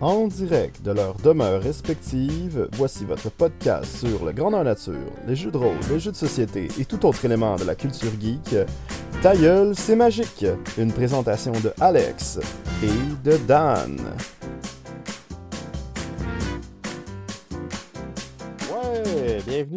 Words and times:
En 0.00 0.26
direct 0.26 0.82
de 0.82 0.90
leurs 0.90 1.14
demeures 1.14 1.62
respectives, 1.62 2.68
voici 2.72 3.04
votre 3.04 3.30
podcast 3.30 3.96
sur 3.96 4.24
le 4.24 4.32
grandeur 4.32 4.64
nature, 4.64 5.12
les 5.26 5.36
jeux 5.36 5.52
de 5.52 5.56
rôle, 5.56 5.78
les 5.88 6.00
jeux 6.00 6.10
de 6.10 6.16
société 6.16 6.68
et 6.78 6.84
tout 6.84 7.06
autre 7.06 7.24
élément 7.24 7.56
de 7.56 7.64
la 7.64 7.74
culture 7.76 8.10
geek. 8.20 8.56
Ta 9.22 9.32
c'est 9.74 9.96
magique! 9.96 10.44
Une 10.76 10.92
présentation 10.92 11.52
de 11.52 11.72
Alex 11.80 12.40
et 12.82 13.28
de 13.28 13.36
Dan. 13.46 13.96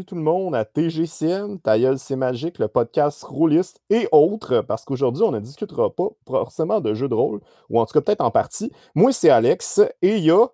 Tout 0.07 0.15
le 0.15 0.21
monde 0.21 0.55
à 0.55 0.63
TGCN, 0.63 1.59
Ta 1.59 1.77
gueule, 1.77 1.99
c'est 1.99 2.15
magique, 2.15 2.59
le 2.59 2.69
podcast 2.69 3.23
rôliste 3.23 3.81
et 3.89 4.07
autres, 4.13 4.61
parce 4.61 4.85
qu'aujourd'hui, 4.85 5.23
on 5.23 5.31
ne 5.31 5.39
discutera 5.39 5.93
pas 5.93 6.07
forcément 6.25 6.79
de 6.79 6.93
jeux 6.93 7.09
de 7.09 7.13
rôle, 7.13 7.41
ou 7.69 7.79
en 7.79 7.85
tout 7.85 7.93
cas 7.93 8.01
peut-être 8.01 8.21
en 8.21 8.31
partie. 8.31 8.71
Moi, 8.95 9.11
c'est 9.11 9.29
Alex, 9.29 9.81
et 10.01 10.15
il 10.15 10.23
y 10.23 10.31
a 10.31 10.47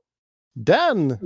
Dan! 0.55 1.19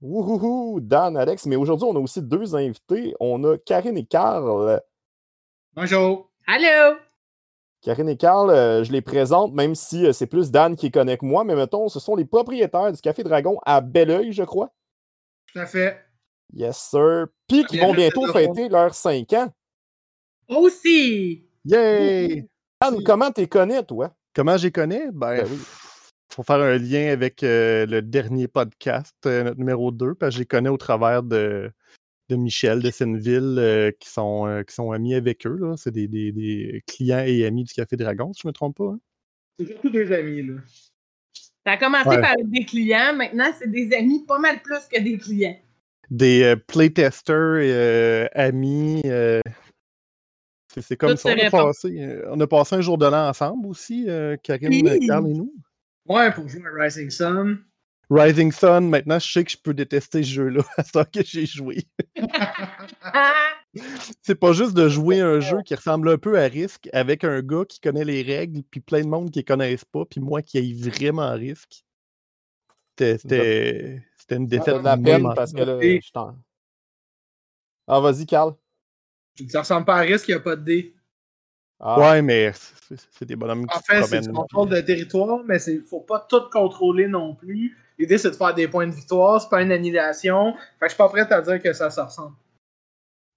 Wouhouhou, 0.00 0.80
Dan, 0.80 1.16
Alex, 1.16 1.46
mais 1.46 1.56
aujourd'hui, 1.56 1.88
on 1.90 1.96
a 1.96 1.98
aussi 1.98 2.22
deux 2.22 2.54
invités. 2.54 3.14
On 3.20 3.42
a 3.42 3.58
Karine 3.58 3.96
et 3.96 4.04
Carl. 4.04 4.80
Bonjour. 5.72 6.30
Allô? 6.46 6.96
Karine 7.80 8.10
et 8.10 8.16
Carl, 8.16 8.50
euh, 8.50 8.84
je 8.84 8.92
les 8.92 9.02
présente, 9.02 9.52
même 9.52 9.74
si 9.74 10.06
euh, 10.06 10.12
c'est 10.12 10.26
plus 10.26 10.50
Dan 10.50 10.76
qui 10.76 10.90
connaît 10.90 11.16
que 11.16 11.24
moi, 11.24 11.42
mais 11.42 11.56
mettons, 11.56 11.88
ce 11.88 11.98
sont 12.00 12.16
les 12.16 12.24
propriétaires 12.24 12.92
du 12.92 13.00
Café 13.00 13.24
Dragon 13.24 13.58
à 13.64 13.80
Belleuil, 13.80 14.32
je 14.32 14.44
crois. 14.44 14.72
Tout 15.52 15.58
à 15.58 15.66
fait. 15.66 16.04
Yes, 16.54 16.78
sir. 16.78 17.26
Puis 17.48 17.64
qui 17.64 17.76
Bien, 17.76 17.88
vont 17.88 17.94
bientôt 17.94 18.26
fêter 18.32 18.68
leurs 18.68 18.94
5 18.94 19.32
ans. 19.34 19.52
Aussi! 20.48 21.46
Yay! 21.64 22.46
Dan, 22.80 23.02
comment 23.04 23.30
t'es 23.30 23.46
connais, 23.48 23.82
toi? 23.82 24.14
Comment 24.34 24.56
j'y 24.56 24.70
connais? 24.70 25.06
Ben, 25.12 25.36
Ben 25.42 25.46
oui. 25.50 25.58
faut 26.32 26.42
faire 26.42 26.56
un 26.60 26.76
lien 26.76 27.08
avec 27.12 27.42
euh, 27.42 27.86
le 27.86 28.02
dernier 28.02 28.46
podcast, 28.48 29.14
euh, 29.26 29.44
notre 29.44 29.58
numéro 29.58 29.90
2, 29.90 30.14
parce 30.14 30.34
que 30.34 30.42
j'y 30.42 30.46
connais 30.46 30.68
au 30.68 30.76
travers 30.76 31.22
de, 31.22 31.70
de 32.28 32.36
Michel 32.36 32.82
de 32.82 32.90
Senneville, 32.90 33.56
euh, 33.58 33.90
qui, 33.98 34.08
sont, 34.08 34.46
euh, 34.46 34.62
qui 34.62 34.74
sont 34.74 34.92
amis 34.92 35.14
avec 35.14 35.46
eux. 35.46 35.56
là. 35.60 35.74
C'est 35.76 35.92
des, 35.92 36.06
des- 36.08 36.32
des 36.32 36.82
clients 36.86 37.24
et 37.26 37.46
amis 37.46 37.64
du 37.64 37.72
Café 37.72 37.96
Dragon, 37.96 38.32
si 38.32 38.42
je 38.42 38.48
ne 38.48 38.50
me 38.50 38.52
trompe 38.54 38.76
pas. 38.76 38.84
hein. 38.90 38.98
C'est 39.58 39.66
surtout 39.66 39.90
des 39.90 40.12
amis, 40.12 40.42
là. 40.42 40.54
Ça 41.66 41.72
a 41.72 41.76
commencé 41.78 42.08
Ouais. 42.10 42.20
par 42.20 42.34
des 42.44 42.64
clients, 42.66 43.14
maintenant 43.16 43.50
c'est 43.58 43.70
des 43.70 43.90
amis 43.94 44.24
pas 44.26 44.38
mal 44.38 44.60
plus 44.60 44.86
que 44.92 45.00
des 45.00 45.16
clients. 45.16 45.58
Des 46.14 46.44
euh, 46.44 46.56
playtesters, 46.56 47.34
euh, 47.34 48.28
amis. 48.34 49.02
euh, 49.04 49.40
c'est 50.80 50.96
comme 50.96 51.10
Tout 51.10 51.16
ça. 51.16 51.30
On 51.30 51.46
a, 51.46 51.50
passé, 51.50 52.18
on 52.28 52.40
a 52.40 52.46
passé 52.46 52.76
un 52.76 52.80
jour 52.80 52.98
de 52.98 53.06
l'an 53.06 53.28
ensemble 53.28 53.66
aussi, 53.66 54.04
euh, 54.08 54.36
Karine, 54.42 54.88
Oui. 54.88 55.06
Carl 55.08 55.28
et 55.28 55.34
nous. 55.34 55.52
Ouais, 56.06 56.30
pour 56.32 56.48
jouer 56.48 56.62
à 56.66 56.82
Rising 56.84 57.10
Sun. 57.10 57.58
Rising 58.10 58.52
Sun, 58.52 58.88
maintenant, 58.88 59.18
je 59.18 59.32
sais 59.32 59.44
que 59.44 59.50
je 59.50 59.56
peux 59.56 59.74
détester 59.74 60.22
ce 60.22 60.28
jeu-là 60.28 60.62
à 60.76 60.84
ça 60.84 61.04
que 61.04 61.24
j'ai 61.24 61.46
joué. 61.46 61.82
C'est 64.22 64.36
pas 64.36 64.52
juste 64.52 64.74
de 64.74 64.88
jouer 64.88 65.20
un 65.20 65.40
jeu 65.40 65.58
qui 65.64 65.74
ressemble 65.74 66.08
un 66.08 66.18
peu 66.18 66.38
à 66.38 66.44
Risk 66.44 66.88
avec 66.92 67.24
un 67.24 67.42
gars 67.42 67.64
qui 67.68 67.80
connaît 67.80 68.04
les 68.04 68.22
règles, 68.22 68.62
puis 68.70 68.80
plein 68.80 69.00
de 69.00 69.08
monde 69.08 69.32
qui 69.32 69.40
les 69.40 69.44
connaissent 69.44 69.84
pas, 69.84 70.04
puis 70.04 70.20
moi 70.20 70.42
qui 70.42 70.58
aille 70.58 70.74
vraiment 70.74 71.32
Risk. 71.32 71.84
C'était- 72.96 74.00
C'était 74.24 74.36
une 74.36 74.46
défaite. 74.46 74.76
fait 74.76 74.78
de 74.78 74.84
la 74.84 74.96
peine 74.96 75.34
parce 75.34 75.52
que 75.52 75.62
là, 75.62 75.78
Et- 75.82 76.00
je 76.02 76.10
t'en. 76.10 76.34
Ah, 77.86 78.00
vas-y, 78.00 78.24
Carl. 78.24 78.54
Ça 79.50 79.60
ressemble 79.60 79.84
pas 79.84 79.96
à 79.96 80.00
risque, 80.00 80.28
il 80.28 80.30
n'y 80.30 80.36
a 80.38 80.40
pas 80.40 80.56
de 80.56 80.64
dés. 80.64 80.94
Ah, 81.78 81.98
Ouais, 81.98 82.22
mais 82.22 82.50
c'est 83.10 83.26
des 83.26 83.36
bonhommes 83.36 83.66
qui 83.66 83.76
En 83.76 83.80
se 83.80 83.84
fait, 83.84 84.02
c'est 84.04 84.20
du 84.20 84.32
contrôle 84.32 84.70
de 84.70 84.80
territoire, 84.80 85.40
mais 85.44 85.58
il 85.64 85.82
faut 85.82 86.00
pas 86.00 86.20
tout 86.26 86.48
contrôler 86.50 87.06
non 87.06 87.34
plus. 87.34 87.76
L'idée, 87.98 88.16
c'est 88.16 88.30
de 88.30 88.36
faire 88.36 88.54
des 88.54 88.66
points 88.66 88.86
de 88.86 88.94
victoire, 88.94 89.42
c'est 89.42 89.50
pas 89.50 89.60
une 89.60 89.72
annihilation. 89.72 90.54
Fait 90.54 90.60
que 90.80 90.84
je 90.86 90.88
suis 90.88 90.96
pas 90.96 91.08
prêt 91.10 91.30
à 91.30 91.42
dire 91.42 91.60
que 91.60 91.72
ça 91.74 91.90
se 91.90 92.00
ressemble. 92.00 92.34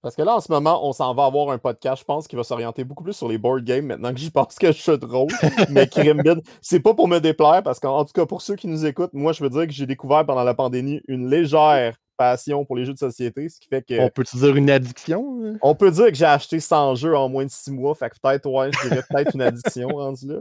Parce 0.00 0.14
que 0.14 0.22
là, 0.22 0.36
en 0.36 0.40
ce 0.40 0.52
moment, 0.52 0.86
on 0.86 0.92
s'en 0.92 1.12
va 1.12 1.24
avoir 1.24 1.50
un 1.50 1.58
podcast, 1.58 2.00
je 2.00 2.04
pense, 2.04 2.28
qui 2.28 2.36
va 2.36 2.44
s'orienter 2.44 2.84
beaucoup 2.84 3.02
plus 3.02 3.14
sur 3.14 3.28
les 3.28 3.36
board 3.36 3.64
games 3.64 3.84
maintenant 3.84 4.12
que 4.12 4.20
j'y 4.20 4.30
pense 4.30 4.54
que 4.54 4.68
je 4.68 4.80
suis 4.80 4.96
de 4.98 5.04
rôle. 5.04 5.28
Mais 5.70 5.86
Crimbin, 5.90 6.36
c'est 6.62 6.78
pas 6.80 6.94
pour 6.94 7.08
me 7.08 7.18
déplaire, 7.18 7.62
parce 7.64 7.80
qu'en 7.80 7.98
en 7.98 8.04
tout 8.04 8.12
cas, 8.12 8.24
pour 8.24 8.40
ceux 8.42 8.54
qui 8.54 8.68
nous 8.68 8.86
écoutent, 8.86 9.12
moi, 9.12 9.32
je 9.32 9.42
veux 9.42 9.50
dire 9.50 9.66
que 9.66 9.72
j'ai 9.72 9.86
découvert 9.86 10.24
pendant 10.24 10.44
la 10.44 10.54
pandémie 10.54 11.00
une 11.08 11.28
légère 11.28 11.96
passion 12.16 12.64
pour 12.64 12.76
les 12.76 12.84
jeux 12.84 12.94
de 12.94 12.98
société, 12.98 13.48
ce 13.48 13.58
qui 13.60 13.68
fait 13.68 13.82
que 13.82 14.00
On 14.00 14.08
peut-te 14.08 14.36
dire 14.36 14.54
une 14.56 14.70
addiction? 14.70 15.40
hein? 15.44 15.56
on 15.62 15.74
peut 15.74 15.90
dire 15.90 16.06
que 16.06 16.14
j'ai 16.14 16.24
acheté 16.24 16.58
100 16.60 16.94
jeux 16.96 17.16
en 17.16 17.28
moins 17.28 17.44
de 17.44 17.50
6 17.50 17.70
mois, 17.72 17.94
fait 17.94 18.10
que 18.10 18.16
peut-être, 18.20 18.46
ouais, 18.48 18.70
je 18.72 18.88
dirais 18.88 19.02
peut-être 19.08 19.34
une 19.34 19.42
addiction 19.42 19.88
rendu 19.94 20.26
là. 20.28 20.38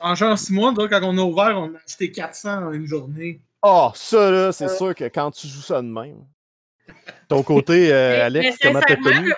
En 0.00 0.14
genre 0.14 0.36
6 0.36 0.52
mois, 0.52 0.72
donc, 0.72 0.90
quand 0.90 1.00
on 1.04 1.16
a 1.16 1.22
ouvert, 1.22 1.58
on 1.58 1.74
a 1.74 1.78
acheté 1.86 2.10
400 2.10 2.66
en 2.66 2.72
une 2.72 2.86
journée. 2.86 3.40
Ah, 3.62 3.90
ça 3.94 4.30
là, 4.30 4.52
c'est 4.52 4.68
sûr 4.68 4.94
que 4.94 5.04
quand 5.04 5.30
tu 5.30 5.46
joues 5.48 5.62
ça 5.62 5.80
de 5.80 5.86
même. 5.88 6.24
Ton 7.28 7.42
côté, 7.42 7.92
euh, 7.92 8.10
Mais- 8.10 8.20
Alex, 8.20 8.46
mais 8.62 8.68
comment 8.68 8.80
t'as 8.80 8.94
sincèrement, 8.96 9.18
connu? 9.20 9.32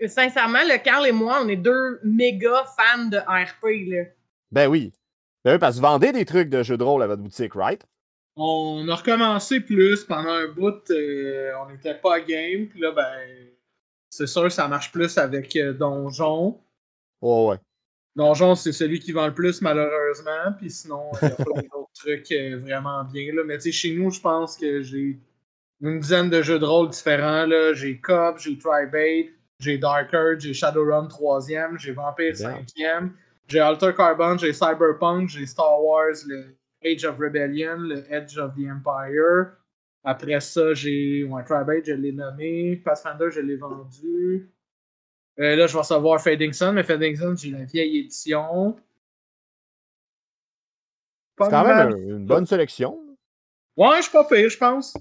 le- 0.00 0.08
Sincèrement, 0.08 0.58
le 0.64 0.82
Carl 0.82 1.06
et 1.06 1.12
moi, 1.12 1.40
on 1.44 1.48
est 1.48 1.56
deux 1.56 2.00
méga 2.02 2.64
fans 2.76 3.04
de 3.06 3.18
RP. 3.18 3.88
Là. 3.88 4.04
Ben 4.50 4.66
oui. 4.68 4.92
Ben 5.44 5.52
oui, 5.52 5.58
parce 5.58 5.76
que 5.76 5.80
vous 5.80 5.86
vendez 5.86 6.10
des 6.12 6.24
trucs 6.24 6.48
de 6.48 6.62
jeux 6.62 6.76
de 6.76 6.82
rôle 6.84 7.02
à 7.02 7.06
votre 7.06 7.22
boutique, 7.22 7.54
right? 7.54 7.82
On 8.36 8.86
a 8.88 8.94
recommencé 8.96 9.60
plus 9.60 10.04
pendant 10.04 10.30
un 10.30 10.48
bout, 10.48 10.90
euh, 10.90 11.52
on 11.60 11.70
n'était 11.70 11.94
pas 11.94 12.16
à 12.16 12.20
game, 12.20 12.66
puis 12.66 12.80
là, 12.80 12.90
ben, 12.92 13.18
c'est 14.10 14.26
sûr, 14.26 14.50
ça 14.50 14.66
marche 14.68 14.90
plus 14.90 15.16
avec 15.18 15.54
euh, 15.56 15.72
Donjon. 15.72 16.58
Ouais, 17.20 17.46
ouais. 17.50 17.56
Donjon, 18.16 18.54
c'est 18.54 18.72
celui 18.72 18.98
qui 19.00 19.12
vend 19.12 19.26
le 19.26 19.34
plus, 19.34 19.60
malheureusement. 19.62 20.52
Puis 20.58 20.70
sinon, 20.70 21.10
il 21.22 21.28
y 21.28 21.32
a 21.32 21.34
plein 21.36 21.44
d'autres 21.72 21.90
trucs 21.94 22.30
euh, 22.32 22.58
vraiment 22.60 23.04
bien. 23.04 23.32
Là. 23.34 23.42
Mais 23.44 23.56
tu 23.58 23.64
sais, 23.64 23.72
chez 23.72 23.94
nous, 23.94 24.10
je 24.10 24.20
pense 24.20 24.56
que 24.56 24.82
j'ai 24.82 25.18
une 25.82 25.98
dizaine 26.00 26.30
de 26.30 26.40
jeux 26.42 26.58
de 26.58 26.64
rôle 26.64 26.88
différents. 26.90 27.44
là. 27.46 27.74
J'ai 27.74 27.98
Cop, 28.00 28.38
j'ai 28.38 28.56
Tribate, 28.56 29.32
j'ai 29.58 29.78
Dark 29.78 30.12
Earth, 30.12 30.40
j'ai 30.40 30.54
Shadowrun 30.54 31.08
3e, 31.08 31.78
j'ai 31.78 31.92
Vampire 31.92 32.32
Damn. 32.38 32.64
5e, 32.64 33.10
j'ai 33.48 33.58
Alter 33.60 33.92
Carbon, 33.96 34.38
j'ai 34.38 34.52
Cyberpunk, 34.52 35.28
j'ai 35.28 35.44
Star 35.46 35.82
Wars, 35.82 36.14
le 36.26 36.56
Age 36.84 37.04
of 37.04 37.18
Rebellion, 37.18 37.76
le 37.78 38.04
Edge 38.12 38.38
of 38.38 38.54
the 38.54 38.66
Empire. 38.70 39.56
Après 40.04 40.40
ça, 40.40 40.72
j'ai 40.74 41.24
ouais, 41.24 41.44
Tribate, 41.44 41.84
je 41.86 41.92
l'ai 41.92 42.12
nommé. 42.12 42.76
Pathfinder, 42.76 43.30
je 43.30 43.40
l'ai 43.40 43.56
vendu. 43.56 44.50
Euh, 45.38 45.56
là, 45.56 45.66
je 45.66 45.72
vais 45.72 45.78
recevoir 45.78 46.20
Fading 46.20 46.52
Sun, 46.52 46.72
mais 46.74 46.82
Fading 46.82 47.16
Sun, 47.16 47.36
j'ai 47.38 47.50
la 47.50 47.64
vieille 47.64 47.98
édition. 48.00 48.76
Pas 51.36 51.44
C'est 51.46 51.50
quand 51.50 51.62
mal. 51.64 51.88
même 51.88 51.96
un- 51.96 52.16
une 52.18 52.26
bonne 52.26 52.46
sélection. 52.46 52.98
Ouais, 53.76 53.96
je 53.98 54.02
suis 54.02 54.12
pas 54.12 54.24
pire, 54.24 54.50
je 54.50 54.58
pense. 54.58 54.94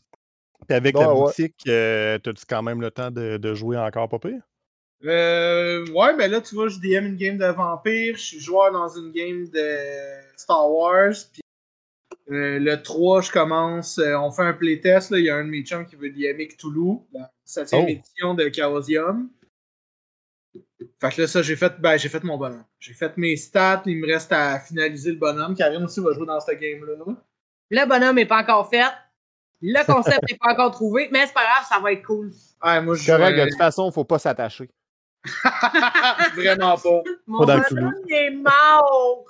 Puis 0.67 0.75
avec 0.75 0.95
la 0.95 1.13
ouais. 1.13 1.15
boutique, 1.15 1.55
euh, 1.67 2.17
t'as-tu 2.19 2.45
quand 2.47 2.61
même 2.63 2.81
le 2.81 2.91
temps 2.91 3.11
de, 3.11 3.37
de 3.37 3.53
jouer 3.53 3.77
encore 3.77 4.09
pas 4.09 4.19
pire? 4.19 4.41
Euh, 5.03 5.85
ouais, 5.93 6.15
mais 6.15 6.27
là, 6.27 6.41
tu 6.41 6.53
vois, 6.55 6.67
je 6.67 6.77
DM 6.77 7.05
une 7.07 7.15
game 7.15 7.37
de 7.37 7.45
Vampire, 7.47 8.15
je 8.15 8.21
suis 8.21 8.39
joueur 8.39 8.71
dans 8.71 8.87
une 8.87 9.11
game 9.11 9.47
de 9.49 9.77
Star 10.37 10.69
Wars, 10.71 11.13
puis 11.33 11.41
euh, 12.29 12.59
le 12.59 12.81
3, 12.81 13.21
je 13.21 13.31
commence, 13.31 13.97
euh, 13.97 14.15
on 14.15 14.31
fait 14.31 14.43
un 14.43 14.53
playtest, 14.53 15.09
là, 15.09 15.17
il 15.17 15.25
y 15.25 15.29
a 15.31 15.35
un 15.35 15.43
de 15.43 15.49
mes 15.49 15.63
chums 15.63 15.85
qui 15.87 15.95
veut 15.95 16.11
DMer 16.11 16.47
Cthulhu, 16.47 16.99
la 17.13 17.31
7e 17.47 17.83
Oh. 17.83 17.85
édition 17.87 18.33
de 18.35 18.49
Chaosium. 18.53 19.29
Fait 20.99 21.09
que 21.09 21.21
là, 21.21 21.27
ça, 21.27 21.41
j'ai 21.41 21.55
fait, 21.55 21.73
ben, 21.79 21.97
j'ai 21.97 22.09
fait 22.09 22.23
mon 22.23 22.37
bonhomme. 22.37 22.65
J'ai 22.79 22.93
fait 22.93 23.17
mes 23.17 23.35
stats, 23.35 23.83
il 23.85 23.97
me 23.97 24.07
reste 24.07 24.31
à 24.31 24.59
finaliser 24.59 25.11
le 25.11 25.17
bonhomme. 25.17 25.55
Karine 25.55 25.83
aussi 25.83 25.99
va 25.99 26.13
jouer 26.13 26.25
dans 26.27 26.39
cette 26.39 26.59
game-là. 26.59 26.93
Le 27.71 27.87
bonhomme 27.87 28.15
n'est 28.15 28.25
pas 28.25 28.41
encore 28.41 28.69
fait. 28.69 28.83
Le 29.61 29.85
concept 29.85 30.19
n'est 30.29 30.37
pas 30.37 30.53
encore 30.53 30.71
trouvé, 30.71 31.09
mais 31.11 31.27
c'est 31.27 31.33
pas 31.33 31.43
grave, 31.43 31.65
ça 31.67 31.79
va 31.79 31.91
être 31.91 32.03
cool. 32.03 32.31
Ouais, 32.63 32.81
moi, 32.81 32.95
je 32.95 33.05
correct, 33.05 33.37
de 33.37 33.49
toute 33.49 33.57
façon, 33.57 33.91
faut 33.91 34.05
pas 34.05 34.19
s'attacher. 34.19 34.69
Vraiment 36.35 36.77
pas. 36.77 37.03
Mon 37.27 37.45
bonhomme 37.45 37.93
il 38.07 38.13
est 38.13 38.31
mort! 38.31 39.25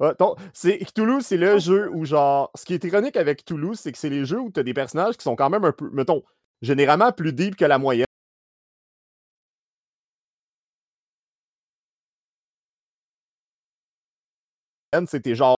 Ouais, 0.00 0.12
c'est 0.52 0.78
Cthulhu, 0.78 1.20
c'est 1.20 1.36
le 1.36 1.58
jeu 1.58 1.90
où, 1.92 2.04
genre, 2.04 2.50
ce 2.54 2.64
qui 2.64 2.74
est 2.74 2.84
ironique 2.84 3.16
avec 3.16 3.44
Cthulhu, 3.44 3.74
c'est 3.74 3.92
que 3.92 3.98
c'est 3.98 4.10
les 4.10 4.24
jeux 4.24 4.38
où 4.38 4.50
tu 4.50 4.60
as 4.60 4.62
des 4.62 4.74
personnages 4.74 5.16
qui 5.16 5.22
sont 5.22 5.36
quand 5.36 5.50
même 5.50 5.64
un 5.64 5.72
peu, 5.72 5.90
mettons, 5.92 6.22
généralement 6.62 7.12
plus 7.12 7.32
deep 7.32 7.56
que 7.56 7.64
la 7.64 7.78
moyenne. 7.78 8.06
C'était 15.06 15.34
genre. 15.34 15.56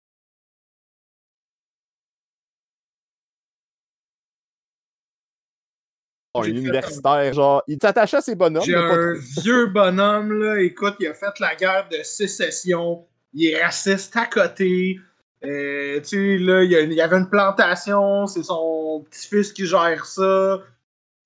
Un 6.35 6.45
universitaire, 6.45 7.33
genre, 7.33 7.63
il 7.67 7.79
t'attachait 7.79 8.19
à 8.19 8.21
ses 8.21 8.37
bonhommes. 8.37 8.63
J'ai 8.65 8.77
un 8.77 9.15
vieux 9.43 9.67
bonhomme, 9.67 10.33
là. 10.33 10.61
Écoute, 10.61 10.95
il 11.01 11.09
a 11.09 11.15
fait 11.15 11.39
la 11.41 11.57
guerre 11.57 11.89
de 11.91 12.03
sécession. 12.05 13.05
Il 13.35 13.47
est 13.47 13.63
raciste 13.63 14.17
à 14.17 14.27
côté. 14.27 15.01
Euh, 15.45 16.01
tu 16.01 16.05
sais, 16.05 16.39
là, 16.39 16.63
il 16.63 16.93
y, 16.93 17.01
avait 17.01 17.17
une 17.17 17.29
plantation. 17.29 18.27
C'est 18.27 18.45
son 18.45 19.05
petit-fils 19.11 19.53
qui 19.53 19.67
gère 19.67 20.05
ça. 20.07 20.61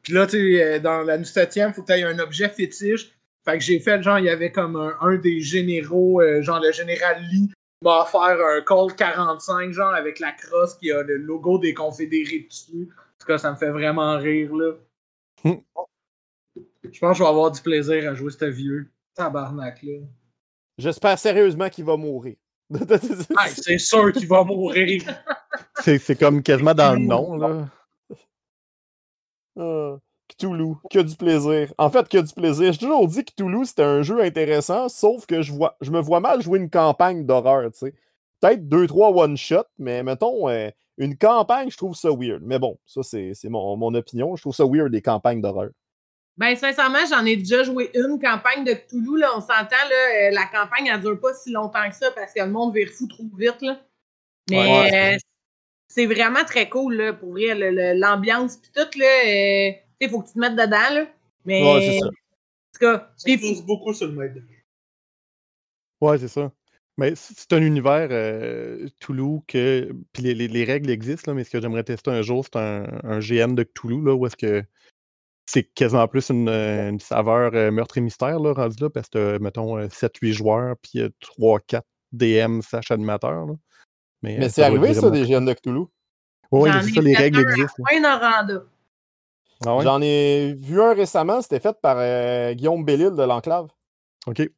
Puis 0.03 0.15
là, 0.15 0.27
tu 0.27 0.39
sais, 0.39 0.62
euh, 0.62 0.79
dans 0.79 1.03
la 1.03 1.19
7e, 1.19 1.69
il 1.69 1.75
faut 1.75 1.83
que 1.83 1.93
tu 1.93 1.99
aies 1.99 2.05
un 2.05 2.19
objet 2.19 2.49
fétiche. 2.49 3.11
Fait 3.45 3.59
que 3.59 3.65
j'ai 3.65 3.81
fait, 3.81 4.03
genre, 4.03 4.19
il 4.19 4.25
y 4.25 4.31
avait 4.31 4.53
comme 4.53 4.77
un, 4.77 4.95
un 5.03 5.17
des 5.17 5.41
généraux, 5.41 6.23
euh, 6.23 6.41
genre 6.41 6.61
le 6.61 6.73
général 6.73 7.23
Lee, 7.31 7.51
m'a 7.83 8.01
offert 8.01 8.39
un 8.43 8.62
Colt 8.62 8.97
45, 8.97 9.73
genre 9.73 9.93
avec 9.93 10.19
la 10.19 10.33
crosse 10.33 10.75
qui 10.77 10.91
a 10.91 11.03
le 11.03 11.19
logo 11.19 11.59
des 11.59 11.75
Confédérés 11.75 12.47
dessus. 12.49 12.89
En 12.89 13.21
tout 13.21 13.27
cas, 13.27 13.37
ça 13.37 13.53
me 13.53 13.56
fait 13.56 13.71
vraiment 13.71 14.17
rire, 14.17 14.55
là. 14.55 14.73
Hmm. 15.43 15.55
Je 16.83 16.99
pense 17.01 17.13
que 17.13 17.19
je 17.19 17.23
vais 17.23 17.29
avoir 17.29 17.51
du 17.51 17.61
plaisir 17.61 18.11
à 18.11 18.15
jouer 18.15 18.31
ce 18.31 18.45
vieux 18.45 18.93
tabarnak, 19.15 19.83
là. 19.83 19.99
J'espère 20.77 21.19
sérieusement 21.19 21.69
qu'il 21.69 21.85
va 21.85 21.97
mourir. 21.97 22.37
C'est 23.49 23.79
sûr 23.79 24.13
qu'il 24.13 24.27
va 24.27 24.43
mourir. 24.43 25.03
C'est 25.81 25.99
c'est 25.99 26.17
comme 26.17 26.43
quasiment 26.43 26.75
dans 26.75 26.95
le 26.95 27.07
nom, 27.07 27.37
là. 27.37 27.69
Ah, 29.57 29.99
Cthulhu, 30.29 30.75
que 30.91 30.99
du 30.99 31.15
plaisir. 31.17 31.73
En 31.79 31.91
fait, 31.91 32.09
que 32.09 32.19
du 32.19 32.33
plaisir. 32.33 32.73
J'ai 32.73 32.79
toujours 32.79 33.07
dit 33.07 33.25
que 33.25 33.31
Cthulhu, 33.33 33.65
c'était 33.65 33.83
un 33.83 34.03
jeu 34.03 34.21
intéressant, 34.21 34.89
sauf 34.89 35.27
que 35.27 35.43
je, 35.43 35.53
vois, 35.53 35.77
je 35.81 35.91
me 35.91 36.01
vois 36.01 36.21
mal 36.21 36.43
jouer 36.43 36.59
une 36.59 36.71
campagne 36.71 37.25
d'horreur, 37.25 37.71
tu 37.71 37.79
sais. 37.79 37.95
Peut-être 38.44 38.69
deux, 38.69 38.87
trois 38.87 39.11
one-shot, 39.11 39.64
mais 39.79 40.02
mettons, 40.02 40.50
euh, 40.50 40.69
une 40.99 41.17
campagne, 41.17 41.70
je 41.70 41.79
trouve 41.79 41.94
ça 41.96 42.11
weird. 42.11 42.43
Mais 42.43 42.58
bon, 42.58 42.79
ça, 42.85 43.02
c'est 43.02 43.32
mon, 43.49 43.75
mon 43.79 43.94
opinion. 43.94 44.37
Je 44.37 44.43
trouve 44.43 44.55
ça 44.55 44.67
weird, 44.67 44.93
les 44.93 45.00
campagnes 45.00 45.41
d'horreur. 45.41 45.70
Ben, 46.37 46.55
sincèrement, 46.55 46.99
j'en 47.08 47.25
ai 47.25 47.37
déjà 47.37 47.62
joué 47.62 47.91
une 47.94 48.20
campagne 48.20 48.64
de 48.64 48.75
Cthulhu. 48.75 49.19
Là, 49.19 49.31
on 49.35 49.41
s'entend, 49.41 49.55
là, 49.88 50.29
euh, 50.29 50.31
la 50.32 50.44
campagne, 50.46 50.88
elle 50.93 51.00
dure 51.00 51.19
pas 51.20 51.32
si 51.32 51.52
longtemps 51.52 51.88
que 51.88 51.94
ça 51.96 52.11
parce 52.11 52.35
que 52.35 52.41
le 52.43 52.50
monde 52.50 52.75
vire 52.75 52.91
fou 52.91 53.06
trop 53.06 53.25
vite. 53.38 53.62
Là. 53.62 53.81
Mais 54.50 54.58
Ouais. 54.70 55.14
euh, 55.14 55.19
c'est 55.88 56.05
vraiment 56.06 56.44
très 56.44 56.69
cool, 56.69 56.96
là, 56.96 57.12
pour 57.14 57.31
vrai. 57.31 57.55
L'ambiance, 57.94 58.58
puis 58.58 58.70
tout, 58.75 58.99
là. 58.99 59.06
euh, 59.26 59.73
il 60.00 60.11
faut 60.11 60.20
que 60.20 60.26
tu 60.26 60.35
te 60.35 60.38
mettes 60.38 60.56
dedans, 60.56 60.93
là. 60.93 61.06
Mais, 61.46 61.62
Ouais, 61.62 61.81
c'est 61.81 61.99
ça. 62.00 62.06
en 62.06 62.11
tout 62.11 62.81
cas, 62.81 63.12
Ça 63.17 63.25
puis- 63.25 63.38
pousse 63.38 63.62
beaucoup 63.62 63.94
sur 63.94 64.06
le 64.08 64.12
maître 64.12 64.35
de 64.35 64.41
jeu. 64.41 64.49
Ouais, 66.02 66.19
c'est 66.19 66.29
ça. 66.29 66.52
Mais 66.96 67.14
c- 67.17 67.35
c'est 67.37 67.52
un 67.52 67.62
univers 67.62 68.08
euh, 68.11 68.87
Cthulhu 69.00 69.41
que. 69.49 69.93
Puis 70.12 70.23
les, 70.23 70.35
les- 70.35 70.49
les 70.49 70.64
règles 70.64 70.91
existent, 70.91 71.31
là, 71.32 71.35
mais 71.37 71.44
ce 71.44 71.50
que 71.50 71.61
j'aimerais 71.61 71.82
tester 71.85 72.11
un 72.11 72.23
jour, 72.23 72.44
c'est 72.44 72.56
un, 72.58 72.85
un 73.02 73.19
GN 73.19 73.55
de 73.55 73.62
Cthulhu, 73.64 74.05
là, 74.05 74.14
où 74.14 74.26
est-ce 74.26 74.37
que 74.37 74.62
c'est 75.46 75.64
quasiment 75.64 76.06
plus 76.08 76.31
une, 76.31 76.49
euh, 76.49 76.88
une 76.91 77.00
saveur 77.00 77.50
euh, 77.55 77.70
meurtre 77.70 77.99
et 77.99 78.00
mystère, 78.00 78.38
là, 78.38 78.52
rendu 78.55 78.76
là, 78.82 78.88
parce 78.91 79.08
que, 79.08 79.38
mettons, 79.38 79.76
7-8 79.88 80.32
joueurs, 80.32 80.76
puis 80.81 81.00
3-4 81.20 81.82
DM 82.12 82.61
slash 82.62 82.91
animateurs. 82.91 83.46
là. 83.46 83.55
Mais, 84.23 84.38
Mais 84.38 84.46
euh, 84.46 84.49
c'est 84.49 84.61
doit 84.62 84.69
arrivé, 84.70 84.88
être 84.91 84.94
ça, 84.94 85.00
vraiment- 85.08 85.23
des 85.26 85.26
GN 85.32 85.44
de 85.44 85.52
Cthulhu. 85.52 85.85
J'en 86.52 86.62
mais 86.62 86.82
c'est 86.82 86.88
ai 86.91 86.93
ça, 86.94 87.00
les 87.02 87.14
fait 87.14 87.23
règles 87.25 87.38
un 87.38 87.41
à 87.41 87.50
existent. 87.50 87.82
là. 87.82 87.91
Ah 89.67 89.76
ouais? 89.76 89.82
J'en 89.85 90.00
ai 90.00 90.55
vu 90.58 90.81
un 90.81 90.94
récemment, 90.94 91.43
c'était 91.43 91.61
fait 91.61 91.76
par 91.82 91.96
euh, 91.99 92.52
Guillaume 92.55 92.85
Bellil 92.85 93.11
de 93.11 93.23
l'Enclave. 93.23 93.69
Ok. 94.26 94.49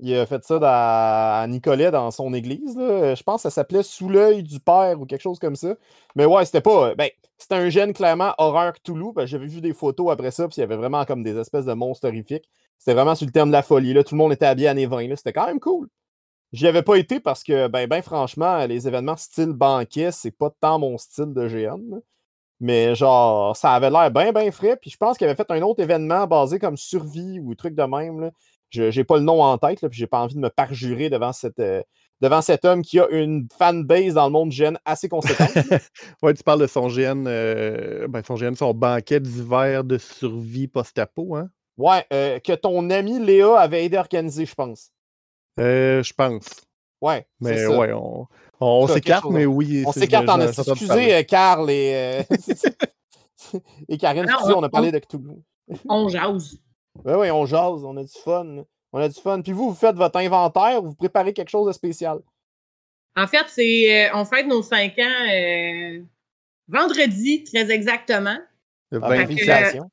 Il 0.00 0.14
a 0.16 0.26
fait 0.26 0.44
ça 0.44 0.58
à 0.62 1.46
Nicolet 1.46 1.90
dans 1.90 2.10
son 2.10 2.34
église. 2.34 2.76
là. 2.76 3.14
Je 3.14 3.22
pense 3.22 3.36
que 3.36 3.42
ça 3.42 3.50
s'appelait 3.50 3.82
Sous 3.84 4.08
l'œil 4.08 4.42
du 4.42 4.58
Père 4.58 5.00
ou 5.00 5.06
quelque 5.06 5.22
chose 5.22 5.38
comme 5.38 5.54
ça. 5.56 5.74
Mais 6.16 6.24
ouais, 6.24 6.44
c'était 6.44 6.60
pas. 6.60 6.94
Ben, 6.96 7.08
c'était 7.38 7.54
un 7.54 7.68
gène 7.68 7.92
clairement 7.92 8.34
horreur 8.38 8.72
Cthulhu. 8.74 9.12
J'avais 9.24 9.46
vu 9.46 9.60
des 9.60 9.72
photos 9.72 10.10
après 10.10 10.30
ça, 10.32 10.48
puis 10.48 10.56
il 10.58 10.60
y 10.60 10.62
avait 10.64 10.76
vraiment 10.76 11.04
comme 11.04 11.22
des 11.22 11.36
espèces 11.38 11.64
de 11.64 11.72
monstres 11.74 12.08
horrifiques. 12.08 12.48
C'était 12.78 12.94
vraiment 12.94 13.14
sur 13.14 13.26
le 13.26 13.32
terme 13.32 13.50
de 13.50 13.52
la 13.52 13.62
folie. 13.62 13.92
Là. 13.94 14.02
Tout 14.02 14.14
le 14.14 14.18
monde 14.18 14.32
était 14.32 14.46
habillé 14.46 14.68
années 14.68 14.86
20. 14.86 15.08
là. 15.08 15.16
C'était 15.16 15.32
quand 15.32 15.46
même 15.46 15.60
cool. 15.60 15.88
J'y 16.52 16.66
avais 16.68 16.82
pas 16.82 16.96
été 16.96 17.20
parce 17.20 17.42
que, 17.42 17.68
ben, 17.68 17.88
ben 17.88 18.02
franchement, 18.02 18.64
les 18.66 18.86
événements 18.86 19.16
style 19.16 19.52
banquet, 19.52 20.10
c'est 20.12 20.30
pas 20.30 20.50
tant 20.60 20.78
mon 20.78 20.98
style 20.98 21.34
de 21.34 21.42
là. 21.42 21.74
Mais 22.60 22.94
genre, 22.94 23.56
ça 23.56 23.72
avait 23.72 23.90
l'air 23.90 24.10
bien, 24.10 24.32
bien 24.32 24.50
frais. 24.52 24.76
Puis 24.76 24.90
je 24.90 24.96
pense 24.96 25.18
qu'il 25.18 25.26
avait 25.26 25.36
fait 25.36 25.50
un 25.50 25.62
autre 25.62 25.82
événement 25.82 26.26
basé 26.26 26.58
comme 26.58 26.76
survie 26.76 27.40
ou 27.40 27.54
truc 27.54 27.74
de 27.74 27.82
même. 27.82 28.30
Je 28.74 28.90
j'ai 28.90 29.04
pas 29.04 29.16
le 29.16 29.22
nom 29.22 29.42
en 29.42 29.56
tête, 29.58 29.80
là, 29.82 29.88
puis 29.88 29.98
j'ai 29.98 30.06
pas 30.06 30.20
envie 30.20 30.34
de 30.34 30.40
me 30.40 30.50
parjurer 30.50 31.08
devant, 31.10 31.32
cette, 31.32 31.58
euh, 31.60 31.82
devant 32.20 32.42
cet 32.42 32.64
homme 32.64 32.82
qui 32.82 32.98
a 33.00 33.08
une 33.10 33.46
fanbase 33.56 34.14
dans 34.14 34.26
le 34.26 34.32
monde 34.32 34.50
GN 34.50 34.76
assez 34.84 35.08
conséquente. 35.08 35.50
ouais, 36.22 36.34
tu 36.34 36.42
parles 36.42 36.60
de 36.60 36.66
son 36.66 36.88
GN, 36.88 37.24
euh, 37.26 38.08
ben, 38.08 38.22
son 38.26 38.34
GN, 38.34 38.54
son 38.54 38.74
banquet 38.74 39.20
d'hiver 39.20 39.84
de 39.84 39.98
survie 39.98 40.66
post-apo, 40.68 41.36
hein? 41.36 41.48
ouais, 41.76 42.04
euh, 42.12 42.38
que 42.40 42.52
ton 42.52 42.90
ami 42.90 43.18
Léa 43.24 43.58
avait 43.58 43.84
aidé 43.84 43.96
à 43.96 44.00
organiser, 44.00 44.46
je 44.46 44.54
pense. 44.54 44.90
Euh, 45.60 46.02
je 46.02 46.12
pense. 46.12 46.46
Ouais, 47.00 47.26
Mais 47.40 47.66
ouais, 47.66 47.92
on, 47.92 48.26
on 48.60 48.86
s'écarte, 48.88 49.26
mais 49.30 49.44
oui. 49.46 49.84
On 49.86 49.92
c'est- 49.92 50.00
s'écarte 50.00 50.28
en. 50.28 50.40
Excusez, 50.40 51.14
euh, 51.14 51.22
Carl 51.22 51.70
et, 51.70 52.22
euh, 52.32 52.36
et 53.88 53.98
Karine, 53.98 54.22
Non, 54.24 54.32
excusez, 54.34 54.54
on 54.54 54.62
a 54.62 54.66
on- 54.66 54.70
parlé 54.70 54.90
de 54.90 54.98
Cthulhu. 54.98 55.42
On 55.88 56.08
jase. 56.08 56.56
Ouais, 57.04 57.14
ouais, 57.14 57.30
on 57.30 57.46
jase, 57.46 57.84
on 57.84 57.96
a 57.96 58.02
du 58.02 58.18
fun. 58.22 58.64
On 58.92 58.98
a 58.98 59.08
du 59.08 59.20
fun. 59.20 59.42
Puis 59.42 59.52
vous, 59.52 59.70
vous 59.70 59.74
faites 59.74 59.96
votre 59.96 60.18
inventaire, 60.18 60.82
vous 60.82 60.94
préparez 60.94 61.32
quelque 61.32 61.50
chose 61.50 61.66
de 61.66 61.72
spécial? 61.72 62.20
En 63.16 63.26
fait, 63.26 63.44
c'est, 63.48 64.06
euh, 64.06 64.10
on 64.14 64.24
fête 64.24 64.46
nos 64.46 64.62
5 64.62 64.98
ans 64.98 65.28
euh, 65.32 66.00
vendredi, 66.68 67.44
très 67.44 67.70
exactement. 67.70 68.38
Ah, 68.92 68.98
20 68.98 69.08
ben, 69.08 69.26
félicitations. 69.26 69.90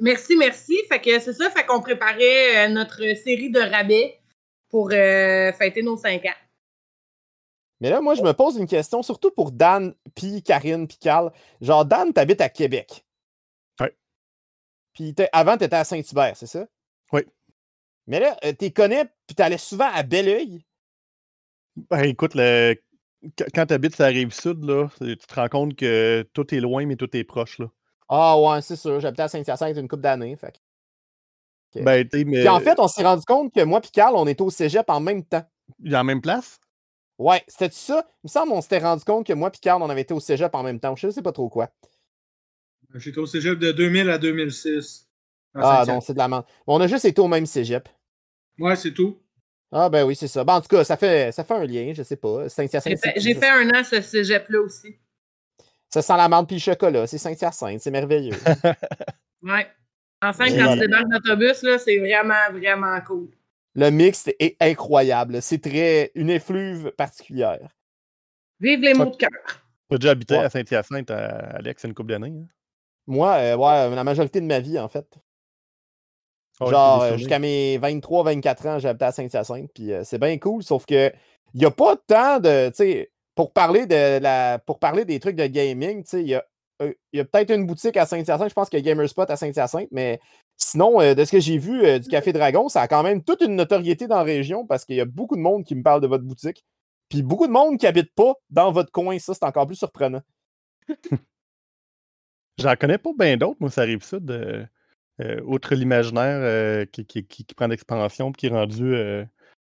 Merci, 0.00 0.36
merci. 0.36 0.76
Fait 0.88 1.00
que 1.00 1.18
c'est 1.18 1.32
ça, 1.32 1.50
fait 1.50 1.66
qu'on 1.66 1.80
préparait 1.80 2.66
euh, 2.66 2.68
notre 2.68 2.98
série 3.16 3.50
de 3.50 3.60
rabais 3.60 4.20
pour 4.68 4.90
euh, 4.92 5.52
fêter 5.52 5.82
nos 5.82 5.96
5 5.96 6.24
ans. 6.24 6.38
Mais 7.80 7.90
là, 7.90 8.00
moi, 8.00 8.14
je 8.14 8.22
me 8.22 8.32
pose 8.32 8.56
une 8.56 8.66
question, 8.66 9.02
surtout 9.02 9.30
pour 9.30 9.52
Dan, 9.52 9.94
puis 10.14 10.42
Karine, 10.42 10.86
puis 10.86 10.98
Carl. 10.98 11.32
Genre, 11.60 11.84
Dan, 11.84 12.12
t'habites 12.12 12.40
à 12.40 12.48
Québec. 12.48 13.04
Puis 14.98 15.14
avant, 15.32 15.56
t'étais 15.56 15.76
à 15.76 15.84
Saint-Hubert, 15.84 16.36
c'est 16.36 16.46
ça? 16.48 16.66
Oui. 17.12 17.22
Mais 18.08 18.18
là, 18.18 18.36
euh, 18.44 18.52
t'es 18.52 18.72
connais, 18.72 19.04
puis 19.26 19.36
t'allais 19.36 19.58
souvent 19.58 19.88
à 19.92 20.02
Belleuil. 20.02 20.64
Ben, 21.88 22.02
écoute, 22.02 22.34
le... 22.34 22.74
qu- 23.36 23.44
quand 23.54 23.66
tu 23.66 23.74
habites 23.74 23.94
sur 23.94 24.02
la 24.02 24.08
rive 24.10 24.32
sud, 24.32 24.64
là, 24.64 24.88
tu 25.00 25.16
te 25.16 25.34
rends 25.34 25.48
compte 25.48 25.76
que 25.76 26.28
tout 26.32 26.52
est 26.52 26.58
loin, 26.60 26.84
mais 26.84 26.96
tout 26.96 27.14
est 27.16 27.22
proche. 27.22 27.60
Là. 27.60 27.66
Ah 28.08 28.40
ouais, 28.40 28.60
c'est 28.60 28.74
sûr. 28.74 28.98
J'habitais 28.98 29.22
à 29.22 29.28
Saint-Hyacinthe 29.28 29.76
une 29.76 29.86
couple 29.86 30.02
d'années. 30.02 30.34
Fait. 30.36 30.52
que- 30.52 31.78
Ok. 31.78 31.84
Ben, 31.84 32.08
tu 32.08 32.24
mais 32.24 32.40
Puis 32.40 32.48
en 32.48 32.58
fait, 32.60 32.80
on 32.80 32.88
s'est 32.88 33.04
rendu 33.04 33.24
compte 33.24 33.54
que 33.54 33.62
moi 33.62 33.80
et 33.84 33.88
Carl, 33.92 34.16
on 34.16 34.26
était 34.26 34.42
au 34.42 34.50
cégep 34.50 34.88
en 34.90 34.98
même 35.00 35.24
temps. 35.24 35.44
en 35.92 36.04
même 36.04 36.20
place? 36.22 36.58
Ouais, 37.18 37.44
c'était 37.46 37.72
ça? 37.72 38.04
Il 38.24 38.26
me 38.26 38.28
semble 38.28 38.50
qu'on 38.50 38.62
s'était 38.62 38.78
rendu 38.78 39.04
compte 39.04 39.26
que 39.26 39.32
moi 39.32 39.50
et 39.54 39.58
Carl, 39.58 39.80
on 39.82 39.90
avait 39.90 40.00
été 40.00 40.14
au 40.14 40.20
cégep 40.20 40.52
en 40.54 40.62
même 40.64 40.80
temps. 40.80 40.96
Je 40.96 41.10
sais 41.10 41.22
pas 41.22 41.32
trop 41.32 41.48
quoi. 41.48 41.68
J'étais 42.94 43.18
au 43.18 43.26
cégep 43.26 43.58
de 43.58 43.72
2000 43.72 44.08
à 44.10 44.18
2006. 44.18 45.08
à 45.54 45.80
Ah 45.82 45.84
non, 45.86 46.00
c'est 46.00 46.14
de 46.14 46.18
la 46.18 46.28
merde. 46.28 46.44
On 46.66 46.80
a 46.80 46.86
juste 46.86 47.04
été 47.04 47.20
au 47.20 47.28
même 47.28 47.46
cégep. 47.46 47.88
Ouais, 48.58 48.76
c'est 48.76 48.92
tout. 48.92 49.18
Ah 49.70 49.90
ben 49.90 50.04
oui, 50.06 50.16
c'est 50.16 50.28
ça. 50.28 50.44
Ben, 50.44 50.54
en 50.54 50.60
tout 50.62 50.68
cas, 50.68 50.82
ça 50.84 50.96
fait, 50.96 51.30
ça 51.30 51.44
fait 51.44 51.54
un 51.54 51.64
lien, 51.66 51.92
je 51.94 52.02
sais 52.02 52.16
pas. 52.16 52.44
J'ai 52.44 52.48
Saint-Hyacinthe, 52.48 52.98
fait, 52.98 53.20
j'ai 53.20 53.36
un 53.46 53.68
an 53.70 53.84
ce 53.84 54.00
cégep-là 54.00 54.60
aussi. 54.62 54.96
ça 55.90 56.00
sent 56.00 56.16
la 56.16 56.28
menthe 56.28 56.46
puis 56.46 56.56
le 56.56 56.60
chocolat. 56.60 57.06
C'est 57.06 57.18
Saint-Hyacinthe, 57.18 57.80
c'est 57.80 57.90
merveilleux. 57.90 58.34
Ouais. 59.42 59.62
Et 59.62 59.68
quand 60.20 60.32
voilà. 60.32 60.72
tu 60.72 60.80
débarques 60.80 61.08
d'autobus, 61.10 61.62
là, 61.62 61.78
c'est 61.78 61.96
vraiment, 61.98 62.50
vraiment 62.50 63.00
cool. 63.02 63.28
Le 63.76 63.88
mix 63.90 64.26
est 64.40 64.56
incroyable. 64.60 65.40
C'est 65.40 65.62
très 65.62 66.10
une 66.16 66.28
effluve 66.30 66.90
particulière. 66.90 67.68
Vive 68.58 68.80
les 68.80 68.94
mots 68.94 69.04
de 69.04 69.14
cœur. 69.16 69.30
Tu 69.88 69.94
as 69.94 69.98
déjà 69.98 70.10
habité 70.10 70.34
Ouais. 70.34 70.44
à 70.44 70.50
Saint-Hyacinthe, 70.50 71.10
à- 71.12 71.50
Alex, 71.56 71.84
une 71.84 71.94
couple 71.94 72.10
d'années. 72.10 72.34
Hein? 72.36 72.46
Moi, 73.08 73.32
euh, 73.32 73.56
ouais, 73.56 73.94
la 73.96 74.04
majorité 74.04 74.40
de 74.40 74.46
ma 74.46 74.60
vie, 74.60 74.78
en 74.78 74.88
fait. 74.88 75.18
Ah 76.60 76.66
Genre, 76.66 77.02
euh, 77.02 77.16
jusqu'à 77.16 77.38
mes 77.38 77.78
23-24 77.78 78.68
ans, 78.68 78.78
j'habitais 78.78 79.04
à 79.04 79.12
Saint-Hyacinthe, 79.12 79.70
puis 79.72 79.92
euh, 79.92 80.02
c'est 80.04 80.18
bien 80.18 80.38
cool, 80.38 80.62
sauf 80.62 80.86
que 80.86 81.12
il 81.54 81.60
n'y 81.60 81.66
a 81.66 81.70
pas 81.70 81.96
tant 81.96 82.40
de, 82.40 82.68
tu 82.68 82.76
sais, 82.76 83.12
pour 83.34 83.52
parler 83.52 83.86
de 83.86 84.18
la, 84.18 84.58
pour 84.58 84.78
parler 84.78 85.04
des 85.04 85.20
trucs 85.20 85.36
de 85.36 85.46
gaming, 85.46 86.02
tu 86.02 86.10
sais, 86.10 86.20
il 86.20 86.28
y 86.28 86.34
a, 86.34 86.44
euh, 86.82 86.92
y 87.12 87.20
a 87.20 87.24
peut-être 87.24 87.52
une 87.52 87.64
boutique 87.64 87.96
à 87.96 88.06
Saint-Hyacinthe, 88.06 88.48
je 88.48 88.54
pense 88.54 88.68
qu'il 88.68 88.80
y 88.80 88.82
a 88.82 88.84
Gamerspot 88.84 89.30
à 89.30 89.36
Saint-Hyacinthe, 89.36 89.88
mais 89.92 90.20
sinon, 90.56 90.98
de 90.98 91.24
ce 91.24 91.30
que 91.30 91.40
j'ai 91.40 91.58
vu 91.58 92.00
du 92.00 92.08
Café 92.08 92.32
Dragon, 92.32 92.68
ça 92.68 92.82
a 92.82 92.88
quand 92.88 93.04
même 93.04 93.22
toute 93.22 93.40
une 93.40 93.54
notoriété 93.54 94.08
dans 94.08 94.16
la 94.16 94.24
région 94.24 94.66
parce 94.66 94.84
qu'il 94.84 94.96
y 94.96 95.00
a 95.00 95.04
beaucoup 95.04 95.36
de 95.36 95.40
monde 95.40 95.64
qui 95.64 95.76
me 95.76 95.82
parle 95.82 96.00
de 96.00 96.08
votre 96.08 96.24
boutique, 96.24 96.64
puis 97.08 97.22
beaucoup 97.22 97.46
de 97.46 97.52
monde 97.52 97.78
qui 97.78 97.86
habite 97.86 98.12
pas 98.14 98.34
dans 98.50 98.72
votre 98.72 98.90
coin, 98.90 99.18
ça, 99.18 99.32
c'est 99.32 99.44
encore 99.44 99.66
plus 99.66 99.76
surprenant. 99.76 100.22
J'en 102.58 102.74
connais 102.76 102.98
pas 102.98 103.10
bien 103.16 103.36
d'autres, 103.36 103.58
moi, 103.60 103.70
ça 103.70 103.82
arrive 103.82 104.02
ça, 104.02 104.18
de, 104.18 104.66
euh, 105.20 105.40
outre 105.44 105.74
l'imaginaire 105.74 106.40
euh, 106.42 106.84
qui, 106.86 107.06
qui, 107.06 107.24
qui, 107.24 107.44
qui 107.44 107.54
prend 107.54 107.68
d'expansion 107.68 108.30
et 108.30 108.32
qui 108.32 108.46
est 108.46 108.50
rendu 108.50 108.94
euh, 108.94 109.24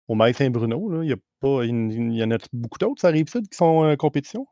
au 0.08 0.14
Maïs 0.14 0.36
Saint-Bruno. 0.36 0.90
là. 0.90 1.02
Il 1.02 1.10
y, 1.10 1.12
a 1.12 1.16
pas, 1.40 1.64
il, 1.64 1.92
il 1.92 2.14
y 2.14 2.22
en 2.24 2.30
a 2.30 2.38
beaucoup 2.52 2.78
d'autres, 2.78 3.00
ça 3.00 3.08
arrive 3.08 3.28
ça, 3.28 3.40
qui 3.40 3.56
sont 3.56 3.64
en 3.64 3.96
compétition? 3.96 4.46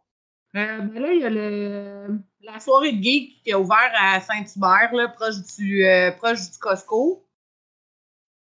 Euh, 0.57 0.81
ben 0.83 1.03
là, 1.03 1.13
il 1.13 1.21
y 1.21 1.25
a 1.25 1.31
le, 1.31 2.19
la 2.43 2.61
soirée 2.61 2.93
de 2.93 3.03
geek 3.03 3.43
qui 3.43 3.51
est 3.51 3.55
ouverte 3.55 3.93
à 4.01 4.21
Saint-Hubert, 4.21 4.93
là, 4.95 5.09
proche, 5.09 5.43
du, 5.57 5.85
euh, 5.85 6.13
proche 6.13 6.51
du 6.51 6.59
Costco. 6.59 7.27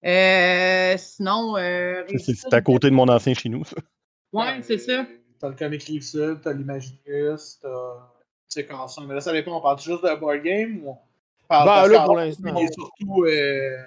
Euh, 0.03 0.97
sinon, 0.97 1.57
euh, 1.57 2.03
C'est- 2.17 2.53
à 2.53 2.61
côté 2.61 2.89
de 2.89 2.95
mon 2.95 3.07
ancien 3.07 3.33
chez 3.33 3.49
nous, 3.49 3.63
ça. 3.63 3.77
Ouais, 4.33 4.61
c'est 4.61 4.77
ça. 4.77 5.05
T'as 5.39 5.49
le 5.49 5.55
Comic 5.55 5.83
Rive 5.83 6.01
Sud, 6.01 6.39
t'as 6.41 6.53
l'Imaginus, 6.53 7.59
t'as. 7.61 8.11
Mais 8.55 9.13
là, 9.13 9.21
ça 9.21 9.31
dépend, 9.31 9.57
on 9.57 9.61
parle 9.61 9.79
juste 9.79 10.03
de 10.03 10.19
board 10.19 10.41
game 10.43 10.81
ou 10.83 10.89
on 10.91 11.47
parle 11.47 11.67
Ben, 11.67 11.75
parce 11.75 11.89
là, 11.89 12.05
pour 12.05 12.15
l'instant. 12.17 12.55
Il 12.55 12.63
y 12.63 12.65
a 12.65 12.71
surtout 12.71 13.23
euh, 13.25 13.77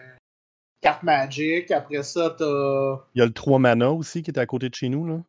carte 0.81 1.03
Magic. 1.03 1.71
Après 1.71 2.03
ça, 2.03 2.35
t'as. 2.37 2.99
Il 3.15 3.19
y 3.19 3.23
a 3.23 3.27
le 3.27 3.33
3 3.33 3.59
Mana 3.59 3.93
aussi 3.93 4.23
qui 4.23 4.31
est 4.31 4.39
à 4.39 4.47
côté 4.47 4.69
de 4.69 4.75
chez 4.75 4.89
nous. 4.89 5.07
Là. 5.07 5.21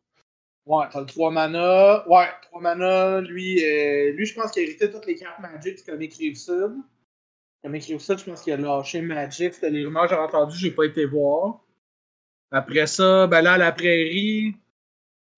Ouais, 0.66 0.86
t'as 0.90 1.00
le 1.00 1.06
3 1.06 1.30
mana. 1.30 2.08
Ouais, 2.08 2.26
3 2.42 2.60
mana. 2.60 3.20
Lui, 3.20 3.64
euh, 3.64 4.12
lui 4.12 4.26
je 4.26 4.34
pense 4.34 4.50
qu'il 4.50 4.62
a 4.62 4.66
hérité 4.66 4.90
toutes 4.90 5.06
les 5.06 5.14
cartes 5.14 5.38
Magic 5.38 5.76
du 5.76 5.82
Comic 5.84 6.14
Rive-Sud. 6.14 6.72
Comic 7.62 7.84
Rive-Sud, 7.84 8.18
je 8.18 8.24
pense 8.24 8.42
qu'il 8.42 8.52
a 8.52 8.56
lâché 8.56 9.00
Magic. 9.00 9.54
C'était 9.54 9.70
les 9.70 9.84
rumeurs 9.84 10.04
que 10.04 10.10
j'ai 10.10 10.20
entendues, 10.20 10.58
j'ai 10.58 10.72
pas 10.72 10.84
été 10.84 11.06
voir. 11.06 11.60
Après 12.50 12.86
ça, 12.86 13.28
ben 13.28 13.42
là, 13.42 13.54
à 13.54 13.58
la 13.58 13.72
prairie, 13.72 14.56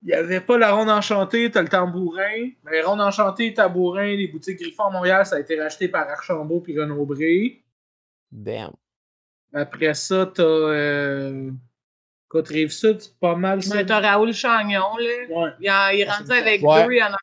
il 0.03 0.07
n'y 0.09 0.15
avait 0.15 0.41
pas 0.41 0.57
la 0.59 0.73
ronde 0.73 0.89
enchantée, 0.91 1.51
t'as 1.51 1.63
le 1.63 1.69
tambourin. 1.69 2.51
Mais 2.65 2.83
ronde 2.83 3.01
enchantée, 3.01 3.53
tambourin, 3.55 4.15
les 4.17 4.29
boutiques 4.29 4.61
Griffon 4.61 4.85
à 4.85 4.91
Montréal, 4.91 5.27
ça 5.27 5.37
a 5.37 5.41
été 5.41 5.61
racheté 5.61 5.89
par 5.89 6.09
Archambault 6.09 6.61
puis 6.61 6.79
Renaud 6.79 7.05
Bré. 7.05 7.63
Damn. 8.31 8.73
Après 9.55 9.95
ça, 9.95 10.27
t'as. 10.33 10.43
Euh... 10.43 11.51
Côte 12.29 12.49
Rive-Sud, 12.49 13.01
c'est 13.01 13.19
pas 13.19 13.35
mal 13.35 13.63
ça. 13.63 13.75
Mais 13.75 13.87
t'as 13.87 14.01
Raoul 14.01 14.35
Chagnon, 14.35 14.97
là. 14.99 15.07
Ouais. 15.31 15.51
Il, 15.61 15.71
en- 15.71 15.89
il 15.89 16.01
est 16.01 16.11
rendu 16.11 16.31
avec 16.31 16.63
Ouais. 16.63 16.85
deux, 16.87 16.93
il 16.93 17.03
en 17.03 17.07
a 17.15 17.17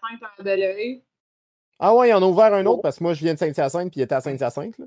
cinq 0.00 0.18
par 0.18 0.34
Belleuil. 0.42 1.00
Ah 1.78 1.94
ouais, 1.94 2.08
il 2.08 2.12
en 2.12 2.20
a 2.22 2.26
ouvert 2.26 2.52
un 2.52 2.66
autre 2.66 2.82
parce 2.82 2.98
que 2.98 3.04
moi, 3.04 3.14
je 3.14 3.20
viens 3.20 3.34
de 3.34 3.38
Saint-Hyacinthe 3.38 3.92
puis 3.92 4.00
il 4.00 4.02
était 4.02 4.16
à 4.16 4.20
Saint-Hyacinthe. 4.20 4.78
là. 4.78 4.86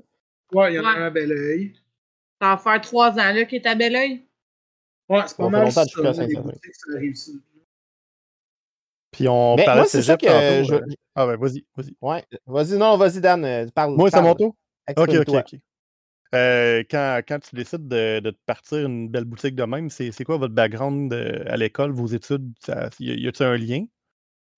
Ouais, 0.52 0.72
il 0.72 0.76
y 0.76 0.78
en 0.78 0.84
a 0.84 0.92
Ouais. 0.92 0.98
un 1.00 1.06
à 1.06 1.10
bel 1.10 1.32
oeil. 1.32 1.72
Ça 2.40 2.50
va 2.50 2.56
faire 2.58 2.80
trois 2.82 3.12
ans, 3.12 3.32
là, 3.32 3.44
qu'il 3.46 3.56
est 3.62 3.66
à 3.66 3.74
Belleuil. 3.74 4.25
Ouais, 5.08 5.22
c'est 5.26 5.36
pas 5.36 5.44
Ça 5.44 5.50
mal 5.50 5.70
ça, 5.70 5.84
sur 5.86 6.02
la 6.02 6.12
Rive-Sud. 6.12 7.40
Puis 9.12 9.28
on 9.28 9.56
Mais 9.56 9.64
parlait 9.64 9.80
moi, 9.80 9.84
de 9.84 9.90
c'est 9.90 10.02
ça 10.02 10.16
cégep 10.16 10.20
que 10.20 10.26
tantôt, 10.26 10.68
je- 10.68 10.74
euh. 10.74 10.86
Ah 11.14 11.26
ben, 11.26 11.36
vas-y, 11.36 11.64
vas-y. 11.76 11.96
Ouais. 12.02 12.24
Vas-y, 12.46 12.76
non, 12.76 12.96
vas-y, 12.98 13.20
Dan. 13.20 13.44
euh, 13.44 13.66
Parle. 13.74 13.94
Moi, 13.96 14.10
c'est 14.10 14.20
mon 14.20 14.34
tour? 14.34 14.54
Ok, 14.96 15.08
ok, 15.14 15.28
ok. 15.28 15.54
Euh, 16.34 16.82
quand, 16.90 17.20
quand 17.26 17.38
tu 17.38 17.54
décides 17.54 17.88
de, 17.88 18.20
de 18.20 18.30
te 18.30 18.38
partir 18.46 18.84
une 18.86 19.08
belle 19.08 19.24
boutique 19.24 19.54
de 19.54 19.62
même, 19.64 19.90
c'est 19.90 20.10
c'est 20.12 20.24
quoi 20.24 20.36
votre 20.38 20.54
background 20.54 21.12
euh, 21.12 21.44
à 21.46 21.56
l'école, 21.56 21.92
vos 21.92 22.06
études? 22.06 22.52
Ça- 22.60 22.90
y 23.00 23.28
a-t-il 23.28 23.46
un 23.46 23.56
lien 23.56 23.84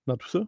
dans 0.07 0.17
tout 0.17 0.29
ça? 0.29 0.41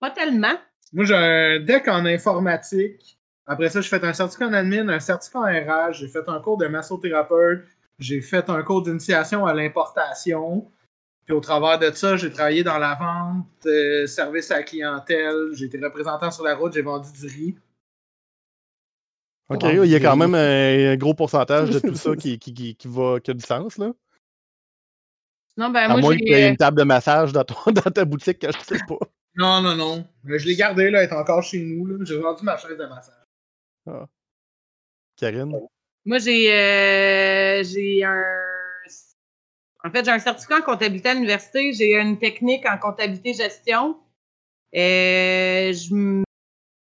Pas 0.00 0.10
tellement. 0.10 0.54
Moi, 0.92 1.04
j'ai 1.04 1.14
un 1.14 1.60
deck 1.60 1.88
en 1.88 2.04
informatique. 2.06 3.18
Après 3.46 3.68
ça, 3.68 3.80
j'ai 3.80 3.88
fait 3.88 4.04
un 4.04 4.12
certificat 4.12 4.48
en 4.48 4.52
admin, 4.52 4.88
un 4.88 5.00
certificat 5.00 5.40
en 5.40 5.44
RH, 5.44 5.92
j'ai 5.94 6.08
fait 6.08 6.28
un 6.28 6.40
cours 6.40 6.56
de 6.56 6.66
massothérapeute, 6.66 7.64
j'ai 7.98 8.20
fait 8.20 8.48
un 8.50 8.62
cours 8.62 8.82
d'initiation 8.82 9.46
à 9.46 9.54
l'importation. 9.54 10.70
Puis 11.24 11.34
au 11.34 11.40
travers 11.40 11.78
de 11.78 11.90
ça, 11.94 12.16
j'ai 12.16 12.30
travaillé 12.30 12.62
dans 12.62 12.78
la 12.78 12.94
vente, 12.96 13.46
euh, 13.66 14.06
service 14.06 14.50
à 14.50 14.56
la 14.58 14.62
clientèle, 14.62 15.50
j'ai 15.54 15.66
été 15.66 15.78
représentant 15.82 16.30
sur 16.30 16.44
la 16.44 16.54
route, 16.54 16.74
j'ai 16.74 16.82
vendu 16.82 17.10
du 17.12 17.26
riz. 17.26 17.56
Ok, 19.48 19.60
Ah, 19.64 19.72
il 19.72 19.90
y 19.90 19.94
a 19.94 20.00
quand 20.00 20.16
même 20.16 20.34
un, 20.34 20.96
gros 20.96 21.14
pourcentage 21.14 21.70
de 21.70 21.78
tout 21.78 21.94
ça 21.94 22.14
qui, 22.16 22.38
qui, 22.38 22.52
qui, 22.52 22.74
qui 22.76 22.88
va, 22.88 23.20
qui 23.20 23.30
a 23.30 23.34
du 23.34 23.44
sens, 23.44 23.78
là. 23.78 23.92
Non, 25.56 25.70
ben, 25.70 25.82
À 25.84 25.88
moi, 25.88 26.00
moins 26.00 26.16
qu'il 26.16 26.28
y 26.28 26.32
j'ai. 26.32 26.40
ait 26.40 26.46
euh, 26.46 26.50
une 26.50 26.56
table 26.56 26.78
de 26.78 26.82
massage 26.84 27.32
dans, 27.32 27.44
ton- 27.44 27.54
dans 27.72 27.90
ta 27.90 28.04
boutique 28.04 28.40
que 28.40 28.50
je 28.52 28.58
sais 28.58 28.80
pas. 28.86 28.98
Non, 29.36 29.60
non, 29.62 29.76
non. 29.76 30.06
Je 30.24 30.44
l'ai 30.46 30.56
gardé, 30.56 30.90
là, 30.90 31.02
elle 31.02 31.10
est 31.10 31.14
encore 31.14 31.42
chez 31.42 31.60
nous. 31.60 31.86
là. 31.86 32.04
J'ai 32.04 32.18
vendu 32.18 32.44
ma 32.44 32.56
chaise 32.56 32.76
de 32.76 32.86
massage. 32.86 33.14
Karine? 35.16 35.52
Moi, 36.04 36.18
j'ai 36.18 36.52
euh, 36.52 37.62
j'ai 37.64 38.04
un. 38.04 38.22
En 39.84 39.90
fait, 39.90 40.04
j'ai 40.04 40.10
un 40.10 40.18
certificat 40.18 40.58
en 40.58 40.62
comptabilité 40.62 41.10
à 41.10 41.14
l'université. 41.14 41.72
J'ai 41.72 41.94
une 41.94 42.18
technique 42.18 42.66
en 42.66 42.78
comptabilité-gestion. 42.78 43.98
Euh, 44.74 45.72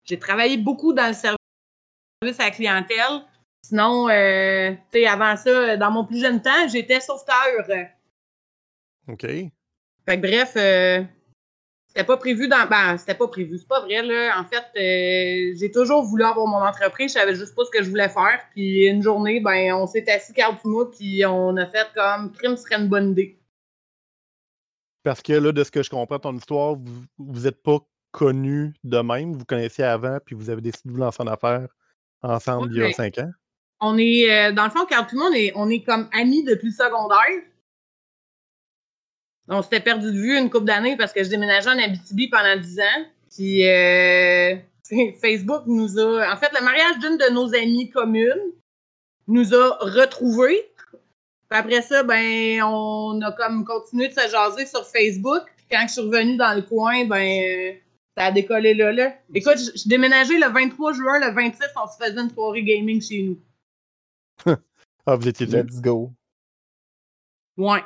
j'ai 0.05 0.19
travaillé 0.19 0.57
beaucoup 0.57 0.93
dans 0.93 1.09
le 1.09 1.15
service 1.15 2.41
à 2.41 2.45
la 2.45 2.51
clientèle. 2.51 3.25
Sinon, 3.63 4.09
euh, 4.09 4.71
tu 4.93 5.01
sais, 5.01 5.07
avant 5.07 5.37
ça, 5.37 5.77
dans 5.77 5.91
mon 5.91 6.05
plus 6.05 6.21
jeune 6.21 6.41
temps, 6.41 6.69
j'étais 6.69 7.01
sauveteur. 7.01 7.91
OK. 9.09 9.23
Fait 9.23 9.51
que 10.07 10.17
bref, 10.21 10.53
euh, 10.57 11.03
c'était 11.97 12.07
pas 12.07 12.19
prévu 12.19 12.47
dans. 12.47 12.69
Ben, 12.69 12.99
c'était 12.99 13.15
pas 13.15 13.27
prévu, 13.27 13.57
c'est 13.57 13.67
pas 13.67 13.81
vrai, 13.81 14.03
là. 14.03 14.39
En 14.39 14.45
fait, 14.45 14.65
euh, 14.77 15.55
j'ai 15.59 15.71
toujours 15.71 16.03
voulu 16.03 16.25
avoir 16.25 16.47
mon 16.47 16.59
entreprise, 16.59 17.13
je 17.13 17.19
savais 17.19 17.35
juste 17.35 17.55
pas 17.55 17.65
ce 17.65 17.71
que 17.71 17.83
je 17.83 17.89
voulais 17.89 18.11
faire. 18.11 18.39
Puis 18.51 18.87
une 18.87 19.03
journée, 19.03 19.41
ben, 19.41 19.73
on 19.73 19.87
s'est 19.87 20.07
assis, 20.11 20.35
Carl 20.35 20.57
puis 20.59 20.69
moi, 20.69 20.91
puis 20.91 21.25
on 21.25 21.57
a 21.57 21.65
fait 21.65 21.87
comme 21.95 22.33
crime 22.33 22.55
serait 22.59 22.83
une 22.83 22.89
bonne 22.89 23.13
idée. 23.13 23.39
Parce 25.05 25.23
que 25.23 25.33
là, 25.33 25.53
de 25.53 25.65
ce 25.65 25.71
que 25.71 25.83
je 25.83 25.89
comprends 25.89 26.17
de 26.17 26.21
ton 26.21 26.37
histoire, 26.37 26.75
vous 26.75 27.05
vous 27.17 27.41
n'êtes 27.41 27.63
pas 27.63 27.79
connus 28.11 28.75
de 28.85 28.99
même, 28.99 29.33
vous 29.33 29.47
connaissiez 29.47 29.85
avant, 29.85 30.19
puis 30.23 30.35
vous 30.35 30.51
avez 30.51 30.61
décidé 30.61 30.91
de 30.91 30.93
vous 30.93 31.01
lancer 31.01 31.23
en 31.23 31.29
affaires 31.29 31.69
ensemble 32.21 32.69
il 32.73 32.79
y 32.79 32.85
a 32.85 32.93
cinq 32.93 33.17
ans. 33.19 33.31
On 33.81 33.97
est, 33.97 34.31
euh, 34.31 34.53
dans 34.53 34.65
le 34.65 34.71
fond, 34.71 34.85
Carl 34.85 35.07
on 35.15 35.33
est, 35.33 35.53
on 35.55 35.71
est 35.71 35.83
comme 35.83 36.11
amis 36.13 36.45
depuis 36.45 36.69
le 36.69 36.73
secondaire. 36.73 37.43
On 39.49 39.63
s'était 39.63 39.81
perdu 39.81 40.13
de 40.13 40.19
vue 40.19 40.37
une 40.37 40.51
couple 40.51 40.65
d'années 40.65 40.97
parce 40.97 41.13
que 41.13 41.23
je 41.23 41.29
déménageais 41.29 41.71
en 41.71 41.79
Abitibi 41.79 42.29
pendant 42.29 42.57
10 42.57 42.81
ans. 42.81 43.07
Puis 43.31 43.69
euh, 43.69 44.57
Facebook 45.21 45.63
nous 45.67 45.99
a. 45.99 46.33
En 46.33 46.37
fait, 46.37 46.53
le 46.59 46.65
mariage 46.65 46.99
d'une 46.99 47.17
de 47.17 47.33
nos 47.33 47.55
amies 47.55 47.91
communes 47.91 48.53
nous 49.29 49.55
a 49.55 49.77
retrouvés. 49.81 50.71
Puis 51.49 51.59
après 51.59 51.83
ça, 51.83 52.03
ben, 52.03 52.63
on 52.63 53.21
a 53.23 53.33
comme 53.33 53.65
continué 53.65 54.09
de 54.09 54.15
se 54.15 54.29
jaser 54.29 54.67
sur 54.67 54.85
Facebook. 54.85 55.43
Puis 55.57 55.67
quand 55.71 55.85
je 55.87 55.93
suis 55.93 56.03
revenue 56.03 56.37
dans 56.37 56.55
le 56.55 56.63
coin, 56.63 57.05
ben, 57.05 57.77
ça 58.17 58.27
a 58.27 58.33
décollé 58.33 58.75
là, 58.75 58.93
là. 58.93 59.15
Écoute, 59.33 59.59
je, 59.59 59.79
je 59.81 59.89
déménageais 59.89 60.39
le 60.39 60.53
23 60.53 60.93
juin, 60.95 61.21
le 61.21 61.33
26, 61.33 61.61
on 61.77 61.87
se 61.87 62.05
faisait 62.05 62.21
une 62.21 62.31
soirée 62.31 62.63
gaming 62.63 63.01
chez 63.01 63.23
nous. 63.23 63.39
Ah, 65.09 65.15
vous 65.15 65.29
étiez. 65.29 65.47
Let's 65.47 65.81
go. 65.81 66.13
Ouais. 67.57 67.79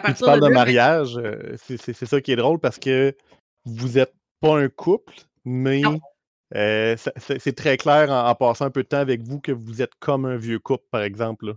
Puis 0.00 0.12
à 0.12 0.14
tu 0.14 0.24
parles 0.24 0.40
de 0.40 0.46
ben, 0.48 0.54
mariage, 0.54 1.16
euh, 1.18 1.56
c'est 1.58 2.04
ça 2.06 2.20
qui 2.20 2.32
est 2.32 2.36
drôle 2.36 2.58
parce 2.58 2.78
que 2.78 3.14
vous 3.64 3.90
n'êtes 3.90 4.14
pas 4.40 4.58
un 4.58 4.68
couple, 4.68 5.14
mais 5.44 5.82
euh, 6.54 6.96
c'est 7.16 7.56
très 7.56 7.76
clair 7.76 8.10
en, 8.10 8.28
en 8.28 8.34
passant 8.34 8.66
un 8.66 8.70
peu 8.70 8.82
de 8.82 8.88
temps 8.88 8.98
avec 8.98 9.22
vous 9.22 9.40
que 9.40 9.52
vous 9.52 9.82
êtes 9.82 9.94
comme 9.98 10.24
un 10.24 10.36
vieux 10.36 10.58
couple, 10.58 10.84
par 10.90 11.02
exemple. 11.02 11.46
là. 11.46 11.52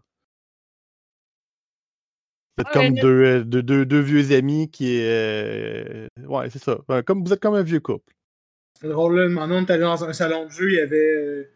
Vous 2.57 2.61
êtes 2.61 2.67
Ouais, 2.67 2.73
comme 2.73 2.95
le- 2.95 3.01
deux, 3.01 3.23
euh, 3.23 3.43
deux, 3.43 3.63
deux- 3.63 3.85
deux 3.85 3.99
vieux 3.99 4.31
amis 4.35 4.71
qui 4.71 5.01
euh, 5.03 6.07
ouais, 6.25 6.49
c'est 6.49 6.63
ça. 6.63 6.77
Ben, 6.87 7.03
Comme, 7.03 7.23
vous 7.23 7.33
êtes 7.33 7.41
comme 7.41 7.55
un 7.55 7.63
vieux 7.63 7.81
couple. 7.81 8.13
C'est 8.79 8.87
drôle, 8.87 9.19
là. 9.19 9.27
Maintenant, 9.27 9.57
on 9.57 9.65
est 9.65 9.71
allé 9.71 9.81
dans 9.81 10.03
un 10.03 10.13
salon 10.13 10.45
de 10.45 10.51
jeu, 10.51 10.71
il 10.71 10.75
y 10.75 10.79
avait. 10.79 11.51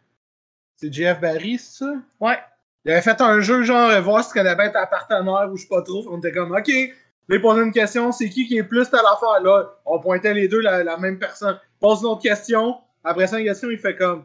C'est 0.76 0.92
Jeff 0.92 1.20
Barry, 1.20 1.58
c'est 1.58 1.84
ça? 1.84 1.94
Ouais. 2.20 2.38
Il 2.84 2.92
avait 2.92 3.02
fait 3.02 3.20
un 3.20 3.40
jeu, 3.40 3.62
genre, 3.62 3.90
euh, 3.90 4.00
voir 4.00 4.24
si 4.24 4.30
tu 4.30 4.38
connais 4.38 4.56
bien 4.56 4.70
ta 4.70 4.86
partenaire 4.86 5.48
ou 5.50 5.56
je 5.56 5.62
sais 5.62 5.68
pas 5.68 5.82
trop. 5.82 6.04
On 6.10 6.18
était 6.18 6.32
comme, 6.32 6.52
OK. 6.52 6.68
Là, 6.68 7.36
il 7.36 7.42
posait 7.42 7.62
une 7.62 7.72
question, 7.72 8.10
c'est 8.10 8.28
qui 8.28 8.46
qui 8.46 8.56
est 8.56 8.64
plus 8.64 8.90
telle 8.90 9.00
affaire? 9.00 9.40
Là, 9.42 9.78
on 9.84 10.00
pointait 10.00 10.34
les 10.34 10.48
deux 10.48 10.60
la, 10.60 10.96
même 10.96 11.18
personne. 11.18 11.58
Pose 11.78 12.00
une 12.00 12.06
autre 12.06 12.22
question. 12.22 12.78
Après 13.04 13.26
ça, 13.26 13.38
une 13.38 13.46
question, 13.46 13.70
il 13.70 13.78
fait 13.78 13.96
comme, 13.96 14.24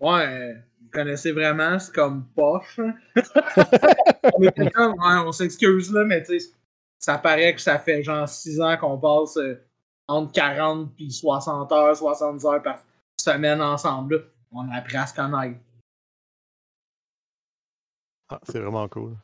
ouais, 0.00 0.54
vous 0.80 0.88
connaissez 0.92 1.32
vraiment, 1.32 1.78
c'est 1.78 1.94
comme 1.94 2.26
poche. 2.36 2.78
hein? 2.78 2.94
on 4.76 5.26
on 5.26 5.32
s'excuse, 5.32 5.92
là, 5.92 6.04
mais 6.04 6.22
tu 6.22 6.38
sais, 6.38 6.50
ça 6.98 7.18
paraît 7.18 7.54
que 7.54 7.60
ça 7.60 7.78
fait 7.78 8.02
genre 8.02 8.28
6 8.28 8.60
ans 8.60 8.76
qu'on 8.76 8.98
passe 8.98 9.36
euh, 9.38 9.60
entre 10.06 10.32
40 10.32 10.94
puis 10.94 11.10
60 11.10 11.72
heures, 11.72 11.96
70 11.96 12.44
heures 12.46 12.62
par 12.62 12.78
semaine 13.16 13.60
ensemble. 13.60 14.26
On 14.52 14.68
a 14.70 14.76
appris 14.76 14.96
à 14.96 15.06
se 15.06 15.14
connaître. 15.14 15.58
Ah, 18.30 18.40
c'est 18.44 18.58
vraiment 18.58 18.88
cool. 18.88 19.16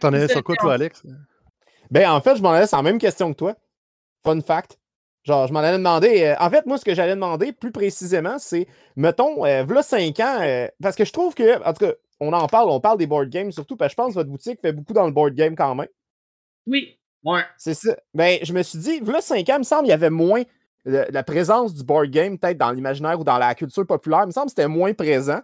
T'en 0.00 0.12
es 0.12 0.28
sur 0.28 0.44
quoi, 0.44 0.56
toi, 0.56 0.74
Alex? 0.74 1.02
Ben, 1.90 2.10
en 2.10 2.20
fait, 2.20 2.36
je 2.36 2.42
m'en 2.42 2.50
allais 2.50 2.66
sur 2.66 2.76
la 2.76 2.82
même 2.82 2.98
question 2.98 3.32
que 3.32 3.38
toi. 3.38 3.54
Fun 4.24 4.40
fact. 4.40 4.78
Genre, 5.24 5.46
je 5.46 5.52
m'en 5.52 5.60
allais 5.60 5.76
demander. 5.78 6.22
euh, 6.22 6.34
en 6.40 6.50
fait, 6.50 6.66
moi, 6.66 6.78
ce 6.78 6.84
que 6.84 6.94
j'allais 6.94 7.14
demander 7.14 7.52
plus 7.52 7.70
précisément, 7.72 8.38
c'est, 8.38 8.66
mettons, 8.96 9.44
euh, 9.44 9.62
v'là 9.64 9.82
5 9.82 10.18
ans, 10.20 10.38
euh, 10.40 10.68
parce 10.82 10.96
que 10.96 11.04
je 11.04 11.12
trouve 11.12 11.34
que, 11.34 11.62
en 11.64 11.72
tout 11.72 11.84
cas, 11.86 11.92
on 12.20 12.32
en 12.32 12.46
parle, 12.48 12.70
on 12.70 12.80
parle 12.80 12.98
des 12.98 13.06
board 13.06 13.28
games 13.28 13.52
surtout, 13.52 13.76
parce 13.76 13.90
que 13.90 13.92
je 13.92 13.96
pense 13.96 14.08
que 14.10 14.14
votre 14.14 14.30
boutique 14.30 14.60
fait 14.60 14.72
beaucoup 14.72 14.92
dans 14.92 15.06
le 15.06 15.12
board 15.12 15.34
game 15.34 15.54
quand 15.54 15.74
même. 15.74 15.88
Oui. 16.66 16.98
Ouais. 17.24 17.42
C'est 17.56 17.74
ça. 17.74 17.96
Ben, 18.14 18.38
je 18.42 18.52
me 18.52 18.62
suis 18.62 18.78
dit, 18.78 19.00
v'là 19.00 19.20
5 19.20 19.48
ans, 19.50 19.54
il 19.56 19.58
me 19.58 19.62
semble 19.64 19.82
qu'il 19.82 19.90
y 19.90 19.94
avait 19.94 20.10
moins 20.10 20.42
le- 20.84 21.06
la 21.10 21.22
présence 21.22 21.74
du 21.74 21.84
board 21.84 22.06
game, 22.10 22.38
peut-être 22.38 22.58
dans 22.58 22.70
l'imaginaire 22.70 23.20
ou 23.20 23.24
dans 23.24 23.38
la 23.38 23.54
culture 23.54 23.86
populaire. 23.86 24.22
Il 24.22 24.26
me 24.28 24.32
semble 24.32 24.46
que 24.46 24.50
c'était 24.52 24.68
moins 24.68 24.94
présent. 24.94 25.40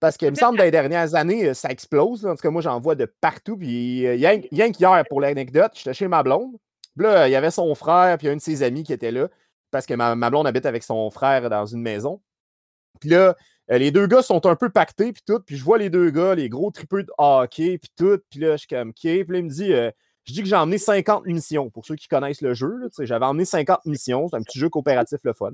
Parce 0.00 0.16
qu'il 0.16 0.30
me 0.30 0.34
semble 0.34 0.56
dans 0.56 0.64
les 0.64 0.70
dernières 0.70 1.14
années, 1.14 1.48
euh, 1.48 1.54
ça 1.54 1.70
explose. 1.70 2.24
En 2.24 2.34
tout 2.34 2.42
cas, 2.42 2.50
moi, 2.50 2.62
j'en 2.62 2.80
vois 2.80 2.94
de 2.94 3.04
partout. 3.04 3.58
Puis, 3.58 4.06
euh, 4.06 4.12
rien, 4.14 4.72
qu'hier, 4.72 5.04
pour 5.08 5.20
l'anecdote, 5.20 5.72
j'étais 5.74 5.92
chez 5.92 6.08
ma 6.08 6.22
blonde. 6.22 6.56
Puis 6.96 7.06
là, 7.06 7.28
il 7.28 7.32
y 7.32 7.36
avait 7.36 7.50
son 7.50 7.74
frère, 7.74 8.16
puis 8.18 8.28
un 8.28 8.36
de 8.36 8.40
ses 8.40 8.62
amis 8.62 8.82
qui 8.82 8.94
était 8.94 9.12
là. 9.12 9.28
Parce 9.70 9.86
que 9.86 9.94
ma, 9.94 10.30
blonde 10.30 10.46
habite 10.46 10.66
avec 10.66 10.82
son 10.82 11.10
frère 11.10 11.48
dans 11.50 11.66
une 11.66 11.82
maison. 11.82 12.20
Puis 13.00 13.10
là, 13.10 13.36
euh, 13.70 13.78
les 13.78 13.90
deux 13.90 14.06
gars 14.06 14.22
sont 14.22 14.44
un 14.46 14.56
peu 14.56 14.70
pactés, 14.70 15.12
puis 15.12 15.22
tout. 15.24 15.40
Puis 15.40 15.56
je 15.56 15.64
vois 15.64 15.78
les 15.78 15.90
deux 15.90 16.10
gars, 16.10 16.34
les 16.34 16.48
gros 16.48 16.70
tripeux 16.70 17.04
de 17.04 17.12
hockey, 17.18 17.78
puis 17.78 17.90
tout. 17.96 18.18
Puis 18.30 18.40
là, 18.40 18.52
je 18.52 18.58
suis 18.58 18.68
comme, 18.68 18.90
OK. 18.90 18.96
Puis 19.02 19.24
là, 19.28 19.38
il 19.38 19.44
me 19.44 19.50
dit, 19.50 19.72
je 20.24 20.32
dis 20.32 20.42
que 20.42 20.48
j'ai 20.48 20.56
emmené 20.56 20.78
50 20.78 21.26
missions. 21.26 21.70
Pour 21.70 21.84
ceux 21.84 21.96
qui 21.96 22.08
connaissent 22.08 22.40
le 22.40 22.54
jeu, 22.54 22.88
j'avais 23.00 23.26
emmené 23.26 23.44
50 23.44 23.84
missions. 23.84 24.28
C'est 24.28 24.36
un 24.36 24.42
petit 24.42 24.58
jeu 24.58 24.70
coopératif, 24.70 25.20
le 25.24 25.34
fun. 25.34 25.52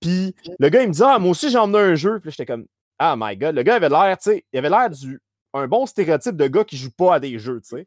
Puis 0.00 0.34
le 0.58 0.68
gars, 0.70 0.82
il 0.82 0.88
me 0.88 0.94
dit, 0.94 1.02
ah, 1.04 1.18
moi 1.18 1.30
aussi, 1.32 1.50
j'ai 1.50 1.58
emmené 1.58 1.78
un 1.78 1.94
jeu. 1.94 2.18
Puis 2.20 2.30
j'étais 2.30 2.46
comme, 2.46 2.66
ah, 2.98 3.14
my 3.18 3.36
God. 3.36 3.54
Le 3.54 3.62
gars 3.62 3.76
avait 3.76 3.88
l'air, 3.88 4.16
tu 4.18 4.30
sais, 4.30 4.44
il 4.52 4.58
avait 4.58 4.70
l'air 4.70 4.90
du 4.90 5.20
un 5.54 5.68
bon 5.68 5.86
stéréotype 5.86 6.36
de 6.36 6.46
gars 6.48 6.64
qui 6.64 6.76
joue 6.76 6.90
pas 6.90 7.14
à 7.14 7.20
des 7.20 7.38
jeux, 7.38 7.60
tu 7.60 7.76
sais. 7.76 7.86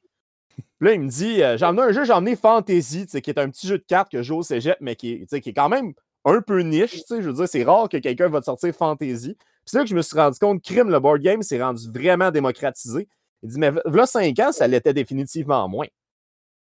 Puis 0.55 0.87
là, 0.87 0.93
il 0.93 1.01
me 1.01 1.09
dit 1.09 1.43
euh, 1.43 1.57
J'ai 1.57 1.65
emmené 1.65 1.83
un 1.83 1.91
jeu, 1.91 2.05
j'ai 2.05 2.13
emmené 2.13 2.35
Fantasy, 2.35 3.05
tu 3.05 3.11
sais, 3.11 3.21
qui 3.21 3.29
est 3.29 3.39
un 3.39 3.49
petit 3.49 3.67
jeu 3.67 3.77
de 3.77 3.83
cartes 3.83 4.11
que 4.11 4.19
je 4.19 4.23
joue 4.23 4.37
au 4.37 4.43
cégep, 4.43 4.77
mais 4.79 4.95
qui 4.95 5.25
tu 5.29 5.41
qui 5.41 5.49
est 5.49 5.53
quand 5.53 5.69
même 5.69 5.93
un 6.25 6.41
peu 6.41 6.61
niche. 6.61 6.91
tu 6.91 6.99
sais, 6.99 7.21
Je 7.21 7.27
veux 7.27 7.33
dire, 7.33 7.47
c'est 7.47 7.63
rare 7.63 7.89
que 7.89 7.97
quelqu'un 7.97 8.29
va 8.29 8.39
te 8.39 8.45
sortir 8.45 8.73
Fantasy. 8.73 9.35
Puis 9.35 9.63
c'est 9.65 9.77
là 9.77 9.83
que 9.83 9.89
je 9.89 9.95
me 9.95 10.01
suis 10.01 10.17
rendu 10.17 10.39
compte 10.39 10.63
Crime, 10.63 10.89
le 10.89 10.99
board 10.99 11.21
game, 11.21 11.41
s'est 11.41 11.61
rendu 11.61 11.89
vraiment 11.91 12.31
démocratisé. 12.31 13.07
Il 13.43 13.49
dit 13.49 13.59
Mais 13.59 13.71
là, 13.85 14.05
5 14.05 14.39
ans, 14.39 14.51
ça 14.51 14.67
l'était 14.67 14.93
définitivement 14.93 15.67
moins. 15.67 15.87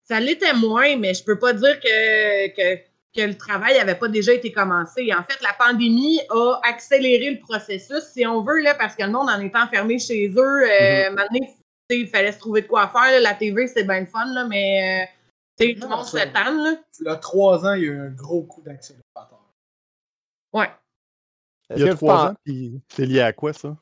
Ça 0.04 0.20
l'était 0.20 0.54
moins, 0.54 0.98
mais 0.98 1.14
je 1.14 1.24
peux 1.24 1.40
pas 1.40 1.54
dire 1.54 1.80
que, 1.80 2.76
que 3.16 3.22
le 3.22 3.38
travail 3.38 3.78
n'avait 3.78 3.96
pas 3.96 4.08
déjà 4.08 4.34
été 4.34 4.52
commencé. 4.52 5.14
En 5.14 5.24
fait, 5.24 5.42
la 5.42 5.54
pandémie 5.54 6.22
a 6.30 6.60
accéléré 6.64 7.32
le 7.32 7.40
processus, 7.40 8.04
si 8.14 8.26
on 8.26 8.42
veut, 8.42 8.62
là, 8.62 8.74
parce 8.76 8.96
que 8.96 9.04
le 9.04 9.12
monde 9.12 9.30
en 9.30 9.40
étant 9.40 9.64
enfermé 9.64 10.00
chez 10.00 10.30
eux, 10.30 10.64
euh, 10.64 11.12
maintenant, 11.12 11.40
tu 11.40 11.48
sais, 11.90 12.00
il 12.00 12.08
fallait 12.08 12.32
se 12.32 12.40
trouver 12.40 12.62
de 12.62 12.68
quoi 12.68 12.88
faire. 12.88 13.12
là. 13.12 13.20
La 13.20 13.34
TV, 13.34 13.68
c'est 13.68 13.84
bien 13.84 14.02
le 14.02 14.06
fun, 14.06 14.26
là, 14.34 14.46
mais 14.48 15.04
euh, 15.04 15.06
tu 15.60 15.68
sais, 15.68 15.76
tout 15.76 15.88
le 15.90 15.96
monde 15.96 16.06
se 16.06 16.18
tanne. 16.18 16.64
Là. 16.64 16.76
Il 17.00 17.06
y 17.06 17.10
a 17.10 17.16
trois 17.18 17.66
ans, 17.66 17.74
il 17.74 17.84
y 17.84 17.88
a 17.88 17.92
eu 17.92 18.00
un 18.00 18.12
gros 18.12 18.44
coup 18.44 18.62
d'accélérateur. 18.62 19.40
Ouais. 20.54 20.70
Il 21.76 21.86
y 21.86 21.90
a 21.90 21.96
trois 21.96 22.28
ans, 22.28 22.36
puis 22.44 22.82
c'est 22.90 23.06
lié 23.06 23.22
à 23.22 23.34
quoi, 23.34 23.54
ça? 23.54 23.76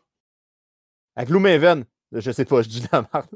Avec 1.16 1.30
Gloomhaven, 1.30 1.86
je 2.12 2.32
sais 2.32 2.46
pas, 2.46 2.62
je 2.62 2.70
dis 2.70 2.82
de 2.82 2.88
la 2.92 3.02
merde. 3.14 3.28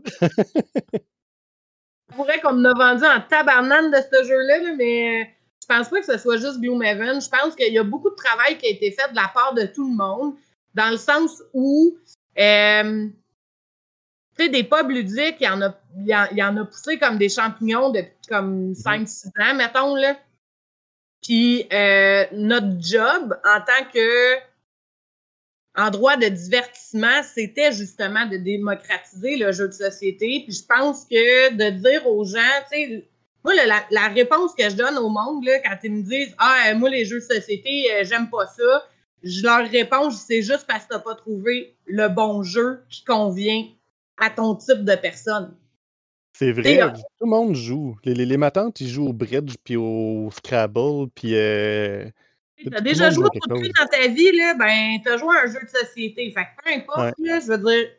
Je 2.09 2.15
pourrais 2.15 2.39
qu'on 2.41 2.53
me 2.53 2.69
a 2.69 2.73
vendu 2.73 3.05
en 3.05 3.21
tabarnane 3.21 3.89
de 3.89 3.97
ce 3.97 4.23
jeu-là, 4.27 4.59
là, 4.59 4.75
mais 4.77 5.21
euh, 5.21 5.25
je 5.63 5.67
pense 5.67 5.89
pas 5.89 5.99
que 6.01 6.05
ce 6.05 6.17
soit 6.17 6.37
juste 6.37 6.59
Gloomhaven. 6.59 7.21
Je 7.21 7.29
pense 7.29 7.55
qu'il 7.55 7.73
y 7.73 7.77
a 7.77 7.83
beaucoup 7.83 8.09
de 8.09 8.15
travail 8.15 8.57
qui 8.57 8.67
a 8.67 8.69
été 8.69 8.91
fait 8.91 9.09
de 9.09 9.15
la 9.15 9.31
part 9.33 9.53
de 9.53 9.65
tout 9.65 9.89
le 9.89 9.95
monde, 9.95 10.35
dans 10.73 10.89
le 10.89 10.97
sens 10.97 11.41
où, 11.53 11.97
euh, 12.37 13.07
tu 14.37 14.43
sais, 14.43 14.49
des 14.49 14.65
pubs 14.65 14.89
ludiques, 14.89 15.37
il 15.39 15.45
y, 15.45 15.47
en 15.47 15.61
a, 15.61 15.73
il, 15.97 16.07
y 16.07 16.15
en, 16.15 16.27
il 16.31 16.37
y 16.37 16.43
en 16.43 16.57
a 16.57 16.65
poussé 16.65 16.99
comme 16.99 17.17
des 17.17 17.29
champignons 17.29 17.91
depuis 17.91 18.11
comme 18.27 18.73
5-6 18.73 19.27
ans, 19.39 19.55
mettons, 19.55 19.95
là. 19.95 20.17
Puis 21.21 21.65
euh, 21.71 22.25
notre 22.33 22.81
job 22.81 23.39
en 23.45 23.59
tant 23.61 23.89
que 23.93 24.35
endroit 25.75 26.17
de 26.17 26.27
divertissement, 26.27 27.23
c'était 27.23 27.71
justement 27.71 28.25
de 28.27 28.35
démocratiser 28.35 29.37
le 29.37 29.53
jeu 29.53 29.69
de 29.69 29.73
société. 29.73 30.43
Puis 30.45 30.57
je 30.57 30.65
pense 30.65 31.05
que 31.05 31.53
de 31.53 31.69
dire 31.69 32.05
aux 32.05 32.25
gens, 32.25 32.39
tu 32.69 32.77
sais, 32.77 33.07
moi, 33.43 33.53
la, 33.55 33.65
la- 33.65 33.85
la 33.91 34.07
réponse 34.07 34.53
que 34.55 34.69
je 34.69 34.75
donne 34.75 34.97
au 34.97 35.09
monde, 35.09 35.43
là, 35.45 35.59
quand 35.59 35.75
ils 35.83 35.91
me 35.91 36.01
disent 36.03 36.33
Ah, 36.37 36.65
euh, 36.69 36.75
moi, 36.75 36.89
les 36.89 37.05
jeux 37.05 37.19
de 37.19 37.33
société, 37.33 37.91
euh, 37.93 38.03
j'aime 38.03 38.29
pas 38.29 38.47
ça, 38.47 38.87
je 39.23 39.43
leur 39.43 39.69
réponds, 39.69 40.11
c'est 40.11 40.41
juste 40.41 40.65
parce 40.67 40.85
que 40.85 40.89
t'as 40.93 40.99
pas 40.99 41.15
trouvé 41.15 41.75
le 41.85 42.07
bon 42.09 42.43
jeu 42.43 42.83
qui 42.89 43.03
convient 43.03 43.65
à 44.17 44.29
ton 44.29 44.55
type 44.55 44.83
de 44.83 44.95
personne. 44.95 45.55
C'est 46.35 46.51
vrai, 46.51 46.79
tout 46.89 47.25
le 47.25 47.29
monde 47.29 47.55
joue. 47.55 47.95
Les, 48.03 48.13
les, 48.15 48.25
les 48.25 48.37
matantes, 48.37 48.81
ils 48.81 48.87
jouent 48.89 49.07
au 49.09 49.13
bridge, 49.13 49.53
puis 49.63 49.75
au 49.75 50.29
Scrabble, 50.35 51.09
puis... 51.13 51.35
euh, 51.35 52.05
Tu 52.57 52.65
Tout 52.65 52.73
as 52.73 52.77
le 52.77 52.81
déjà 52.81 53.09
joué 53.11 53.25
au 53.25 53.55
chose. 53.55 53.69
dans 53.79 53.87
ta 53.87 54.07
vie, 54.07 54.31
là, 54.31 54.53
ben, 54.55 54.99
tu 55.03 55.09
as 55.11 55.17
joué 55.17 55.35
à 55.37 55.41
un 55.43 55.47
jeu 55.47 55.59
de 55.61 55.69
société. 55.69 56.31
Fait 56.31 56.45
que 56.45 56.63
peu 56.63 56.73
importe, 56.75 57.13
là, 57.19 57.39
je 57.39 57.47
veux 57.47 57.57
dire, 57.59 57.89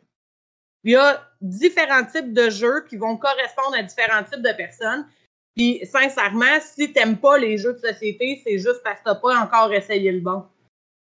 il 0.83 0.91
y 0.91 0.95
a 0.95 1.27
différents 1.41 2.03
types 2.05 2.33
de 2.33 2.49
jeux 2.49 2.83
qui 2.89 2.97
vont 2.97 3.17
correspondre 3.17 3.75
à 3.77 3.83
différents 3.83 4.23
types 4.23 4.41
de 4.43 4.53
personnes. 4.53 5.07
Puis, 5.55 5.81
sincèrement, 5.85 6.59
si 6.61 6.91
t'aimes 6.91 7.17
pas 7.17 7.37
les 7.37 7.57
jeux 7.57 7.73
de 7.73 7.79
société, 7.79 8.41
c'est 8.45 8.57
juste 8.57 8.81
parce 8.83 8.99
que 8.99 9.05
t'as 9.05 9.15
pas 9.15 9.39
encore 9.39 9.71
essayé 9.73 10.11
le 10.11 10.19
bon. 10.19 10.43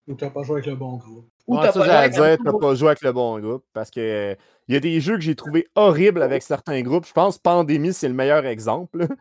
Ou 0.07 0.15
t'as 0.15 0.29
pas 0.29 0.43
joué 0.43 0.55
avec 0.55 0.65
le 0.65 0.75
bon 0.75 0.97
groupe. 0.97 1.25
Ou 1.47 1.57
Ouais, 1.57 1.61
t'as 1.61 1.71
ça, 1.71 1.79
pas 1.79 1.85
joué 1.85 1.85
j'allais 1.85 2.05
avec 2.05 2.39
dire, 2.39 2.51
t'as 2.51 2.59
pas 2.59 2.75
joué 2.75 2.87
avec 2.89 3.01
le 3.01 3.11
bon 3.13 3.39
groupe. 3.39 3.63
Parce 3.73 3.89
que 3.89 3.99
euh, 3.99 4.35
il 4.67 4.73
y 4.73 4.77
a 4.77 4.81
des 4.81 4.99
jeux 4.99 5.15
que 5.15 5.21
j'ai 5.21 5.35
trouvé 5.35 5.67
horribles 5.75 6.21
avec 6.21 6.43
certains 6.43 6.81
groupes. 6.81 7.05
Je 7.05 7.13
pense 7.13 7.37
Pandémie, 7.37 7.93
c'est 7.93 8.09
le 8.09 8.13
meilleur 8.13 8.45
exemple. 8.45 9.07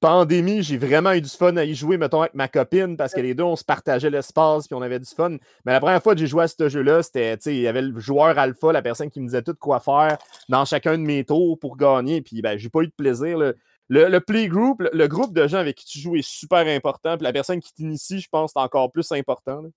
Pandémie, 0.00 0.62
j'ai 0.62 0.78
vraiment 0.78 1.12
eu 1.12 1.20
du 1.20 1.28
fun 1.28 1.56
à 1.56 1.64
y 1.64 1.74
jouer, 1.74 1.98
mettons, 1.98 2.20
avec 2.20 2.34
ma 2.34 2.46
copine, 2.46 2.96
parce 2.96 3.12
que 3.12 3.20
les 3.20 3.34
deux, 3.34 3.42
on 3.42 3.56
se 3.56 3.64
partageait 3.64 4.10
l'espace, 4.10 4.68
puis 4.68 4.76
on 4.76 4.82
avait 4.82 5.00
du 5.00 5.10
fun. 5.10 5.30
Mais 5.64 5.72
la 5.72 5.80
première 5.80 6.00
fois 6.00 6.14
que 6.14 6.20
j'ai 6.20 6.28
joué 6.28 6.44
à 6.44 6.48
ce 6.48 6.68
jeu-là, 6.68 7.02
c'était, 7.02 7.36
tu 7.36 7.42
sais, 7.42 7.56
il 7.56 7.62
y 7.62 7.66
avait 7.66 7.82
le 7.82 7.98
joueur 7.98 8.38
alpha, 8.38 8.72
la 8.72 8.80
personne 8.80 9.10
qui 9.10 9.20
me 9.20 9.26
disait 9.26 9.42
tout 9.42 9.56
quoi 9.58 9.80
faire 9.80 10.18
dans 10.48 10.64
chacun 10.64 10.96
de 10.96 11.02
mes 11.02 11.24
tours 11.24 11.58
pour 11.58 11.76
gagner, 11.76 12.22
puis 12.22 12.40
ben, 12.42 12.56
j'ai 12.56 12.68
pas 12.68 12.82
eu 12.82 12.86
de 12.86 12.92
plaisir. 12.96 13.38
là. 13.38 13.54
Le, 13.88 14.08
le 14.08 14.20
playgroup, 14.20 14.80
le, 14.80 14.90
le 14.92 15.08
groupe 15.08 15.32
de 15.32 15.46
gens 15.46 15.58
avec 15.58 15.76
qui 15.76 15.86
tu 15.86 15.98
joues 15.98 16.16
est 16.16 16.26
super 16.26 16.66
important, 16.66 17.16
puis 17.16 17.24
la 17.24 17.32
personne 17.32 17.60
qui 17.60 17.72
t'initie, 17.72 18.20
je 18.20 18.28
pense, 18.28 18.52
c'est 18.52 18.60
encore 18.60 18.92
plus 18.92 19.10
important. 19.12 19.62
là. 19.62 19.68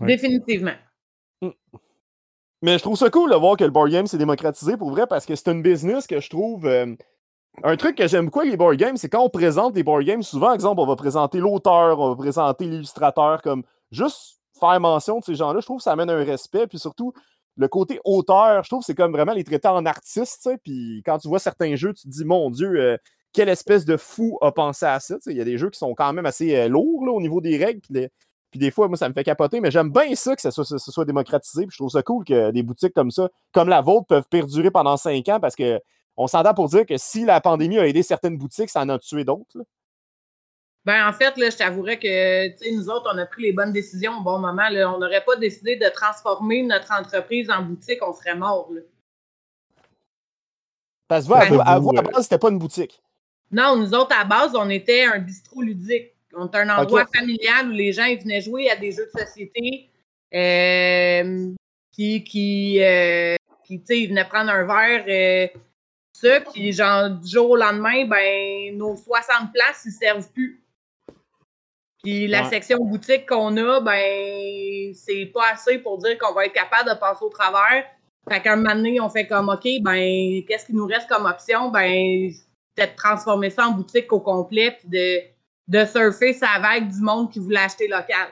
Ouais. 0.00 0.06
Définitivement. 0.08 0.74
Mais 2.62 2.78
je 2.78 2.82
trouve 2.82 2.96
ça 2.96 3.10
cool 3.10 3.30
de 3.30 3.36
voir 3.36 3.56
que 3.56 3.64
le 3.64 3.70
board 3.70 3.90
game 3.90 4.06
s'est 4.06 4.18
démocratisé 4.18 4.76
pour 4.76 4.90
vrai 4.90 5.06
parce 5.06 5.26
que 5.26 5.34
c'est 5.34 5.50
une 5.50 5.62
business 5.62 6.06
que 6.06 6.20
je 6.20 6.30
trouve. 6.30 6.66
euh, 6.66 6.94
un 7.62 7.76
truc 7.76 7.96
que 7.96 8.06
j'aime 8.06 8.26
beaucoup 8.26 8.40
avec 8.40 8.50
les 8.50 8.56
board 8.56 8.76
games, 8.76 8.96
c'est 8.96 9.08
quand 9.08 9.22
on 9.22 9.30
présente 9.30 9.72
des 9.72 9.82
board 9.82 10.04
games, 10.04 10.22
souvent, 10.22 10.52
exemple, 10.52 10.80
on 10.80 10.86
va 10.86 10.96
présenter 10.96 11.38
l'auteur, 11.38 11.98
on 12.00 12.10
va 12.10 12.16
présenter 12.16 12.66
l'illustrateur, 12.66 13.40
comme 13.40 13.62
juste 13.90 14.40
faire 14.58 14.80
mention 14.80 15.20
de 15.20 15.24
ces 15.24 15.34
gens-là, 15.34 15.60
je 15.60 15.66
trouve 15.66 15.78
que 15.78 15.82
ça 15.82 15.92
amène 15.92 16.10
un 16.10 16.24
respect, 16.24 16.66
puis 16.66 16.78
surtout, 16.78 17.12
le 17.56 17.68
côté 17.68 18.00
auteur, 18.04 18.62
je 18.62 18.68
trouve 18.68 18.82
c'est 18.84 18.94
comme 18.94 19.12
vraiment 19.12 19.32
les 19.32 19.44
traiter 19.44 19.68
en 19.68 19.86
artiste, 19.86 20.50
puis 20.62 21.02
quand 21.04 21.18
tu 21.18 21.28
vois 21.28 21.38
certains 21.38 21.76
jeux, 21.76 21.94
tu 21.94 22.02
te 22.04 22.08
dis, 22.08 22.24
mon 22.24 22.50
Dieu, 22.50 22.68
euh, 22.76 22.96
quelle 23.32 23.48
espèce 23.48 23.84
de 23.84 23.96
fou 23.96 24.38
a 24.40 24.52
pensé 24.52 24.86
à 24.86 25.00
ça, 25.00 25.16
il 25.26 25.36
y 25.36 25.40
a 25.40 25.44
des 25.44 25.58
jeux 25.58 25.70
qui 25.70 25.78
sont 25.78 25.94
quand 25.94 26.12
même 26.12 26.26
assez 26.26 26.56
euh, 26.56 26.68
lourds, 26.68 27.02
au 27.02 27.20
niveau 27.20 27.40
des 27.40 27.56
règles, 27.56 27.80
puis 28.50 28.60
des 28.60 28.70
fois, 28.70 28.88
moi, 28.88 28.96
ça 28.96 29.08
me 29.08 29.14
fait 29.14 29.24
capoter, 29.24 29.60
mais 29.60 29.70
j'aime 29.70 29.90
bien 29.90 30.14
ça 30.14 30.34
que 30.34 30.40
ça 30.40 30.50
soit, 30.50 30.64
ça 30.64 30.78
soit 30.78 31.04
démocratisé. 31.04 31.66
Puis 31.66 31.72
je 31.74 31.78
trouve 31.78 31.90
ça 31.90 32.02
cool 32.02 32.24
que 32.24 32.50
des 32.52 32.62
boutiques 32.62 32.94
comme 32.94 33.10
ça, 33.10 33.28
comme 33.52 33.68
la 33.68 33.80
vôtre, 33.80 34.06
peuvent 34.06 34.28
perdurer 34.30 34.70
pendant 34.70 34.96
cinq 34.96 35.28
ans 35.28 35.40
parce 35.40 35.56
que 35.56 35.80
on 36.16 36.26
s'entend 36.26 36.54
pour 36.54 36.68
dire 36.68 36.86
que 36.86 36.96
si 36.96 37.24
la 37.24 37.40
pandémie 37.40 37.78
a 37.78 37.86
aidé 37.86 38.02
certaines 38.02 38.38
boutiques, 38.38 38.70
ça 38.70 38.80
en 38.80 38.88
a 38.88 38.98
tué 38.98 39.24
d'autres. 39.24 39.58
Ben, 40.86 41.08
en 41.08 41.12
fait, 41.12 41.36
là, 41.36 41.50
je 41.50 41.56
t'avouerais 41.56 41.98
que, 41.98 42.72
nous 42.72 42.88
autres, 42.88 43.10
on 43.12 43.18
a 43.18 43.26
pris 43.26 43.42
les 43.42 43.52
bonnes 43.52 43.72
décisions 43.72 44.18
au 44.18 44.22
bon 44.22 44.38
moment. 44.38 44.68
Là. 44.68 44.94
On 44.94 45.00
n'aurait 45.00 45.24
pas 45.24 45.34
décidé 45.34 45.74
de 45.74 45.88
transformer 45.88 46.62
notre 46.62 46.92
entreprise 46.92 47.50
en 47.50 47.60
boutique, 47.62 47.98
on 48.06 48.12
serait 48.12 48.36
mort. 48.36 48.70
Là. 48.72 48.82
Parce 51.08 51.26
que 51.26 51.32
à, 51.32 51.40
Ben, 51.40 51.54
vous, 51.54 51.60
à 51.60 51.78
vous, 51.80 51.98
à 51.98 52.02
base, 52.02 52.22
c'était 52.22 52.38
pas 52.38 52.50
une 52.50 52.60
boutique. 52.60 53.02
Non, 53.50 53.74
nous 53.76 53.94
autres, 53.94 54.14
à 54.16 54.24
base, 54.24 54.54
on 54.54 54.70
était 54.70 55.04
un 55.04 55.18
bistrot 55.18 55.62
ludique. 55.62 56.14
On 56.36 56.46
était 56.46 56.58
un 56.58 56.68
endroit 56.68 57.06
familial 57.06 57.68
où 57.68 57.72
les 57.72 57.92
gens 57.92 58.04
ils 58.04 58.20
venaient 58.20 58.40
jouer 58.40 58.70
à 58.70 58.76
des 58.76 58.92
jeux 58.92 59.10
de 59.12 59.20
société. 59.20 59.90
Euh, 60.32 61.52
qui, 61.90 62.22
qui, 62.22 62.80
euh, 62.80 63.34
qui, 63.64 63.80
tu 63.80 63.86
sais, 63.86 64.00
ils 64.02 64.08
venaient 64.08 64.28
prendre 64.28 64.50
un 64.50 64.64
verre. 64.64 65.04
euh, 65.08 65.58
ça, 66.12 66.40
puis 66.40 66.72
genre, 66.72 67.10
du 67.10 67.28
jour 67.28 67.50
au 67.50 67.56
lendemain, 67.56 68.06
ben, 68.06 68.76
nos 68.76 68.94
60 68.96 69.52
places, 69.52 69.82
ils 69.84 69.92
servent 69.92 70.30
plus. 70.32 70.62
Puis 72.02 72.28
la 72.28 72.42
Ouais. 72.42 72.48
section 72.50 72.78
boutique 72.84 73.28
qu'on 73.28 73.56
a, 73.56 73.80
ben, 73.80 74.94
c'est 74.94 75.26
pas 75.26 75.52
assez 75.52 75.78
pour 75.78 75.98
dire 75.98 76.16
qu'on 76.18 76.34
va 76.34 76.46
être 76.46 76.52
capable 76.52 76.90
de 76.90 76.94
passer 76.98 77.24
au 77.24 77.28
travers. 77.30 77.84
Fait 78.28 78.40
qu'un 78.42 78.56
moment 78.56 78.74
donné, 78.74 79.00
on 79.00 79.08
fait 79.08 79.26
comme, 79.26 79.48
OK, 79.48 79.66
ben, 79.82 80.42
qu'est-ce 80.46 80.66
qui 80.66 80.74
nous 80.74 80.86
reste 80.86 81.08
comme 81.08 81.26
option? 81.26 81.70
Ben, 81.70 82.30
de 82.78 82.84
transformer 82.96 83.50
ça 83.50 83.68
en 83.68 83.72
boutique 83.72 84.12
au 84.12 84.20
complet, 84.20 84.76
puis 84.78 84.88
de, 84.88 85.20
de 85.68 85.84
surfer 85.86 86.32
sa 86.32 86.58
vague 86.60 86.88
du 86.90 87.00
monde 87.00 87.30
qui 87.32 87.38
voulait 87.40 87.60
acheter 87.60 87.88
local. 87.88 88.28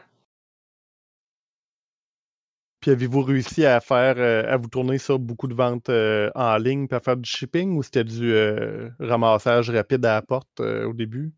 Puis 2.81 2.91
avez-vous 2.91 3.23
réussi 3.23 3.65
à 3.65 3.81
faire, 3.81 4.17
euh, 4.19 4.45
à 4.47 4.59
vous 4.59 4.69
tourner 4.69 4.99
sur 4.99 5.19
beaucoup 5.19 5.47
de 5.49 5.55
ventes 5.55 5.89
euh, 5.89 6.31
en 6.35 6.59
ligne, 6.59 6.87
puis 6.87 6.97
à 6.97 7.01
faire 7.01 7.17
du 7.17 7.29
shipping, 7.29 7.77
ou 7.77 7.83
c'était 7.83 8.05
du 8.05 8.33
euh, 8.35 8.91
ramassage 9.01 9.71
rapide 9.71 10.05
à 10.05 10.15
la 10.15 10.23
porte 10.23 10.61
au 10.61 10.93
début? 10.93 11.33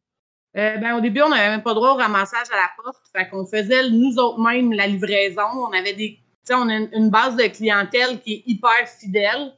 Euh, 0.56 0.78
ben, 0.78 0.96
au 0.96 1.00
début, 1.00 1.20
on 1.20 1.28
n'avait 1.28 1.50
même 1.50 1.62
pas 1.62 1.74
droit 1.74 1.92
au 1.92 1.96
ramassage 1.96 2.46
à 2.50 2.56
la 2.56 2.70
porte. 2.82 3.02
Fait 3.14 3.28
qu'on 3.28 3.44
faisait 3.44 3.90
nous 3.90 4.16
autres 4.18 4.40
mêmes 4.40 4.72
la 4.72 4.86
livraison. 4.86 5.42
On 5.42 5.72
avait 5.72 5.92
des. 5.92 6.18
Tu 6.18 6.20
sais, 6.44 6.54
on 6.54 6.68
a 6.68 6.74
une, 6.74 7.10
base 7.10 7.36
de 7.36 7.44
clientèle 7.44 8.20
qui 8.22 8.34
est 8.34 8.42
hyper 8.46 8.88
fidèle. 8.88 9.52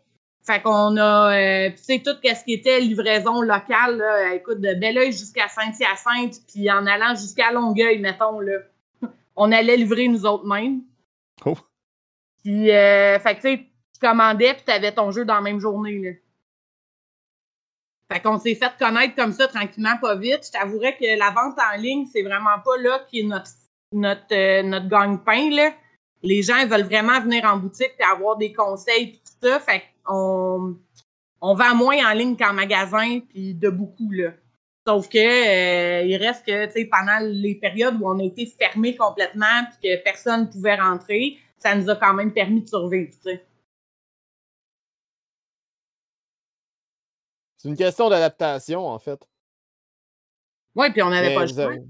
Fait 0.45 0.61
qu'on 0.63 0.97
a, 0.97 1.35
euh, 1.37 1.71
tu 1.71 1.85
sais, 1.85 2.03
tout 2.03 2.17
ce 2.23 2.45
qui 2.45 2.55
était 2.55 2.81
livraison 2.81 3.43
locale, 3.43 3.99
là, 3.99 4.35
écoute, 4.35 4.61
de 4.61 4.73
Belleuil 4.75 5.13
jusqu'à 5.13 5.47
Saint-Hyacinthe, 5.47 6.41
puis 6.49 6.71
en 6.71 6.87
allant 6.87 7.15
jusqu'à 7.15 7.53
Longueuil, 7.53 7.99
mettons, 7.99 8.41
là, 8.41 8.59
on 9.37 9.53
allait 9.53 9.77
livrer 9.77 10.09
nous 10.09 10.25
autres 10.25 10.47
mêmes. 10.47 10.81
Oh. 11.45 11.59
Puis, 12.43 12.71
euh, 12.71 13.19
fait 13.19 13.35
que 13.35 13.41
tu 13.43 13.49
sais, 13.49 13.59
tu 13.59 14.01
commandais, 14.01 14.55
puis 14.55 14.63
tu 14.65 14.73
avais 14.73 14.93
ton 14.93 15.11
jeu 15.11 15.27
dans 15.27 15.35
la 15.35 15.43
même 15.43 15.61
journée, 15.61 15.99
là. 15.99 16.11
Fait 18.11 18.21
qu'on 18.21 18.39
s'est 18.39 18.55
fait 18.55 18.73
connaître 18.79 19.15
comme 19.15 19.33
ça 19.33 19.49
tranquillement, 19.49 19.97
pas 20.01 20.17
vite. 20.17 20.47
Je 20.47 20.51
t'avouerais 20.53 20.97
que 20.97 21.19
la 21.19 21.31
vente 21.31 21.59
en 21.59 21.77
ligne, 21.81 22.07
c'est 22.11 22.23
vraiment 22.23 22.59
pas 22.65 22.77
là 22.79 23.01
qui 23.09 23.21
est 23.21 23.25
notre, 23.25 23.51
notre, 23.93 24.33
euh, 24.33 24.63
notre 24.63 24.89
gagne-pain. 24.89 25.51
Les 26.23 26.43
gens 26.43 26.57
ils 26.57 26.69
veulent 26.69 26.87
vraiment 26.87 27.21
venir 27.21 27.45
en 27.45 27.59
boutique 27.59 27.93
et 27.99 28.05
avoir 28.05 28.37
des 28.37 28.53
conseils 28.53 29.03
et 29.03 29.13
tout 29.13 29.49
ça. 29.49 29.61
Fait 29.61 29.83
qu'on 30.05 30.77
on 31.41 31.55
vend 31.55 31.75
moins 31.75 32.11
en 32.11 32.15
ligne 32.15 32.37
qu'en 32.37 32.55
magasin, 32.55 33.21
puis 33.29 33.55
de 33.55 33.69
beaucoup. 33.69 34.11
Là. 34.11 34.33
Sauf 34.87 35.09
que 35.11 35.19
euh, 35.19 36.03
il 36.07 36.17
reste 36.17 36.47
que 36.47 36.89
pendant 36.89 37.19
les 37.21 37.57
périodes 37.57 38.01
où 38.01 38.09
on 38.09 38.19
a 38.19 38.25
été 38.25 38.47
fermé 38.47 38.97
complètement 38.97 39.65
puis 39.71 39.91
que 39.91 40.03
personne 40.03 40.43
ne 40.43 40.47
pouvait 40.47 40.77
rentrer, 40.77 41.37
ça 41.59 41.75
nous 41.75 41.91
a 41.91 41.97
quand 41.97 42.15
même 42.15 42.33
permis 42.33 42.63
de 42.63 42.69
survivre 42.69 43.13
sais. 43.23 43.45
C'est 47.59 47.69
une 47.69 47.77
question 47.77 48.09
d'adaptation, 48.09 48.87
en 48.87 48.99
fait. 48.99 49.21
Oui, 50.75 50.91
puis 50.91 51.03
on 51.03 51.11
n'avait 51.11 51.35
pas 51.35 51.41
le 51.43 51.47
vous 51.49 51.55
choix. 51.55 51.65
avez- 51.65 51.83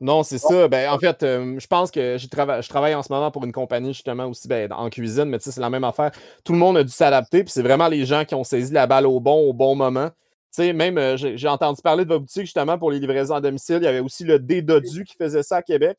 Non, 0.00 0.22
c'est 0.22 0.38
ça. 0.38 0.68
Ben, 0.68 0.90
en 0.90 0.98
fait, 0.98 1.22
euh, 1.22 1.58
je 1.58 1.66
pense 1.66 1.90
que 1.90 2.16
trava- 2.26 2.60
je 2.60 2.68
travaille 2.68 2.94
en 2.94 3.02
ce 3.02 3.10
moment 3.12 3.30
pour 3.30 3.44
une 3.44 3.52
compagnie 3.52 3.94
justement 3.94 4.26
aussi 4.26 4.46
ben, 4.48 4.70
en 4.72 4.90
cuisine, 4.90 5.24
mais 5.26 5.38
c'est 5.40 5.56
la 5.58 5.70
même 5.70 5.84
affaire. 5.84 6.10
Tout 6.44 6.52
le 6.52 6.58
monde 6.58 6.76
a 6.76 6.82
dû 6.84 6.90
s'adapter, 6.92 7.44
puis 7.44 7.52
c'est 7.52 7.62
vraiment 7.62 7.88
les 7.88 8.04
gens 8.04 8.24
qui 8.24 8.34
ont 8.34 8.44
saisi 8.44 8.72
la 8.72 8.86
balle 8.86 9.06
au 9.06 9.20
bon, 9.20 9.48
au 9.48 9.52
bon 9.52 9.74
moment. 9.74 10.10
Tu 10.10 10.62
sais, 10.62 10.72
même, 10.72 10.98
euh, 10.98 11.16
j'ai 11.16 11.48
entendu 11.48 11.80
parler 11.82 12.04
de 12.04 12.08
votre 12.08 12.22
boutique 12.22 12.42
justement 12.44 12.78
pour 12.78 12.90
les 12.90 12.98
livraisons 12.98 13.34
à 13.36 13.40
domicile. 13.40 13.78
Il 13.80 13.84
y 13.84 13.88
avait 13.88 14.00
aussi 14.00 14.24
le 14.24 14.38
D-Dodu 14.38 15.04
qui 15.04 15.14
faisait 15.16 15.42
ça 15.42 15.56
à 15.56 15.62
Québec, 15.62 15.98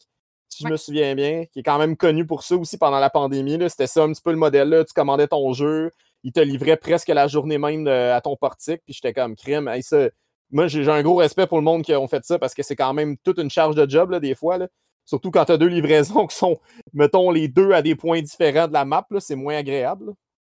si 0.49 0.63
je 0.63 0.69
me 0.69 0.77
souviens 0.77 1.15
bien, 1.15 1.45
qui 1.51 1.59
est 1.59 1.63
quand 1.63 1.77
même 1.79 1.95
connu 1.97 2.25
pour 2.25 2.43
ça 2.43 2.55
aussi 2.55 2.77
pendant 2.77 2.99
la 2.99 3.09
pandémie. 3.09 3.57
C'était 3.69 3.87
ça 3.87 4.03
un 4.03 4.11
petit 4.11 4.21
peu 4.21 4.31
le 4.31 4.37
modèle 4.37 4.69
là. 4.69 4.83
Tu 4.83 4.93
commandais 4.93 5.27
ton 5.27 5.53
jeu, 5.53 5.91
il 6.23 6.31
te 6.31 6.39
livrait 6.39 6.77
presque 6.77 7.09
la 7.09 7.27
journée 7.27 7.57
même 7.57 7.87
euh, 7.87 8.15
à 8.15 8.21
ton 8.21 8.35
portique, 8.35 8.81
puis 8.85 8.93
j'étais 8.93 9.13
comme 9.13 9.35
crime. 9.35 9.67
Hey, 9.67 9.83
ça, 9.83 10.09
moi, 10.51 10.67
j'ai 10.67 10.87
un 10.87 11.01
gros 11.03 11.15
respect 11.15 11.47
pour 11.47 11.57
le 11.57 11.63
monde 11.63 11.83
qui 11.83 11.93
ont 11.93 12.07
fait 12.07 12.23
ça 12.23 12.39
parce 12.39 12.53
que 12.53 12.63
c'est 12.63 12.75
quand 12.75 12.93
même 12.93 13.17
toute 13.17 13.37
une 13.37 13.49
charge 13.49 13.75
de 13.75 13.89
job, 13.89 14.11
là, 14.11 14.19
des 14.19 14.35
fois. 14.35 14.57
là. 14.57 14.67
Surtout 15.05 15.31
quand 15.31 15.45
tu 15.45 15.53
as 15.53 15.57
deux 15.57 15.67
livraisons 15.67 16.27
qui 16.27 16.35
sont, 16.35 16.59
mettons, 16.93 17.31
les 17.31 17.47
deux 17.47 17.71
à 17.71 17.81
des 17.81 17.95
points 17.95 18.21
différents 18.21 18.67
de 18.67 18.73
la 18.73 18.85
map, 18.85 19.05
c'est 19.19 19.35
moins 19.35 19.57
agréable. 19.57 20.07
là. 20.07 20.13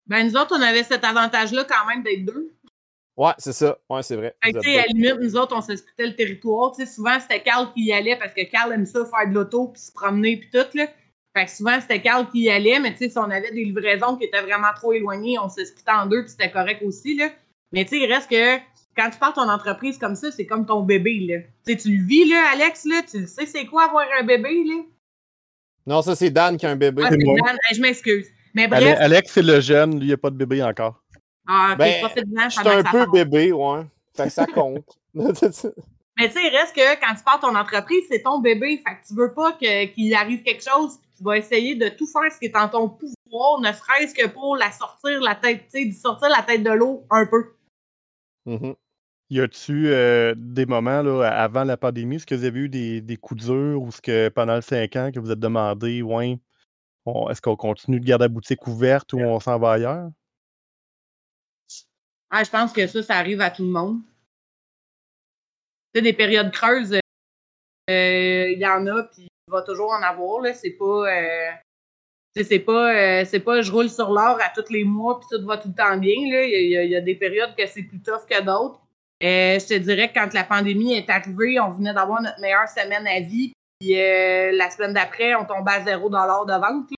Ben, 0.06 0.26
nous 0.26 0.36
autres, 0.36 0.56
on 0.58 0.62
avait 0.62 0.82
cet 0.82 1.04
avantage-là 1.04 1.64
quand 1.64 1.86
même 1.86 2.02
d'être 2.02 2.24
deux. 2.24 2.52
Ouais, 3.16 3.32
c'est 3.38 3.52
ça. 3.52 3.78
Ouais, 3.88 4.02
c'est 4.02 4.16
vrai. 4.16 4.34
Fait 4.42 4.56
à 4.56 4.82
la 4.82 4.86
limite, 4.86 5.18
nous 5.20 5.36
autres, 5.36 5.54
on 5.56 5.60
s'expliquait 5.60 6.06
le 6.06 6.16
territoire. 6.16 6.72
Tu 6.72 6.84
sais, 6.84 6.92
souvent, 6.92 7.20
c'était 7.20 7.42
Carl 7.42 7.72
qui 7.74 7.84
y 7.84 7.92
allait 7.92 8.16
parce 8.16 8.32
que 8.32 8.42
Carl 8.50 8.72
aime 8.72 8.86
ça 8.86 9.04
faire 9.04 9.28
de 9.28 9.34
l'auto 9.34 9.68
puis 9.68 9.80
se 9.80 9.92
promener 9.92 10.38
puis 10.38 10.50
tout. 10.50 10.66
Là. 10.74 10.86
Fait 11.36 11.44
que 11.44 11.50
souvent, 11.50 11.80
c'était 11.80 12.00
Carl 12.00 12.28
qui 12.30 12.40
y 12.40 12.50
allait, 12.50 12.80
mais 12.80 12.92
tu 12.92 12.98
sais, 12.98 13.10
si 13.10 13.18
on 13.18 13.30
avait 13.30 13.52
des 13.52 13.64
livraisons 13.64 14.16
qui 14.16 14.24
étaient 14.24 14.42
vraiment 14.42 14.72
trop 14.74 14.92
éloignées, 14.92 15.38
on 15.38 15.48
se 15.48 15.64
splitait 15.64 15.92
en 15.92 16.06
deux 16.06 16.22
puis 16.22 16.30
c'était 16.30 16.50
correct 16.50 16.82
aussi. 16.82 17.16
Là. 17.16 17.28
Mais 17.72 17.84
tu 17.84 17.90
sais, 17.90 18.00
il 18.00 18.12
reste 18.12 18.28
que 18.28 18.56
quand 18.96 19.10
tu 19.10 19.18
pars 19.18 19.32
ton 19.32 19.48
entreprise 19.48 19.96
comme 19.96 20.16
ça, 20.16 20.32
c'est 20.32 20.46
comme 20.46 20.66
ton 20.66 20.82
bébé. 20.82 21.20
Là. 21.20 21.38
Tu 21.64 21.72
sais, 21.72 21.78
tu 21.78 21.96
le 21.96 22.04
vis, 22.04 22.28
là, 22.28 22.44
Alex, 22.52 22.84
là, 22.84 23.02
tu 23.08 23.20
le 23.20 23.26
sais 23.28 23.46
c'est 23.46 23.66
quoi 23.66 23.84
avoir 23.84 24.06
un 24.20 24.24
bébé, 24.24 24.64
là? 24.64 24.82
Non, 25.86 26.02
ça, 26.02 26.16
c'est 26.16 26.30
Dan 26.30 26.56
qui 26.56 26.66
a 26.66 26.70
un 26.70 26.76
bébé. 26.76 27.02
Ah, 27.06 27.10
moi. 27.16 27.36
Dan. 27.46 27.56
Je 27.72 27.80
m'excuse. 27.80 28.26
Mais 28.54 28.66
bref, 28.66 28.98
Alex, 29.00 29.30
c'est 29.32 29.42
le 29.42 29.60
jeune, 29.60 29.94
lui, 29.94 30.06
il 30.06 30.06
n'y 30.08 30.12
a 30.12 30.16
pas 30.16 30.30
de 30.30 30.36
bébé 30.36 30.62
encore. 30.62 31.00
ah, 31.46 31.70
ok, 31.72 31.78
Ben, 31.78 32.10
Je 32.50 32.58
suis 32.58 32.68
un 32.68 32.82
peu 32.82 33.06
bébé, 33.12 33.52
ouais. 33.52 33.82
Fait 34.16 34.24
que 34.24 34.30
ça 34.30 34.46
compte. 34.46 34.84
Mais 36.18 36.28
tu 36.28 36.34
sais, 36.34 36.46
il 36.46 36.56
reste 36.56 36.74
que 36.74 37.00
quand 37.00 37.14
tu 37.14 37.24
pars 37.24 37.40
ton 37.40 37.54
entreprise, 37.54 38.04
c'est 38.08 38.22
ton 38.22 38.40
bébé. 38.40 38.82
Fait 38.86 38.96
que 38.96 39.06
tu 39.06 39.14
veux 39.14 39.32
pas 39.32 39.52
que- 39.52 39.86
qu'il 39.86 40.12
arrive 40.14 40.42
quelque 40.42 40.62
chose, 40.62 40.98
puis 40.98 41.10
tu 41.16 41.24
vas 41.24 41.38
essayer 41.38 41.74
de 41.74 41.88
tout 41.88 42.06
faire 42.06 42.30
ce 42.32 42.38
qui 42.38 42.46
est 42.46 42.56
en 42.56 42.68
ton 42.68 42.88
pouvoir, 42.88 43.60
ne 43.60 43.72
serait-ce 43.72 44.14
que 44.14 44.26
pour 44.28 44.56
la 44.56 44.70
sortir 44.70 45.20
la 45.20 45.34
tête, 45.34 45.64
tu 45.64 45.70
sais, 45.70 45.84
d'y 45.84 45.94
sortir 45.94 46.28
la 46.28 46.42
tête 46.42 46.62
de 46.62 46.70
l'eau 46.70 47.06
un 47.10 47.26
peu. 47.26 47.54
Mhm. 48.46 48.74
Y 49.30 49.40
a-tu 49.40 49.88
euh, 49.88 50.34
des 50.36 50.66
moments 50.66 51.02
là, 51.02 51.28
avant 51.28 51.62
la 51.62 51.76
pandémie, 51.76 52.16
est-ce 52.16 52.26
que 52.26 52.34
vous 52.34 52.44
avez 52.44 52.60
eu 52.60 52.68
des, 52.68 53.00
des 53.00 53.16
coups 53.16 53.44
durs 53.44 53.80
ou 53.80 53.88
est-ce 53.88 54.02
que 54.02 54.28
pendant 54.28 54.56
les 54.56 54.62
cinq 54.62 54.96
ans 54.96 55.10
que 55.14 55.20
vous 55.20 55.30
êtes 55.30 55.38
demandé, 55.38 56.02
ouais, 56.02 56.40
est-ce 57.30 57.40
qu'on 57.40 57.56
continue 57.56 58.00
de 58.00 58.04
garder 58.04 58.24
la 58.24 58.28
boutique 58.28 58.66
ouverte 58.66 59.12
ou 59.12 59.20
on 59.20 59.38
s'en 59.38 59.58
va 59.58 59.72
ailleurs? 59.72 60.10
Ah, 62.30 62.44
je 62.44 62.50
pense 62.50 62.72
que 62.72 62.86
ça, 62.86 63.02
ça 63.02 63.16
arrive 63.16 63.40
à 63.40 63.50
tout 63.50 63.64
le 63.64 63.70
monde. 63.70 64.00
Tu 65.92 65.98
sais, 65.98 66.02
des 66.02 66.12
périodes 66.12 66.52
creuses, 66.52 66.92
euh, 67.90 68.50
il 68.50 68.58
y 68.58 68.66
en 68.66 68.86
a, 68.86 69.02
puis 69.04 69.22
il 69.26 69.50
va 69.50 69.62
toujours 69.62 69.90
en 69.92 70.02
avoir, 70.02 70.40
là. 70.42 70.54
C'est 70.54 70.70
pas. 70.70 70.84
euh, 71.12 71.50
c'est 72.36 72.60
pas, 72.60 72.94
euh, 72.94 73.24
c'est 73.24 73.40
pas 73.40 73.60
je 73.60 73.72
roule 73.72 73.90
sur 73.90 74.10
l'or 74.10 74.38
à 74.40 74.50
tous 74.54 74.70
les 74.72 74.84
mois 74.84 75.18
puis 75.18 75.28
tout 75.36 75.44
va 75.44 75.58
tout 75.58 75.66
le 75.68 75.74
temps 75.74 75.96
bien. 75.96 76.14
là. 76.30 76.44
Il 76.44 76.68
y, 76.70 76.76
a- 76.76 76.84
il 76.84 76.92
y 76.92 77.02
des 77.02 77.16
périodes 77.16 77.56
que 77.56 77.66
c'est 77.66 77.82
plus 77.82 78.00
tough 78.00 78.24
que 78.28 78.40
d'autres. 78.40 78.80
Euh, 79.22 79.58
je 79.58 79.66
te 79.66 79.74
dirais 79.74 80.08
que 80.08 80.14
quand 80.14 80.32
la 80.32 80.44
pandémie 80.44 80.94
est 80.94 81.10
arrivée, 81.10 81.58
on 81.58 81.72
venait 81.72 81.92
d'avoir 81.92 82.22
notre 82.22 82.40
meilleure 82.40 82.68
semaine 82.68 83.06
à 83.08 83.18
vie. 83.20 83.52
Puis 83.80 84.00
euh, 84.00 84.52
la 84.52 84.70
semaine 84.70 84.92
d'après, 84.94 85.34
on 85.34 85.44
tombait 85.44 85.72
à 85.72 85.84
zéro 85.84 86.08
dollar 86.08 86.46
de 86.46 86.52
vente. 86.52 86.90
là. 86.90 86.96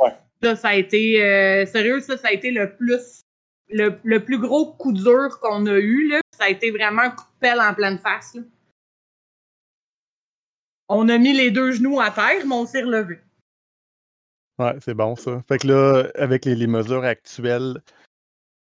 Ouais. 0.00 0.12
Ça, 0.44 0.54
ça 0.54 0.68
a 0.68 0.74
été 0.76 1.20
euh, 1.24 1.66
sérieux, 1.66 1.98
ça, 2.00 2.16
ça 2.16 2.28
a 2.28 2.32
été 2.32 2.52
le 2.52 2.76
plus 2.76 3.22
le, 3.70 3.98
le 4.04 4.24
plus 4.24 4.38
gros 4.38 4.66
coup 4.74 4.92
dur 4.92 5.40
qu'on 5.42 5.66
a 5.66 5.76
eu. 5.78 6.08
Là. 6.08 6.20
Ça 6.38 6.44
a 6.44 6.50
été 6.50 6.70
vraiment 6.70 7.02
un 7.02 7.10
coup 7.10 7.24
de 7.24 7.38
pelle 7.40 7.60
en 7.60 7.74
pleine 7.74 7.98
face. 7.98 8.34
là. 8.34 8.42
On 10.88 11.08
a 11.08 11.18
mis 11.18 11.32
les 11.32 11.50
deux 11.50 11.72
genoux 11.72 12.00
à 12.00 12.12
terre, 12.12 12.46
mais 12.46 12.54
on 12.54 12.64
s'est 12.64 12.82
relevé. 12.82 13.18
Ouais, 14.60 14.76
c'est 14.80 14.94
bon 14.94 15.16
ça. 15.16 15.42
Fait 15.48 15.58
que 15.58 15.66
là, 15.66 16.04
avec 16.14 16.44
les, 16.44 16.54
les 16.54 16.68
mesures 16.68 17.02
actuelles, 17.02 17.82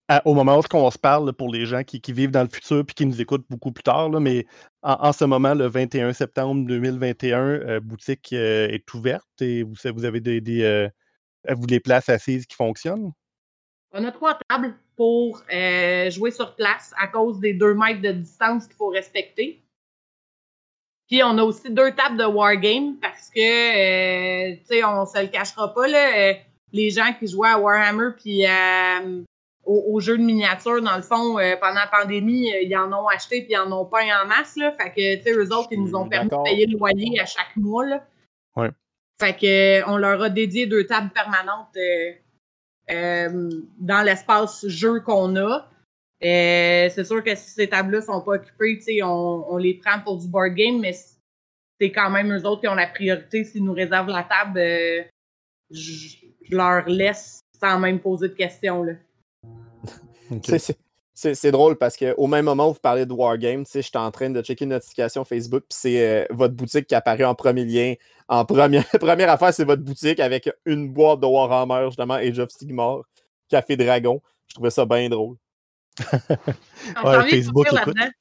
à- 0.08 0.22
au 0.28 0.36
moment 0.36 0.60
où 0.60 0.64
on 0.74 0.92
se 0.92 1.00
parle, 1.00 1.26
là, 1.26 1.34
pour 1.34 1.52
les 1.52 1.66
gens 1.66 1.84
qui, 1.84 2.00
qui 2.00 2.14
vivent 2.14 2.30
dans 2.30 2.44
le 2.44 2.48
futur 2.48 2.86
puis 2.86 2.94
qui 2.94 3.08
nous 3.08 3.20
écoutent 3.20 3.46
beaucoup 3.50 3.72
plus 3.72 3.84
tard, 3.84 4.10
là, 4.10 4.20
mais 4.20 4.46
en, 4.84 5.08
en 5.08 5.12
ce 5.12 5.26
moment, 5.26 5.56
le 5.56 5.66
21 5.66 6.14
septembre 6.14 6.68
2021, 6.68 7.40
euh, 7.40 7.80
boutique 7.80 8.34
euh, 8.34 8.68
est 8.68 8.94
ouverte 8.94 9.42
et 9.42 9.64
vous, 9.64 9.74
vous 9.96 10.06
avez 10.06 10.20
des, 10.20 10.42
des, 10.42 10.62
euh, 10.62 11.80
places 11.84 12.10
assises 12.10 12.46
qui 12.46 12.56
fonctionnent? 12.56 13.12
On 13.94 14.04
a 14.04 14.12
trois 14.12 14.38
tables 14.48 14.76
pour 14.96 15.42
euh, 15.52 16.10
jouer 16.10 16.32
sur 16.32 16.56
place 16.56 16.94
à 17.00 17.08
cause 17.08 17.40
des 17.40 17.54
deux 17.54 17.74
mètres 17.74 18.02
de 18.02 18.12
distance 18.12 18.68
qu'il 18.68 18.76
faut 18.76 18.90
respecter. 18.90 19.60
Puis 21.08 21.22
on 21.24 21.38
a 21.38 21.44
aussi 21.44 21.70
deux 21.70 21.92
tables 21.92 22.18
de 22.18 22.26
wargame 22.26 22.98
parce 23.02 23.30
que, 23.30 23.40
euh, 23.40 24.56
tu 24.56 24.66
sais, 24.66 24.84
on 24.84 25.06
se 25.06 25.22
le 25.22 25.28
cachera 25.28 25.74
pas, 25.74 25.88
là, 25.88 26.18
euh, 26.18 26.34
les 26.72 26.90
gens 26.90 27.14
qui 27.20 27.28
jouaient 27.28 27.50
à 27.50 27.60
Warhammer 27.60 28.12
puis 28.18 28.48
euh, 28.48 29.22
aux, 29.64 29.94
aux 29.94 30.00
jeux 30.00 30.18
de 30.18 30.24
miniatures, 30.24 30.82
dans 30.82 30.96
le 30.96 31.04
fond, 31.04 31.38
euh, 31.38 31.56
pendant 31.58 31.82
la 31.82 31.88
pandémie, 31.88 32.52
ils 32.64 32.76
en 32.76 32.92
ont 32.94 33.08
acheté 33.08 33.42
puis 33.42 33.54
ils 33.54 33.58
en 33.58 33.72
ont 33.72 33.86
pas 33.86 34.02
en 34.04 34.28
masse, 34.28 34.56
là. 34.56 34.72
Fait 34.72 34.90
que, 34.90 35.16
tu 35.18 35.24
sais, 35.24 35.34
eux 35.34 35.54
autres, 35.54 35.70
ils 35.72 35.82
nous 35.82 35.96
ont 35.96 36.08
permis 36.08 36.30
de 36.30 36.44
payer 36.44 36.66
le 36.66 36.78
loyer 36.78 37.20
à 37.20 37.26
chaque 37.26 37.56
mois, 37.56 37.86
là. 37.86 38.04
Ouais. 38.56 38.70
Fait 39.20 39.34
que, 39.34 39.88
on 39.90 39.98
leur 39.98 40.22
a 40.22 40.30
dédié 40.30 40.66
deux 40.66 40.86
tables 40.86 41.12
permanentes 41.12 41.78
dans 42.90 44.02
l'espace 44.04 44.68
jeu 44.68 45.00
qu'on 45.02 45.36
a. 45.36 45.70
Euh, 46.24 46.90
c'est 46.90 47.04
sûr 47.04 47.24
que 47.24 47.36
si 47.36 47.50
ces 47.50 47.68
tables-là 47.68 48.02
sont 48.02 48.22
pas 48.22 48.34
occupées, 48.34 48.78
tu 48.78 48.84
sais, 48.84 49.04
on, 49.04 49.52
on 49.54 49.58
les 49.58 49.74
prend 49.74 50.00
pour 50.00 50.18
du 50.18 50.28
board 50.28 50.54
game, 50.54 50.80
mais 50.80 50.94
c'est 50.94 51.92
quand 51.92 52.10
même 52.10 52.32
eux 52.34 52.46
autres 52.46 52.62
qui 52.62 52.68
ont 52.68 52.76
la 52.76 52.88
priorité. 52.88 53.44
S'ils 53.44 53.64
nous 53.64 53.74
réservent 53.74 54.08
la 54.10 54.24
table, 54.24 54.60
euh, 54.60 55.04
je 55.70 56.16
je 56.46 56.56
leur 56.56 56.88
laisse 56.88 57.40
sans 57.60 57.80
même 57.80 58.00
poser 58.00 58.30
de 58.30 58.34
questions. 58.34 58.86
C'est- 60.44 60.60
c'est- 60.60 60.78
C'est 61.16 61.36
c'est 61.36 61.52
drôle 61.52 61.78
parce 61.78 61.96
qu'au 61.96 62.26
même 62.26 62.46
moment 62.46 62.70
où 62.70 62.74
vous 62.74 62.80
parlez 62.80 63.06
de 63.06 63.14
Wargame, 63.14 63.66
tu 63.66 63.72
sais, 63.72 63.82
j'étais 63.84 64.00
en 64.00 64.10
train 64.10 64.32
de 64.32 64.42
checker 64.42 64.64
une 64.64 64.72
notification 64.72 65.24
Facebook, 65.24 65.62
puis 65.70 65.78
c'est 65.80 66.02
euh, 66.24 66.26
votre 66.32 66.56
boutique 66.56 66.88
qui 66.88 66.96
apparaît 66.96 67.24
en 67.24 67.36
premier 67.36 67.66
lien. 67.66 67.94
En 68.28 68.46
première, 68.46 68.86
première 69.00 69.30
affaire, 69.30 69.54
c'est 69.54 69.66
votre 69.66 69.84
boutique 69.84 70.20
avec 70.20 70.50
une 70.66 70.92
boîte 70.92 71.20
de 71.20 71.26
Warhammer, 71.26 71.86
justement, 71.88 72.16
Age 72.16 72.40
of 72.40 72.50
Sigmar, 72.50 73.02
Café 73.50 73.76
Dragon. 73.78 74.22
Je 74.48 74.56
trouvais 74.56 74.70
ça 74.70 74.86
bien 74.86 75.10
drôle. 75.10 75.36
On 77.04 77.10
Ouais, 77.10 77.30
Facebook, 77.30 77.68
sortir 77.68 77.82
écoute. 77.88 77.98
là-dedans. 77.98 78.12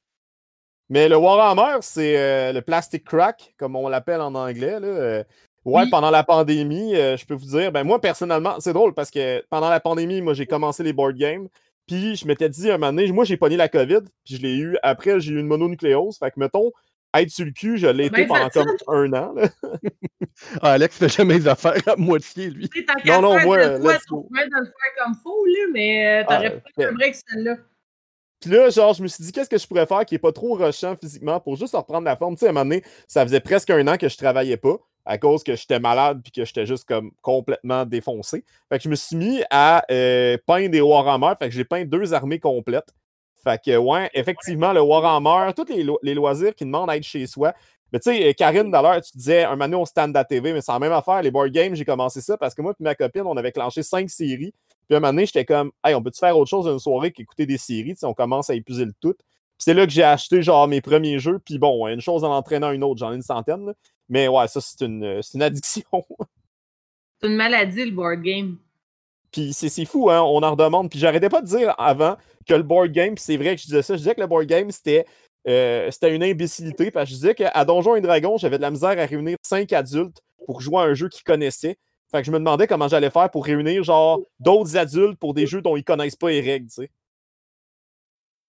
Mais 0.88 1.08
le 1.08 1.16
Warhammer, 1.16 1.78
c'est 1.80 2.18
euh, 2.18 2.52
le 2.52 2.60
plastic 2.60 3.04
crack, 3.04 3.54
comme 3.56 3.76
on 3.76 3.88
l'appelle 3.88 4.20
en 4.20 4.34
anglais. 4.34 4.78
Là. 4.78 4.86
Euh, 4.86 5.24
ouais, 5.64 5.82
Oui. 5.84 5.90
pendant 5.90 6.10
la 6.10 6.22
pandémie, 6.24 6.94
euh, 6.96 7.16
je 7.16 7.24
peux 7.24 7.34
vous 7.34 7.46
dire, 7.46 7.72
ben 7.72 7.82
moi 7.84 8.00
personnellement, 8.00 8.56
c'est 8.60 8.72
drôle 8.74 8.92
parce 8.92 9.10
que 9.10 9.42
pendant 9.48 9.70
la 9.70 9.80
pandémie, 9.80 10.20
moi 10.20 10.34
j'ai 10.34 10.46
commencé 10.46 10.82
les 10.82 10.92
board 10.92 11.16
games. 11.16 11.48
Puis 11.86 12.16
je 12.16 12.26
m'étais 12.26 12.48
dit 12.48 12.70
un 12.70 12.78
moment 12.78 12.92
donné, 12.92 13.10
moi 13.10 13.24
j'ai 13.24 13.36
pogné 13.36 13.56
la 13.56 13.68
COVID, 13.68 14.00
puis 14.24 14.36
je 14.36 14.42
l'ai 14.42 14.54
eu. 14.56 14.76
Après, 14.82 15.18
j'ai 15.20 15.32
eu 15.32 15.40
une 15.40 15.46
mononucléose. 15.46 16.18
Fait 16.18 16.30
que 16.30 16.38
mettons, 16.38 16.72
être 17.14 17.30
sur 17.30 17.44
le 17.44 17.50
cul, 17.52 17.76
je 17.78 17.86
l'ai 17.86 18.06
été 18.06 18.24
Ben, 18.24 18.28
pendant 18.28 18.48
comme 18.48 18.76
un 18.88 19.12
an. 19.12 19.32
là. 19.34 19.48
Ah, 20.62 20.72
Alex 20.72 20.96
fait 20.98 21.08
jamais 21.08 21.34
les 21.38 21.48
affaires 21.48 21.76
à 21.86 21.96
moitié, 21.96 22.48
lui. 22.50 22.68
Non, 23.04 23.20
non, 23.20 23.40
moi, 23.40 23.58
tu 23.58 23.80
pourrais 24.08 24.48
de 24.48 24.54
le 24.58 24.64
faire 24.64 25.04
comme 25.04 25.14
faux, 25.22 25.44
là, 25.46 25.60
mais 25.72 26.06
euh, 26.06 26.24
Ah, 26.28 26.36
t'aurais 26.36 26.60
pris 26.60 26.72
fait- 26.74 26.84
un 26.86 26.92
break 26.92 27.14
celle-là. 27.14 27.56
Puis 28.40 28.50
là, 28.50 28.70
genre, 28.70 28.92
je 28.94 29.02
me 29.02 29.08
suis 29.08 29.22
dit, 29.22 29.30
qu'est-ce 29.30 29.48
que 29.50 29.58
je 29.58 29.66
pourrais 29.66 29.86
faire 29.86 30.04
qui 30.04 30.16
est 30.16 30.18
pas 30.18 30.32
trop 30.32 30.54
rushant 30.54 30.96
physiquement 31.00 31.38
pour 31.38 31.56
juste 31.56 31.74
reprendre 31.76 32.04
la 32.04 32.16
forme? 32.16 32.34
Tu 32.34 32.40
sais, 32.40 32.46
à 32.46 32.50
un 32.50 32.52
moment 32.52 32.64
donné, 32.64 32.82
ça 33.06 33.22
faisait 33.24 33.40
presque 33.40 33.70
un 33.70 33.86
an 33.86 33.96
que 33.96 34.08
je 34.08 34.16
travaillais 34.16 34.56
pas 34.56 34.76
à 35.04 35.18
cause 35.18 35.44
que 35.44 35.54
j'étais 35.54 35.78
malade 35.78 36.20
puis 36.24 36.32
que 36.32 36.44
j'étais 36.44 36.66
juste 36.66 36.88
comme 36.88 37.12
complètement 37.22 37.84
défoncé. 37.84 38.44
Fait 38.68 38.78
que 38.78 38.84
je 38.84 38.88
me 38.88 38.94
suis 38.96 39.16
mis 39.16 39.42
à 39.50 39.84
euh, 39.92 40.36
peindre 40.46 40.70
des 40.70 40.80
Warhammer. 40.80 41.34
Fait 41.38 41.48
que 41.50 41.54
j'ai 41.54 41.64
peint 41.64 41.84
deux 41.84 42.14
armées 42.14 42.40
complètes. 42.40 42.92
Fait 43.44 43.60
que, 43.64 43.76
ouais, 43.76 44.10
effectivement, 44.14 44.72
le 44.72 44.80
Warhammer, 44.80 45.52
tous 45.54 45.64
les, 45.68 45.82
lo- 45.82 45.98
les 46.02 46.14
loisirs 46.14 46.54
qui 46.54 46.64
demandent 46.64 46.90
à 46.90 46.96
être 46.96 47.02
chez 47.04 47.26
soi. 47.26 47.52
Mais 47.92 47.98
tu 48.00 48.10
sais, 48.10 48.32
Karine, 48.34 48.70
d'ailleurs, 48.70 49.00
tu 49.02 49.16
disais, 49.16 49.44
un 49.44 49.50
moment 49.50 49.64
donné, 49.64 49.76
on 49.76 49.84
stand 49.84 50.16
à 50.16 50.24
TV, 50.24 50.52
mais 50.52 50.60
c'est 50.62 50.72
la 50.72 50.78
même 50.78 50.92
affaire. 50.92 51.20
Les 51.22 51.30
board 51.30 51.50
games, 51.50 51.74
j'ai 51.74 51.84
commencé 51.84 52.20
ça 52.20 52.38
parce 52.38 52.54
que 52.54 52.62
moi 52.62 52.72
et 52.78 52.82
ma 52.82 52.94
copine, 52.94 53.22
on 53.26 53.36
avait 53.36 53.52
clenché 53.52 53.82
cinq 53.82 54.08
séries. 54.08 54.54
Puis 54.88 54.96
un 54.96 55.00
moment 55.00 55.12
donné, 55.12 55.26
j'étais 55.26 55.44
comme, 55.44 55.72
hey, 55.84 55.94
on 55.94 56.02
peut-tu 56.02 56.18
faire 56.18 56.36
autre 56.38 56.48
chose 56.48 56.66
d'une 56.66 56.78
soirée 56.78 57.12
qu'écouter 57.12 57.44
des 57.44 57.58
séries? 57.58 57.92
Tu 57.94 57.98
sais, 58.00 58.06
on 58.06 58.14
commence 58.14 58.48
à 58.48 58.54
épuiser 58.54 58.84
le 58.86 58.92
tout. 59.00 59.12
Puis 59.14 59.58
c'est 59.58 59.74
là 59.74 59.84
que 59.86 59.92
j'ai 59.92 60.02
acheté, 60.04 60.40
genre, 60.42 60.66
mes 60.68 60.80
premiers 60.80 61.18
jeux. 61.18 61.38
Puis 61.44 61.58
bon, 61.58 61.86
une 61.86 62.00
chose 62.00 62.24
en 62.24 62.32
entraînant 62.34 62.70
une 62.70 62.82
autre, 62.82 62.98
j'en 62.98 63.12
ai 63.12 63.16
une 63.16 63.22
centaine. 63.22 63.66
là. 63.66 63.74
Mais 64.08 64.26
ouais, 64.26 64.48
ça, 64.48 64.60
c'est 64.60 64.80
une, 64.86 65.20
c'est 65.22 65.34
une 65.36 65.42
addiction. 65.42 65.84
C'est 67.20 67.28
une 67.28 67.36
maladie, 67.36 67.84
le 67.84 67.92
board 67.92 68.20
game. 68.22 68.56
Puis 69.32 69.52
c'est 69.54 69.84
fou, 69.84 70.10
hein, 70.10 70.20
on 70.22 70.42
en 70.42 70.50
redemande. 70.50 70.90
Puis 70.90 70.98
j'arrêtais 70.98 71.28
pas 71.28 71.40
de 71.40 71.46
dire 71.46 71.74
avant 71.78 72.16
que 72.46 72.54
le 72.54 72.62
board 72.62 72.92
game, 72.92 73.16
c'est 73.16 73.36
vrai 73.36 73.56
que 73.56 73.62
je 73.62 73.66
disais 73.66 73.82
ça, 73.82 73.94
je 73.94 73.98
disais 73.98 74.14
que 74.14 74.20
le 74.20 74.26
board 74.26 74.46
game, 74.46 74.70
c'était 74.70 75.06
euh, 75.48 75.90
c'était 75.90 76.14
une 76.14 76.22
imbécilité, 76.22 76.90
parce 76.90 77.06
que 77.06 77.10
je 77.10 77.20
disais 77.20 77.34
qu'à 77.34 77.64
Donjons 77.64 77.96
et 77.96 78.00
Dragons, 78.00 78.36
j'avais 78.36 78.58
de 78.58 78.62
la 78.62 78.70
misère 78.70 78.90
à 78.90 79.06
réunir 79.06 79.36
cinq 79.42 79.72
adultes 79.72 80.20
pour 80.46 80.60
jouer 80.60 80.78
à 80.78 80.82
un 80.82 80.94
jeu 80.94 81.08
qu'ils 81.08 81.24
connaissaient. 81.24 81.76
Fait 82.10 82.20
que 82.20 82.26
je 82.26 82.30
me 82.30 82.38
demandais 82.38 82.66
comment 82.66 82.88
j'allais 82.88 83.10
faire 83.10 83.30
pour 83.30 83.44
réunir 83.44 83.82
genre 83.82 84.20
d'autres 84.38 84.76
adultes 84.76 85.18
pour 85.18 85.34
des 85.34 85.46
jeux 85.46 85.62
dont 85.62 85.76
ils 85.76 85.84
connaissent 85.84 86.16
pas 86.16 86.30
les 86.30 86.40
règles, 86.40 86.68
tu 86.68 86.82
sais. 86.82 86.90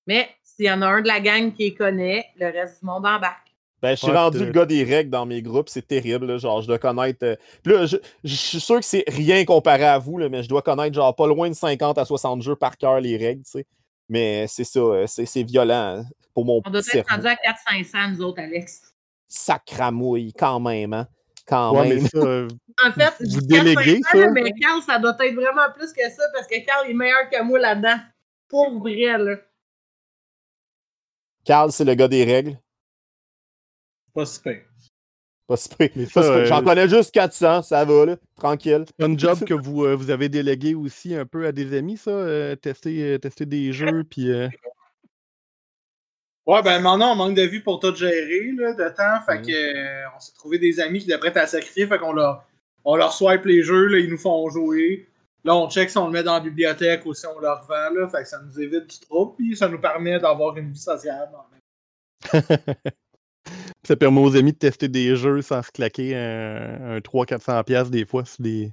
Mais 0.06 0.30
s'il 0.44 0.66
y 0.66 0.72
en 0.72 0.82
a 0.82 0.88
un 0.88 1.02
de 1.02 1.08
la 1.08 1.22
gang 1.22 1.54
qui 1.54 1.64
les 1.64 1.74
connaît, 1.74 2.26
le 2.36 2.48
reste 2.48 2.82
du 2.82 2.86
monde 2.86 3.06
embarque. 3.06 3.43
Ben, 3.84 3.92
je 3.92 3.96
suis 3.98 4.08
Ouais, 4.08 4.18
rendu 4.18 4.40
le 4.46 4.52
gars 4.54 4.66
des 4.66 4.84
règles 4.86 5.10
dans 5.10 5.26
mes 5.26 5.42
groupes, 5.42 5.68
c'est 5.68 5.86
terrible, 5.86 6.26
là, 6.26 6.38
genre 6.38 6.62
je 6.62 6.68
dois 6.68 6.80
connaître. 6.80 7.20
euh, 7.26 7.36
Puis 7.62 7.74
là, 7.74 7.86
je, 7.86 7.98
je 8.24 8.34
suis 8.34 8.62
sûr 8.62 8.78
que 8.80 8.86
c'est 8.86 9.04
rien 9.10 9.44
comparé 9.44 9.84
à 9.84 10.00
vous, 10.00 10.18
là, 10.18 10.30
mais 10.30 10.42
je 10.42 10.48
dois 10.48 10.62
connaître 10.62 10.96
genre 10.96 11.14
pas 11.14 11.28
loin 11.28 11.50
de 11.50 11.54
50 11.54 11.98
à 11.98 12.06
60 12.06 12.42
jeux 12.42 12.56
par 12.56 12.78
cœur 12.78 13.02
les 13.02 13.18
règles, 13.18 13.44
tu 13.44 13.52
sais. 13.52 13.66
Mais 14.08 14.46
c'est 14.48 14.64
ça, 14.64 14.80
euh, 14.80 15.06
c'est 15.06 15.26
c'est 15.26 15.44
violent 15.44 15.98
hein, 16.00 16.06
pour 16.34 16.46
mon 16.46 16.62
On 16.66 16.70
doit 16.70 16.80
être 16.94 17.10
rendu 17.10 17.28
à 17.28 17.36
400-500, 17.36 18.12
nous 18.16 18.22
autres, 18.22 18.42
Alex. 18.42 18.82
Sacramouille, 19.28 20.32
quand 20.32 20.62
même, 20.62 20.94
hein. 20.94 21.08
Quand 21.46 21.76
Ouais, 21.78 21.90
même. 21.90 22.08
ça, 22.08 22.20
euh, 22.20 22.48
En 22.88 22.92
fait, 22.94 23.14
Vous 23.20 23.42
déléguez 23.42 24.00
400, 24.00 24.18
ça? 24.18 24.32
Mais 24.32 24.50
Carl, 24.62 24.82
ça 24.82 24.98
doit 24.98 25.18
être 25.20 25.36
vraiment 25.36 25.70
plus 25.76 25.92
que 25.92 26.10
ça 26.10 26.24
parce 26.34 26.48
que 26.48 26.64
Carl 26.66 26.90
est 26.90 26.94
meilleur 26.94 27.30
que 27.30 27.44
moi 27.44 27.60
là-dedans. 27.60 27.98
Pour 28.48 28.80
vrai, 28.80 29.18
là. 29.18 29.36
Carl, 31.44 31.70
c'est 31.74 31.84
le 31.84 31.96
gars 31.96 32.08
des 32.08 32.24
règles. 32.24 32.58
Pas 34.14 34.26
super. 34.26 34.62
Pas 35.48 35.58
si 35.58 35.70
pire, 35.70 35.90
pas 35.94 36.06
ça, 36.06 36.24
si 36.24 36.30
pire. 36.40 36.46
J'en 36.46 36.62
euh, 36.62 36.64
connais 36.64 36.88
juste 36.88 37.12
400, 37.14 37.64
ça 37.64 37.84
va, 37.84 38.06
là. 38.06 38.16
Tranquille. 38.38 38.86
c'est 38.98 39.06
un 39.06 39.18
job 39.18 39.40
que 39.46 39.54
vous, 39.54 39.84
euh, 39.84 39.96
vous 39.96 40.10
avez 40.10 40.30
délégué 40.30 40.74
aussi 40.74 41.14
un 41.16 41.26
peu 41.26 41.46
à 41.46 41.52
des 41.52 41.78
amis, 41.78 41.98
ça, 41.98 42.12
euh, 42.12 42.56
tester, 42.56 43.04
euh, 43.14 43.18
tester 43.18 43.46
des 43.46 43.74
jeux, 43.74 44.04
puis 44.04 44.32
euh, 44.32 44.48
Ouais, 46.46 46.62
ben 46.62 46.82
maintenant, 46.82 47.14
on 47.14 47.16
manque 47.16 47.36
de 47.36 47.42
vie 47.44 47.62
pour 47.62 47.80
tout 47.80 47.96
gérer, 47.96 48.52
là, 48.58 48.74
de 48.74 48.90
temps. 48.96 49.22
Fait 49.26 49.40
Mhm. 49.40 49.46
que, 49.48 49.52
euh, 49.52 50.10
on 50.16 50.20
s'est 50.20 50.34
trouvé 50.34 50.60
des 50.60 50.80
amis 50.82 51.00
qui 51.00 51.10
étaient 51.10 51.18
prêts 51.18 51.38
à 51.38 51.48
sacrifier. 51.48 51.88
Fait 51.88 51.98
qu'on 51.98 52.12
leur, 52.12 52.46
on 52.84 52.98
leur 52.98 53.14
swipe 53.14 53.46
les 53.46 53.64
jeux, 53.64 53.86
là, 53.88 53.98
ils 54.00 54.10
nous 54.10 54.18
font 54.18 54.50
jouer. 54.50 55.08
Là, 55.46 55.56
on 55.56 55.70
check 55.70 55.90
si 55.90 55.98
on 55.98 56.08
le 56.08 56.12
met 56.12 56.24
dans 56.24 56.34
la 56.34 56.40
bibliothèque 56.42 57.06
ou 57.06 57.14
si 57.14 57.26
on 57.28 57.40
le 57.40 57.50
revend, 57.50 57.94
là. 57.98 58.10
Fait 58.10 58.24
que 58.24 58.28
ça 58.30 58.42
nous 58.42 58.60
évite 58.60 58.88
du 58.90 59.00
trouble, 59.00 59.36
puis 59.38 59.56
ça 59.56 59.70
nous 59.70 59.80
permet 59.80 60.20
d'avoir 60.20 60.58
une 60.58 60.72
vie 60.72 60.78
sociale. 60.80 61.30
ça 63.86 63.96
permet 63.96 64.22
aux 64.22 64.36
amis 64.36 64.54
de 64.54 64.58
tester 64.58 64.88
des 64.88 65.16
jeux 65.16 65.42
sans 65.42 65.62
se 65.62 65.72
claquer 65.72 66.16
un, 66.16 66.96
un 66.96 67.00
300-400$ 67.00 67.64
piastres 67.64 67.92
des 67.92 68.06
fois 68.06 68.26
sur 68.26 68.42
des, 68.44 68.72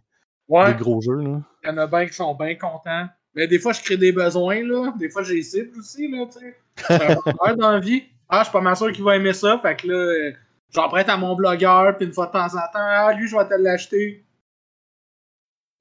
Ouais, 0.48 0.72
des 0.72 0.78
gros 0.78 1.00
jeux. 1.00 1.16
Là. 1.20 1.40
il 1.64 1.68
y 1.68 1.70
en 1.72 1.78
a 1.78 1.86
bien 1.86 2.06
qui 2.06 2.14
sont 2.14 2.34
bien 2.34 2.54
contents. 2.56 3.06
Mais 3.34 3.46
des 3.46 3.60
fois, 3.60 3.72
je 3.72 3.80
crée 3.80 3.96
des 3.96 4.10
besoins, 4.12 4.62
là. 4.66 4.92
Des 4.98 5.08
fois, 5.08 5.22
j'ai 5.22 5.34
les 5.34 5.42
cibles 5.42 5.78
aussi, 5.78 6.10
là, 6.10 6.26
tu 6.26 6.40
sais. 6.40 6.56
Dans 7.56 7.70
la 7.70 7.78
vie. 7.78 8.02
Ah, 8.28 8.40
je 8.40 8.44
suis 8.44 8.52
pas 8.52 8.60
mal 8.60 8.76
sûr 8.76 8.90
qu'il 8.92 9.04
va 9.04 9.16
aimer 9.16 9.32
ça. 9.32 9.58
Fait 9.62 9.76
que 9.76 9.86
là, 9.86 9.94
euh, 9.94 10.32
j'en 10.74 10.88
prête 10.88 11.08
à 11.08 11.16
mon 11.16 11.36
blogueur, 11.36 11.96
puis 11.96 12.06
une 12.06 12.12
fois 12.12 12.26
de 12.26 12.32
temps 12.32 12.46
en 12.46 12.72
temps, 12.72 12.74
ah, 12.74 13.12
lui, 13.12 13.28
je 13.28 13.36
vais 13.36 13.44
te 13.48 13.54
l'acheter. 13.54 14.24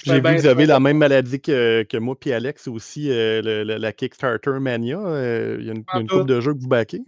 J'ai 0.03 0.11
Ben, 0.11 0.17
vu 0.17 0.21
ben, 0.21 0.35
que 0.35 0.41
vous 0.41 0.47
avez 0.47 0.65
la 0.65 0.79
même 0.79 0.97
maladie 0.97 1.41
que, 1.41 1.83
que 1.83 1.97
moi 1.97 2.17
puis 2.17 2.31
Alex 2.31 2.67
aussi, 2.67 3.11
euh, 3.11 3.41
le- 3.41 3.63
le- 3.63 3.77
la 3.77 3.91
Kickstarter 3.91 4.59
Mania. 4.59 4.97
euh, 4.99 5.57
Il 5.59 5.65
y 5.65 5.69
a 5.69 5.73
une, 5.73 5.83
une 5.93 6.07
couple 6.07 6.25
de 6.25 6.39
jeux 6.39 6.53
que 6.53 6.59
vous 6.59 6.67
backez? 6.69 7.01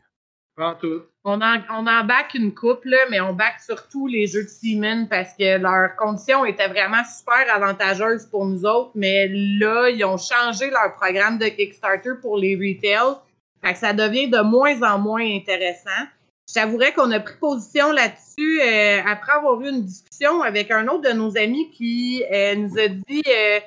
On 1.23 1.41
en, 1.41 1.57
on 1.69 1.83
back 1.83 2.33
une 2.33 2.53
couple, 2.53 2.89
là, 2.89 2.97
mais 3.09 3.21
on 3.21 3.33
back 3.33 3.59
surtout 3.63 4.07
les 4.07 4.27
jeux 4.27 4.43
de 4.43 4.49
Seaman 4.49 5.07
parce 5.07 5.33
que 5.37 5.57
leurs 5.57 5.95
conditions 5.95 6.45
étaient 6.45 6.67
vraiment 6.67 7.03
super 7.03 7.55
avantageuses 7.55 8.25
pour 8.25 8.45
nous 8.45 8.65
autres. 8.65 8.91
Mais 8.95 9.27
là, 9.27 9.89
ils 9.89 10.03
ont 10.03 10.17
changé 10.17 10.69
leur 10.69 10.95
programme 10.95 11.37
de 11.37 11.45
Kickstarter 11.45 12.11
pour 12.21 12.37
les 12.37 12.55
retail. 12.55 13.17
Fait 13.63 13.73
que 13.73 13.79
ça 13.79 13.93
devient 13.93 14.29
de 14.29 14.41
moins 14.41 14.81
en 14.81 14.97
moins 14.97 15.23
intéressant. 15.23 16.07
Je 16.49 16.55
t'avouerais 16.55 16.91
qu'on 16.91 17.11
a 17.11 17.19
pris 17.19 17.37
position 17.39 17.91
là-dessus 17.91 18.61
euh, 18.61 19.01
après 19.05 19.31
avoir 19.33 19.61
eu 19.61 19.69
une 19.69 19.85
discussion 19.85 20.41
avec 20.41 20.69
un 20.69 20.87
autre 20.87 21.09
de 21.09 21.15
nos 21.15 21.37
amis 21.37 21.69
qui 21.71 22.23
euh, 22.29 22.55
nous 22.55 22.77
a 22.77 22.87
dit 22.89 23.23
euh, 23.25 23.59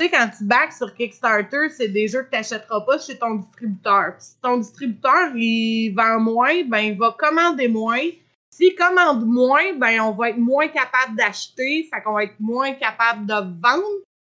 tu 0.00 0.06
sais, 0.06 0.10
quand 0.10 0.30
tu 0.36 0.44
backs 0.44 0.72
sur 0.72 0.94
Kickstarter, 0.94 1.68
c'est 1.68 1.88
des 1.88 2.08
jeux 2.08 2.22
que 2.22 2.30
tu 2.30 2.36
n'achèteras 2.36 2.80
pas 2.80 2.98
chez 2.98 3.18
ton 3.18 3.34
distributeur. 3.34 4.14
Puis 4.16 4.24
Si 4.24 4.40
ton 4.40 4.56
distributeur 4.56 5.34
il 5.34 5.94
vend 5.94 6.20
moins, 6.20 6.64
ben 6.64 6.78
il 6.78 6.98
va 6.98 7.14
commander 7.18 7.68
moins. 7.68 8.06
S'il 8.50 8.74
commande 8.74 9.26
moins, 9.26 9.74
ben 9.74 10.00
on 10.00 10.12
va 10.12 10.30
être 10.30 10.38
moins 10.38 10.68
capable 10.68 11.16
d'acheter, 11.16 11.86
fait 11.92 12.02
qu'on 12.02 12.14
va 12.14 12.24
être 12.24 12.40
moins 12.40 12.72
capable 12.72 13.26
de 13.26 13.34
vendre. 13.34 13.84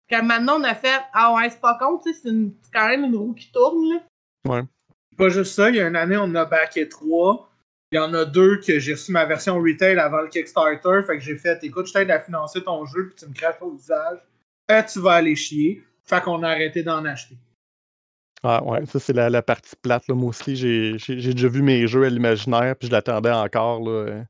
Que 0.09 0.23
maintenant 0.23 0.61
on 0.61 0.65
a 0.65 0.75
fait 0.75 1.01
Ah 1.13 1.35
ouais, 1.35 1.51
c'est 1.51 1.61
pas 1.61 1.77
con, 1.81 1.99
tu 1.99 2.13
sais, 2.13 2.21
c'est 2.23 2.71
quand 2.73 2.89
même 2.89 3.05
une 3.05 3.17
roue 3.17 3.35
qui 3.35 3.51
tourne 3.51 3.95
là. 3.95 4.63
Pas 5.17 5.29
juste 5.29 5.55
ça, 5.55 5.71
il 5.71 5.77
y 5.77 5.81
a 5.81 5.89
une 5.89 5.97
année, 5.97 6.17
on 6.17 6.25
en 6.25 6.35
a 6.37 6.45
backé 6.45 6.89
trois. 6.89 7.51
Il 7.91 7.97
y 7.97 7.99
en 7.99 8.13
a 8.15 8.25
deux 8.25 8.59
que 8.59 8.79
j'ai 8.79 8.93
reçu 8.93 9.13
ma 9.13 9.25
version 9.25 9.57
retail 9.59 9.99
avant 9.99 10.21
le 10.21 10.29
Kickstarter. 10.29 11.01
Fait 11.07 11.19
que 11.19 11.25
j'ai 11.25 11.37
fait 11.37 11.63
écoute, 11.63 11.87
je 11.87 11.93
t'aide 11.93 12.11
à 12.11 12.21
financer 12.21 12.63
ton 12.63 12.85
jeu, 12.87 13.09
puis 13.09 13.17
tu 13.17 13.27
me 13.27 13.35
craches 13.35 13.61
au 13.61 13.71
visage. 13.71 14.19
Tu 14.69 15.01
vas 15.01 15.13
aller 15.13 15.37
chier. 15.37 15.83
Fait 16.05 16.23
qu'on 16.23 16.43
a 16.43 16.49
arrêté 16.49 16.83
d'en 16.83 17.05
acheter. 17.05 17.37
Ah 18.43 18.63
ouais, 18.63 18.85
ça 18.85 19.01
c'est 19.01 19.15
la, 19.15 19.31
la 19.31 19.43
partie 19.43 19.75
plate. 19.81 20.07
Là. 20.07 20.15
Moi 20.15 20.29
aussi, 20.29 20.55
j'ai 20.55 20.93
déjà 21.33 21.49
vu 21.49 21.63
mes 21.63 21.87
jeux 21.87 22.05
à 22.05 22.11
l'imaginaire, 22.11 22.77
puis 22.77 22.89
je 22.89 22.93
l'attendais 22.93 23.31
encore. 23.31 23.81
Là. 23.81 24.25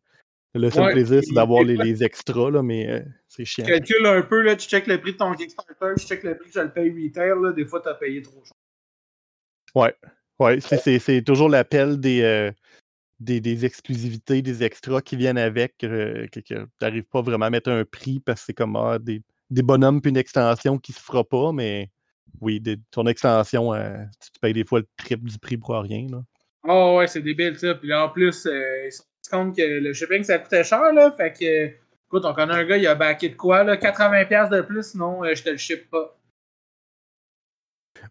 Le 0.54 0.70
seul 0.70 0.84
Ouais, 0.84 0.92
plaisir, 0.92 1.20
c'est 1.24 1.34
d'avoir 1.34 1.64
les, 1.64 1.76
les 1.76 2.04
extras, 2.04 2.48
là, 2.48 2.62
mais 2.62 2.88
euh, 2.88 3.00
c'est 3.26 3.44
chiant. 3.44 3.64
Tu 3.64 3.72
calcules 3.72 4.06
un 4.06 4.22
peu, 4.22 4.40
là, 4.40 4.54
tu 4.54 4.68
check 4.68 4.86
le 4.86 5.00
prix 5.00 5.14
de 5.14 5.16
ton 5.16 5.34
Kickstarter, 5.34 5.94
tu 5.98 6.06
check 6.06 6.22
le 6.22 6.36
prix 6.36 6.48
que 6.48 6.54
je 6.54 6.60
le 6.60 6.72
paye 6.72 6.90
retail, 6.90 7.32
là, 7.42 7.52
des 7.52 7.66
fois 7.66 7.80
t'as 7.80 7.94
payé 7.94 8.22
trop 8.22 8.40
cher. 8.44 9.92
Ouais, 10.38 10.60
c'est- 10.60 10.78
c'est 10.78 10.98
c'est 11.00 11.22
toujours 11.22 11.48
l'appel 11.48 11.98
des, 11.98 12.22
euh, 12.22 12.52
des, 13.18 13.40
des 13.40 13.64
exclusivités, 13.64 14.42
des 14.42 14.62
extras 14.62 15.00
qui 15.00 15.16
viennent 15.16 15.38
avec, 15.38 15.82
euh, 15.82 16.28
que, 16.28 16.38
tu 16.38 16.54
n'arrives 16.80 17.04
pas 17.04 17.22
vraiment 17.22 17.46
à 17.46 17.50
mettre 17.50 17.70
un 17.70 17.84
prix 17.84 18.20
parce 18.20 18.42
que 18.42 18.46
c'est 18.46 18.54
comme 18.54 18.76
ah, 18.76 19.00
des, 19.00 19.22
des 19.50 19.62
bonhommes 19.62 20.00
puis 20.00 20.10
une 20.10 20.16
extension 20.16 20.78
qui 20.78 20.92
se 20.92 21.00
fera 21.00 21.24
pas, 21.24 21.52
mais 21.52 21.90
oui, 22.40 22.60
des- 22.60 22.78
ton 22.90 23.06
extension, 23.06 23.72
euh, 23.74 23.96
tu 24.20 24.40
payes 24.40 24.52
des 24.52 24.64
fois 24.64 24.80
le 24.80 24.86
triple 24.96 25.28
du 25.28 25.38
prix 25.38 25.56
pour 25.56 25.74
rien. 25.74 26.06
Là. 26.10 26.22
Oh 26.66 26.96
ouais, 26.98 27.06
c'est 27.06 27.20
débile 27.20 27.58
ça. 27.58 27.74
Puis 27.74 27.88
là, 27.88 28.06
en 28.06 28.08
plus, 28.08 28.46
euh, 28.46 28.86
ils 28.86 28.92
se 28.92 29.02
rendent 29.30 29.48
compte 29.48 29.56
que 29.56 29.62
le 29.62 29.92
shipping 29.92 30.22
ça 30.24 30.38
coûtait 30.38 30.64
cher, 30.64 30.92
là. 30.92 31.12
Fait 31.16 31.32
que, 31.32 31.66
écoute, 32.06 32.24
on 32.24 32.34
connaît 32.34 32.54
un 32.54 32.64
gars, 32.64 32.76
il 32.76 32.86
a 32.86 32.94
backé 32.94 33.28
de 33.28 33.36
quoi, 33.36 33.64
là? 33.64 33.76
80$ 33.76 34.50
de 34.50 34.62
plus, 34.62 34.82
sinon 34.90 35.24
euh, 35.24 35.34
je 35.34 35.42
te 35.42 35.50
le 35.50 35.56
ship 35.56 35.90
pas. 35.90 36.16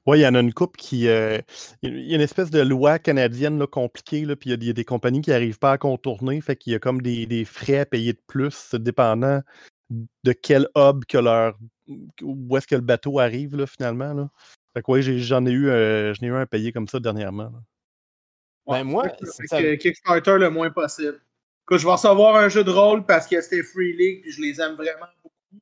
Oui, 0.05 0.19
il 0.19 0.21
y 0.21 0.27
en 0.27 0.35
a 0.35 0.39
une 0.39 0.53
coupe 0.53 0.77
qui. 0.77 1.07
euh, 1.07 1.39
Il 1.81 2.07
y 2.07 2.13
a 2.13 2.15
une 2.15 2.21
espèce 2.21 2.49
de 2.49 2.61
loi 2.61 2.99
canadienne 2.99 3.59
là, 3.59 3.67
compliquée, 3.67 4.25
là, 4.25 4.35
puis 4.35 4.49
il 4.49 4.51
y 4.51 4.53
a 4.53 4.57
des- 4.57 4.65
il 4.65 4.67
y, 4.67 4.71
a 4.71 4.73
des 4.73 4.85
compagnies 4.85 5.21
qui 5.21 5.29
n'arrivent 5.29 5.59
pas 5.59 5.73
à 5.73 5.77
contourner, 5.77 6.41
fait 6.41 6.55
qu'il 6.55 6.73
y 6.73 6.75
a 6.75 6.79
comme 6.79 7.01
des, 7.01 7.25
des 7.25 7.45
frais 7.45 7.79
à 7.79 7.85
payer 7.85 8.13
de 8.13 8.21
plus, 8.27 8.75
dépendant 8.75 9.41
de 10.23 10.33
quel 10.33 10.67
hub 10.75 11.05
que 11.05 11.17
leur. 11.17 11.57
où 12.21 12.55
est-ce 12.57 12.65
que 12.67 12.75
le 12.75 12.81
bateau 12.81 13.19
arrive, 13.19 13.55
là, 13.57 13.67
finalement. 13.67 14.13
Là. 14.13 14.29
Fait 14.73 14.81
que 14.81 14.91
oui, 14.91 15.19
j'en 15.21 15.45
ai, 15.45 15.51
eu, 15.51 15.69
euh, 15.69 16.13
j'en 16.13 16.25
ai 16.25 16.29
eu 16.29 16.33
un 16.33 16.41
à 16.41 16.45
payer 16.45 16.71
comme 16.71 16.87
ça 16.87 16.99
dernièrement. 16.99 17.51
là. 17.51 17.61
Ben, 18.65 18.83
moi, 18.85 19.09
c'est- 19.19 19.41
fait 19.41 19.47
ça- 19.47 19.61
que 19.61 19.75
Kickstarter 19.75 20.37
le 20.37 20.49
moins 20.49 20.69
possible. 20.69 21.19
Écoute, 21.65 21.79
je 21.79 21.85
vais 21.85 21.91
recevoir 21.91 22.37
un 22.37 22.47
jeu 22.49 22.63
de 22.63 22.71
rôle 22.71 23.05
parce 23.05 23.27
que 23.27 23.39
c'était 23.41 23.63
Free 23.63 23.93
League 23.93 24.21
puis 24.21 24.31
je 24.31 24.41
les 24.41 24.61
aime 24.61 24.75
vraiment 24.75 25.05
beaucoup. 25.21 25.59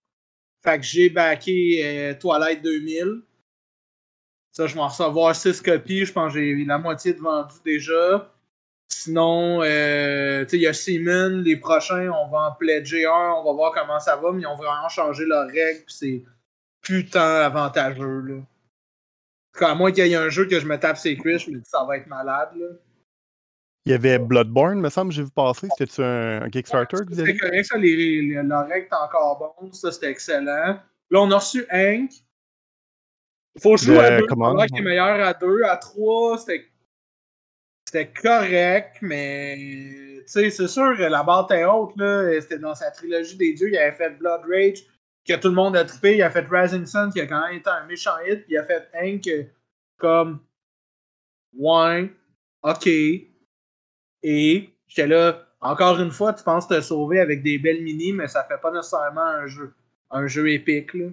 Fait 0.63 0.77
que 0.79 0.85
j'ai 0.85 1.09
backé 1.09 1.81
euh, 1.83 2.13
Twilight 2.13 2.61
2000. 2.61 3.23
Ça, 4.51 4.67
je 4.67 4.75
vais 4.75 4.81
en 4.81 4.87
recevoir 4.89 5.35
6 5.35 5.61
copies. 5.61 6.05
Je 6.05 6.13
pense 6.13 6.33
que 6.33 6.39
j'ai 6.39 6.65
la 6.65 6.77
moitié 6.77 7.13
de 7.13 7.19
vendu 7.19 7.55
déjà. 7.65 8.31
Sinon, 8.91 9.62
euh, 9.63 10.43
tu 10.43 10.49
sais, 10.49 10.58
il 10.58 10.62
y 10.63 10.67
a 10.67 10.73
Simon. 10.73 11.41
Les 11.43 11.56
prochains, 11.56 12.10
on 12.10 12.27
va 12.30 12.49
en 12.49 12.51
pledger 12.54 13.06
un. 13.06 13.34
On 13.38 13.43
va 13.43 13.54
voir 13.54 13.73
comment 13.73 13.99
ça 13.99 14.15
va. 14.17 14.32
Mais 14.32 14.41
ils 14.41 14.47
ont 14.47 14.56
vraiment 14.56 14.89
changé 14.89 15.25
leurs 15.25 15.47
règles. 15.47 15.84
Puis 15.86 15.95
c'est 15.95 16.23
putain 16.82 17.41
avantageux, 17.41 18.21
là. 18.21 18.36
En 18.36 19.54
tout 19.54 19.60
cas, 19.60 19.71
À 19.71 19.75
moins 19.75 19.91
qu'il 19.91 20.06
y 20.08 20.13
ait 20.13 20.15
un 20.15 20.30
jeu 20.30 20.45
que 20.45 20.60
je 20.60 20.65
me 20.65 20.77
tape 20.77 20.97
ses 20.97 21.17
cuisses, 21.17 21.43
je 21.45 21.51
me 21.51 21.58
dis 21.58 21.69
ça 21.69 21.84
va 21.84 21.97
être 21.97 22.08
malade, 22.08 22.49
là. 22.56 22.67
Il 23.86 23.91
y 23.91 23.95
avait 23.95 24.19
Bloodborne, 24.19 24.80
me 24.80 24.89
semble, 24.89 25.12
j'ai 25.12 25.23
vu 25.23 25.32
passer. 25.32 25.67
C'était-tu 25.71 26.04
un, 26.04 26.43
un 26.43 26.49
Kickstarter 26.49 26.97
que 26.97 27.13
vous 27.13 27.19
avez 27.19 27.34
C'était 27.34 27.47
correct, 27.47 27.65
ça, 27.65 27.77
les, 27.77 28.21
les, 28.21 28.43
leur 28.43 28.67
règle 28.67 28.86
est 28.86 28.95
encore 28.95 29.56
bonne, 29.60 29.73
ça 29.73 29.91
c'était 29.91 30.12
excellent. 30.12 30.80
Là, 31.10 31.19
on 31.19 31.32
a 31.32 31.38
reçu 31.38 31.65
Hank. 31.71 32.12
Faut 33.60 33.75
jouer 33.77 33.97
à 33.97 34.19
deux, 34.19 34.25
est 34.25 34.34
ouais. 34.34 34.82
meilleur 34.82 35.27
à 35.27 35.34
deux, 35.34 35.63
à 35.63 35.77
trois, 35.77 36.38
c'était 36.38 36.70
c'était 37.91 38.08
correct, 38.21 38.99
mais 39.01 39.58
tu 40.19 40.23
sais, 40.25 40.49
c'est 40.49 40.67
sûr, 40.67 40.93
la 40.97 41.23
barre 41.23 41.45
était 41.51 41.65
haute, 41.65 41.91
là. 41.97 42.39
C'était 42.39 42.58
dans 42.58 42.73
sa 42.73 42.89
trilogie 42.89 43.36
des 43.36 43.54
dieux, 43.54 43.69
il 43.69 43.77
avait 43.77 43.95
fait 43.95 44.12
Blood 44.12 44.43
Rage, 44.49 44.84
que 45.27 45.34
tout 45.36 45.49
le 45.49 45.56
monde 45.56 45.75
a 45.75 45.84
trippé, 45.84 46.15
il 46.15 46.21
a 46.21 46.30
fait 46.30 46.45
Rising 46.49 46.86
Sun, 46.86 47.12
qui 47.12 47.19
a 47.19 47.27
quand 47.27 47.45
même 47.45 47.58
été 47.58 47.69
un 47.69 47.86
méchant 47.86 48.13
hit, 48.25 48.45
puis 48.45 48.54
il 48.54 48.58
a 48.58 48.63
fait 48.63 48.88
Hank 48.93 49.30
comme 49.97 50.39
Ouais, 51.58 52.10
ok. 52.63 52.88
Et 54.23 54.69
j'étais 54.88 55.08
là, 55.08 55.45
encore 55.60 55.99
une 55.99 56.12
fois, 56.12 56.32
tu 56.32 56.45
penses 56.45 56.69
te 56.69 56.80
sauver 56.80 57.19
avec 57.19 57.43
des 57.43 57.58
belles 57.58 57.84
mini, 57.84 58.13
mais 58.13 58.30
ça 58.30 58.45
fait 58.45 58.62
pas 58.62 58.71
nécessairement 58.71 59.21
un 59.21 59.47
jeu, 59.47 59.73
un 60.12 60.27
jeu 60.27 60.49
épique. 60.49 60.93
Là. 60.93 61.08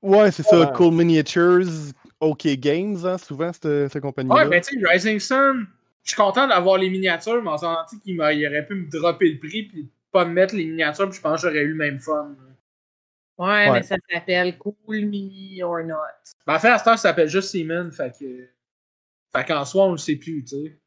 Ouais, 0.00 0.30
c'est 0.30 0.44
ça. 0.44 0.72
Cool 0.76 0.94
Miniatures, 0.94 1.92
OK 2.20 2.46
Games, 2.58 2.98
hein, 3.04 3.18
souvent, 3.18 3.52
cette, 3.52 3.90
cette 3.90 4.00
compagnie-là. 4.00 4.36
Ouais, 4.36 4.48
ben 4.48 4.60
tu 4.60 4.78
sais, 4.78 4.86
Rising 4.86 5.18
Sun, 5.18 5.66
je 6.04 6.10
suis 6.10 6.16
content 6.16 6.46
d'avoir 6.46 6.78
les 6.78 6.90
miniatures, 6.90 7.42
mais 7.42 7.50
en 7.50 7.58
s'en 7.58 7.76
dit 7.90 7.98
qu'il 8.00 8.20
aurait 8.20 8.66
pu 8.66 8.74
me 8.74 8.88
dropper 8.90 9.30
le 9.32 9.38
prix 9.38 9.64
puis 9.64 9.90
pas 10.12 10.24
me 10.24 10.32
mettre 10.32 10.54
les 10.54 10.64
miniatures, 10.66 11.08
puis 11.08 11.16
je 11.16 11.22
pense 11.22 11.42
que 11.42 11.48
j'aurais 11.48 11.62
eu 11.62 11.68
le 11.70 11.74
même 11.74 11.98
fun. 11.98 12.36
Ouais, 13.36 13.46
Ouais. 13.46 13.70
mais 13.72 13.82
ça 13.82 13.96
s'appelle 14.08 14.56
Cool 14.58 14.76
Mini 15.06 15.60
or 15.62 15.82
Not. 15.82 15.96
Ben, 16.46 16.54
en 16.54 16.58
fait, 16.60 16.68
à 16.68 16.78
cette 16.78 16.86
heure, 16.86 16.98
ça 16.98 17.08
s'appelle 17.08 17.28
juste 17.28 17.48
Seaman, 17.50 17.90
fait 17.90 18.12
que. 18.16 18.46
Fait 19.36 19.44
qu'en 19.44 19.64
soi, 19.64 19.86
on 19.86 19.92
le 19.92 19.98
sait 19.98 20.14
plus, 20.14 20.44
tu 20.44 20.56
sais. 20.56 20.78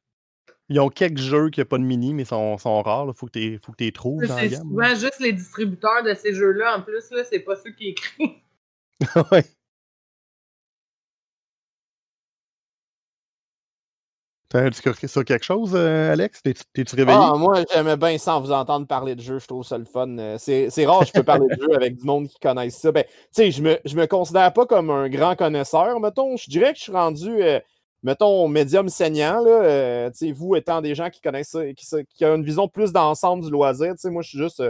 Ils 0.70 0.80
ont 0.80 0.90
quelques 0.90 1.18
jeux 1.18 1.50
qui 1.50 1.60
n'ont 1.60 1.66
pas 1.66 1.78
de 1.78 1.84
mini, 1.84 2.14
mais 2.14 2.24
sont, 2.26 2.58
sont 2.58 2.82
rares. 2.82 3.08
Il 3.10 3.14
faut 3.14 3.26
que 3.26 3.32
tu 3.58 3.60
les 3.80 3.92
trouves 3.92 4.26
dans 4.26 4.36
la 4.36 4.42
C'est 4.44 4.50
gamme. 4.50 4.62
souvent 4.62 4.96
juste 4.96 5.20
les 5.20 5.34
distributeurs 5.34 6.04
de 6.04 6.14
ces 6.14 6.34
jeux-là. 6.34 6.78
En 6.78 6.82
plus, 6.82 7.10
là, 7.12 7.24
c'est 7.26 7.40
pas 7.40 7.56
ceux 7.58 7.72
qui 7.72 7.90
écrivent. 7.90 8.30
ouais. 9.32 9.44
Cru 14.82 15.08
sur 15.08 15.26
quelque 15.26 15.44
chose, 15.44 15.74
euh, 15.76 16.12
Alex? 16.12 16.42
T'es- 16.42 16.54
T'es-tu 16.74 16.96
réveillé? 16.96 17.18
Ah, 17.22 17.34
moi, 17.36 17.64
j'aimais 17.74 17.98
bien 17.98 18.18
sans 18.18 18.42
vous 18.42 18.52
entendre 18.52 18.88
parler 18.88 19.16
de 19.16 19.22
jeu. 19.22 19.40
Je 19.40 19.48
trouve 19.48 19.64
ça 19.64 19.78
le 19.78 19.86
fun. 19.86 20.18
Euh, 20.18 20.38
C'est 20.38 20.86
rare 20.86 21.04
je 21.06 21.12
peux 21.12 21.24
parler 21.24 21.48
de 21.56 21.62
jeu 21.62 21.76
avec 21.76 21.98
du 21.98 22.06
monde 22.06 22.28
qui 22.28 22.40
connaisse 22.40 22.78
ça. 22.78 22.92
Ben, 22.92 23.04
tu 23.04 23.12
sais, 23.32 23.52
je 23.52 23.62
me, 23.62 23.78
je 23.86 23.96
me 23.96 24.06
considère 24.06 24.52
pas 24.54 24.66
comme 24.66 24.90
un 24.90 25.10
grand 25.10 25.36
connaisseur, 25.36 26.00
mettons. 26.00 26.38
Je 26.38 26.50
dirais 26.50 26.72
que 26.74 26.78
je 26.78 26.84
suis 26.84 26.92
rendu, 26.92 27.42
euh, 27.42 27.60
mettons, 28.04 28.48
médium 28.48 28.90
saignant. 28.90 29.42
Là. 29.44 30.10
Tu 30.12 30.18
sais, 30.18 30.32
vous 30.32 30.56
étant 30.56 30.82
des 30.82 30.96
gens 30.96 31.10
qui 31.10 31.22
connaissent 31.22 31.50
ça, 31.50 31.62
qui, 32.06 32.26
ont 32.26 32.36
une 32.36 32.46
vision 32.46 32.68
plus 32.68 32.92
d'ensemble 32.92 33.44
du 33.44 33.52
loisir. 33.52 33.94
Tu 33.94 34.00
sais, 34.00 34.10
moi, 34.10 34.22
je 34.22 34.30
suis 34.30 34.40
juste 34.40 34.64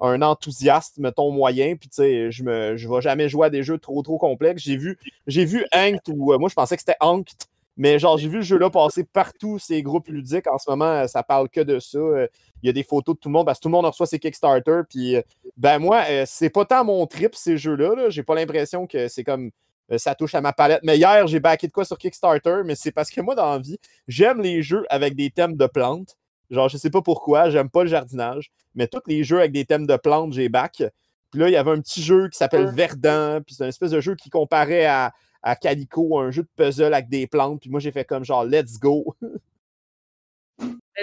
un 0.00 0.22
enthousiaste, 0.22 0.98
mettons, 0.98 1.30
moyen. 1.30 1.76
Puis, 1.76 1.88
tu 1.88 1.96
sais, 1.96 2.30
je 2.30 2.42
ne 2.42 2.74
vais 2.74 3.00
jamais 3.00 3.28
jouer 3.28 3.46
à 3.46 3.50
des 3.50 3.62
jeux 3.62 3.78
trop, 3.78 4.02
trop 4.02 4.18
complexes. 4.18 4.62
J'ai 4.62 4.76
vu, 4.76 4.98
vu 5.26 5.66
ou 6.08 6.38
moi, 6.38 6.48
je 6.48 6.54
pensais 6.54 6.76
que 6.76 6.82
c'était 6.82 6.98
Anked. 7.00 7.34
Mais 7.76 7.98
genre, 7.98 8.16
j'ai 8.16 8.28
vu 8.28 8.36
le 8.36 8.42
jeu-là 8.42 8.70
passer 8.70 9.04
partout, 9.04 9.58
ces 9.58 9.82
groupes 9.82 10.08
ludiques. 10.08 10.50
En 10.50 10.58
ce 10.58 10.70
moment, 10.70 10.84
euh, 10.86 11.06
ça 11.06 11.22
parle 11.22 11.48
que 11.48 11.60
de 11.60 11.78
ça. 11.78 11.98
Euh, 11.98 12.26
Il 12.62 12.66
y 12.66 12.70
a 12.70 12.72
des 12.72 12.82
photos 12.82 13.14
de 13.14 13.20
tout 13.20 13.28
le 13.28 13.34
monde 13.34 13.46
parce 13.46 13.58
que 13.58 13.64
tout 13.64 13.68
le 13.68 13.72
monde 13.72 13.84
reçoit 13.84 14.06
ses 14.06 14.18
Kickstarter. 14.18 14.80
Puis, 14.88 15.16
euh, 15.16 15.22
ben 15.56 15.78
moi, 15.78 16.04
c'est 16.24 16.50
pas 16.50 16.64
tant 16.64 16.84
mon 16.84 17.06
trip, 17.06 17.34
ces 17.34 17.58
jeux-là. 17.58 17.94
-là, 17.94 18.10
j'ai 18.10 18.22
pas 18.22 18.34
l'impression 18.34 18.86
que 18.86 19.08
c'est 19.08 19.24
comme 19.24 19.50
ça 19.98 20.14
touche 20.14 20.34
à 20.34 20.40
ma 20.40 20.52
palette. 20.52 20.80
Mais 20.82 20.96
hier, 20.96 21.26
j'ai 21.28 21.38
backé 21.38 21.68
de 21.68 21.72
quoi 21.72 21.84
sur 21.84 21.96
Kickstarter, 21.96 22.62
mais 22.64 22.74
c'est 22.74 22.90
parce 22.92 23.10
que 23.10 23.20
moi, 23.20 23.34
dans 23.36 23.52
la 23.52 23.58
vie, 23.58 23.78
j'aime 24.08 24.40
les 24.40 24.60
jeux 24.62 24.84
avec 24.90 25.14
des 25.14 25.30
thèmes 25.30 25.56
de 25.56 25.66
plantes. 25.66 26.16
Genre, 26.50 26.68
je 26.68 26.76
sais 26.76 26.90
pas 26.90 27.02
pourquoi, 27.02 27.50
j'aime 27.50 27.70
pas 27.70 27.82
le 27.82 27.88
jardinage, 27.88 28.50
mais 28.74 28.88
tous 28.88 29.02
les 29.06 29.22
jeux 29.24 29.38
avec 29.38 29.52
des 29.52 29.64
thèmes 29.64 29.86
de 29.86 29.96
plantes, 29.96 30.32
j'ai 30.32 30.48
back. 30.48 30.82
Puis 31.30 31.40
là, 31.40 31.48
il 31.48 31.52
y 31.52 31.56
avait 31.56 31.70
un 31.70 31.80
petit 31.80 32.02
jeu 32.02 32.28
qui 32.28 32.38
s'appelle 32.38 32.66
Verdant, 32.66 33.40
puis 33.44 33.54
c'est 33.54 33.64
un 33.64 33.68
espèce 33.68 33.90
de 33.90 34.00
jeu 34.00 34.14
qui 34.14 34.30
comparait 34.30 34.86
à, 34.86 35.12
à 35.42 35.56
Calico, 35.56 36.18
un 36.18 36.30
jeu 36.30 36.42
de 36.42 36.48
puzzle 36.56 36.94
avec 36.94 37.08
des 37.08 37.26
plantes. 37.26 37.60
Puis 37.60 37.70
moi, 37.70 37.80
j'ai 37.80 37.92
fait 37.92 38.04
comme 38.04 38.24
genre, 38.24 38.44
let's 38.44 38.78
go. 38.78 39.14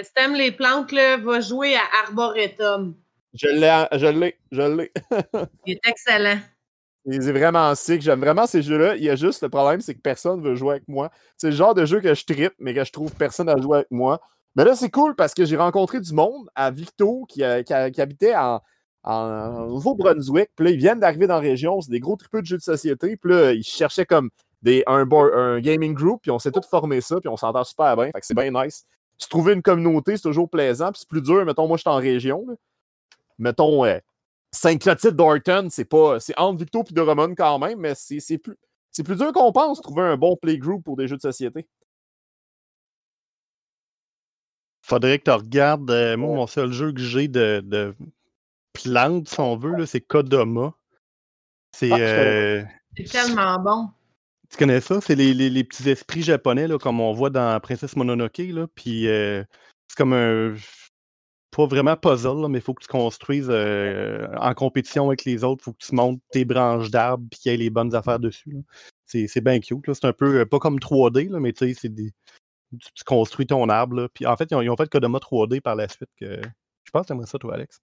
Si 0.02 0.12
t'aimes 0.12 0.34
les 0.34 0.50
plantes, 0.50 0.90
là, 0.90 1.16
va 1.18 1.40
jouer 1.40 1.76
à 1.76 1.82
Arboretum. 2.04 2.96
Je 3.32 3.46
l'ai, 3.46 3.86
je 3.92 4.06
l'ai, 4.06 4.36
je 4.50 4.62
l'ai. 4.62 4.92
Il 5.66 5.74
est 5.74 5.88
excellent. 5.88 6.40
C'est 7.08 7.32
vraiment 7.32 7.72
sick. 7.76 8.02
J'aime 8.02 8.18
vraiment 8.18 8.46
ces 8.48 8.62
jeux-là. 8.62 8.96
Il 8.96 9.04
y 9.04 9.10
a 9.10 9.14
juste 9.14 9.42
le 9.42 9.48
problème, 9.48 9.80
c'est 9.80 9.94
que 9.94 10.00
personne 10.00 10.40
ne 10.40 10.48
veut 10.48 10.56
jouer 10.56 10.72
avec 10.72 10.88
moi. 10.88 11.10
C'est 11.36 11.50
le 11.50 11.56
genre 11.56 11.74
de 11.74 11.84
jeu 11.84 12.00
que 12.00 12.12
je 12.12 12.24
trippe, 12.24 12.54
mais 12.58 12.74
que 12.74 12.84
je 12.84 12.90
trouve 12.90 13.14
personne 13.14 13.48
à 13.48 13.56
jouer 13.56 13.78
avec 13.78 13.90
moi. 13.92 14.20
Mais 14.56 14.64
là, 14.64 14.74
c'est 14.74 14.90
cool 14.90 15.14
parce 15.14 15.32
que 15.32 15.44
j'ai 15.44 15.56
rencontré 15.56 16.00
du 16.00 16.12
monde 16.12 16.48
à 16.56 16.72
Victo 16.72 17.24
qui, 17.28 17.44
euh, 17.44 17.62
qui, 17.62 17.74
qui 17.92 18.00
habitait 18.00 18.34
en, 18.34 18.60
en 19.04 19.66
Nouveau-Brunswick. 19.68 20.50
Puis 20.56 20.64
là, 20.66 20.70
ils 20.72 20.78
viennent 20.78 21.00
d'arriver 21.00 21.26
dans 21.26 21.34
la 21.34 21.40
région. 21.40 21.80
C'est 21.80 21.90
des 21.90 22.00
gros 22.00 22.16
tripeux 22.16 22.40
de 22.40 22.46
jeux 22.46 22.56
de 22.56 22.62
société. 22.62 23.16
Puis 23.16 23.30
là, 23.30 23.52
ils 23.52 23.62
cherchaient 23.62 24.06
comme 24.06 24.30
des, 24.62 24.82
un, 24.86 25.04
board- 25.06 25.34
un 25.34 25.60
gaming 25.60 25.94
group. 25.94 26.22
Puis 26.22 26.30
on 26.30 26.38
s'est 26.38 26.50
tous 26.50 26.66
formés 26.68 27.00
ça. 27.00 27.20
Puis 27.20 27.28
on 27.28 27.36
s'entend 27.36 27.64
super 27.64 27.96
bien. 27.96 28.06
Fait 28.06 28.20
que 28.20 28.26
c'est 28.26 28.34
bien 28.34 28.50
nice. 28.50 28.84
Se 29.18 29.28
trouver 29.28 29.52
une 29.52 29.62
communauté, 29.62 30.16
c'est 30.16 30.22
toujours 30.22 30.48
plaisant. 30.50 30.90
Puis 30.90 31.00
c'est 31.00 31.08
plus 31.08 31.22
dur. 31.22 31.44
Mettons, 31.44 31.68
moi, 31.68 31.76
je 31.76 31.82
suis 31.82 31.90
en 31.90 31.96
région. 31.96 32.44
là. 32.48 32.54
Mettons, 33.38 33.84
euh, 33.84 33.98
Saint-Clotilde 34.52 35.16
d'Orton, 35.16 35.66
c'est 35.70 35.84
pas. 35.84 36.20
C'est 36.20 36.38
entre 36.38 36.58
Victo 36.60 36.82
et 36.88 36.92
de 36.94 37.00
Romane 37.00 37.34
quand 37.34 37.58
même, 37.58 37.78
mais 37.80 37.94
c'est 37.96 38.20
c'est 38.20 38.38
plus. 38.38 38.56
C'est 38.92 39.02
plus 39.02 39.16
dur 39.16 39.32
qu'on 39.32 39.50
pense, 39.50 39.80
trouver 39.82 40.02
un 40.02 40.16
bon 40.16 40.36
playgroup 40.36 40.80
pour 40.84 40.96
des 40.96 41.08
jeux 41.08 41.16
de 41.16 41.20
société. 41.22 41.66
Faudrait 44.82 45.18
que 45.18 45.24
tu 45.24 45.30
regardes. 45.30 45.90
euh, 45.90 46.16
moi, 46.16 46.36
mon 46.36 46.46
seul 46.46 46.70
jeu 46.72 46.92
que 46.92 47.00
j'ai 47.00 47.26
de, 47.26 47.60
de 47.64 47.94
plantes, 48.74 49.28
si 49.28 49.40
on 49.40 49.56
veut, 49.56 49.74
là, 49.76 49.86
c'est 49.86 50.02
Kodama. 50.02 50.74
C'est. 51.74 51.90
Ah, 51.92 51.98
euh, 51.98 52.62
tellement 53.10 53.58
bon. 53.58 53.88
tu 54.50 54.56
connais 54.58 54.80
ça? 54.80 55.00
C'est 55.00 55.14
les, 55.14 55.32
les- 55.34 55.50
les 55.50 55.64
petits 55.64 55.88
esprits 55.88 56.22
japonais, 56.22 56.68
là, 56.68 56.78
comme 56.78 57.00
on 57.00 57.12
voit 57.12 57.30
dans 57.30 57.58
Princesse 57.60 57.96
Mononoke. 57.96 58.38
Là, 58.38 58.66
puis 58.74 59.08
euh, 59.08 59.42
c'est 59.88 59.96
comme 59.96 60.12
un. 60.12 60.54
Pas 61.56 61.66
vraiment 61.66 61.96
puzzle, 61.96 62.40
là, 62.42 62.48
mais 62.48 62.58
il 62.58 62.62
faut 62.62 62.74
que 62.74 62.82
tu 62.82 62.88
construises 62.88 63.46
euh, 63.48 64.26
en 64.40 64.54
compétition 64.54 65.06
avec 65.06 65.24
les 65.24 65.44
autres. 65.44 65.62
Il 65.62 65.64
faut 65.66 65.72
que 65.72 65.84
tu 65.84 65.94
montes 65.94 66.20
tes 66.32 66.44
branches 66.44 66.90
d'arbres 66.90 67.24
et 67.30 67.36
qu'il 67.36 67.52
y 67.52 67.54
ait 67.54 67.58
les 67.58 67.70
bonnes 67.70 67.94
affaires 67.94 68.18
dessus. 68.18 68.56
C'est 69.06 69.28
c'est 69.28 69.40
bien 69.40 69.60
cute. 69.60 69.86
là. 69.86 69.94
C'est 69.94 70.06
un 70.06 70.12
peu 70.12 70.44
pas 70.46 70.58
comme 70.58 70.78
3D, 70.80 71.30
là, 71.30 71.38
mais 71.38 71.52
tu 71.52 71.68
sais, 71.68 71.78
c'est 71.80 71.94
des. 71.94 72.12
Tu, 72.72 72.92
tu 72.92 73.04
construis 73.04 73.46
ton 73.46 73.68
arbre. 73.68 74.08
Puis 74.12 74.26
en 74.26 74.36
fait, 74.36 74.48
ils 74.50 74.56
ont, 74.56 74.62
ils 74.62 74.70
ont 74.70 74.76
fait 74.76 74.88
Kodama 74.90 75.18
3D 75.18 75.60
par 75.60 75.76
la 75.76 75.86
suite. 75.88 76.10
Que... 76.20 76.40
Je 76.84 76.90
pense 76.92 77.02
que 77.02 77.08
t'aimerais 77.08 77.26
ça, 77.26 77.38
toi, 77.38 77.54
Alex. 77.54 77.78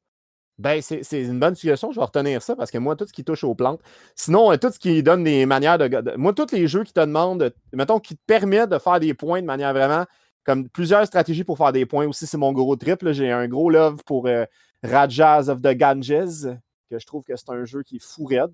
Ben, 0.57 0.81
c'est 0.81 1.01
une 1.23 1.39
bonne 1.39 1.55
suggestion. 1.55 1.91
Je 1.91 1.99
vais 1.99 2.05
retenir 2.05 2.41
ça 2.43 2.55
parce 2.55 2.69
que 2.69 2.77
moi, 2.77 2.95
tout 2.95 3.07
ce 3.07 3.13
qui 3.13 3.23
touche 3.23 3.43
aux 3.43 3.55
plantes. 3.55 3.81
Sinon, 4.15 4.51
euh, 4.51 4.57
tout 4.57 4.69
ce 4.71 4.77
qui 4.77 5.01
donne 5.01 5.23
des 5.23 5.45
manières 5.45 5.77
de. 5.77 5.87
de- 5.87 6.15
moi, 6.17 6.33
tous 6.33 6.51
les 6.51 6.67
jeux 6.67 6.83
qui 6.83 6.93
te 6.93 6.99
demandent, 6.99 7.39
de- 7.41 7.55
mettons, 7.73 7.99
qui 7.99 8.15
te 8.15 8.21
permettent 8.27 8.69
de 8.69 8.77
faire 8.77 8.99
des 8.99 9.13
points 9.13 9.41
de 9.41 9.47
manière 9.47 9.73
vraiment. 9.73 10.05
Comme 10.43 10.69
plusieurs 10.69 11.05
stratégies 11.05 11.43
pour 11.43 11.57
faire 11.57 11.71
des 11.71 11.85
points 11.85 12.07
aussi, 12.07 12.27
c'est 12.27 12.37
mon 12.37 12.51
gros 12.51 12.75
trip. 12.75 12.99
J'ai 13.11 13.31
un 13.31 13.47
gros 13.47 13.69
love 13.69 14.03
pour 14.05 14.27
euh, 14.27 14.45
Rajas 14.83 15.49
of 15.49 15.61
the 15.61 15.75
Ganges, 15.75 16.47
que 16.89 16.99
je 16.99 17.05
trouve 17.05 17.23
que 17.23 17.35
c'est 17.35 17.49
un 17.49 17.65
jeu 17.65 17.81
qui 17.83 17.95
est 17.97 18.03
fou 18.03 18.25
raide. 18.25 18.51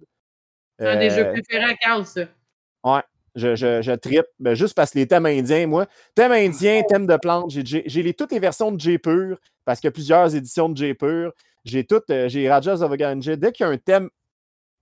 C'est 0.79 0.88
un 0.88 0.97
des 0.99 1.10
jeux 1.10 1.25
Euh, 1.25 1.31
préférés 1.33 1.71
à 1.71 1.73
Carl, 1.75 2.05
ça. 2.05 2.21
Je, 3.36 3.55
je, 3.55 3.83
je 3.83 3.91
trippe, 3.91 4.25
ben, 4.39 4.55
juste 4.55 4.73
parce 4.73 4.91
que 4.91 4.97
les 4.97 5.07
thèmes 5.07 5.27
indiens, 5.27 5.67
moi, 5.67 5.86
thème 6.15 6.31
indien, 6.31 6.81
thème 6.89 7.05
de 7.05 7.17
plantes, 7.17 7.51
j'ai- 7.51 7.83
les, 8.01 8.13
toutes 8.15 8.31
les 8.31 8.39
versions 8.39 8.71
de 8.71 8.79
J 8.79 8.97
Pur, 8.97 9.38
parce 9.63 9.79
qu'il 9.79 9.88
y 9.88 9.89
a 9.89 9.91
plusieurs 9.91 10.36
éditions 10.36 10.69
de 10.69 10.75
J 10.75 10.95
Pur. 10.95 11.31
J'ai 11.65 11.85
toutes, 11.85 12.09
euh, 12.09 12.29
j'ai 12.29 12.49
Rajas 12.49 12.81
of 12.81 12.91
Ganja. 12.93 13.35
Dès 13.35 13.51
qu'il 13.51 13.65
y 13.65 13.69
a 13.69 13.71
un 13.71 13.77
thème 13.77 14.09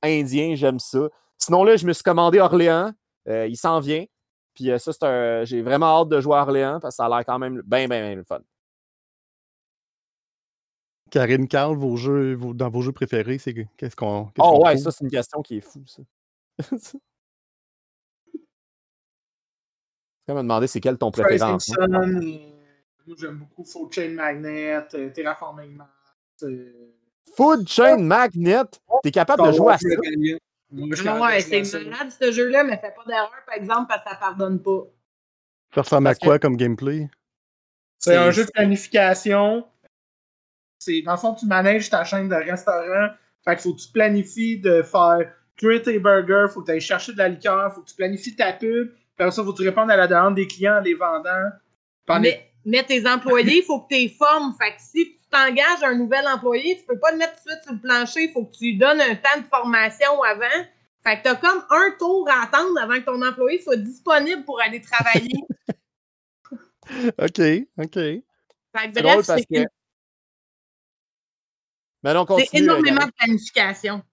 indien, 0.04 0.56
j'aime 0.56 0.80
ça. 0.80 1.10
Sinon, 1.38 1.64
là, 1.64 1.76
je 1.78 1.86
me 1.86 1.94
suis 1.94 2.04
commandé 2.04 2.40
Orléans. 2.40 2.92
Euh, 3.28 3.48
il 3.48 3.58
s'en 3.58 3.80
vient. 3.80 4.06
Puis 4.54 4.72
euh, 4.72 4.78
ça, 4.78 4.94
c'est 4.94 5.04
un. 5.04 5.44
J'ai 5.46 5.62
vraiment 5.62 6.02
hâte 6.02 6.10
de 6.10 6.22
jouer 6.22 6.36
à 6.38 6.42
Orléans 6.42 6.80
parce 6.80 6.94
que 6.96 6.98
ça 6.98 7.06
a 7.06 7.10
l'air 7.10 7.26
quand 7.26 7.40
même 7.40 7.62
bien, 7.66 7.88
bien, 7.88 8.02
bien 8.02 8.16
le 8.16 8.24
fun. 8.24 8.40
Karine 11.12 11.48
Carl, 11.48 11.76
vos 11.76 11.98
jeux, 11.98 12.36
vos- 12.36 12.54
dans 12.54 12.70
vos 12.70 12.82
jeux 12.82 12.92
préférés, 12.92 13.38
c'est 13.38 13.54
que- 13.54 13.66
qu'est-ce 13.78 13.96
qu'on. 13.96 14.32
Oh 14.40 14.62
ouais, 14.64 14.74
trouve? 14.74 14.84
ça, 14.84 14.92
c'est 14.92 15.04
une 15.04 15.12
question 15.12 15.42
qui 15.42 15.58
est 15.58 15.62
fou, 15.62 15.84
ça. 15.86 16.02
c'est 16.78 17.00
comme 20.28 20.38
me 20.38 20.42
demander 20.42 20.66
c'est 20.68 20.82
quel 20.82 20.98
ton 20.98 21.12
préféré 21.12 21.38
moi 23.08 23.16
j'aime 23.20 23.38
beaucoup 23.38 23.64
Full 23.64 23.92
Chain 23.92 24.10
Magnet, 24.16 24.84
euh, 24.96 25.12
Terraforming 25.12 25.76
Mars. 25.76 25.92
Food 27.36 27.68
Chain 27.68 27.98
Magnet, 28.00 28.64
t'es 29.04 29.12
capable 29.12 29.48
de 29.48 29.52
jouer 29.54 29.74
à 29.74 29.78
ça? 29.78 29.88
Rebellion. 29.90 30.38
Moi, 30.72 30.88
je 30.92 30.96
suis 30.96 31.06
Non, 31.06 31.14
capable 31.14 31.32
de 31.32 31.36
ouais, 31.36 31.64
c'est 31.64 31.84
malade 31.90 32.12
ce 32.20 32.32
jeu-là, 32.32 32.64
mais 32.64 32.78
fais 32.78 32.94
pas 32.96 33.04
d'erreur, 33.06 33.32
par 33.46 33.56
exemple, 33.56 33.86
parce 33.88 34.04
que 34.04 34.10
ça 34.10 34.16
pardonne 34.16 34.62
pas. 34.62 34.84
Ça 35.74 35.82
ressemble 35.82 36.06
Parce 36.06 36.18
à 36.22 36.26
quoi 36.26 36.40
comme 36.40 36.58
gameplay? 36.58 37.10
C'est 38.00 38.16
un 38.16 38.32
jeu 38.32 38.46
de 38.46 38.52
planification. 38.52 39.66
C'est 40.80 41.02
dans 41.02 41.12
le 41.14 41.18
fond, 41.18 41.34
tu 41.34 41.46
manèges 41.46 41.90
ta 41.90 42.04
chaîne 42.04 42.30
de 42.30 42.36
restaurants. 42.36 43.10
Fait 43.44 43.56
qu'il 43.56 43.64
faut 43.64 43.74
que 43.74 43.82
tu 43.82 43.92
planifies 43.92 44.60
de 44.60 44.82
faire 44.82 45.32
cuire 45.58 45.82
tes 45.82 46.00
burgers, 46.00 46.48
faut 46.54 46.62
que 46.62 46.66
tu 46.66 46.72
ailles 46.72 46.82
chercher 46.82 47.14
de 47.14 47.18
la 47.18 47.30
liqueur, 47.30 47.74
faut 47.74 47.82
que 47.82 47.90
tu 47.90 47.96
planifies 47.96 48.36
ta 48.36 48.54
pub. 48.54 48.92
Puis 49.18 49.32
ça, 49.32 49.44
faut 49.44 49.54
que 49.54 49.58
tu 49.62 49.68
répondes 49.68 49.90
à 49.92 49.96
la 49.96 50.08
demande 50.08 50.36
des 50.36 50.48
clients 50.48 50.78
en 50.78 50.82
les 50.82 50.94
vendant. 50.94 51.50
Pendant- 52.06 52.22
Mais, 52.22 52.52
mais 52.66 52.84
tes 52.84 53.08
employés, 53.08 53.60
il 53.60 53.64
faut 53.64 53.82
que 53.82 53.88
tu 53.94 53.96
les 54.02 54.10
formes. 54.10 54.54
Fait 54.60 54.72
que 54.76 54.82
si 54.82 55.15
tu 55.36 55.56
t'engages 55.56 55.84
un 55.84 55.96
nouvel 55.96 56.28
employé, 56.28 56.78
tu 56.78 56.86
peux 56.86 57.00
pas 57.00 57.12
le 57.12 57.18
mettre 57.18 57.36
tout 57.36 57.46
de 57.46 57.52
suite 57.52 57.64
sur 57.64 57.74
le 57.74 57.80
plancher. 57.80 58.24
Il 58.24 58.32
faut 58.32 58.46
que 58.46 58.56
tu 58.56 58.64
lui 58.66 58.78
donnes 58.78 59.02
un 59.02 59.16
temps 59.16 59.40
de 59.40 59.46
formation 59.46 60.22
avant. 60.24 60.66
Fait 61.04 61.18
que 61.18 61.24
tu 61.24 61.30
as 61.30 61.36
comme 61.36 61.64
un 61.70 61.92
tour 62.00 62.28
à 62.30 62.44
attendre 62.44 62.80
avant 62.80 62.96
que 62.96 63.06
ton 63.06 63.22
employé 63.22 63.62
soit 63.62 63.76
disponible 63.78 64.44
pour 64.46 64.62
aller 64.62 64.82
travailler. 64.82 65.30
Ok, 67.18 67.40
ok. 67.80 67.94
Fait 67.96 68.22
que 68.22 68.22
C'est 68.74 68.92
bref, 68.92 69.04
drôle 69.04 69.26
parce 69.26 69.42
c'est 69.42 69.46
que. 69.56 69.66
Mais 72.04 72.14
non, 72.14 72.28
c'est 72.38 72.60
énormément 72.60 73.06
de 73.08 73.12
planification. 73.18 74.04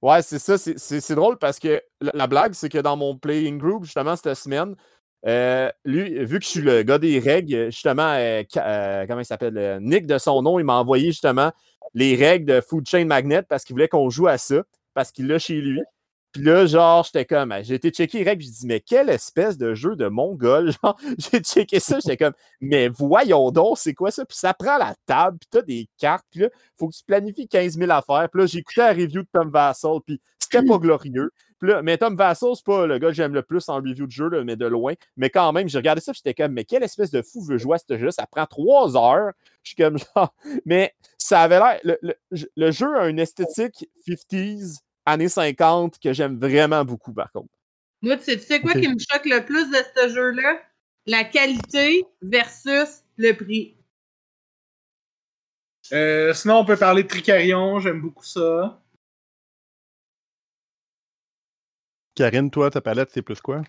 Ouais, 0.00 0.22
c'est 0.22 0.38
ça. 0.38 0.56
c'est- 0.56 0.78
C'est 0.78 1.00
c'est 1.00 1.16
drôle 1.16 1.36
parce 1.36 1.58
que 1.58 1.82
la, 2.00 2.12
la 2.14 2.26
blague, 2.28 2.52
c'est 2.52 2.68
que 2.68 2.78
dans 2.78 2.96
mon 2.96 3.18
playing 3.18 3.58
group, 3.58 3.82
justement, 3.84 4.14
cette 4.14 4.34
semaine, 4.34 4.76
euh, 5.26 5.70
lui, 5.84 6.24
vu 6.24 6.38
que 6.38 6.44
je 6.44 6.50
suis 6.50 6.60
le 6.60 6.82
gars 6.82 6.98
des 6.98 7.18
règles, 7.18 7.66
justement, 7.66 8.14
euh, 8.16 8.42
euh, 8.56 9.06
comment 9.06 9.20
il 9.20 9.24
s'appelle 9.24 9.78
Nick 9.80 10.06
de 10.06 10.18
son 10.18 10.42
nom, 10.42 10.58
il 10.58 10.64
m'a 10.64 10.74
envoyé 10.74 11.06
justement 11.06 11.50
les 11.94 12.14
règles 12.14 12.46
de 12.46 12.60
Food 12.60 12.86
Chain 12.86 13.06
Magnet 13.06 13.42
parce 13.42 13.64
qu'il 13.64 13.74
voulait 13.74 13.88
qu'on 13.88 14.10
joue 14.10 14.26
à 14.26 14.36
ça, 14.36 14.62
parce 14.92 15.10
qu'il 15.12 15.26
l'a 15.26 15.38
chez 15.38 15.60
lui. 15.60 15.80
Puis 16.34 16.42
là, 16.42 16.66
genre, 16.66 17.04
j'étais 17.04 17.24
comme, 17.24 17.52
ah, 17.52 17.62
j'ai 17.62 17.76
été 17.76 17.90
checker 17.90 18.18
les 18.18 18.24
règles, 18.24 18.42
j'ai 18.42 18.50
dit, 18.50 18.66
mais 18.66 18.80
quelle 18.80 19.08
espèce 19.08 19.56
de 19.56 19.72
jeu 19.72 19.94
de 19.94 20.08
mongol, 20.08 20.72
genre, 20.82 20.98
j'ai 21.16 21.38
checké 21.38 21.78
ça, 21.78 22.00
j'étais 22.00 22.16
comme, 22.16 22.34
mais 22.60 22.88
voyons 22.88 23.52
donc, 23.52 23.78
c'est 23.78 23.94
quoi 23.94 24.10
ça? 24.10 24.24
Puis 24.24 24.36
ça 24.36 24.52
prend 24.52 24.76
la 24.76 24.96
table, 25.06 25.38
puis 25.38 25.48
t'as 25.48 25.62
des 25.62 25.88
cartes, 25.96 26.26
puis 26.32 26.40
là, 26.40 26.48
faut 26.76 26.88
que 26.88 26.94
tu 26.94 27.04
planifies 27.06 27.46
15 27.46 27.78
000 27.78 27.90
affaires. 27.92 28.28
Puis 28.30 28.40
là, 28.40 28.46
j'ai 28.46 28.58
écouté 28.58 28.80
la 28.80 28.92
review 28.92 29.22
de 29.22 29.28
Tom 29.32 29.48
Vassal, 29.50 29.98
puis 30.04 30.20
c'était 30.40 30.66
pas 30.66 30.78
glorieux. 30.78 31.30
Là, 31.64 31.82
mais 31.82 31.96
Tom 31.98 32.14
Vassal, 32.16 32.50
c'est 32.54 32.64
pas 32.64 32.86
le 32.86 32.98
gars 32.98 33.08
que 33.08 33.14
j'aime 33.14 33.32
le 33.34 33.42
plus 33.42 33.68
en 33.68 33.76
review 33.76 34.06
de 34.06 34.10
jeu, 34.10 34.28
là, 34.28 34.44
mais 34.44 34.56
de 34.56 34.66
loin. 34.66 34.94
Mais 35.16 35.30
quand 35.30 35.52
même, 35.52 35.68
j'ai 35.68 35.78
regardé 35.78 36.00
ça, 36.00 36.12
j'étais 36.12 36.34
comme, 36.34 36.52
mais 36.52 36.64
quelle 36.64 36.82
espèce 36.82 37.10
de 37.10 37.22
fou 37.22 37.42
veut 37.42 37.58
jouer 37.58 37.76
à 37.76 37.78
ce 37.78 37.96
jeu-là? 37.98 38.10
Ça 38.10 38.26
prend 38.26 38.44
trois 38.46 38.96
heures. 38.96 39.32
Je 39.62 39.70
suis 39.70 39.76
comme, 39.76 39.96
genre, 40.16 40.34
mais 40.66 40.94
ça 41.16 41.40
avait 41.40 41.58
l'air, 41.58 41.80
le, 41.84 41.98
le- 42.02 42.16
le 42.56 42.70
jeu 42.70 42.96
a 42.98 43.08
une 43.08 43.18
esthétique 43.18 43.88
50s, 44.06 44.78
années 45.06 45.28
50 45.28 45.98
que 45.98 46.12
j'aime 46.12 46.38
vraiment 46.38 46.84
beaucoup, 46.84 47.12
par 47.12 47.32
contre. 47.32 47.48
Moi, 48.02 48.16
tu 48.18 48.24
sais, 48.24 48.36
tu 48.36 48.42
sais 48.44 48.60
quoi 48.60 48.72
qui 48.74 48.86
me 48.88 48.98
choque 48.98 49.24
le 49.24 49.44
plus 49.44 49.70
de 49.70 49.76
ce 49.96 50.08
jeu-là? 50.14 50.60
La 51.06 51.24
qualité 51.24 52.04
versus 52.22 53.02
le 53.16 53.32
prix. 53.32 53.76
Euh, 55.92 56.32
sinon, 56.32 56.58
on 56.58 56.64
peut 56.64 56.76
parler 56.76 57.02
de 57.02 57.08
Tricarion, 57.08 57.78
j'aime 57.80 58.00
beaucoup 58.00 58.24
ça. 58.24 58.80
Karine, 62.14 62.50
toi, 62.50 62.70
ta 62.70 62.80
palette, 62.80 63.10
c'est 63.12 63.22
plus 63.22 63.40
quoi? 63.40 63.62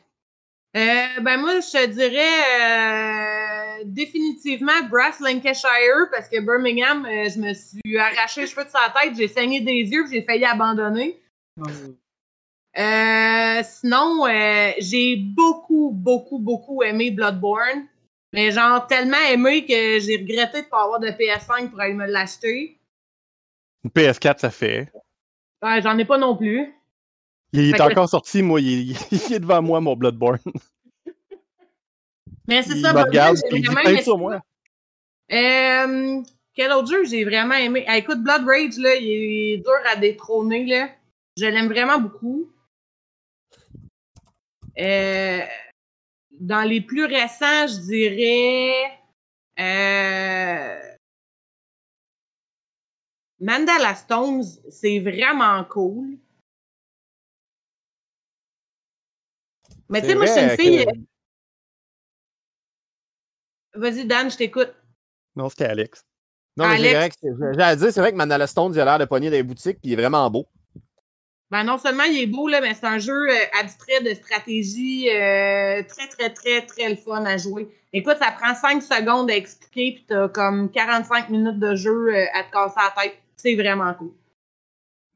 Euh, 0.75 1.21
ben 1.21 1.37
moi, 1.37 1.61
je 1.61 1.71
te 1.71 1.85
dirais 1.87 3.79
euh, 3.79 3.83
définitivement 3.85 4.83
Brass 4.89 5.19
Lancashire 5.19 6.09
parce 6.11 6.27
que 6.27 6.39
Birmingham, 6.41 7.05
euh, 7.05 7.29
je 7.29 7.39
me 7.39 7.53
suis 7.53 7.97
arraché 7.97 8.41
les 8.41 8.47
cheveux 8.47 8.65
de 8.65 8.69
sa 8.69 8.93
tête, 8.99 9.15
j'ai 9.15 9.29
saigné 9.29 9.61
des 9.61 9.83
yeux, 9.83 10.03
puis 10.03 10.19
j'ai 10.19 10.25
failli 10.25 10.43
abandonner. 10.43 11.19
Euh, 12.77 13.61
sinon, 13.63 14.27
euh, 14.27 14.71
j'ai 14.79 15.15
beaucoup, 15.15 15.91
beaucoup, 15.93 16.39
beaucoup 16.39 16.83
aimé 16.83 17.09
Bloodborne. 17.11 17.87
Mais 18.33 18.51
genre 18.51 18.85
tellement 18.85 19.15
aimé 19.31 19.65
que 19.65 19.99
j'ai 19.99 20.17
regretté 20.17 20.59
de 20.59 20.65
ne 20.65 20.69
pas 20.69 20.83
avoir 20.83 20.99
de 20.99 21.07
PS5 21.07 21.69
pour 21.69 21.79
aller 21.79 21.93
me 21.93 22.05
l'acheter. 22.05 22.77
Une 23.85 23.91
PS4, 23.91 24.39
ça 24.39 24.51
fait. 24.51 24.91
Ouais, 25.63 25.81
J'en 25.81 25.97
ai 25.97 26.03
pas 26.03 26.17
non 26.17 26.35
plus. 26.35 26.73
Il 27.55 27.69
est 27.69 27.77
que- 27.77 27.83
encore 27.83 28.09
sorti, 28.09 28.41
moi, 28.41 28.59
il 28.59 28.91
est, 28.91 29.07
il 29.11 29.33
est 29.33 29.39
devant 29.39 29.61
moi, 29.61 29.79
mon 29.79 29.95
Bloodborne. 29.95 30.39
Mais 32.47 32.61
c'est 32.63 32.77
ça, 32.77 32.91
Bloodborne, 32.93 33.37
j'ai 33.51 33.61
vraiment 33.61 33.81
aimé 33.81 34.01
sur 34.03 34.17
moi. 34.17 34.41
Euh, 35.31 36.21
quel 36.53 36.71
autre 36.71 36.91
jeu 36.91 37.05
j'ai 37.05 37.25
vraiment 37.25 37.55
aimé? 37.55 37.83
Ah, 37.87 37.97
écoute, 37.97 38.21
Blood 38.21 38.45
Rage, 38.45 38.77
là, 38.77 38.95
il 38.95 39.09
est 39.09 39.57
dur 39.57 39.73
à 39.91 39.95
détrôner. 39.95 40.65
Là. 40.65 40.89
Je 41.37 41.45
l'aime 41.45 41.67
vraiment 41.67 41.99
beaucoup. 41.99 42.51
Euh, 44.77 45.41
dans 46.31 46.63
les 46.63 46.81
plus 46.81 47.05
récents, 47.05 47.67
je 47.67 47.79
dirais. 47.81 48.99
Euh, 49.59 50.79
Mandala 53.39 53.95
Stones, 53.95 54.43
c'est 54.69 54.99
vraiment 54.99 55.63
cool. 55.65 56.17
Mais 59.89 60.01
tu 60.01 60.07
sais, 60.07 60.15
moi, 60.15 60.25
je 60.25 60.31
suis 60.31 60.41
une 60.41 60.49
fille. 60.49 60.85
que- 60.85 60.91
Vas-y, 63.79 64.05
Dan, 64.05 64.31
je 64.31 64.37
t'écoute. 64.37 64.73
Non, 65.35 65.49
c'était 65.49 65.65
Alex. 65.65 66.03
Non, 66.57 66.67
mais 66.69 66.75
Alex. 66.75 66.87
c'est 66.89 66.95
vrai 66.95 67.09
que 67.09 67.15
c'est- 67.53 67.59
j'allais 67.59 67.75
dire, 67.75 67.91
c'est 67.93 67.99
vrai 67.99 68.11
que 68.13 68.17
Mandala 68.17 68.47
Stone, 68.47 68.71
il 68.73 68.79
a 68.79 68.85
l'air 68.85 68.99
de 68.99 69.05
pogner 69.05 69.29
dans 69.29 69.35
les 69.35 69.43
boutiques, 69.43 69.79
puis 69.81 69.91
il 69.91 69.93
est 69.93 70.01
vraiment 70.01 70.29
beau. 70.29 70.47
Ben 71.51 71.63
non 71.63 71.77
seulement 71.77 72.03
il 72.03 72.17
est 72.19 72.27
beau, 72.27 72.47
là, 72.47 72.59
mais 72.61 72.73
c'est 72.73 72.87
un 72.87 72.97
jeu 72.97 73.29
euh, 73.29 73.35
abstrait 73.59 74.01
de 74.01 74.13
stratégie 74.15 75.09
euh, 75.09 75.83
très, 75.83 76.07
très, 76.07 76.33
très, 76.33 76.65
très 76.65 76.89
le 76.89 76.95
fun 76.95 77.23
à 77.25 77.37
jouer. 77.37 77.67
Écoute, 77.93 78.17
ça 78.17 78.31
prend 78.31 78.55
5 78.55 78.81
secondes 78.81 79.29
à 79.29 79.35
expliquer, 79.35 79.93
puis 79.93 80.05
t'as 80.07 80.27
comme 80.29 80.71
45 80.71 81.29
minutes 81.29 81.59
de 81.59 81.75
jeu 81.75 82.15
euh, 82.15 82.25
à 82.33 82.43
te 82.45 82.51
casser 82.51 82.75
la 82.77 83.03
tête. 83.03 83.17
C'est 83.35 83.55
vraiment 83.55 83.93
cool. 83.93 84.11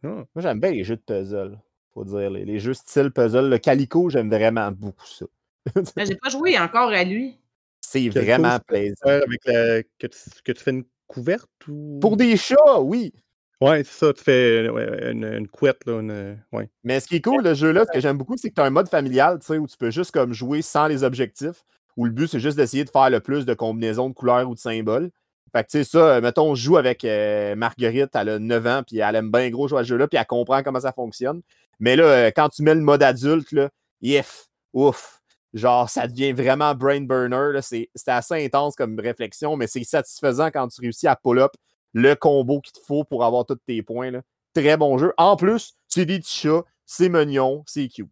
Moi, 0.03 0.25
j'aime 0.37 0.59
bien 0.59 0.71
les 0.71 0.83
jeux 0.83 0.97
de 0.97 1.01
puzzle, 1.01 1.57
faut 1.93 2.05
dire. 2.05 2.29
Les, 2.29 2.45
les 2.45 2.59
jeux 2.59 2.73
style 2.73 3.11
puzzle. 3.11 3.49
Le 3.49 3.57
Calico, 3.57 4.09
j'aime 4.09 4.29
vraiment 4.29 4.71
beaucoup 4.71 5.05
ça. 5.05 5.25
Mais 5.95 6.05
j'ai 6.05 6.15
pas 6.15 6.29
joué 6.29 6.57
encore 6.57 6.89
à 6.89 7.03
lui. 7.03 7.37
C'est 7.81 8.09
vraiment 8.09 8.59
plaisant. 8.59 8.95
Avec 9.05 9.45
la... 9.45 9.83
que, 9.83 10.07
tu... 10.07 10.17
que 10.43 10.51
tu 10.51 10.63
fais 10.63 10.71
une 10.71 10.85
couverte 11.07 11.49
ou? 11.67 11.99
Pour 12.01 12.17
des 12.17 12.37
chats, 12.37 12.79
oui. 12.81 13.13
Ouais, 13.61 13.83
c'est 13.83 14.05
ça, 14.05 14.13
tu 14.13 14.23
fais 14.23 14.69
ouais, 14.69 15.11
une, 15.11 15.25
une 15.25 15.47
couette, 15.47 15.85
là. 15.85 15.99
Une... 15.99 16.37
Ouais. 16.53 16.69
Mais 16.85 17.01
ce 17.01 17.07
qui 17.07 17.17
est 17.17 17.21
cool, 17.21 17.43
le 17.43 17.53
jeu-là, 17.53 17.85
ce 17.85 17.91
que 17.91 17.99
j'aime 17.99 18.17
beaucoup, 18.17 18.37
c'est 18.37 18.49
que 18.49 18.55
tu 18.55 18.61
as 18.61 18.65
un 18.65 18.69
mode 18.69 18.87
familial, 18.87 19.39
tu 19.39 19.47
sais, 19.47 19.57
où 19.57 19.67
tu 19.67 19.75
peux 19.75 19.91
juste 19.91 20.11
comme 20.11 20.31
jouer 20.31 20.61
sans 20.61 20.87
les 20.87 21.03
objectifs, 21.03 21.65
où 21.97 22.05
le 22.05 22.11
but, 22.11 22.27
c'est 22.27 22.39
juste 22.39 22.55
d'essayer 22.55 22.85
de 22.85 22.89
faire 22.89 23.09
le 23.09 23.19
plus 23.19 23.45
de 23.45 23.53
combinaisons 23.53 24.07
de 24.07 24.13
couleurs 24.13 24.49
ou 24.49 24.55
de 24.55 24.59
symboles. 24.59 25.09
Fait 25.51 25.63
que, 25.63 25.69
tu 25.69 25.79
sais, 25.79 25.83
ça, 25.83 25.97
euh, 25.97 26.21
mettons, 26.21 26.51
on 26.51 26.55
joue 26.55 26.77
avec 26.77 27.03
euh, 27.03 27.55
Marguerite, 27.55 28.11
elle 28.13 28.29
a 28.29 28.39
9 28.39 28.67
ans, 28.67 28.83
puis 28.87 28.99
elle 28.99 29.15
aime 29.15 29.31
bien 29.31 29.49
gros 29.49 29.67
jouer 29.67 29.79
à 29.79 29.83
ce 29.83 29.89
jeu-là, 29.89 30.07
puis 30.07 30.17
elle 30.17 30.25
comprend 30.25 30.63
comment 30.63 30.79
ça 30.79 30.93
fonctionne. 30.93 31.41
Mais 31.79 31.95
là, 31.95 32.03
euh, 32.03 32.31
quand 32.35 32.49
tu 32.49 32.63
mets 32.63 32.75
le 32.75 32.81
mode 32.81 33.03
adulte, 33.03 33.51
là, 33.51 33.69
if, 34.01 34.47
ouf, 34.73 35.21
genre, 35.53 35.89
ça 35.89 36.07
devient 36.07 36.33
vraiment 36.33 36.75
brain 36.75 37.01
burner. 37.01 37.53
là. 37.53 37.61
C'est 37.61 37.89
c'est 37.95 38.11
assez 38.11 38.45
intense 38.45 38.75
comme 38.75 38.99
réflexion, 38.99 39.55
mais 39.55 39.67
c'est 39.67 39.83
satisfaisant 39.83 40.51
quand 40.51 40.67
tu 40.67 40.81
réussis 40.81 41.07
à 41.07 41.15
pull-up 41.15 41.51
le 41.93 42.13
combo 42.15 42.61
qu'il 42.61 42.73
te 42.73 42.79
faut 42.85 43.03
pour 43.03 43.23
avoir 43.23 43.45
tous 43.45 43.55
tes 43.65 43.81
points. 43.81 44.11
Là. 44.11 44.21
Très 44.53 44.77
bon 44.77 44.97
jeu. 44.97 45.13
En 45.17 45.35
plus, 45.35 45.73
c'est 45.87 46.05
des 46.05 46.19
petits 46.19 46.35
chats, 46.41 46.63
c'est 46.85 47.09
mignon, 47.09 47.63
c'est 47.65 47.87
cute. 47.87 48.09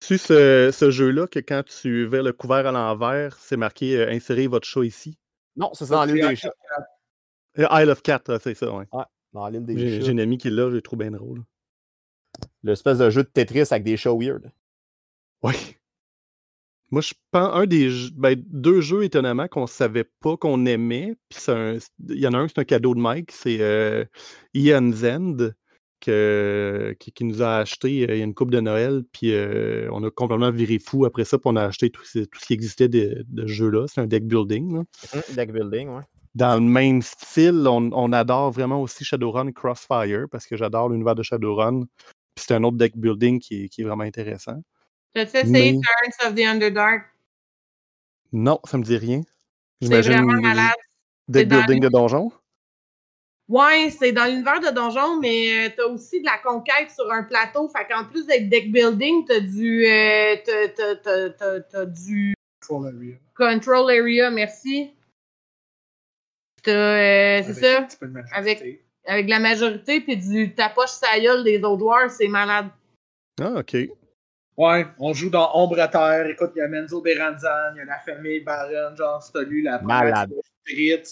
Tu 0.00 0.16
ce, 0.16 0.70
ce 0.72 0.90
jeu-là, 0.90 1.26
que 1.26 1.40
quand 1.40 1.64
tu 1.64 2.06
vers 2.06 2.22
le 2.22 2.32
couvert 2.32 2.66
à 2.66 2.70
l'envers, 2.70 3.36
c'est 3.40 3.56
marqué 3.56 3.96
euh, 3.96 4.10
Insérez 4.10 4.46
votre 4.46 4.66
chat 4.66 4.84
ici? 4.84 5.18
Non, 5.56 5.74
ça, 5.74 5.86
c'est 5.86 5.92
dans 5.92 6.04
l'île 6.04 6.24
des 6.28 6.36
chats. 6.36 6.52
Euh, 7.58 7.66
Isle 7.72 7.90
of 7.90 8.02
Cat, 8.02 8.22
là, 8.28 8.38
c'est 8.40 8.54
ça, 8.54 8.70
ouais. 8.70 8.84
Dans 9.32 9.48
l'île 9.48 9.64
des 9.64 9.76
J'ai 9.76 9.98
chats. 9.98 10.06
j'ai 10.06 10.12
un 10.12 10.18
ami 10.18 10.38
qui 10.38 10.50
l'a, 10.50 10.70
j'ai 10.70 10.82
trouvé 10.82 11.08
bien 11.08 11.18
drôle. 11.18 11.42
L'espèce 12.62 12.98
de 12.98 13.10
jeu 13.10 13.22
de 13.22 13.28
Tetris 13.28 13.68
avec 13.70 13.84
des 13.84 13.96
chats 13.96 14.14
weird. 14.14 14.50
Oui. 15.42 15.54
Moi, 16.90 17.02
je 17.02 17.12
pense 17.30 17.50
un 17.54 17.66
des 17.66 17.90
ben, 18.14 18.34
deux 18.48 18.80
jeux 18.80 19.04
étonnamment 19.04 19.46
qu'on 19.46 19.66
savait 19.66 20.08
pas 20.20 20.36
qu'on 20.36 20.64
aimait. 20.64 21.14
Puis 21.28 21.40
il 22.08 22.18
y 22.18 22.26
en 22.26 22.32
a 22.32 22.38
un, 22.38 22.48
c'est 22.48 22.58
un 22.58 22.64
cadeau 22.64 22.94
de 22.94 23.00
Mike, 23.00 23.30
c'est 23.30 23.58
euh, 23.60 24.04
Ian 24.54 24.90
Zend 24.92 25.52
que, 26.00 26.96
qui, 26.98 27.12
qui 27.12 27.24
nous 27.24 27.42
a 27.42 27.56
acheté 27.56 28.08
euh, 28.08 28.14
il 28.14 28.18
y 28.18 28.22
a 28.22 28.24
une 28.24 28.34
coupe 28.34 28.50
de 28.50 28.60
Noël. 28.60 29.02
Puis 29.12 29.34
euh, 29.34 29.88
on 29.92 30.02
a 30.02 30.10
complètement 30.10 30.50
viré 30.50 30.78
fou 30.78 31.04
après 31.04 31.24
ça. 31.24 31.36
Puis 31.38 31.50
on 31.50 31.56
a 31.56 31.64
acheté 31.64 31.90
tout, 31.90 32.04
ce 32.04 32.20
tout 32.20 32.40
ce 32.40 32.46
qui 32.46 32.54
existait 32.54 32.88
de, 32.88 33.22
de 33.28 33.42
ce 33.46 33.52
jeu-là. 33.52 33.84
C'est 33.86 34.00
un 34.00 34.06
deck 34.06 34.26
building. 34.26 34.74
là. 34.74 34.84
Deck 35.34 35.52
building, 35.52 35.88
ouais. 35.88 36.02
Dans 36.34 36.54
le 36.54 36.60
même 36.60 37.02
style, 37.02 37.66
on, 37.66 37.90
on 37.92 38.12
adore 38.12 38.52
vraiment 38.52 38.80
aussi 38.80 39.04
Shadowrun 39.04 39.50
Crossfire 39.52 40.26
parce 40.30 40.46
que 40.46 40.56
j'adore 40.56 40.88
l'univers 40.88 41.14
de 41.14 41.22
Shadowrun. 41.22 41.84
Puis 42.38 42.44
c'est 42.46 42.54
un 42.54 42.62
autre 42.62 42.76
deck 42.76 42.96
building 42.96 43.40
qui 43.40 43.64
est, 43.64 43.68
qui 43.68 43.80
est 43.80 43.84
vraiment 43.84 44.04
intéressant. 44.04 44.62
T'as-tu 45.12 45.38
essayé 45.38 45.50
Mais- 45.50 45.72
Terrence 45.72 46.26
of 46.28 46.34
the 46.36 46.40
Underdark? 46.46 47.02
Non, 48.32 48.60
ça 48.64 48.78
me 48.78 48.84
dit 48.84 48.96
rien. 48.96 49.22
C'est 49.80 49.86
J'imagine 49.88 50.12
vraiment 50.12 50.40
malade. 50.40 50.70
deck 51.26 51.48
building 51.48 51.80
de 51.80 51.88
donjon. 51.88 52.30
Ouais, 53.48 53.90
c'est 53.90 54.12
dans 54.12 54.26
l'univers 54.26 54.60
de 54.60 54.70
donjon, 54.72 55.18
mais 55.18 55.66
euh, 55.66 55.70
t'as 55.76 55.86
aussi 55.86 56.20
de 56.20 56.26
la 56.26 56.38
conquête 56.38 56.90
sur 56.92 57.10
un 57.10 57.24
plateau. 57.24 57.68
Fait 57.70 57.86
qu'en 57.88 58.04
plus 58.04 58.24
d'être 58.26 58.48
deck 58.48 58.70
building, 58.70 59.24
t'as 59.26 59.40
du, 59.40 59.84
euh, 59.86 60.36
t'as, 60.44 60.68
t'as- 60.68 60.96
t'as- 60.96 61.30
t'as- 61.30 61.60
t'as 61.60 61.86
du 61.86 62.34
Control 62.60 62.94
area. 62.94 63.16
control 63.34 63.90
area, 63.90 64.30
merci. 64.30 64.92
T'as, 66.62 66.70
euh, 66.72 67.42
c'est 67.42 67.50
Avec 67.50 67.64
ça, 67.64 67.78
un 67.78 67.82
petit 67.84 67.96
peu 67.96 68.06
de 68.06 68.12
majesté. 68.12 68.36
Avec- 68.36 68.84
avec 69.08 69.28
la 69.28 69.38
majorité, 69.40 70.00
puis 70.00 70.16
du 70.16 70.54
tapoche 70.54 70.90
sa 70.90 71.18
gueule 71.18 71.42
des 71.42 71.58
autres 71.64 71.78
joueurs, 71.80 72.10
c'est 72.10 72.28
malade. 72.28 72.68
Ah, 73.40 73.54
ok. 73.56 73.76
Ouais, 74.56 74.86
on 74.98 75.12
joue 75.12 75.30
dans 75.30 75.50
Ombre 75.54 75.80
à 75.80 75.88
Terre. 75.88 76.26
Écoute, 76.26 76.50
il 76.56 76.58
y 76.58 76.62
a 76.62 76.68
Menzo 76.68 77.00
Beranzan, 77.00 77.74
il 77.74 77.78
y 77.78 77.80
a 77.80 77.84
la 77.84 77.98
famille 78.00 78.40
Baron, 78.40 78.94
genre, 78.96 79.22
si 79.22 79.32
t'as 79.32 79.42
lu 79.42 79.62
la 79.62 79.78
première 79.78 80.02
Malade. 80.04 80.32
Spirit, 80.64 81.02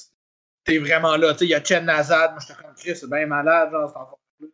T'es 0.65 0.79
vraiment 0.79 1.17
là. 1.17 1.33
Tu 1.33 1.39
sais, 1.39 1.45
il 1.47 1.51
y 1.51 1.55
a 1.55 1.63
Chen 1.63 1.85
Nazad. 1.85 2.33
Moi, 2.33 2.41
j'étais 2.41 2.61
comme 2.61 2.75
Chris, 2.75 2.97
c'est 2.97 3.09
bien 3.09 3.25
malade, 3.27 3.71
genre, 3.71 3.89
c'est 3.89 3.97
encore 3.97 4.19
plus. 4.39 4.51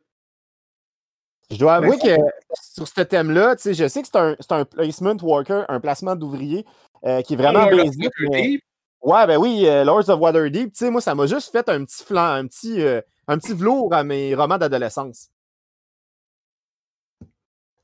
Je 1.51 1.57
dois 1.57 1.76
avouer 1.76 1.97
que 1.99 2.16
sur 2.62 2.86
ce 2.86 3.01
thème-là, 3.01 3.57
tu 3.57 3.62
sais, 3.62 3.74
je 3.74 3.88
sais 3.88 4.03
que 4.03 4.09
c'est 4.12 4.18
un, 4.18 4.36
c'est 4.38 4.53
un 4.53 4.64
placement 4.66 5.16
worker, 5.22 5.64
un 5.70 5.80
placement 5.80 6.14
d'ouvrier 6.14 6.66
euh, 7.07 7.22
qui 7.22 7.32
est 7.32 7.36
vraiment 7.36 7.61
Lord 7.64 7.72
of 7.72 7.84
basique. 7.86 8.12
mais- 8.20 8.28
Waterdeep, 8.28 8.62
Ouais, 9.01 9.26
ben 9.26 9.36
oui, 9.38 9.66
euh, 9.66 9.84
Lords 9.84 10.09
of 10.11 10.20
Waterdeep, 10.20 10.72
tu 10.74 10.78
sais, 10.84 10.90
moi, 10.90 11.01
ça 11.01 11.14
m'a 11.14 11.26
juste 11.26 11.51
fait 11.51 11.66
un 11.70 11.84
petit 11.84 12.05
flanc, 12.05 12.34
un 12.34 12.47
petit, 12.47 12.80
euh, 12.82 13.01
un 13.29 13.39
petit 13.39 13.55
velours 13.55 13.93
à 13.95 14.05
mes 14.05 14.35
romans 14.35 14.59
d'adolescence. 14.59 15.29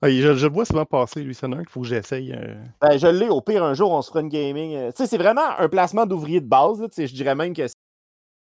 Ah, 0.01 0.11
je, 0.11 0.47
vois 0.47 0.65
souvent 0.65 0.85
passer, 0.85 1.25
lui, 1.25 1.35
c'est 1.35 1.47
un 1.47 1.57
qu'il 1.59 1.69
faut 1.71 1.81
que 1.81 1.89
j'essaye. 1.89 2.33
euh. 2.33 2.55
Ben, 2.81 2.97
je 2.99 3.09
l'ai, 3.09 3.29
au 3.29 3.41
pire, 3.41 3.65
un 3.65 3.75
jour, 3.75 3.91
on 3.91 4.01
se 4.01 4.09
fera 4.11 4.21
une 4.21 4.29
gaming. 4.29 4.77
euh, 4.77 4.91
Tu 4.93 4.99
sais, 4.99 5.07
c'est 5.09 5.19
vraiment 5.19 5.59
un 5.59 5.69
placement 5.69 6.07
d'ouvrier 6.07 6.41
de 6.41 6.47
base, 6.47 6.81
là, 6.81 6.89
tu 6.89 6.95
sais, 6.95 7.07
je 7.09 7.15
dirais 7.15 7.35
même 7.35 7.53
que 7.53 7.67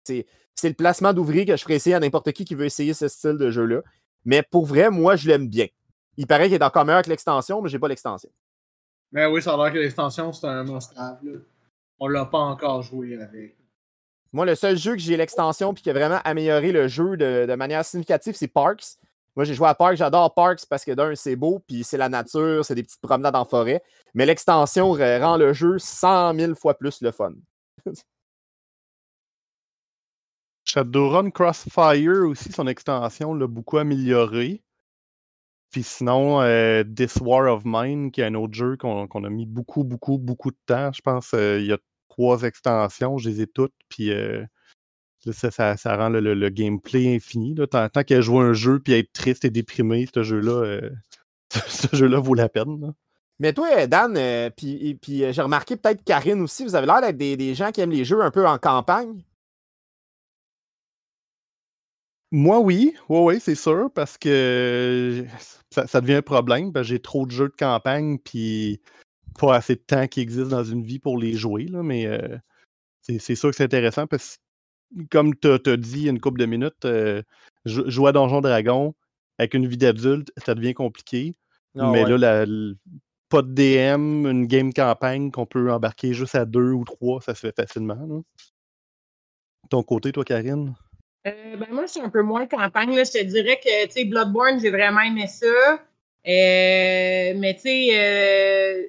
c'est 0.05 0.27
c'est 0.53 0.67
le 0.69 0.75
placement 0.75 1.13
d'ouvrier 1.13 1.45
que 1.45 1.55
je 1.55 1.61
ferais 1.63 1.75
essayer 1.75 1.95
à 1.95 1.99
n'importe 1.99 2.31
qui 2.33 2.45
qui 2.45 2.53
veut 2.55 2.65
essayer 2.65 2.93
ce 2.93 3.07
style 3.07 3.37
de 3.37 3.49
jeu-là. 3.49 3.81
Mais 4.25 4.43
pour 4.43 4.65
vrai, 4.65 4.91
moi, 4.91 5.15
je 5.15 5.27
l'aime 5.27 5.47
bien. 5.47 5.67
Il 6.17 6.27
paraît 6.27 6.45
qu'il 6.49 6.55
est 6.55 6.63
encore 6.63 6.85
meilleur 6.85 7.01
que 7.01 7.09
l'extension, 7.09 7.61
mais 7.61 7.69
j'ai 7.69 7.79
pas 7.79 7.87
l'extension. 7.87 8.29
Mais 9.11 9.25
oui, 9.25 9.41
ça 9.41 9.53
a 9.53 9.57
l'air 9.57 9.73
que 9.73 9.79
l'extension, 9.79 10.31
c'est 10.33 10.45
un 10.47 10.63
must-have. 10.63 11.17
là. 11.23 11.39
On 11.99 12.07
l'a 12.07 12.25
pas 12.25 12.39
encore 12.39 12.81
joué 12.83 13.19
avec. 13.19 13.55
Moi, 14.33 14.45
le 14.45 14.55
seul 14.55 14.77
jeu 14.77 14.93
que 14.93 14.99
j'ai 14.99 15.17
l'extension 15.17 15.73
puis 15.73 15.83
qui 15.83 15.89
a 15.89 15.93
vraiment 15.93 16.19
amélioré 16.23 16.71
le 16.71 16.87
jeu 16.87 17.17
de, 17.17 17.53
manière 17.55 17.83
significative, 17.83 18.35
c'est 18.35 18.47
Parks. 18.47 18.97
Moi, 19.35 19.45
j'ai 19.45 19.53
joué 19.53 19.67
à 19.67 19.75
Parks, 19.75 19.97
j'adore 19.97 20.33
Parks 20.33 20.65
parce 20.69 20.85
que 20.85 20.91
d'un, 20.91 21.15
c'est 21.15 21.35
beau, 21.35 21.59
puis 21.67 21.83
c'est 21.83 21.97
la 21.97 22.09
nature, 22.09 22.63
c'est 22.65 22.75
des 22.75 22.83
petites 22.83 23.01
promenades 23.01 23.35
en 23.35 23.45
forêt. 23.45 23.83
Mais 24.13 24.25
l'extension 24.25 24.95
euh, 24.97 25.19
rend 25.19 25.37
le 25.37 25.53
jeu 25.53 25.79
100 25.79 26.35
000 26.35 26.55
fois 26.55 26.77
plus 26.77 27.01
le 27.01 27.11
fun. 27.11 27.33
Shadowrun 30.65 31.31
Crossfire 31.31 32.27
aussi, 32.27 32.51
son 32.51 32.67
extension 32.67 33.33
l'a 33.33 33.47
beaucoup 33.47 33.77
amélioré. 33.77 34.61
Puis 35.71 35.83
sinon, 35.83 36.41
euh, 36.41 36.83
This 36.83 37.17
War 37.21 37.51
of 37.51 37.63
Mine, 37.65 38.11
qui 38.11 38.21
est 38.21 38.25
un 38.25 38.35
autre 38.35 38.53
jeu 38.53 38.77
qu'on 38.77 39.05
a 39.05 39.29
mis 39.29 39.45
beaucoup, 39.45 39.83
beaucoup, 39.83 40.17
beaucoup 40.17 40.51
de 40.51 40.57
temps. 40.65 40.91
Je 40.93 41.01
pense 41.01 41.33
euh, 41.33 41.59
il 41.59 41.67
y 41.67 41.73
a 41.73 41.77
trois 42.11 42.43
extensions, 42.43 43.17
je 43.17 43.29
les 43.29 43.41
ai 43.41 43.47
toutes. 43.47 43.73
Puis 43.89 44.11
euh, 44.11 44.43
ça, 45.31 45.51
ça, 45.51 45.77
ça 45.77 45.95
rend 45.97 46.09
le, 46.09 46.19
le- 46.19 46.33
le 46.35 46.49
gameplay 46.49 47.15
infini. 47.15 47.55
Là. 47.55 47.67
Tant, 47.67 47.87
tant 47.89 48.03
qu'à 48.03 48.21
jouer 48.21 48.39
un 48.45 48.53
jeu 48.53 48.79
puis 48.79 48.93
être 48.93 49.11
triste 49.13 49.45
et 49.45 49.49
déprimé, 49.49 50.07
ce 50.13 50.23
jeu-là 50.23 50.51
euh, 50.65 50.89
ce 51.67 51.95
jeu-là 51.95 52.19
vaut 52.19 52.33
la 52.35 52.49
peine. 52.49 52.79
là. 52.81 52.93
Mais 53.39 53.53
toi, 53.53 53.87
Dan, 53.87 54.15
euh, 54.17 54.49
puis 54.51 54.99
j'ai 55.09 55.41
remarqué 55.41 55.75
peut-être 55.75 56.03
Karine 56.03 56.41
aussi, 56.41 56.63
vous 56.63 56.75
avez 56.75 56.85
l'air 56.85 57.01
d'être 57.01 57.17
des, 57.17 57.35
des 57.37 57.55
gens 57.55 57.71
qui 57.71 57.81
aiment 57.81 57.91
les 57.91 58.05
jeux 58.05 58.21
un 58.21 58.29
peu 58.29 58.47
en 58.47 58.59
campagne. 58.59 59.23
Moi, 62.33 62.59
oui, 62.59 62.95
oui, 63.09 63.19
oui, 63.19 63.39
c'est 63.41 63.55
sûr, 63.55 63.89
parce 63.93 64.17
que 64.17 65.25
ça, 65.69 65.85
ça 65.87 65.99
devient 66.01 66.15
un 66.15 66.21
problème. 66.21 66.71
J'ai 66.83 66.99
trop 67.01 67.25
de 67.25 67.31
jeux 67.31 67.49
de 67.49 67.55
campagne, 67.57 68.19
puis 68.19 68.79
pas 69.39 69.55
assez 69.55 69.75
de 69.75 69.81
temps 69.81 70.07
qui 70.07 70.19
existe 70.21 70.49
dans 70.49 70.63
une 70.63 70.83
vie 70.83 70.99
pour 70.99 71.17
les 71.17 71.33
jouer, 71.33 71.65
là, 71.65 71.83
mais 71.83 72.05
euh, 72.05 72.37
c'est 73.01 73.19
c'est 73.19 73.35
sûr 73.35 73.49
que 73.49 73.55
c'est 73.55 73.63
intéressant 73.63 74.07
parce 74.07 74.37
que, 74.95 75.03
comme 75.09 75.35
tu 75.35 75.47
as 75.47 75.77
dit 75.77 75.99
il 75.99 76.03
y 76.03 76.07
a 76.07 76.11
une 76.11 76.19
couple 76.19 76.39
de 76.39 76.45
minutes, 76.45 76.85
euh, 76.85 77.21
jou- 77.65 77.89
jouer 77.89 78.09
à 78.09 78.11
Donjon 78.11 78.41
Dragon 78.41 78.93
avec 79.37 79.53
une 79.53 79.67
vie 79.67 79.77
d'adulte, 79.77 80.31
ça 80.45 80.53
devient 80.55 80.73
compliqué. 80.73 81.33
Ah 81.77 81.89
mais 81.91 82.03
ouais. 82.03 82.17
là, 82.17 82.45
la- 82.45 82.73
pas 83.29 83.41
de 83.41 83.53
DM, 83.53 84.27
une 84.27 84.45
game 84.45 84.73
campagne 84.73 85.31
qu'on 85.31 85.45
peut 85.45 85.71
embarquer 85.71 86.13
juste 86.13 86.35
à 86.35 86.43
deux 86.45 86.71
ou 86.71 86.83
trois, 86.83 87.21
ça 87.21 87.33
se 87.33 87.39
fait 87.39 87.55
facilement. 87.55 87.95
là. 87.95 88.19
Ton 89.69 89.83
côté, 89.83 90.11
toi, 90.11 90.25
Karine? 90.25 90.75
Euh, 91.25 91.55
ben 91.55 91.67
moi, 91.71 91.85
je 91.85 91.91
suis 91.91 92.01
un 92.01 92.09
peu 92.09 92.23
moins 92.23 92.45
campagne. 92.45 92.93
Là. 92.95 93.03
Je 93.05 93.11
te 93.11 93.23
dirais 93.23 93.57
que, 93.63 93.85
tu 93.85 93.91
sais, 93.91 94.05
Bloodborne, 94.05 94.59
j'ai 94.59 94.69
vraiment 94.69 94.99
aimé 95.01 95.27
ça. 95.27 95.45
Euh, 95.45 95.77
mais, 97.37 97.53
tu 97.55 97.61
sais, 97.61 97.89
euh, 97.93 98.83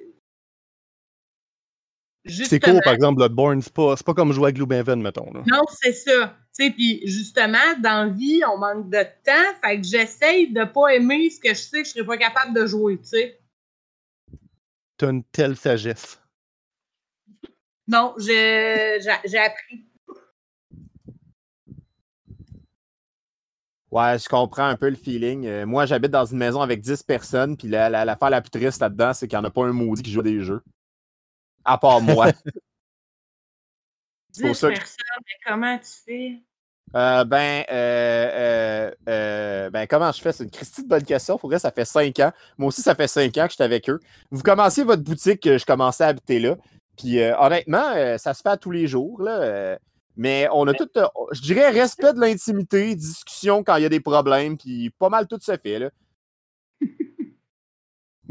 C'est 2.25 2.59
court, 2.59 2.79
par 2.83 2.93
exemple, 2.93 3.17
Bloodborne, 3.17 3.61
c'est 3.61 3.73
pas, 3.73 3.95
c'est 3.97 4.05
pas 4.05 4.13
comme 4.13 4.31
jouer 4.31 4.49
à 4.49 4.51
Gloomhaven, 4.53 5.01
mettons. 5.01 5.31
Là. 5.33 5.43
non, 5.45 5.61
c'est 5.69 5.91
ça. 5.91 6.37
Tu 6.57 6.65
sais, 6.65 6.71
puis 6.71 7.01
justement, 7.05 7.57
dans 7.81 8.07
la 8.07 8.13
vie, 8.13 8.41
on 8.47 8.57
manque 8.57 8.89
de 8.89 9.03
temps. 9.25 9.57
Fait 9.63 9.81
que 9.81 9.85
j'essaye 9.85 10.53
de 10.53 10.63
pas 10.63 10.89
aimer 10.89 11.29
ce 11.29 11.39
que 11.39 11.49
je 11.49 11.59
sais 11.59 11.81
que 11.81 11.87
je 11.87 11.93
serais 11.93 12.05
pas 12.05 12.17
capable 12.17 12.53
de 12.53 12.65
jouer, 12.65 12.97
tu 12.99 13.07
sais. 13.07 13.39
T'as 14.97 15.09
une 15.09 15.23
telle 15.23 15.57
sagesse. 15.57 16.19
Non, 17.87 18.15
j'ai 18.17 18.99
appris. 19.37 19.85
Ouais, 23.91 24.17
je 24.17 24.27
comprends 24.27 24.65
un 24.65 24.75
peu 24.75 24.89
le 24.89 24.95
feeling. 24.95 25.45
Euh, 25.45 25.65
moi, 25.67 25.85
j'habite 25.85 26.09
dans 26.09 26.25
une 26.25 26.39
maison 26.39 26.61
avec 26.61 26.81
10 26.81 27.03
personnes, 27.03 27.57
puis 27.57 27.67
la, 27.67 27.89
la, 27.89 28.05
l'affaire 28.05 28.31
la 28.31 28.41
plus 28.41 28.49
triste 28.49 28.81
là-dedans, 28.81 29.13
c'est 29.13 29.27
qu'il 29.27 29.37
n'y 29.37 29.45
en 29.45 29.47
a 29.47 29.51
pas 29.51 29.65
un 29.65 29.71
maudit 29.71 30.01
qui 30.01 30.11
joue 30.11 30.21
à 30.21 30.23
des 30.23 30.41
jeux. 30.41 30.63
À 31.65 31.77
part 31.77 32.01
moi. 32.01 32.27
pour 34.41 34.51
10 34.51 34.53
ça 34.53 34.69
que- 34.69 34.73
personnes, 34.73 34.97
mais 35.19 35.33
comment 35.45 35.77
tu 35.77 35.91
fais? 36.05 36.41
Euh, 36.95 37.23
ben, 37.23 37.63
euh, 37.71 38.29
euh, 38.33 38.91
euh, 39.09 39.69
ben, 39.71 39.87
comment 39.87 40.11
je 40.11 40.21
fais? 40.21 40.31
C'est 40.31 40.43
une 40.43 40.51
Christie 40.51 40.83
de 40.83 40.87
bonne 40.87 41.03
question. 41.03 41.37
Faudrait, 41.39 41.57
ça 41.57 41.71
fait 41.71 41.85
5 41.85 42.19
ans. 42.19 42.31
Moi 42.57 42.67
aussi, 42.67 42.81
ça 42.81 42.93
fait 42.93 43.07
5 43.07 43.35
ans 43.37 43.45
que 43.45 43.51
j'étais 43.51 43.63
avec 43.63 43.89
eux. 43.89 43.99
Vous 44.29 44.43
commenciez 44.43 44.83
votre 44.83 45.01
boutique, 45.01 45.41
je 45.57 45.65
commençais 45.65 46.03
à 46.03 46.07
habiter 46.07 46.39
là. 46.39 46.55
Puis 46.97 47.19
euh, 47.19 47.35
honnêtement, 47.39 47.93
euh, 47.95 48.17
ça 48.19 48.35
se 48.35 48.41
fait 48.43 48.49
à 48.49 48.57
tous 48.57 48.69
les 48.69 48.85
jours. 48.85 49.21
Là, 49.23 49.41
euh, 49.41 49.77
mais 50.17 50.47
on 50.51 50.67
a 50.67 50.73
tout, 50.75 50.87
euh, 50.97 51.07
je 51.31 51.41
dirais, 51.41 51.69
respect 51.71 52.13
de 52.13 52.19
l'intimité, 52.19 52.95
discussion 52.95 53.63
quand 53.63 53.77
il 53.77 53.83
y 53.83 53.85
a 53.87 53.89
des 53.89 53.99
problèmes, 53.99 54.55
puis 54.57 54.91
pas 54.99 55.09
mal 55.09 55.25
tout 55.27 55.39
se 55.41 55.57
fait. 55.57 55.79
Là. 55.79 55.89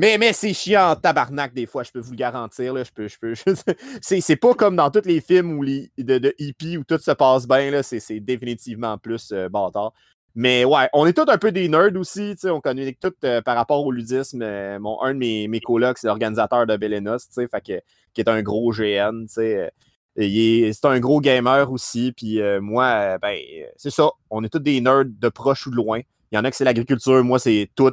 Mais, 0.03 0.19
mais 0.19 0.33
c'est 0.33 0.53
chiant 0.53 0.91
en 0.91 0.97
tabarnak 0.97 1.55
des 1.55 1.65
fois, 1.65 1.85
je 1.85 1.93
peux 1.93 2.01
vous 2.01 2.11
le 2.11 2.17
garantir. 2.17 2.75
Là, 2.75 2.83
je 2.83 2.91
peux, 2.91 3.07
je 3.07 3.17
peux, 3.21 3.35
c'est, 4.03 4.35
pas 4.37 4.53
comme 4.55 4.75
dans 4.75 4.91
tous 4.91 5.07
les 5.07 5.21
films 5.21 5.53
où 5.53 5.63
les, 5.63 5.93
de, 5.97 6.19
de 6.19 6.35
hippie 6.41 6.77
où 6.77 6.83
tout 6.83 6.99
se 6.99 7.13
passe 7.13 7.47
bien. 7.47 7.83
C'est, 7.85 8.19
définitivement 8.19 8.99
plus 8.99 9.31
euh, 9.31 9.49
bâtard. 9.49 9.93
Mais 10.35 10.65
ouais, 10.65 10.89
on 10.93 11.07
est 11.07 11.13
tous 11.13 11.31
un 11.31 11.39
peu 11.39 11.53
des 11.53 11.69
nerds 11.69 11.95
aussi. 11.95 12.35
On 12.47 12.61
communique 12.61 12.99
tous 12.99 13.13
euh, 13.23 13.43
par 13.43 13.55
rapport 13.55 13.87
au 13.87 13.93
ludisme. 13.93 14.43
Euh, 14.43 14.77
un 15.03 15.15
de 15.15 15.19
mes, 15.19 15.47
mes 15.47 15.61
colocs, 15.61 15.99
c'est 15.99 16.09
l'organisateur 16.09 16.67
de 16.67 16.77
Belenos, 16.77 17.29
qui 17.63 17.73
est 17.73 18.29
un 18.29 18.43
gros 18.43 18.73
GN. 18.73 19.27
euh, 19.39 19.69
C'est 20.17 20.85
un 20.85 20.99
gros 20.99 21.21
gamer 21.21 21.71
aussi. 21.71 22.11
Puis 22.11 22.41
moi, 22.61 23.19
ben, 23.19 23.39
c'est 23.77 23.91
ça. 23.91 24.11
On 24.31 24.43
est 24.43 24.49
tous 24.49 24.59
des 24.59 24.81
nerds 24.81 25.05
de 25.07 25.29
proche 25.29 25.69
ou 25.69 25.71
de 25.71 25.77
loin. 25.77 26.01
Il 26.33 26.37
y 26.37 26.39
en 26.39 26.45
a 26.45 26.51
que 26.51 26.57
c'est 26.57 26.65
l'agriculture. 26.65 27.23
Moi, 27.23 27.39
c'est 27.39 27.71
tout. 27.77 27.93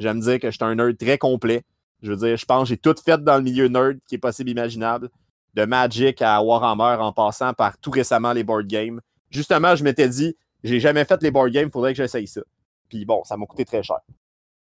J'aime 0.00 0.18
dire 0.18 0.40
que 0.40 0.50
je 0.50 0.56
suis 0.56 0.64
un 0.64 0.74
nerd 0.74 0.96
très 0.98 1.18
complet. 1.18 1.62
Je 2.02 2.10
veux 2.10 2.16
dire, 2.16 2.36
je 2.36 2.44
pense 2.46 2.62
que 2.64 2.68
j'ai 2.70 2.76
tout 2.78 2.94
fait 3.04 3.22
dans 3.22 3.36
le 3.36 3.42
milieu 3.42 3.68
nerd 3.68 3.98
qui 4.08 4.16
est 4.16 4.18
possible 4.18 4.50
imaginable. 4.50 5.08
De 5.54 5.64
Magic 5.64 6.22
à 6.22 6.42
Warhammer 6.42 7.00
en 7.02 7.12
passant 7.12 7.52
par 7.54 7.76
tout 7.78 7.90
récemment 7.90 8.32
les 8.32 8.42
board 8.44 8.66
games. 8.66 9.00
Justement, 9.30 9.76
je 9.76 9.84
m'étais 9.84 10.08
dit, 10.08 10.36
j'ai 10.64 10.80
jamais 10.80 11.04
fait 11.04 11.22
les 11.22 11.30
board 11.30 11.50
games, 11.50 11.70
faudrait 11.70 11.92
que 11.92 11.98
j'essaye 11.98 12.26
ça. 12.26 12.40
Puis 12.88 13.04
bon, 13.04 13.22
ça 13.24 13.36
m'a 13.36 13.46
coûté 13.46 13.64
très 13.64 13.82
cher. 13.82 13.98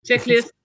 Checklist. 0.05 0.53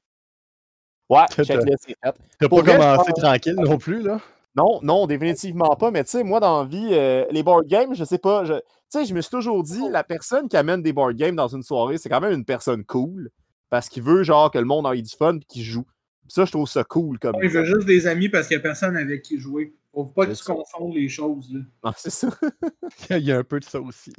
Ouais, 1.09 1.25
T'as- 1.29 1.43
checklist, 1.43 1.83
c'est 1.87 1.95
fait. 2.03 2.15
T'as 2.39 2.47
Pour 2.49 2.63
pas 2.63 2.71
vrai, 2.71 2.77
commencé 2.79 3.11
pense- 3.11 3.21
tranquille 3.23 3.55
non 3.59 3.77
plus, 3.77 4.01
là? 4.01 4.19
Non, 4.55 4.79
non, 4.81 5.05
définitivement 5.05 5.75
pas. 5.75 5.91
Mais 5.91 6.03
tu 6.03 6.09
sais, 6.09 6.23
moi, 6.23 6.39
dans 6.39 6.63
la 6.63 6.67
vie, 6.67 6.89
euh, 6.93 7.25
les 7.29 7.43
board 7.43 7.67
games, 7.67 7.93
je 7.93 8.03
sais 8.03 8.17
pas. 8.17 8.43
je- 8.45 8.53
Tu 8.53 8.61
sais, 8.89 9.05
je 9.05 9.13
me 9.13 9.21
suis 9.21 9.29
toujours 9.29 9.61
dit, 9.61 9.87
la 9.91 10.03
personne 10.03 10.47
qui 10.49 10.57
amène 10.57 10.81
des 10.81 10.93
board 10.93 11.13
games 11.15 11.35
dans 11.35 11.47
une 11.47 11.61
soirée, 11.61 11.97
c'est 11.99 12.09
quand 12.09 12.21
même 12.21 12.31
une 12.33 12.45
personne 12.45 12.83
cool. 12.85 13.29
Parce 13.69 13.89
qu'il 13.89 14.03
veut, 14.03 14.23
genre, 14.23 14.51
que 14.51 14.57
le 14.57 14.65
monde 14.65 14.87
ait 14.93 15.01
du 15.01 15.15
fun 15.15 15.37
et 15.37 15.45
qu'il 15.45 15.63
joue. 15.63 15.85
Ça, 16.27 16.45
je 16.45 16.51
trouve 16.51 16.67
ça 16.67 16.83
cool 16.83 17.19
comme. 17.19 17.35
Il 17.41 17.49
veut 17.49 17.65
juste 17.65 17.85
des 17.85 18.07
amis 18.07 18.29
parce 18.29 18.47
qu'il 18.47 18.57
n'y 18.57 18.61
a 18.61 18.63
personne 18.63 18.97
avec 18.97 19.21
qui 19.21 19.39
jouer. 19.39 19.73
Faut 19.93 20.05
pas 20.05 20.25
que 20.25 20.33
tu 20.33 20.43
confondes 20.43 20.93
les 20.93 21.07
choses. 21.07 21.53
Là. 21.53 21.61
Ah, 21.83 21.93
c'est 21.95 22.09
ça. 22.09 22.29
Il 23.11 23.19
y 23.19 23.31
a 23.31 23.37
un 23.37 23.43
peu 23.43 23.59
de 23.59 23.65
ça 23.65 23.79
aussi. 23.79 24.11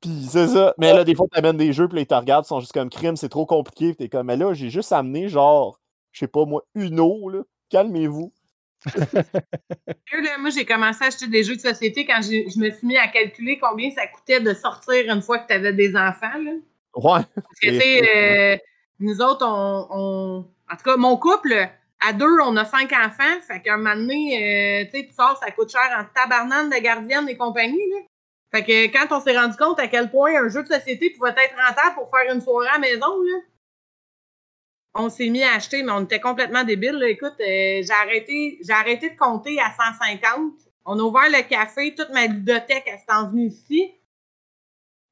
Puis 0.00 0.26
c'est 0.28 0.48
ça. 0.48 0.74
Mais 0.78 0.92
là, 0.92 1.02
des 1.02 1.14
fois, 1.14 1.26
tu 1.32 1.38
amènes 1.38 1.56
des 1.56 1.72
jeux, 1.72 1.88
puis 1.88 2.06
regardent, 2.08 2.44
ils 2.44 2.48
sont 2.48 2.60
juste 2.60 2.72
comme 2.72 2.90
crime, 2.90 3.16
c'est 3.16 3.28
trop 3.28 3.46
compliqué. 3.46 3.88
Puis 3.88 3.96
t'es 3.96 4.08
comme, 4.08 4.26
mais 4.26 4.36
là, 4.36 4.52
j'ai 4.52 4.70
juste 4.70 4.92
amené, 4.92 5.28
genre, 5.28 5.80
je 6.12 6.20
sais 6.20 6.28
pas 6.28 6.44
moi, 6.44 6.62
une 6.74 7.00
eau, 7.00 7.28
là. 7.28 7.42
Calmez-vous. 7.70 8.32
Moi, 10.40 10.50
j'ai 10.50 10.66
commencé 10.66 11.02
à 11.02 11.06
acheter 11.06 11.26
des 11.26 11.42
jeux 11.42 11.56
de 11.56 11.60
société 11.60 12.04
quand 12.04 12.20
je 12.22 12.60
me 12.60 12.70
suis 12.70 12.86
mis 12.86 12.98
à 12.98 13.08
calculer 13.08 13.58
combien 13.58 13.90
ça 13.90 14.06
coûtait 14.06 14.40
de 14.40 14.52
sortir 14.52 15.10
une 15.10 15.22
fois 15.22 15.38
que 15.38 15.48
tu 15.48 15.54
avais 15.54 15.72
des 15.72 15.96
enfants. 15.96 16.38
Là. 16.38 16.52
Ouais. 16.96 17.20
Parce 17.34 17.60
que, 17.60 17.68
tu 17.68 17.80
sais, 17.80 18.16
euh, 18.16 18.58
nous 19.00 19.20
autres, 19.20 19.46
on, 19.46 20.46
En 20.70 20.76
tout 20.76 20.84
cas, 20.84 20.96
mon 20.96 21.16
couple, 21.16 21.68
à 22.00 22.12
deux, 22.12 22.40
on 22.42 22.56
a 22.56 22.64
cinq 22.64 22.92
enfants. 22.92 23.40
Fait 23.46 23.60
qu'à 23.60 23.74
un 23.74 23.76
moment 23.78 23.96
donné, 23.96 24.36
euh, 24.36 24.84
tu 24.84 24.98
sais, 24.98 25.06
tu 25.06 25.14
sors, 25.14 25.36
ça 25.38 25.50
coûte 25.50 25.70
cher 25.70 25.88
en 25.98 26.04
tabarnane 26.14 26.70
de 26.70 26.76
gardienne 26.76 27.28
et 27.28 27.36
compagnie. 27.36 27.90
Là. 27.90 28.00
Fait 28.52 28.64
que 28.64 28.86
quand 28.92 29.16
on 29.16 29.20
s'est 29.20 29.36
rendu 29.36 29.56
compte 29.56 29.80
à 29.80 29.88
quel 29.88 30.10
point 30.10 30.32
un 30.40 30.48
jeu 30.48 30.62
de 30.62 30.68
société 30.68 31.10
pouvait 31.10 31.30
être 31.30 31.56
rentable 31.56 31.96
pour 31.96 32.10
faire 32.10 32.32
une 32.32 32.40
soirée 32.40 32.68
à 32.68 32.72
la 32.74 32.78
maison, 32.78 33.06
là, 33.22 33.40
on 34.94 35.08
s'est 35.08 35.28
mis 35.28 35.42
à 35.42 35.54
acheter, 35.54 35.82
mais 35.82 35.90
on 35.90 36.04
était 36.04 36.20
complètement 36.20 36.62
débiles. 36.62 37.02
Écoute, 37.08 37.34
euh, 37.40 37.82
j'ai 37.82 37.90
arrêté, 37.90 38.58
j'ai 38.64 38.72
arrêté 38.72 39.10
de 39.10 39.16
compter 39.16 39.58
à 39.58 39.72
150. 39.72 40.52
On 40.84 40.98
a 40.98 41.02
ouvert 41.02 41.30
le 41.30 41.42
café, 41.48 41.94
toute 41.96 42.10
ma 42.10 42.26
ludothèque, 42.26 42.84
elle 42.86 42.98
s'est 42.98 43.12
en 43.12 43.28
venue 43.28 43.46
ici. 43.46 43.92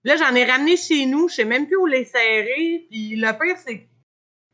Là, 0.05 0.16
j'en 0.16 0.34
ai 0.34 0.44
ramené 0.44 0.76
chez 0.76 1.07
nous. 1.07 1.28
Je 1.28 1.36
sais 1.36 1.44
même 1.44 1.66
plus 1.66 1.76
où 1.76 1.86
les 1.86 2.05
serrer. 2.05 2.86
Puis 2.90 3.16
le 3.16 3.38
pire, 3.38 3.57
c'est 3.64 3.78
que 3.78 3.86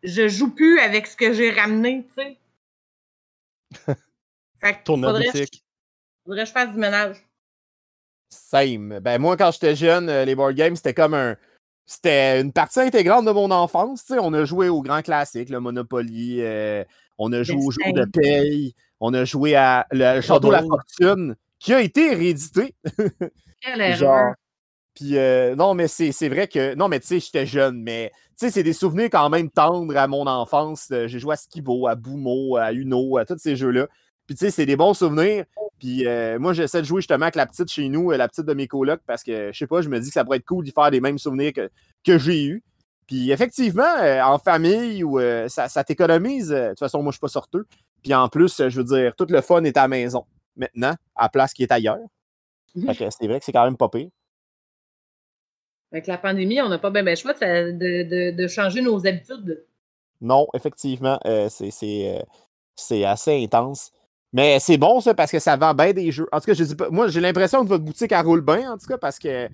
je 0.02 0.28
joue 0.28 0.54
plus 0.54 0.78
avec 0.78 1.06
ce 1.06 1.16
que 1.16 1.32
j'ai 1.32 1.50
ramené, 1.50 2.06
tu 2.06 2.22
sais. 2.22 2.38
fait 4.60 4.74
que 4.74 4.84
Tourne 4.84 5.04
faudrait, 5.04 5.26
que 5.32 6.44
je 6.44 6.44
fasse 6.52 6.70
du 6.70 6.78
ménage. 6.78 7.16
Same. 8.30 9.00
Ben, 9.00 9.18
moi, 9.20 9.36
quand 9.36 9.50
j'étais 9.52 9.74
jeune, 9.74 10.08
euh, 10.08 10.24
les 10.24 10.34
board 10.34 10.54
games, 10.54 10.76
c'était 10.76 10.94
comme 10.94 11.14
un. 11.14 11.36
C'était 11.86 12.42
une 12.42 12.52
partie 12.52 12.80
intégrante 12.80 13.24
de 13.24 13.30
mon 13.30 13.50
enfance. 13.50 14.04
tu 14.04 14.12
sais. 14.12 14.18
On 14.20 14.34
a 14.34 14.44
joué 14.44 14.68
aux 14.68 14.82
grands 14.82 15.00
classiques, 15.00 15.48
le 15.48 15.58
Monopoly, 15.58 16.42
euh, 16.42 16.84
on 17.16 17.32
a 17.32 17.42
joué 17.42 17.56
au 17.56 17.70
jeu 17.70 17.92
de 17.92 18.04
paye, 18.04 18.74
on 19.00 19.14
a 19.14 19.24
joué 19.24 19.54
à 19.54 19.86
le 19.90 20.20
Château 20.20 20.48
de 20.48 20.52
la. 20.52 20.62
Fortune, 20.62 21.36
qui 21.58 21.72
a 21.72 21.80
été 21.80 22.14
réédité. 22.14 22.74
Quelle 23.62 23.96
Genre. 23.96 24.14
erreur. 24.14 24.34
Puis 24.98 25.16
euh, 25.16 25.54
non, 25.54 25.74
mais 25.74 25.86
c'est 25.86 26.28
vrai 26.28 26.48
que. 26.48 26.74
Non, 26.74 26.88
mais 26.88 26.98
tu 26.98 27.06
sais, 27.06 27.20
j'étais 27.20 27.46
jeune, 27.46 27.80
mais 27.80 28.10
tu 28.30 28.46
sais, 28.46 28.50
c'est 28.50 28.64
des 28.64 28.72
souvenirs 28.72 29.08
quand 29.12 29.30
même 29.30 29.48
tendres 29.48 29.96
à 29.96 30.08
mon 30.08 30.26
enfance. 30.26 30.88
Euh, 30.90 31.06
j'ai 31.06 31.20
joué 31.20 31.34
à 31.34 31.36
Skibo, 31.36 31.86
à 31.86 31.94
Boumo, 31.94 32.56
à 32.56 32.72
Uno, 32.72 33.16
à 33.16 33.24
tous 33.24 33.38
ces 33.38 33.54
jeux-là. 33.54 33.86
Puis 34.26 34.34
tu 34.34 34.44
sais, 34.44 34.50
c'est 34.50 34.66
des 34.66 34.74
bons 34.74 34.94
souvenirs. 34.94 35.44
Puis 35.78 36.04
euh, 36.04 36.40
moi, 36.40 36.52
j'essaie 36.52 36.80
de 36.80 36.86
jouer 36.86 37.00
justement 37.00 37.22
avec 37.22 37.36
la 37.36 37.46
petite 37.46 37.70
chez 37.70 37.88
nous, 37.88 38.10
la 38.10 38.26
petite 38.26 38.44
de 38.44 38.54
mes 38.54 38.66
colocs, 38.66 39.00
parce 39.06 39.22
que 39.22 39.52
je 39.52 39.56
sais 39.56 39.68
pas, 39.68 39.82
je 39.82 39.88
me 39.88 40.00
dis 40.00 40.08
que 40.08 40.14
ça 40.14 40.24
pourrait 40.24 40.38
être 40.38 40.46
cool 40.46 40.64
d'y 40.64 40.72
faire 40.72 40.90
les 40.90 41.00
mêmes 41.00 41.18
souvenirs 41.18 41.52
que, 41.52 41.70
que 42.04 42.18
j'ai 42.18 42.46
eus. 42.46 42.64
Puis 43.06 43.30
effectivement, 43.30 43.94
en 44.24 44.38
famille, 44.38 45.04
ou 45.04 45.20
ça, 45.46 45.68
ça 45.68 45.84
t'économise. 45.84 46.48
de 46.48 46.70
toute 46.70 46.80
façon, 46.80 47.04
moi, 47.04 47.12
je 47.12 47.18
suis 47.18 47.20
pas 47.20 47.28
sorteux. 47.28 47.66
Puis 48.02 48.12
en 48.14 48.28
plus, 48.28 48.68
je 48.68 48.76
veux 48.76 48.84
dire, 48.84 49.14
tout 49.14 49.26
le 49.28 49.40
fun 49.42 49.62
est 49.62 49.76
à 49.76 49.82
la 49.82 49.88
maison 49.88 50.24
maintenant, 50.56 50.94
à 51.14 51.22
la 51.22 51.28
place 51.28 51.54
qui 51.54 51.62
est 51.62 51.70
ailleurs. 51.70 51.98
Fait 52.74 52.96
que 52.96 53.04
c'est 53.10 53.28
vrai 53.28 53.38
que 53.38 53.44
c'est 53.44 53.52
quand 53.52 53.64
même 53.64 53.76
pas 53.76 53.88
pire. 53.88 54.08
Avec 55.92 56.06
la 56.06 56.18
pandémie, 56.18 56.60
on 56.60 56.68
n'a 56.68 56.78
pas 56.78 56.90
bien 56.90 57.02
ben 57.02 57.16
choix 57.16 57.32
de, 57.32 58.30
de, 58.30 58.46
changer 58.46 58.82
nos 58.82 59.06
habitudes. 59.06 59.64
Non, 60.20 60.46
effectivement, 60.54 61.18
euh, 61.26 61.48
euh, 61.62 62.22
c'est 62.76 63.04
assez 63.04 63.42
intense. 63.42 63.90
Mais 64.32 64.60
c'est 64.60 64.76
bon, 64.76 65.00
ça, 65.00 65.14
parce 65.14 65.30
que 65.30 65.38
ça 65.38 65.56
vend 65.56 65.72
bien 65.72 65.94
des 65.94 66.12
jeux. 66.12 66.28
En 66.30 66.40
tout 66.40 66.46
cas, 66.46 66.54
je 66.54 66.64
dis 66.64 66.76
pas, 66.76 66.90
moi, 66.90 67.08
j'ai 67.08 67.20
l'impression 67.20 67.62
que 67.62 67.68
votre 67.68 67.84
boutique, 67.84 68.12
elle 68.12 68.26
roule 68.26 68.42
bien, 68.42 68.72
en 68.72 68.76
tout 68.76 68.86
cas, 68.86 68.98
parce 68.98 69.18
que 69.18 69.48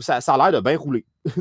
ça, 0.00 0.20
ça 0.20 0.34
a 0.34 0.50
l'air 0.50 0.60
de 0.60 0.64
bien 0.64 0.76
rouler. 0.76 1.04
ben, 1.24 1.32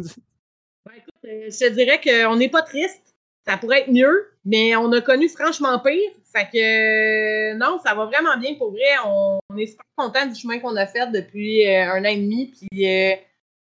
écoute, 0.96 1.26
euh, 1.26 1.50
je 1.50 1.66
te 1.68 1.74
dirais 1.74 2.00
qu'on 2.00 2.36
n'est 2.36 2.50
pas 2.50 2.62
triste. 2.62 3.02
Ça 3.48 3.58
pourrait 3.58 3.82
être 3.82 3.92
mieux, 3.92 4.32
mais 4.44 4.76
on 4.76 4.92
a 4.92 5.02
connu 5.02 5.30
franchement 5.30 5.80
pire. 5.80 6.12
Fait 6.36 6.48
que 6.52 7.54
non, 7.58 7.80
ça 7.84 7.94
va 7.96 8.06
vraiment 8.06 8.38
bien 8.38 8.56
pour 8.56 8.72
vrai. 8.72 8.82
On, 9.06 9.40
est 9.58 9.68
super 9.68 9.86
content 9.96 10.26
du 10.26 10.36
chemin 10.36 10.60
qu'on 10.60 10.76
a 10.76 10.88
fait 10.88 11.12
depuis 11.12 11.68
un 11.68 12.02
an 12.02 12.10
et 12.10 12.18
demi. 12.18 12.48
Puis 12.48 12.88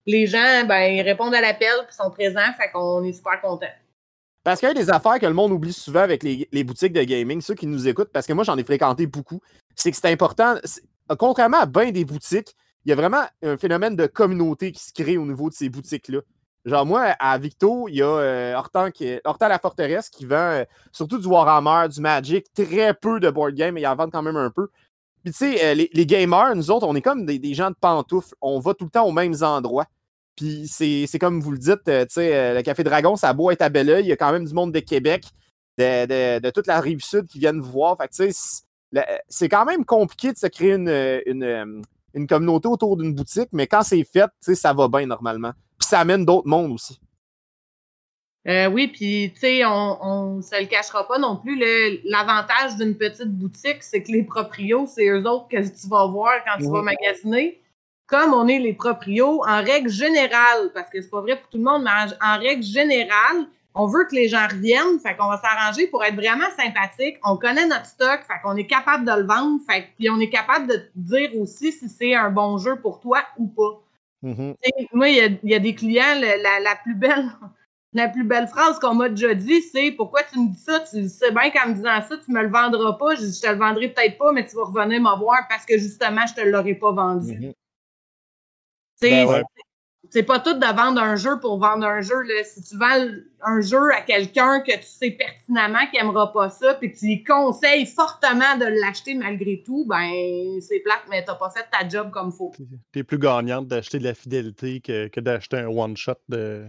les 0.07 0.27
gens, 0.27 0.65
ben, 0.67 0.93
ils 0.93 1.03
répondent 1.03 1.35
à 1.35 1.41
l'appel 1.41 1.69
et 1.89 1.93
sont 1.93 2.11
présents, 2.11 2.53
fait 2.57 2.71
qu'on 2.73 3.03
est 3.05 3.13
super 3.13 3.41
contents. 3.41 3.67
Parce 4.45 4.61
qu'il 4.61 4.69
y 4.69 4.71
a 4.71 4.75
des 4.75 4.91
affaires 4.91 5.19
que 5.19 5.27
le 5.27 5.35
monde 5.35 5.51
oublie 5.51 5.73
souvent 5.73 6.03
avec 6.03 6.23
les, 6.23 6.65
boutiques 6.65 6.93
de 6.93 7.03
gaming, 7.03 7.41
ceux 7.41 7.55
qui 7.57 7.67
nous 7.67 7.89
écoutent, 7.89 8.13
parce 8.13 8.27
que 8.27 8.33
moi 8.33 8.45
j'en 8.45 8.57
ai 8.57 8.63
fréquenté 8.63 9.07
beaucoup, 9.07 9.41
c'est 9.75 9.91
que 9.91 9.97
c'est 9.97 10.11
important. 10.11 10.55
Contrairement 11.19 11.59
à 11.59 11.67
bien 11.67 11.91
des 11.91 12.05
boutiques, 12.05 12.55
il 12.85 12.91
y 12.91 12.93
a 12.93 12.95
vraiment 12.95 13.25
un 13.43 13.57
phénomène 13.57 13.97
de 13.97 14.07
communauté 14.07 14.71
qui 14.71 14.85
se 14.85 14.93
crée 14.93 15.19
au 15.19 15.27
niveau 15.27 15.51
de 15.51 15.55
ces 15.55 15.69
boutiques-là. 15.69 16.21
Genre, 16.65 16.87
moi, 16.87 17.15
à 17.19 17.39
Victo, 17.39 17.89
il 17.89 17.97
y 17.97 18.03
a 18.03 18.07
euh, 18.07 18.55
Hortan, 18.55 18.91
qui 18.91 19.19
la 19.25 19.59
Forteresse 19.59 20.09
qui 20.09 20.25
vend 20.25 20.37
euh, 20.37 20.65
surtout 20.93 21.19
du 21.19 21.27
Warhammer, 21.27 21.89
du 21.89 22.01
Magic, 22.01 22.47
très 22.55 22.95
peu 22.95 23.21
de 23.21 23.31
board 23.31 23.55
game, 23.55 23.75
mais 23.75 23.83
il 23.83 23.87
en 23.87 23.95
vend 23.95 24.11
quand 24.11 24.23
même 24.23 24.37
un 24.37 24.51
peu. 24.51 24.69
Puis, 25.23 25.33
tu 25.33 25.39
sais, 25.39 25.65
euh, 25.65 25.75
les, 25.75 26.07
gamers, 26.07 26.55
nous 26.55 26.71
autres, 26.71 26.87
on 26.87 26.95
est 26.95 27.03
comme 27.03 27.25
des, 27.25 27.39
des, 27.39 27.55
gens 27.55 27.71
de 27.71 27.77
pantoufles. 27.81 28.35
On 28.41 28.59
va 28.59 28.75
tout 28.75 28.85
le 28.85 28.91
temps 28.91 29.07
aux 29.07 29.13
mêmes 29.13 29.35
endroits. 29.43 29.87
Puis 30.37 30.69
c'est 30.69 31.19
comme 31.19 31.41
vous 31.41 31.53
le 31.53 31.59
dites, 31.59 31.89
euh, 31.89 32.05
euh, 32.19 32.55
le 32.55 32.63
Café 32.63 32.85
Dragon, 32.85 33.17
ça 33.17 33.31
a 33.31 33.33
beau 33.33 33.51
être 33.51 33.63
à 33.63 33.71
bel 33.71 34.01
Il 34.01 34.07
y 34.07 34.13
a 34.13 34.17
quand 34.17 34.33
même 34.33 34.45
du 34.45 34.53
monde 34.53 34.73
de 34.73 34.81
Québec, 34.81 35.25
de, 35.79 36.51
toute 36.51 36.67
la 36.67 36.81
rive 36.81 37.03
sud 37.03 37.27
qui 37.27 37.39
viennent 37.39 37.61
voir. 37.61 37.97
Fait 37.97 38.33
c'est 39.29 39.49
quand 39.49 39.65
même 39.65 39.85
compliqué 39.85 40.33
de 40.33 40.39
se 40.39 40.47
créer 40.47 40.75
une, 40.75 41.83
une, 42.15 42.27
communauté 42.27 42.69
autour 42.69 42.97
d'une 42.97 43.15
boutique, 43.15 43.49
mais 43.53 43.67
quand 43.67 43.83
c'est 43.83 44.05
fait, 44.05 44.31
ça 44.41 44.73
va 44.73 44.89
bien 44.89 45.07
normalement. 45.07 45.53
Puis 45.79 45.89
ça 45.89 46.01
amène 46.01 46.25
d'autres 46.25 46.49
mondes 46.49 46.73
aussi. 46.73 47.01
Euh, 48.47 48.69
oui, 48.69 48.89
puis 48.89 49.33
tu 49.35 49.41
sais, 49.41 49.65
on 49.65 50.37
ne 50.37 50.43
se 50.43 50.61
le 50.61 50.67
cachera 50.67 51.09
pas 51.09 51.19
non 51.19 51.37
plus. 51.37 51.59
L'avantage 52.05 52.77
d'une 52.77 52.97
petite 52.97 53.31
boutique, 53.31 53.83
c'est 53.83 54.03
que 54.03 54.13
les 54.13 54.23
proprios, 54.23 54.87
c'est 54.87 55.09
eux 55.09 55.27
autres 55.27 55.49
que 55.49 55.57
tu 55.57 55.89
vas 55.89 56.07
voir 56.07 56.33
quand 56.45 56.63
tu 56.63 56.71
vas 56.71 56.83
magasiner 56.83 57.61
comme 58.07 58.33
on 58.35 58.47
est 58.47 58.59
les 58.59 58.73
proprios, 58.73 59.43
en 59.47 59.63
règle 59.63 59.91
générale, 59.91 60.71
parce 60.75 60.89
que 60.91 61.01
c'est 61.01 61.11
pas 61.11 61.21
vrai 61.21 61.37
pour 61.37 61.49
tout 61.49 61.59
le 61.59 61.65
monde, 61.65 61.83
mais 61.83 61.91
en, 62.23 62.39
règle 62.39 62.63
générale, 62.63 63.47
on 63.75 63.87
veut 63.87 64.05
que 64.05 64.15
les 64.15 64.29
gens 64.29 64.47
reviennent, 64.47 64.99
fait 65.01 65.17
qu'on 65.17 65.29
va 65.29 65.39
s'arranger 65.39 65.89
pour 65.89 66.03
être 66.05 66.15
vraiment 66.15 66.49
sympathique. 66.57 67.19
On 67.25 67.37
connaît 67.37 67.67
notre 67.67 67.87
stock, 67.87 68.21
fait 68.27 68.41
qu'on 68.43 68.57
est 68.57 68.67
capable 68.67 69.05
de 69.05 69.13
le 69.13 69.27
vendre, 69.27 69.61
fait 69.69 69.89
puis 69.99 70.09
on 70.09 70.19
est 70.21 70.31
capable 70.31 70.69
de 70.69 70.83
dire 70.95 71.31
aussi 71.39 71.73
si 71.73 71.89
c'est 71.89 72.15
un 72.15 72.31
bon 72.31 72.59
jeu 72.59 72.77
pour 72.81 73.01
toi 73.01 73.23
ou 73.37 73.49
pas. 73.49 73.83
Mm-hmm. 74.25 74.55
Moi, 74.93 75.09
il 75.11 75.39
y, 75.43 75.55
a 75.55 75.59
des 75.59 75.75
clients, 75.75 76.21
la, 76.21 76.77
plus 76.83 76.95
belle. 76.95 77.27
La 77.93 78.09
plus 78.09 78.25
belle 78.25 78.47
phrase 78.47 78.79
qu'on 78.79 78.95
m'a 78.95 79.09
déjà 79.09 79.33
dit, 79.33 79.63
c'est 79.63 79.91
pourquoi 79.93 80.21
tu 80.31 80.39
me 80.39 80.49
dis 80.49 80.59
ça? 80.59 80.81
Tu 80.81 81.09
sais 81.09 81.31
bien 81.31 81.51
qu'en 81.51 81.71
me 81.71 81.75
disant 81.75 82.03
ça, 82.07 82.19
tu 82.23 82.31
me 82.31 82.43
le 82.43 82.51
vendras 82.51 82.93
pas. 82.99 83.15
Je, 83.15 83.23
je 83.23 83.41
te 83.41 83.49
le 83.49 83.57
vendrai 83.57 83.89
peut-être 83.89 84.19
pas, 84.19 84.33
mais 84.33 84.45
tu 84.45 84.55
vas 84.55 84.65
revenir 84.65 85.01
me 85.01 85.19
voir 85.19 85.39
parce 85.49 85.65
que 85.65 85.79
justement, 85.79 86.21
je 86.27 86.35
te 86.35 86.47
l'aurais 86.47 86.75
pas 86.75 86.93
vendu. 86.93 87.33
Mm-hmm. 87.33 87.55
Ben 89.03 89.45
c'est 90.11 90.23
pas 90.23 90.41
tout 90.41 90.55
de 90.55 90.77
vendre 90.77 91.01
un 91.01 91.17
jeu 91.17 91.39
pour 91.41 91.59
vendre 91.59 91.87
un 91.87 92.01
jeu. 92.01 92.21
Là. 92.23 92.45
Si 92.45 92.63
tu 92.63 92.77
vends 92.77 93.07
un 93.43 93.61
jeu 93.61 93.93
à 93.93 94.03
quelqu'un 94.03 94.61
que 94.61 94.73
tu 94.73 94.87
sais 94.87 95.11
pertinemment 95.11 95.87
qu'il 95.91 96.01
n'aimera 96.01 96.33
pas 96.33 96.51
ça, 96.51 96.75
puis 96.75 96.93
que 96.93 96.99
tu 96.99 97.07
lui 97.07 97.25
conseilles 97.25 97.87
fortement 97.87 98.57
de 98.57 98.67
l'acheter 98.81 99.15
malgré 99.15 99.63
tout, 99.65 99.85
ben 99.87 100.61
c'est 100.61 100.81
plate, 100.81 101.05
mais 101.11 101.25
t'as 101.25 101.35
pas 101.35 101.51
fait 101.51 101.67
ta 101.71 101.89
job 101.89 102.11
comme 102.11 102.33
faut. 102.33 102.53
T'es 102.93 103.05
plus 103.05 103.19
gagnante 103.19 103.67
d'acheter 103.69 103.99
de 103.99 104.05
la 104.05 104.15
fidélité 104.15 104.81
que, 104.81 105.09
que 105.09 105.21
d'acheter 105.21 105.59
un 105.59 105.69
one-shot 105.69 106.15
de 106.29 106.67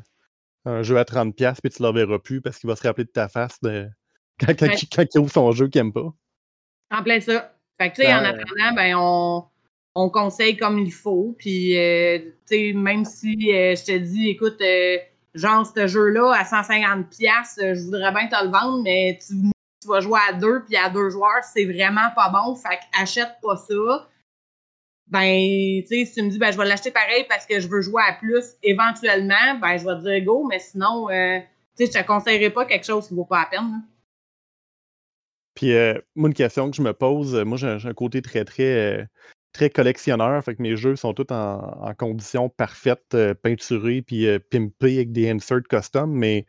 un 0.66 0.84
jeu 0.84 0.98
à 0.98 1.04
30$ 1.04 1.56
puis 1.62 1.72
tu 1.72 1.82
ne 1.82 1.92
verras 1.92 2.20
plus 2.20 2.42
parce 2.42 2.60
qu'il 2.60 2.70
va 2.70 2.76
se 2.76 2.86
rappeler 2.86 3.06
de 3.06 3.10
ta 3.10 3.30
face 3.30 3.62
de... 3.62 3.88
quand, 4.40 4.54
quand, 4.58 5.06
il 5.16 5.20
ouvre 5.20 5.32
son 5.32 5.52
jeu 5.54 5.68
qu'il 5.70 5.82
n'aime 5.82 5.94
pas. 5.94 6.14
En 6.92 7.04
plein 7.04 7.22
ça. 7.22 7.54
Fait 7.80 7.92
que 7.92 7.96
tu 7.96 8.02
sais, 8.02 8.14
en 8.14 8.24
attendant, 8.24 8.74
ben 8.76 8.96
on 8.98 9.46
on 9.98 10.10
conseille 10.10 10.56
comme 10.56 10.78
il 10.78 10.93
faut. 10.93 11.36
Puis, 11.39 11.76
euh, 11.76 12.20
tu 12.48 12.56
sais, 12.56 12.74
même 12.74 13.04
si 13.04 13.52
euh, 13.52 13.76
je 13.76 13.84
te 13.84 13.98
dis, 13.98 14.30
écoute, 14.30 14.62
euh, 14.62 14.98
genre, 15.34 15.66
ce 15.66 15.88
jeu-là, 15.88 16.34
à 16.34 16.43
150$, 16.43 17.76
je 17.76 17.84
voudrais 17.84 18.12
bien 18.12 18.28
te 18.28 18.43
le 18.43 18.52
vendre, 18.52 18.84
mais 18.84 19.18
tu, 19.26 19.34
vas 19.88 20.00
jouer 20.00 20.20
à 20.30 20.34
deux, 20.34 20.64
puis 20.66 20.76
à 20.76 20.89
deux 20.89 21.10
joueurs, 21.10 21.43
c'est 21.43 21.66
vraiment 21.66 22.10
pas 22.16 22.30
bon. 22.30 22.56
Fait 22.56 22.80
achète 23.00 23.38
pas 23.41 23.56
ça. 23.56 24.08
Ben, 25.08 25.82
tu 25.82 25.88
sais, 25.88 26.06
si 26.06 26.14
tu 26.14 26.22
me 26.22 26.30
dis, 26.30 26.38
ben, 26.38 26.52
je 26.52 26.58
vais 26.58 26.66
l'acheter 26.66 26.91
pareil 26.91 27.26
parce 27.28 27.45
que 27.45 27.60
je 27.60 27.68
veux 27.68 27.82
jouer 27.82 28.04
à 28.08 28.14
plus 28.14 28.43
éventuellement, 28.62 29.56
ben, 29.60 29.78
je 29.78 29.86
vais 29.86 29.95
te 29.95 30.02
dire 30.02 30.26
go, 30.26 30.45
mais 30.48 30.60
sinon, 30.60 31.08
tu 31.08 31.86
sais, 31.86 31.91
je 31.91 32.00
te 32.00 32.06
conseillerais 32.06 32.50
pas 32.50 32.66
quelque 32.66 32.86
chose 32.86 33.08
qui 33.08 33.16
vaut 33.16 33.26
pas 33.26 33.39
la 33.39 33.45
peine. 33.45 33.82
Puis, 35.56 35.74
moi, 36.16 36.28
une 36.28 36.36
question 36.36 36.70
que 36.70 36.76
je 36.76 36.82
me 36.82 36.93
pose, 36.93 37.34
moi, 37.45 37.58
j'ai 37.58 37.68
un 37.68 37.93
côté 37.93 38.22
très, 38.22 38.43
très 38.43 39.08
très 39.58 39.70
collectionneur, 39.72 40.43
fait 40.43 40.55
que 40.55 40.62
mes 40.62 40.78
jeux 40.78 40.95
sont 40.95 41.14
tous 41.14 41.34
en, 41.34 41.91
conditions 41.97 42.47
parfaites, 42.47 43.16
euh, 43.16 43.34
peinturés 43.34 44.03
puis 44.03 44.28
euh, 44.28 44.38
pimpés 44.38 44.97
avec 44.97 45.12
des 45.12 45.32
inserts 45.32 45.64
custom, 45.68 46.12
mais 46.12 46.45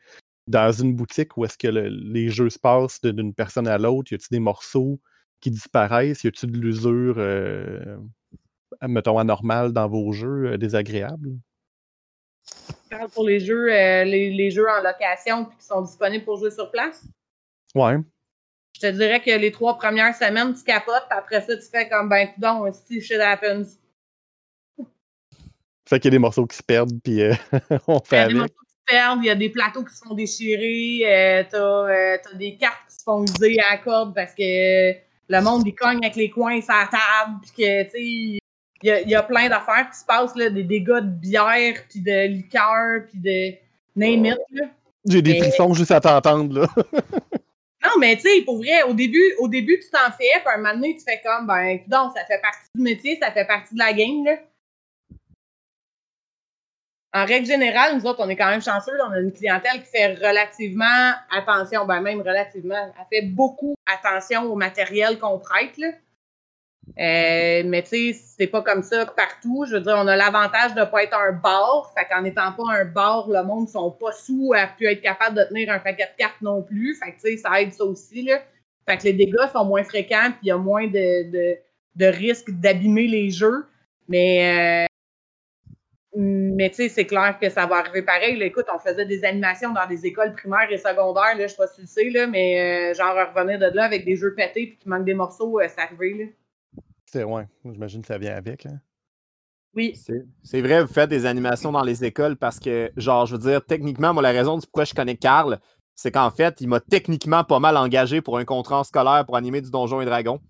dans 0.47 0.71
une 0.73 0.95
boutique 0.95 1.37
où 1.39 1.45
est-ce 1.47 1.57
que 1.57 1.69
les 1.69 2.29
jeux 2.29 2.51
se 2.51 2.59
passent 2.59 3.01
d'une 3.01 3.33
personne 3.33 3.67
à 3.67 3.79
l'autre, 3.79 4.13
y 4.13 4.15
a-t-il 4.15 4.37
des 4.37 4.41
morceaux 4.41 5.01
qui 5.41 5.51
disparaissent? 5.51 6.23
Y 6.23 6.29
a-t-il 6.29 6.53
de 6.53 6.59
l'usure, 6.59 7.15
euh, 7.17 7.97
mettons, 8.83 9.19
anormale 9.19 9.73
dans 9.73 9.89
vos 9.89 10.13
jeux, 10.13 10.59
désagréables? 10.59 11.31
pour 13.13 13.25
les 13.25 13.41
jeux, 13.41 13.67
les, 13.67 14.51
jeux 14.51 14.67
en 14.69 14.83
location 14.83 15.45
qui 15.45 15.65
sont 15.65 15.83
disponibles 15.83 16.25
pour 16.25 16.39
jouer 16.39 16.51
sur 16.51 16.71
place? 16.71 17.07
Ouais. 17.75 17.97
Je 18.75 18.81
te 18.81 18.93
dirais 18.93 19.21
que 19.21 19.31
les 19.31 19.51
trois 19.51 19.77
premières 19.77 20.15
semaines, 20.15 20.55
tu 20.55 20.63
capotes, 20.63 21.07
puis 21.09 21.19
après 21.19 21.41
ça, 21.41 21.57
tu 21.57 21.69
fais 21.71 21.89
comme, 21.89 22.09
ben, 22.09 22.29
donc, 22.39 22.75
si 22.87 23.01
shit 23.01 23.19
happens. 23.19 23.65
Fait 25.89 25.99
qu'il 25.99 26.09
y 26.09 26.09
a 26.09 26.17
des 26.17 26.19
morceaux 26.19 26.47
qui 26.47 26.57
se 26.57 26.63
perdent, 26.63 27.01
puis 27.03 27.23
euh, 27.23 27.35
on 27.87 27.99
fait 28.01 28.17
Il 28.17 28.19
y 28.19 28.23
a 28.23 28.29
des 28.29 28.35
morceaux 28.35 28.55
qui 28.67 28.75
se 28.75 28.95
perdent, 28.95 29.21
il 29.23 29.27
y 29.27 29.31
a 29.31 29.35
des 29.35 29.49
plateaux 29.49 29.85
qui 29.85 29.95
se 29.95 30.03
font 30.07 30.15
déchirer, 30.15 31.01
euh, 31.05 31.45
euh, 31.55 32.17
t'as 32.23 32.37
des 32.37 32.57
cartes 32.57 32.83
qui 32.89 32.97
se 32.97 33.03
font 33.03 33.25
user 33.25 33.59
à 33.61 33.73
la 33.73 33.79
corde 33.79 34.15
parce 34.15 34.35
que 34.35 34.93
le 34.93 35.41
monde, 35.43 35.67
il 35.67 35.75
cogne 35.75 35.99
avec 36.03 36.17
les 36.17 36.31
coins 36.31 36.61
sur 36.61 36.75
la 36.75 36.87
table, 36.87 37.39
puis 37.43 37.51
que, 37.51 37.85
tu 37.85 37.91
sais, 37.91 38.03
il 38.03 38.41
y, 38.83 38.91
a, 38.91 39.01
y 39.01 39.15
a 39.15 39.23
plein 39.23 39.49
d'affaires 39.49 39.89
qui 39.91 39.99
se 39.99 40.05
passent, 40.05 40.37
là, 40.37 40.51
des 40.51 40.63
dégâts 40.63 41.01
de 41.01 41.11
bière, 41.11 41.75
puis 41.89 42.01
de 42.01 42.27
liqueur, 42.29 43.03
puis 43.09 43.19
de 43.19 43.57
name 43.97 44.27
it, 44.27 44.39
là. 44.53 44.67
J'ai 45.07 45.23
des 45.23 45.39
frissons 45.39 45.73
juste 45.75 45.91
à 45.91 46.01
t'entendre, 46.01 46.61
là. 46.61 46.67
Non, 47.85 47.91
mais 48.01 48.17
tu 48.17 48.23
sais, 48.23 48.43
pour 48.43 48.59
vrai, 48.59 48.83
au 48.83 48.93
début, 48.93 49.35
au 49.39 49.49
début, 49.49 49.79
tu 49.79 49.89
t'en 49.91 50.11
fais, 50.11 50.41
puis 50.41 50.53
un 50.53 50.57
moment 50.57 50.75
donné, 50.75 50.97
tu 50.97 51.05
fais 51.05 51.21
comme, 51.25 51.47
ben, 51.47 51.79
donc, 51.87 52.13
ça 52.17 52.25
fait 52.25 52.41
partie 52.41 52.69
du 52.75 52.83
métier, 52.83 53.19
ça 53.21 53.31
fait 53.31 53.45
partie 53.47 53.75
de 53.75 53.79
la 53.79 53.93
game, 53.93 54.25
là. 54.25 54.37
En 57.15 57.25
règle 57.25 57.47
générale, 57.47 57.97
nous 57.97 58.07
autres, 58.07 58.21
on 58.23 58.29
est 58.29 58.37
quand 58.37 58.51
même 58.51 58.61
chanceux. 58.61 58.93
On 59.03 59.13
a 59.13 59.19
une 59.21 59.33
clientèle 59.33 59.83
qui 59.83 59.91
fait 59.91 60.15
relativement 60.15 61.13
attention, 61.31 61.87
ben 61.87 62.01
même 62.03 62.21
relativement, 62.21 62.77
elle 62.77 63.07
fait 63.11 63.27
beaucoup 63.27 63.75
attention 63.87 64.43
au 64.43 64.55
matériel 64.55 65.19
qu'on 65.19 65.39
prête. 65.39 65.79
Là. 65.79 65.89
Euh, 66.99 67.63
mais 67.67 67.83
tu 67.83 68.13
sais, 68.13 68.21
c'est 68.39 68.47
pas 68.47 68.63
comme 68.63 68.83
ça 68.83 69.07
partout. 69.07 69.65
Je 69.69 69.75
veux 69.77 69.81
dire, 69.81 69.95
on 69.97 70.07
a 70.07 70.17
l'avantage 70.17 70.75
de 70.75 70.81
ne 70.81 70.85
pas 70.87 71.03
être 71.05 71.17
un 71.17 71.33
bar. 71.33 71.93
Fait 71.97 72.07
qu'en 72.07 72.23
n'étant 72.23 72.53
pas 72.53 72.65
un 72.73 72.85
bar, 72.85 73.29
le 73.29 73.43
monde 73.45 73.65
ne 73.67 73.71
sont 73.71 73.91
pas 73.91 74.13
sous 74.13 74.53
à 74.57 74.67
pu 74.67 74.87
être 74.87 75.01
capable 75.01 75.37
de 75.37 75.45
tenir 75.45 75.71
un 75.71 75.79
paquet 75.79 76.05
de 76.05 76.17
cartes 76.19 76.41
non 76.41 76.63
plus. 76.63 76.97
Fait 76.97 77.13
que 77.13 77.17
tu 77.21 77.31
sais, 77.33 77.37
ça 77.37 77.61
aide 77.61 77.73
ça 77.73 77.85
aussi. 77.85 78.23
Là. 78.23 78.41
Fait 78.89 78.97
que 78.97 79.05
les 79.05 79.13
dégâts 79.13 79.49
sont 79.53 79.65
moins 79.65 79.85
fréquents 79.85 80.31
puis 80.31 80.41
il 80.45 80.49
y 80.49 80.51
a 80.51 80.57
moins 80.59 80.87
de, 80.87 81.31
de, 81.31 81.59
de 81.97 82.07
risques 82.07 82.51
d'abîmer 82.51 83.07
les 83.07 83.31
jeux. 83.31 83.67
Mais, 84.09 84.87
euh, 84.87 84.87
Mais 86.15 86.71
tu 86.71 86.77
sais, 86.77 86.89
c'est 86.89 87.07
clair 87.07 87.39
que 87.41 87.49
ça 87.51 87.67
va 87.67 87.77
arriver 87.77 88.03
pareil. 88.03 88.43
Écoute, 88.43 88.67
on 88.75 88.79
faisait 88.79 89.05
des 89.07 89.25
animations 89.25 89.73
dans 89.73 89.87
des 89.87 90.07
écoles 90.07 90.33
primaires 90.33 90.71
et 90.71 90.79
secondaires, 90.79 91.37
là, 91.37 91.47
je 91.47 91.49
sais 91.49 91.57
pas 91.57 91.67
si 91.67 91.77
tu 91.77 91.81
le 91.83 91.87
sais, 91.87 92.11
là, 92.11 92.27
mais 92.27 92.91
euh, 92.93 92.95
genre 92.95 93.15
revenir 93.35 93.59
de 93.59 93.67
là 93.77 93.85
avec 93.85 94.05
des 94.05 94.17
jeux 94.17 94.35
pétés 94.35 94.67
puis 94.67 94.79
qu'il 94.79 94.91
manque 94.91 95.05
des 95.05 95.15
morceaux, 95.15 95.61
c'est 95.69 95.81
arrivé. 95.81 96.15
Là. 96.15 96.25
C'est 97.11 97.25
ouais, 97.25 97.47
j'imagine 97.65 98.03
que 98.03 98.09
ça 98.09 98.19
vient 98.19 98.37
avec. 98.37 98.67
hein. 98.67 98.81
Oui. 99.75 99.95
C'est 100.43 100.61
vrai, 100.61 100.83
vous 100.83 100.93
faites 100.93 101.11
des 101.11 101.25
animations 101.27 101.73
dans 101.73 101.83
les 101.85 102.05
écoles 102.05 102.37
parce 102.37 102.59
que, 102.59 102.91
genre, 102.97 103.27
je 103.27 103.37
veux 103.37 103.51
dire, 103.51 103.65
techniquement, 103.65 104.13
moi, 104.13 104.23
la 104.23 104.31
raison 104.31 104.57
du 104.57 104.67
pourquoi 104.67 104.85
je 104.85 104.95
connais 104.95 105.17
Carl, 105.17 105.59
c'est 105.95 106.11
qu'en 106.11 106.31
fait, 106.31 106.61
il 106.61 106.69
m'a 106.69 106.81
techniquement 106.81 107.45
pas 107.45 107.59
mal 107.61 107.77
engagé 107.77 108.21
pour 108.21 108.39
un 108.39 108.45
contrat 108.45 108.83
scolaire 108.85 109.25
pour 109.27 109.37
animer 109.37 109.61
du 109.61 109.71
Donjon 109.71 110.01
et 110.01 110.05
Dragon. 110.05 110.41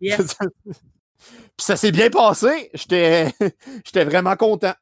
Yes. 0.00 0.36
Puis 1.18 1.64
ça 1.66 1.76
s'est 1.76 1.92
bien 1.92 2.08
passé. 2.10 2.70
J'étais 2.72 3.32
j'étais 3.84 4.04
vraiment 4.04 4.34
content. 4.36 4.72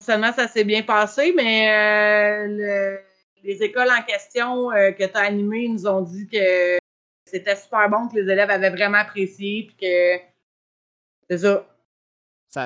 Seulement, 0.00 0.32
ça 0.32 0.48
s'est 0.48 0.64
bien 0.64 0.82
passé, 0.82 1.32
mais 1.36 1.68
euh, 1.70 2.46
le- 2.48 2.98
les 3.44 3.62
écoles 3.62 3.88
en 3.90 4.02
question 4.02 4.70
euh, 4.72 4.90
que 4.92 5.04
tu 5.04 5.16
as 5.16 5.20
animées 5.20 5.68
nous 5.68 5.86
ont 5.86 6.00
dit 6.00 6.26
que 6.26 6.78
c'était 7.32 7.56
super 7.56 7.88
bon, 7.88 8.08
que 8.08 8.16
les 8.16 8.30
élèves 8.30 8.50
avaient 8.50 8.70
vraiment 8.70 8.98
apprécié, 8.98 9.68
puis 9.68 9.76
que 9.76 10.22
c'est 11.28 11.38
ça. 11.38 11.66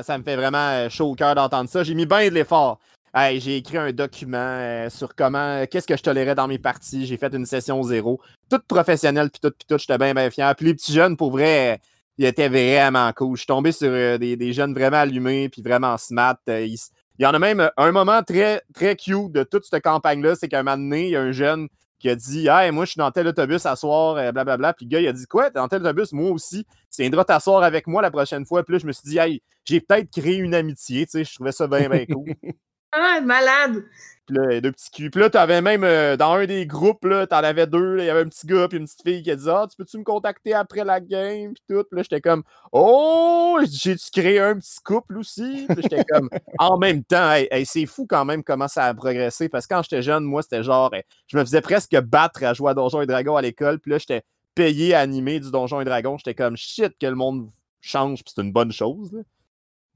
Ça, 0.03 0.19
me 0.19 0.25
fait 0.25 0.37
vraiment 0.37 0.71
euh, 0.71 0.89
chaud 0.89 1.11
au 1.11 1.15
cœur 1.15 1.35
d'entendre 1.35 1.71
ça. 1.71 1.85
J'ai 1.85 1.95
mis 1.95 2.07
bien 2.07 2.29
de 2.29 2.35
l'effort. 2.35 2.81
J'ai 3.15 3.57
écrit 3.57 3.79
un 3.79 3.93
document 3.93 4.37
euh, 4.37 4.91
sur 4.91 5.15
comment, 5.15 5.65
qu'est-ce 5.67 5.87
que 5.87 5.97
je 5.97 6.03
tolérais 6.03 6.35
dans 6.35 6.49
mes 6.49 6.59
parties. 6.59 7.07
J'ai 7.07 7.17
fait 7.17 7.33
une 7.33 7.47
session 7.47 7.83
zéro. 7.83 8.21
Toute 8.51 8.65
professionnelle, 8.65 9.31
puis 9.31 9.41
tout, 9.41 9.55
puis 9.57 9.67
tout. 9.67 9.79
J'étais 9.79 9.97
bien, 9.97 10.13
bien 10.13 10.29
fier. 10.31 10.55
Puis 10.57 10.67
les 10.67 10.75
petits 10.75 10.93
jeunes, 10.93 11.17
pour 11.17 11.31
vrai, 11.31 11.75
euh, 11.75 11.77
ils 12.19 12.25
étaient 12.25 12.49
vraiment 12.49 13.13
cool. 13.13 13.37
Je 13.37 13.41
suis 13.41 13.47
tombé 13.47 13.73
sur 13.73 13.91
euh, 13.91 14.19
des, 14.19 14.37
des 14.37 14.53
jeunes 14.53 14.75
vraiment 14.75 14.99
allumés, 14.99 15.49
puis 15.49 15.63
vraiment 15.63 15.97
smart. 15.99 16.39
Euh, 16.49 16.67
il 16.67 17.23
y 17.23 17.27
en 17.27 17.35
a 17.35 17.39
même 17.39 17.61
euh, 17.61 17.69
un 17.77 17.93
moment 17.93 18.23
très, 18.23 18.63
très 18.75 18.97
cute 18.97 19.33
de 19.33 19.43
toute 19.43 19.65
cette 19.65 19.83
campagne-là. 19.83 20.35
C'est 20.35 20.49
qu'à 20.49 20.61
un 20.61 20.63
moment 20.63 20.77
donné, 20.77 21.07
il 21.07 21.11
y 21.11 21.17
a 21.17 21.21
un 21.21 21.33
jeune 21.33 21.69
qui 21.99 22.09
a 22.09 22.15
dit 22.17 22.49
Hey, 22.49 22.71
moi, 22.71 22.85
je 22.85 22.93
suis 22.93 22.99
dans 22.99 23.11
tel 23.11 23.27
autobus 23.27 23.67
à 23.67 23.77
soir, 23.77 24.17
euh, 24.17 24.33
blablabla. 24.33 24.75
Puis 24.75 24.87
le 24.87 24.91
gars, 24.91 25.01
il 25.01 25.09
a 25.09 25.13
dit 25.13 25.27
Quoi, 25.27 25.51
t'es 25.51 25.59
dans 25.59 25.69
tel 25.69 25.83
autobus? 25.83 26.13
Moi 26.13 26.31
aussi. 26.31 26.65
Tu 26.95 27.03
viendras 27.03 27.25
t'asseoir 27.25 27.63
avec 27.63 27.87
moi 27.87 28.03
la 28.03 28.11
prochaine 28.11 28.47
fois. 28.47 28.63
Puis 28.65 28.75
là, 28.75 28.79
je 28.79 28.87
me 28.87 28.93
suis 28.93 29.09
dit 29.09 29.19
Hey, 29.19 29.43
j'ai 29.65 29.81
peut-être 29.81 30.11
créé 30.11 30.37
une 30.37 30.55
amitié. 30.55 31.07
Tu 31.07 31.13
sais, 31.13 31.25
je 31.25 31.35
trouvais 31.35 31.53
ça 31.53 31.67
bien, 31.67 31.89
bien 31.89 32.07
cool. 32.07 32.35
Ah, 32.99 33.21
malade! 33.21 33.85
Puis 34.27 34.37
là, 34.37 34.61
deux 34.61 34.73
petits 34.73 34.91
culs. 34.91 35.11
Puis 35.11 35.21
là, 35.21 35.31
t'avais 35.31 35.61
même 35.61 35.85
euh, 35.85 36.17
dans 36.17 36.33
un 36.33 36.47
des 36.47 36.67
groupes, 36.67 37.05
là, 37.05 37.27
t'en 37.29 37.37
avais 37.37 37.67
deux. 37.67 37.99
Il 38.01 38.07
y 38.07 38.11
avait 38.11 38.23
un 38.23 38.29
petit 38.29 38.47
gars 38.47 38.67
puis 38.67 38.79
une 38.79 38.87
petite 38.87 39.03
fille 39.03 39.23
qui 39.23 39.31
a 39.31 39.37
dit 39.37 39.49
Ah, 39.49 39.67
tu 39.71 39.77
peux-tu 39.77 39.99
me 39.99 40.03
contacter 40.03 40.53
après 40.53 40.85
la 40.85 41.01
game? 41.01 41.53
Puis 41.55 41.63
tout? 41.69 41.85
Puis 41.85 41.97
là, 41.97 42.03
j'étais 42.03 42.21
comme 42.21 42.43
Oh, 42.73 43.61
j'ai-tu 43.71 44.11
créé 44.11 44.41
un 44.41 44.59
petit 44.59 44.81
couple 44.83 45.19
aussi? 45.19 45.67
Puis 45.69 45.83
j'étais 45.83 46.05
comme 46.05 46.29
En 46.59 46.77
même 46.79 47.05
temps, 47.05 47.31
hey, 47.33 47.47
hey, 47.53 47.65
c'est 47.67 47.87
fou 47.87 48.07
quand 48.09 48.25
même 48.25 48.43
comment 48.43 48.67
ça 48.67 48.87
a 48.87 48.95
progressé. 48.95 49.49
Parce 49.49 49.67
que 49.67 49.75
quand 49.75 49.83
j'étais 49.83 50.03
jeune, 50.03 50.25
moi, 50.25 50.43
c'était 50.43 50.65
genre 50.65 50.93
hey, 50.93 51.03
Je 51.29 51.37
me 51.37 51.45
faisais 51.45 51.61
presque 51.61 51.97
battre 52.01 52.43
à 52.43 52.53
jouer 52.55 52.71
à 52.71 52.75
Donjons 52.75 53.03
et 53.03 53.07
Dragons 53.07 53.37
à 53.37 53.43
l'école. 53.43 53.79
Puis 53.79 53.93
là, 53.93 53.99
j'étais 53.99 54.23
payé 54.57 54.95
à 54.95 55.01
animer 55.01 55.39
du 55.39 55.53
Donjon 55.53 55.81
et 55.83 55.85
Dragons. 55.85 56.17
J'étais 56.17 56.35
comme 56.35 56.57
shit 56.57 56.95
que 56.99 57.07
le 57.07 57.15
monde 57.15 57.49
change. 57.81 58.25
Puis 58.25 58.33
c'est 58.35 58.43
une 58.43 58.53
bonne 58.53 58.73
chose. 58.73 59.13
là. 59.13 59.21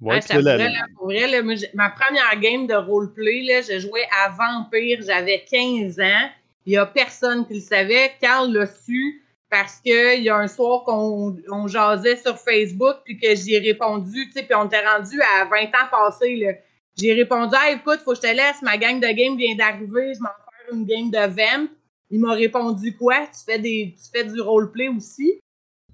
Ouais, 0.00 0.16
Ah, 0.16 0.20
ça 0.22 0.34
là, 0.40 0.86
pour 0.96 1.06
vrai, 1.06 1.26
là, 1.28 1.42
moi, 1.42 1.54
j'ai- 1.54 1.70
ma 1.74 1.90
première 1.90 2.38
game 2.40 2.66
de 2.66 2.74
roleplay, 2.74 3.42
là, 3.42 3.60
je 3.60 3.78
jouais 3.80 4.06
à 4.24 4.30
Vampire, 4.30 5.00
j'avais 5.06 5.44
15 5.50 6.00
ans. 6.00 6.28
Il 6.66 6.70
n'y 6.70 6.76
a 6.78 6.86
personne 6.86 7.46
qui 7.46 7.54
le 7.54 7.60
savait. 7.60 8.12
Carl 8.20 8.50
l'a 8.52 8.66
su 8.66 9.22
parce 9.50 9.76
qu'il 9.80 10.22
y 10.22 10.28
a 10.28 10.36
un 10.36 10.46
soir 10.48 10.84
qu'on 10.84 11.36
on 11.50 11.66
jasait 11.66 12.16
sur 12.16 12.38
Facebook 12.38 12.96
puis 13.04 13.18
que 13.18 13.34
j'y 13.34 13.54
ai 13.54 13.58
répondu, 13.58 14.26
tu 14.26 14.32
sais, 14.32 14.42
puis 14.44 14.54
on 14.54 14.66
était 14.66 14.86
rendu 14.86 15.20
à 15.20 15.44
20 15.44 15.64
ans 15.74 15.88
passés. 15.90 16.58
J'ai 16.98 17.12
répondu 17.14 17.54
Ah, 17.58 17.72
écoute, 17.72 18.00
faut 18.04 18.12
que 18.12 18.16
je 18.16 18.22
te 18.22 18.34
laisse, 18.34 18.62
ma 18.62 18.76
gang 18.78 19.00
de 19.00 19.08
game 19.08 19.36
vient 19.36 19.54
d'arriver, 19.54 20.12
je 20.14 20.20
m'en 20.20 20.28
faire 20.28 20.74
une 20.74 20.84
game 20.86 21.10
de 21.10 21.34
Vamp. 21.34 21.68
Il 22.10 22.20
m'a 22.20 22.32
répondu 22.34 22.96
quoi? 22.96 23.26
Tu 23.26 23.44
fais 23.44 23.58
des 23.58 23.94
tu 23.96 24.10
fais 24.12 24.24
du 24.24 24.40
roleplay 24.40 24.88
aussi? 24.88 25.40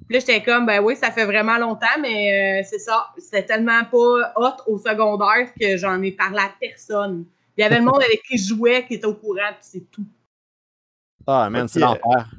Puis 0.06 0.14
là, 0.14 0.20
j'étais 0.20 0.42
comme, 0.42 0.66
ben 0.66 0.80
oui, 0.80 0.94
ça 0.96 1.10
fait 1.10 1.24
vraiment 1.24 1.58
longtemps, 1.58 1.98
mais 2.00 2.60
euh, 2.60 2.66
c'est 2.68 2.78
ça. 2.78 3.08
C'était 3.18 3.44
tellement 3.44 3.84
pas 3.84 4.32
hot 4.36 4.62
au 4.72 4.78
secondaire 4.78 5.52
que 5.60 5.76
j'en 5.76 6.00
ai 6.02 6.12
parlé 6.12 6.38
à 6.38 6.52
personne. 6.60 7.24
Il 7.56 7.62
y 7.62 7.64
avait 7.64 7.78
le 7.78 7.84
monde 7.84 8.02
avec 8.02 8.22
qui 8.22 8.38
je 8.38 8.54
jouais 8.54 8.86
qui 8.86 8.94
était 8.94 9.06
au 9.06 9.14
courant, 9.14 9.50
puis 9.50 9.62
c'est 9.62 9.90
tout. 9.90 10.06
Ah, 11.26 11.50
man, 11.50 11.66
c'est 11.66 11.80
l'enfer. 11.80 12.30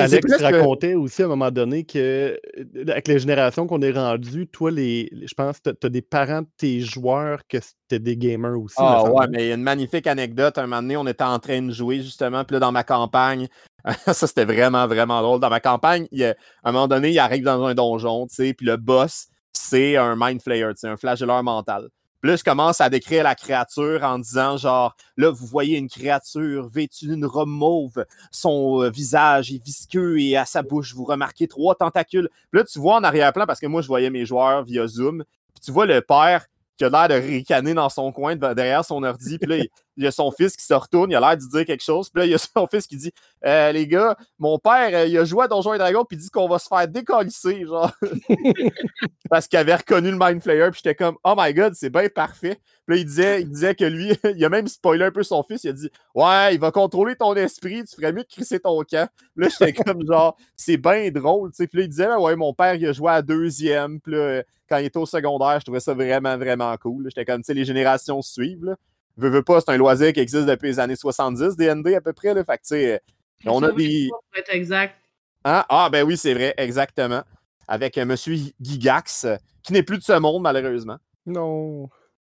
Alex 0.00 0.26
presque- 0.26 0.42
racontait 0.54 0.94
aussi 0.94 1.22
à 1.22 1.26
un 1.26 1.28
moment 1.28 1.50
donné 1.50 1.84
que, 1.84 1.98
euh, 1.98 2.64
avec 2.88 3.08
les 3.08 3.18
générations 3.18 3.66
qu'on 3.66 3.80
est 3.82 3.92
rendu, 3.92 4.46
toi, 4.48 4.70
les, 4.70 5.08
les- 5.12 5.26
je 5.26 5.34
pense 5.34 5.60
que 5.60 5.70
tu 5.70 5.86
as 5.86 5.90
des 5.90 6.02
parents 6.02 6.42
de 6.42 6.48
tes 6.56 6.80
joueurs 6.80 7.40
que 7.48 7.58
c'était 7.60 7.98
des 7.98 8.16
gamers 8.16 8.58
aussi. 8.60 8.76
Ah 8.78 9.02
ouais, 9.12 9.26
mais 9.30 9.44
il 9.44 9.48
y 9.48 9.50
a 9.52 9.54
une 9.54 9.62
magnifique 9.62 10.06
anecdote. 10.06 10.58
Un 10.58 10.62
moment 10.66 10.82
donné, 10.82 10.96
on 10.96 11.06
était 11.06 11.24
en 11.24 11.38
train 11.38 11.62
de 11.62 11.70
jouer 11.72 12.00
justement, 12.02 12.44
puis 12.44 12.54
là, 12.54 12.60
dans 12.60 12.72
ma 12.72 12.84
campagne, 12.84 13.48
ça 14.06 14.26
c'était 14.26 14.44
vraiment, 14.44 14.86
vraiment 14.86 15.20
drôle. 15.22 15.40
Dans 15.40 15.50
ma 15.50 15.60
campagne, 15.60 16.06
il 16.12 16.20
y 16.20 16.24
a- 16.24 16.34
à 16.62 16.68
un 16.68 16.72
moment 16.72 16.88
donné, 16.88 17.10
il 17.10 17.18
arrive 17.18 17.44
dans 17.44 17.62
un 17.64 17.74
donjon, 17.74 18.26
tu 18.26 18.34
sais, 18.36 18.54
puis 18.54 18.66
le 18.66 18.76
boss, 18.76 19.26
c'est 19.52 19.96
un 19.96 20.14
mind 20.18 20.40
flayer, 20.42 20.68
tu 20.70 20.80
sais, 20.80 20.88
un 20.88 20.96
flagelleur 20.96 21.42
mental. 21.42 21.88
Puis 22.22 22.30
là, 22.30 22.36
je 22.36 22.44
commence 22.44 22.80
à 22.80 22.88
décrire 22.88 23.24
la 23.24 23.34
créature 23.34 24.04
en 24.04 24.16
disant 24.20 24.56
genre, 24.56 24.94
là, 25.16 25.30
vous 25.30 25.44
voyez 25.44 25.76
une 25.76 25.88
créature 25.88 26.68
vêtue 26.68 27.08
d'une 27.08 27.26
robe 27.26 27.48
mauve, 27.48 28.06
son 28.30 28.84
euh, 28.84 28.90
visage 28.90 29.50
est 29.50 29.60
visqueux 29.60 30.20
et 30.20 30.36
à 30.36 30.44
sa 30.44 30.62
bouche, 30.62 30.94
vous 30.94 31.04
remarquez 31.04 31.48
trois 31.48 31.74
tentacules. 31.74 32.28
Puis 32.52 32.60
là, 32.60 32.64
tu 32.64 32.78
vois 32.78 32.94
en 32.94 33.02
arrière-plan, 33.02 33.44
parce 33.44 33.58
que 33.58 33.66
moi, 33.66 33.82
je 33.82 33.88
voyais 33.88 34.08
mes 34.08 34.24
joueurs 34.24 34.62
via 34.62 34.86
Zoom, 34.86 35.24
puis 35.52 35.64
tu 35.64 35.72
vois 35.72 35.84
le 35.84 36.00
père 36.00 36.46
qui 36.82 36.94
a 36.96 37.06
l'air 37.06 37.20
de 37.20 37.26
ricaner 37.26 37.74
dans 37.74 37.88
son 37.88 38.10
coin 38.10 38.34
de- 38.34 38.54
derrière 38.54 38.84
son 38.84 39.02
ordi. 39.02 39.38
Puis 39.38 39.48
là, 39.48 39.56
il, 39.96 40.04
y 40.04 40.06
a 40.06 40.10
son 40.10 40.30
fils 40.32 40.56
qui 40.56 40.64
se 40.64 40.74
retourne, 40.74 41.10
il 41.10 41.14
a 41.14 41.20
l'air 41.20 41.36
de 41.36 41.42
dire 41.42 41.64
quelque 41.64 41.82
chose. 41.82 42.10
Puis 42.10 42.20
là, 42.20 42.26
il 42.26 42.32
y 42.32 42.34
a 42.34 42.38
son 42.38 42.66
fils 42.66 42.86
qui 42.86 42.96
dit 42.96 43.12
Euh, 43.44 43.70
Les 43.72 43.86
gars, 43.86 44.16
mon 44.38 44.58
père, 44.58 44.90
euh, 44.92 45.06
il 45.06 45.16
a 45.16 45.24
joué 45.24 45.44
à 45.44 45.48
Donjons 45.48 45.74
et 45.74 45.78
Dragons, 45.78 46.04
puis 46.04 46.16
il 46.16 46.20
dit 46.20 46.30
qu'on 46.30 46.48
va 46.48 46.58
se 46.58 46.66
faire 46.66 46.88
décalisser, 46.88 47.64
genre. 47.64 47.92
Parce 49.30 49.46
qu'il 49.46 49.58
avait 49.58 49.76
reconnu 49.76 50.10
le 50.10 50.18
Mind 50.18 50.42
Flayer, 50.42 50.70
puis 50.70 50.80
j'étais 50.84 50.94
comme 50.94 51.16
Oh 51.24 51.34
my 51.36 51.54
god, 51.54 51.74
c'est 51.74 51.90
bien 51.90 52.08
parfait. 52.08 52.58
Puis 52.86 52.96
là, 52.96 53.00
il 53.00 53.04
disait, 53.04 53.42
il 53.42 53.48
disait 53.48 53.74
que 53.74 53.84
lui, 53.84 54.12
il 54.36 54.44
a 54.44 54.48
même 54.48 54.66
spoilé 54.66 55.04
un 55.04 55.12
peu 55.12 55.22
son 55.22 55.42
fils. 55.44 55.62
Il 55.64 55.70
a 55.70 55.72
dit 55.72 55.90
Ouais, 56.14 56.54
il 56.54 56.60
va 56.60 56.72
contrôler 56.72 57.14
ton 57.14 57.34
esprit, 57.34 57.84
tu 57.84 57.94
ferais 57.94 58.12
mieux 58.12 58.24
de 58.24 58.28
crisser 58.28 58.58
ton 58.58 58.82
camp. 58.82 59.08
Puis 59.36 59.44
là, 59.44 59.48
j'étais 59.48 59.72
comme 59.72 60.04
genre, 60.04 60.36
c'est 60.56 60.78
bien 60.78 61.10
drôle, 61.10 61.50
tu 61.50 61.56
sais. 61.56 61.66
Puis 61.68 61.78
là, 61.78 61.84
il 61.84 61.88
disait 61.88 62.14
Ouais, 62.14 62.34
mon 62.34 62.52
père, 62.52 62.74
il 62.74 62.86
a 62.86 62.92
joué 62.92 63.12
à 63.12 63.22
deuxième. 63.22 64.00
Puis 64.00 64.14
là, 64.14 64.42
quand 64.72 64.78
il 64.78 64.86
était 64.86 64.98
au 64.98 65.04
secondaire, 65.04 65.60
je 65.60 65.66
trouvais 65.66 65.80
ça 65.80 65.92
vraiment, 65.92 66.38
vraiment 66.38 66.74
cool. 66.78 67.04
J'étais 67.08 67.26
comme, 67.26 67.42
tu 67.42 67.46
sais, 67.46 67.54
les 67.54 67.66
générations 67.66 68.22
suivent. 68.22 68.64
Là. 68.64 68.76
Veux, 69.18 69.28
veux 69.28 69.42
pas, 69.42 69.60
c'est 69.60 69.70
un 69.70 69.76
loisir 69.76 70.14
qui 70.14 70.20
existe 70.20 70.46
depuis 70.46 70.68
les 70.68 70.80
années 70.80 70.96
70, 70.96 71.56
DND 71.56 71.94
à 71.94 72.00
peu 72.00 72.14
près. 72.14 72.32
Là. 72.32 72.42
Fait 72.42 72.56
que, 72.56 72.62
tu 72.62 72.68
sais, 72.68 73.02
on 73.44 73.62
a 73.62 73.70
des. 73.70 74.08
Pour 74.08 74.22
être 74.34 74.54
exact. 74.54 74.96
Hein? 75.44 75.62
Ah, 75.68 75.90
ben 75.92 76.04
oui, 76.04 76.16
c'est 76.16 76.32
vrai, 76.32 76.54
exactement. 76.56 77.22
Avec 77.68 77.98
euh, 77.98 78.06
Monsieur 78.06 78.34
Gigax, 78.62 79.24
euh, 79.24 79.36
qui 79.62 79.74
n'est 79.74 79.82
plus 79.82 79.98
de 79.98 80.04
ce 80.04 80.18
monde, 80.18 80.42
malheureusement. 80.42 80.96
Non. 81.26 81.90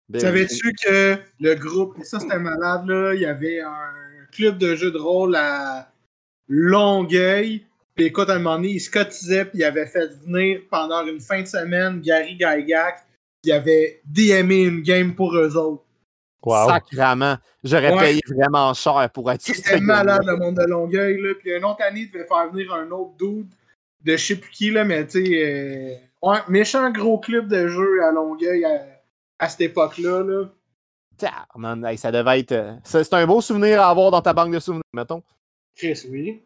Ben. 0.09 0.20
Savais-tu 0.20 0.74
que 0.85 1.16
le 1.39 1.55
groupe, 1.55 1.97
ça 2.03 2.18
c'était 2.18 2.41
malade, 2.41 2.87
là, 2.87 3.14
il 3.14 3.20
y 3.20 3.26
avait 3.26 3.61
un 3.61 3.93
club 4.32 4.59
de 4.59 4.74
jeux 4.74 4.91
de 4.91 4.99
rôle 4.99 5.37
à 5.37 5.89
Longueuil. 6.49 7.64
Puis 7.95 8.07
écoute, 8.07 8.28
à 8.28 8.34
un 8.34 8.38
moment 8.38 8.57
donné, 8.57 8.70
il 8.72 8.80
se 8.80 8.90
cotisait, 8.90 9.45
puis 9.45 9.59
il 9.59 9.64
avait 9.64 9.86
fait 9.86 10.09
venir 10.26 10.61
pendant 10.70 11.07
une 11.07 11.20
fin 11.20 11.40
de 11.42 11.47
semaine 11.47 12.01
Gary 12.01 12.36
Gygax. 12.38 13.03
Il 13.45 13.53
avait 13.53 14.01
DMé 14.05 14.62
une 14.64 14.82
game 14.82 15.14
pour 15.14 15.36
eux 15.36 15.57
autres. 15.57 15.84
Wow. 16.42 16.68
Sacrament. 16.68 17.36
J'aurais 17.62 17.92
Ouais. 17.92 18.01
payé 18.01 18.20
vraiment 18.36 18.74
cher 18.74 19.09
pour 19.14 19.30
être 19.30 19.40
C'était 19.42 19.80
malade 19.80 20.22
le 20.26 20.36
monde 20.36 20.57
de 20.57 20.64
Longueuil. 20.64 21.20
Là. 21.20 21.34
Puis 21.38 21.51
une 21.57 21.64
autre 21.64 21.82
année, 21.82 22.01
il 22.01 22.11
devait 22.11 22.26
faire 22.26 22.51
venir 22.51 22.72
un 22.74 22.90
autre 22.90 23.12
dude 23.18 23.49
de 24.05 24.12
je 24.16 24.22
sais 24.26 24.36
plus 24.36 24.51
qui, 24.51 24.70
là, 24.70 24.84
mais 24.84 25.07
tu 25.07 25.24
sais, 25.24 25.42
euh, 25.42 25.95
ouais, 26.28 26.38
méchant 26.49 26.90
gros 26.90 27.18
club 27.18 27.49
de 27.49 27.68
jeux 27.68 28.03
à 28.05 28.12
Longueuil 28.12 28.64
à, 28.64 28.86
à 29.38 29.49
cette 29.49 29.62
époque-là. 29.62 30.22
Là. 30.22 30.45
Tabarnak, 31.16 31.92
hey, 31.92 31.99
ça 31.99 32.11
devait 32.12 32.40
être. 32.40 32.53
euh, 32.53 32.74
c'est 32.84 33.14
un 33.14 33.26
beau 33.26 33.40
souvenir 33.40 33.80
à 33.80 33.88
avoir 33.88 34.11
dans 34.11 34.20
ta 34.20 34.32
banque 34.34 34.53
de 34.53 34.59
souvenirs, 34.59 34.82
mettons. 34.92 35.22
Chris, 35.76 36.03
oui. 36.11 36.42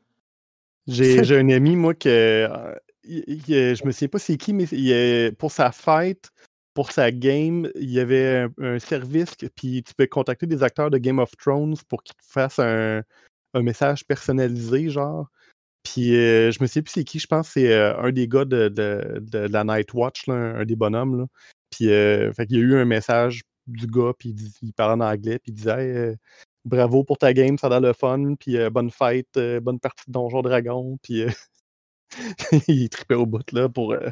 J'ai 0.89 1.36
un 1.36 1.49
ami, 1.51 1.76
moi, 1.76 1.95
que. 1.95 2.09
euh, 2.09 2.74
il- 3.05 3.24
il- 3.28 3.76
je 3.76 3.84
me 3.84 3.91
souviens 3.93 4.09
pas 4.09 4.18
c'est 4.18 4.36
qui, 4.36 4.53
mais 4.53 4.64
il, 4.72 4.93
euh, 4.93 5.30
pour 5.39 5.53
sa 5.53 5.72
fête, 5.72 6.30
pour 6.74 6.93
sa 6.93 7.11
game, 7.11 7.70
il 7.74 7.91
y 7.91 8.01
avait 8.01 8.49
un, 8.59 8.74
un 8.74 8.78
service, 8.78 9.34
que- 9.36 9.47
puis 9.47 9.82
tu 9.82 9.95
peux 9.95 10.07
contacter 10.07 10.47
des 10.47 10.62
acteurs 10.62 10.91
de 10.91 10.99
Game 10.99 11.18
of 11.18 11.30
Thrones 11.36 11.76
pour 11.89 12.03
qu'ils 12.03 12.14
te 12.16 12.22
fassent 12.26 12.59
un, 12.59 13.03
un 13.55 13.62
message 13.62 14.05
personnalisé, 14.07 14.89
genre. 14.91 15.28
Puis 15.82 16.14
euh, 16.16 16.51
je 16.51 16.59
me 16.62 16.66
souviens 16.66 16.82
plus 16.82 16.93
c'est 16.93 17.05
qui, 17.05 17.18
je 17.18 17.26
pense 17.26 17.49
que 17.49 17.53
c'est 17.55 17.72
euh, 17.72 17.97
un 17.99 18.12
des 18.12 18.28
gars 18.28 18.45
de, 18.45 18.68
de- 18.68 19.20
de 19.20 19.39
la 19.39 19.64
Night 19.64 19.95
Watch, 19.95 20.26
là, 20.26 20.34
un, 20.34 20.61
un 20.61 20.64
des 20.64 20.76
bonhommes. 20.76 21.18
Là. 21.20 21.26
Puis 21.70 21.91
euh, 21.91 22.32
fait 22.32 22.47
qu'il 22.47 22.57
y 22.59 22.61
a 22.61 22.62
eu 22.62 22.76
un 22.76 22.84
message 22.84 23.43
du 23.66 23.86
gars, 23.86 24.12
puis 24.18 24.30
il, 24.30 24.51
il 24.62 24.72
parlait 24.74 25.03
en 25.03 25.07
anglais, 25.07 25.39
puis 25.39 25.53
il 25.53 25.55
disait 25.55 25.70
Hey, 25.72 25.91
euh, 25.97 26.14
bravo 26.69 27.03
pour 27.05 27.19
ta 27.19 27.33
game, 27.33 27.59
ça 27.59 27.66
a 27.66 27.71
l'air 27.71 27.81
le 27.81 27.93
fun, 27.93 28.35
puis 28.39 28.57
euh, 28.57 28.71
bonne 28.71 28.91
fête, 28.91 29.37
euh, 29.37 29.59
bonne 29.61 29.81
partie 29.81 30.05
de 30.07 30.12
Donjon 30.12 30.43
Dragon, 30.43 30.97
puis 31.03 31.23
euh, 31.23 31.31
il 32.69 32.89
tripait 32.89 33.14
au 33.14 33.27
bout 33.27 33.51
là 33.53 33.69
pour 33.69 33.93
euh, 33.93 34.09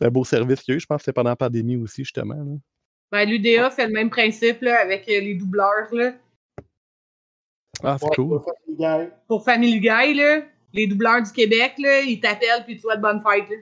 un 0.00 0.10
beau 0.10 0.24
service 0.24 0.62
qu'il 0.62 0.72
y 0.72 0.74
a 0.74 0.76
eu. 0.76 0.80
Je 0.80 0.86
pense 0.86 0.98
que 0.98 1.02
c'était 1.04 1.12
pendant 1.14 1.30
la 1.30 1.36
pandémie 1.36 1.76
aussi, 1.76 2.04
justement. 2.04 2.34
là. 2.34 2.56
Ben, 3.12 3.28
l'UDA 3.28 3.70
fait 3.72 3.86
le 3.88 3.92
même 3.92 4.08
principe 4.10 4.62
là, 4.62 4.80
avec 4.80 5.08
euh, 5.08 5.20
les 5.20 5.34
doubleurs. 5.34 5.92
Là. 5.92 6.12
Ah, 7.82 7.96
c'est 7.98 8.06
Ouais, 8.06 8.14
cool. 8.16 8.40
Family 8.44 8.76
Guy. 8.78 9.10
Pour 9.26 9.44
Family 9.44 9.80
Guy, 9.80 10.14
là, 10.14 10.42
les 10.72 10.86
doubleurs 10.86 11.22
du 11.22 11.32
Québec, 11.32 11.74
là, 11.78 12.00
ils 12.02 12.20
t'appellent 12.20 12.64
puis 12.64 12.76
tu 12.76 12.82
souhaitent 12.82 13.00
bonne 13.00 13.20
fête. 13.22 13.48
là. 13.50 13.56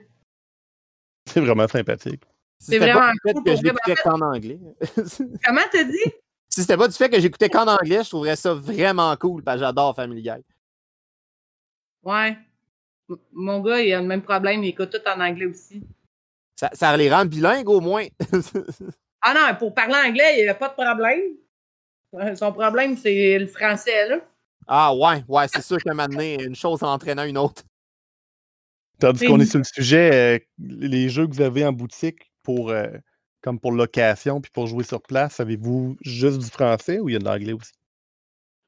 C'est 1.25 1.39
vraiment 1.41 1.67
sympathique. 1.67 2.21
C'est 2.59 2.77
vraiment 2.77 3.11
cool 3.23 3.33
que 3.43 3.49
pour 3.51 3.55
je 3.55 3.69
en 3.69 3.73
fait- 3.85 3.95
qu'en 4.03 4.21
anglais. 4.21 4.59
Comment 5.45 5.61
t'as 5.71 5.83
dit? 5.83 6.11
Si 6.59 6.63
c'était 6.63 6.77
pas 6.77 6.89
du 6.89 6.93
fait 6.93 7.09
que 7.09 7.19
j'écoutais 7.21 7.49
qu'en 7.49 7.67
anglais, 7.67 8.03
je 8.03 8.09
trouverais 8.09 8.35
ça 8.35 8.53
vraiment 8.53 9.15
cool, 9.15 9.41
parce 9.43 9.55
que 9.57 9.65
j'adore 9.65 9.95
Family 9.95 10.21
Guy. 10.21 10.43
Ouais. 12.03 12.37
M- 13.09 13.15
Mon 13.31 13.59
gars, 13.61 13.79
il 13.81 13.93
a 13.93 14.01
le 14.01 14.07
même 14.07 14.21
problème, 14.21 14.61
il 14.63 14.69
écoute 14.69 14.89
tout 14.91 15.09
en 15.09 15.21
anglais 15.21 15.45
aussi. 15.45 15.81
Ça, 16.57 16.69
ça 16.73 16.95
les 16.97 17.09
rend 17.09 17.25
bilingues 17.25 17.69
au 17.69 17.79
moins. 17.81 18.05
Ah 19.21 19.33
non, 19.33 19.53
pour 19.57 19.73
parler 19.73 19.95
anglais, 19.95 20.35
il 20.39 20.43
n'y 20.43 20.47
a 20.47 20.55
pas 20.55 20.69
de 20.69 20.75
problème. 20.75 21.19
Euh, 22.13 22.35
Son 22.37 22.53
problème, 22.53 22.95
c'est 22.95 23.37
le 23.37 23.47
français, 23.47 24.07
là. 24.07 24.19
ah 24.65 24.95
ouais, 24.95 25.25
ouais, 25.27 25.45
c'est 25.49 25.61
sûr 25.61 25.77
moment 25.87 26.07
donné, 26.07 26.41
une 26.41 26.55
chose 26.55 26.81
entraînant 26.83 27.23
une 27.25 27.37
autre. 27.37 27.63
Tandis 28.97 29.25
qu'on 29.25 29.39
est 29.41 29.45
sur 29.45 29.57
le 29.59 29.65
sujet, 29.65 30.37
euh, 30.37 30.39
les 30.57 31.09
jeux 31.09 31.27
que 31.27 31.33
vous 31.33 31.41
avez 31.41 31.65
en 31.65 31.73
boutique 31.73 32.31
pour 32.43 32.69
euh, 32.69 32.87
comme 33.41 33.59
pour 33.59 33.71
location 33.71 34.41
puis 34.41 34.51
pour 34.51 34.67
jouer 34.67 34.83
sur 34.83 35.01
place, 35.01 35.39
avez-vous 35.39 35.97
juste 36.01 36.39
du 36.39 36.47
français 36.47 36.99
ou 36.99 37.09
il 37.09 37.13
y 37.13 37.15
a 37.15 37.19
de 37.19 37.25
l'anglais 37.25 37.53
aussi? 37.53 37.71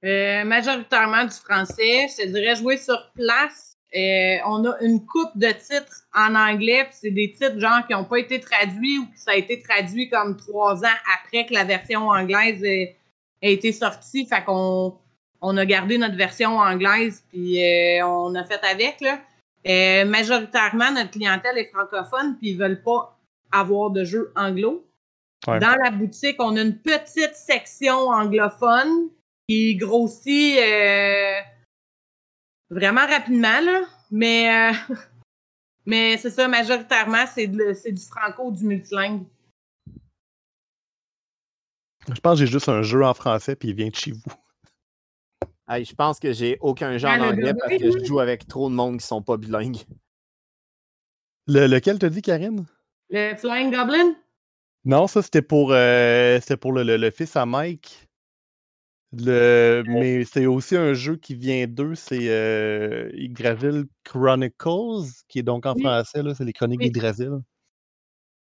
Euh, 0.04 0.44
majoritairement 0.46 1.26
du 1.26 1.36
français. 1.36 2.08
Je 2.10 2.24
te 2.24 2.28
dirais 2.28 2.56
jouer 2.56 2.78
sur 2.78 3.12
place. 3.14 3.78
euh, 3.96 4.38
on 4.48 4.66
a 4.66 4.80
une 4.82 5.06
coupe 5.06 5.32
de 5.36 5.48
titres 5.48 6.06
en 6.16 6.34
anglais, 6.34 6.86
puis 6.86 6.94
c'est 7.02 7.12
des 7.12 7.34
titres 7.34 7.60
genre 7.60 7.86
qui 7.86 7.94
n'ont 7.94 8.06
pas 8.06 8.20
été 8.20 8.40
traduits 8.40 9.00
ou 9.00 9.06
que 9.06 9.20
ça 9.20 9.32
a 9.32 9.36
été 9.36 9.62
traduit 9.62 10.10
comme 10.10 10.38
trois 10.38 10.84
ans 10.84 10.98
après 11.20 11.46
que 11.46 11.54
la 11.54 11.66
version 11.66 12.08
anglaise 12.08 12.64
ait, 12.64 12.98
été 13.42 13.72
sortie. 13.72 14.26
Fait 14.26 14.44
qu'on 14.44 14.98
on 15.42 15.58
a 15.58 15.66
gardé 15.66 15.98
notre 15.98 16.16
version 16.16 16.58
anglaise, 16.58 17.24
puis 17.30 17.62
euh, 17.62 18.06
on 18.06 18.34
a 18.36 18.44
fait 18.46 18.64
avec. 18.64 19.02
Là. 19.02 19.20
Majoritairement, 20.06 20.92
notre 20.92 21.12
clientèle 21.12 21.58
est 21.58 21.70
francophone, 21.72 22.38
puis 22.40 22.52
ils 22.52 22.58
veulent 22.58 22.82
pas 22.82 23.20
avoir 23.52 23.92
de 23.92 24.04
jeux 24.04 24.32
anglo. 24.36 24.88
Ouais. 25.48 25.60
Dans 25.60 25.76
la 25.84 25.92
boutique, 25.92 26.36
on 26.40 26.56
a 26.56 26.62
une 26.62 26.78
petite 26.78 27.36
section 27.36 28.08
anglophone 28.10 29.10
qui 29.48 29.76
grossit 29.76 30.58
euh, 30.60 31.40
vraiment 32.70 33.06
rapidement, 33.08 33.60
là. 33.62 33.82
Mais, 34.12 34.72
euh, 34.72 34.96
mais 35.86 36.18
c'est 36.18 36.30
ça, 36.30 36.48
majoritairement, 36.48 37.26
c'est 37.34 37.48
de- 37.48 37.74
c'est 37.74 37.92
du 37.92 38.04
franco 38.04 38.48
ou 38.48 38.52
du 38.52 38.66
multilingue. 38.66 39.24
Je 42.14 42.20
pense 42.20 42.40
que 42.40 42.46
j'ai 42.46 42.52
juste 42.52 42.70
un 42.70 42.82
jeu 42.82 43.04
en 43.06 43.14
français 43.14 43.56
puis 43.56 43.70
il 43.70 43.76
vient 43.76 43.90
de 43.90 43.96
chez 43.96 44.12
vous. 44.12 44.22
Hey, 45.70 45.86
je 45.86 45.94
pense 45.96 46.20
que 46.20 46.34
j'ai 46.34 46.58
aucun 46.60 46.98
jeu 46.98 47.08
en 47.08 47.20
anglais 47.22 47.54
parce 47.54 47.78
que 47.78 47.92
je 47.92 48.04
joue 48.06 48.20
avec 48.20 48.48
trop 48.48 48.70
de 48.70 48.76
monde 48.76 49.00
qui 49.00 49.06
sont 49.06 49.22
pas 49.22 49.38
bilingues. 49.38 49.78
Le- 51.48 51.68
lequel 51.68 52.00
t'as 52.00 52.10
dit, 52.10 52.22
Karine? 52.22 52.66
Le 53.12 53.36
Flying 53.38 53.70
Goblin? 53.72 54.16
Non, 54.86 55.08
ça 55.08 55.22
c'était 55.24 55.42
pour 55.42 55.72
euh, 55.74 56.40
c'était 56.40 56.58
pour 56.58 56.72
le, 56.74 56.84
le- 56.84 56.98
le 56.98 57.10
fils 57.12 57.36
à 57.36 57.46
Mike. 57.48 58.08
Le, 59.14 59.84
mais 59.88 60.24
c'est 60.24 60.46
aussi 60.46 60.78
un 60.78 60.94
jeu 60.94 61.18
qui 61.18 61.36
vient 61.36 61.68
d'eux, 61.68 61.96
c'est 61.96 62.30
euh, 62.30 63.10
Yggdrasil 63.14 63.84
Chronicles, 64.06 65.12
qui 65.28 65.40
est 65.40 65.44
donc 65.44 65.66
en 65.66 65.76
Oui. 65.76 65.82
français, 65.82 66.24
là, 66.24 66.34
c'est 66.34 66.46
les 66.46 66.54
chroniques 66.54 66.80
Oui. 66.80 66.86
d'Yggdrasil. 66.86 67.42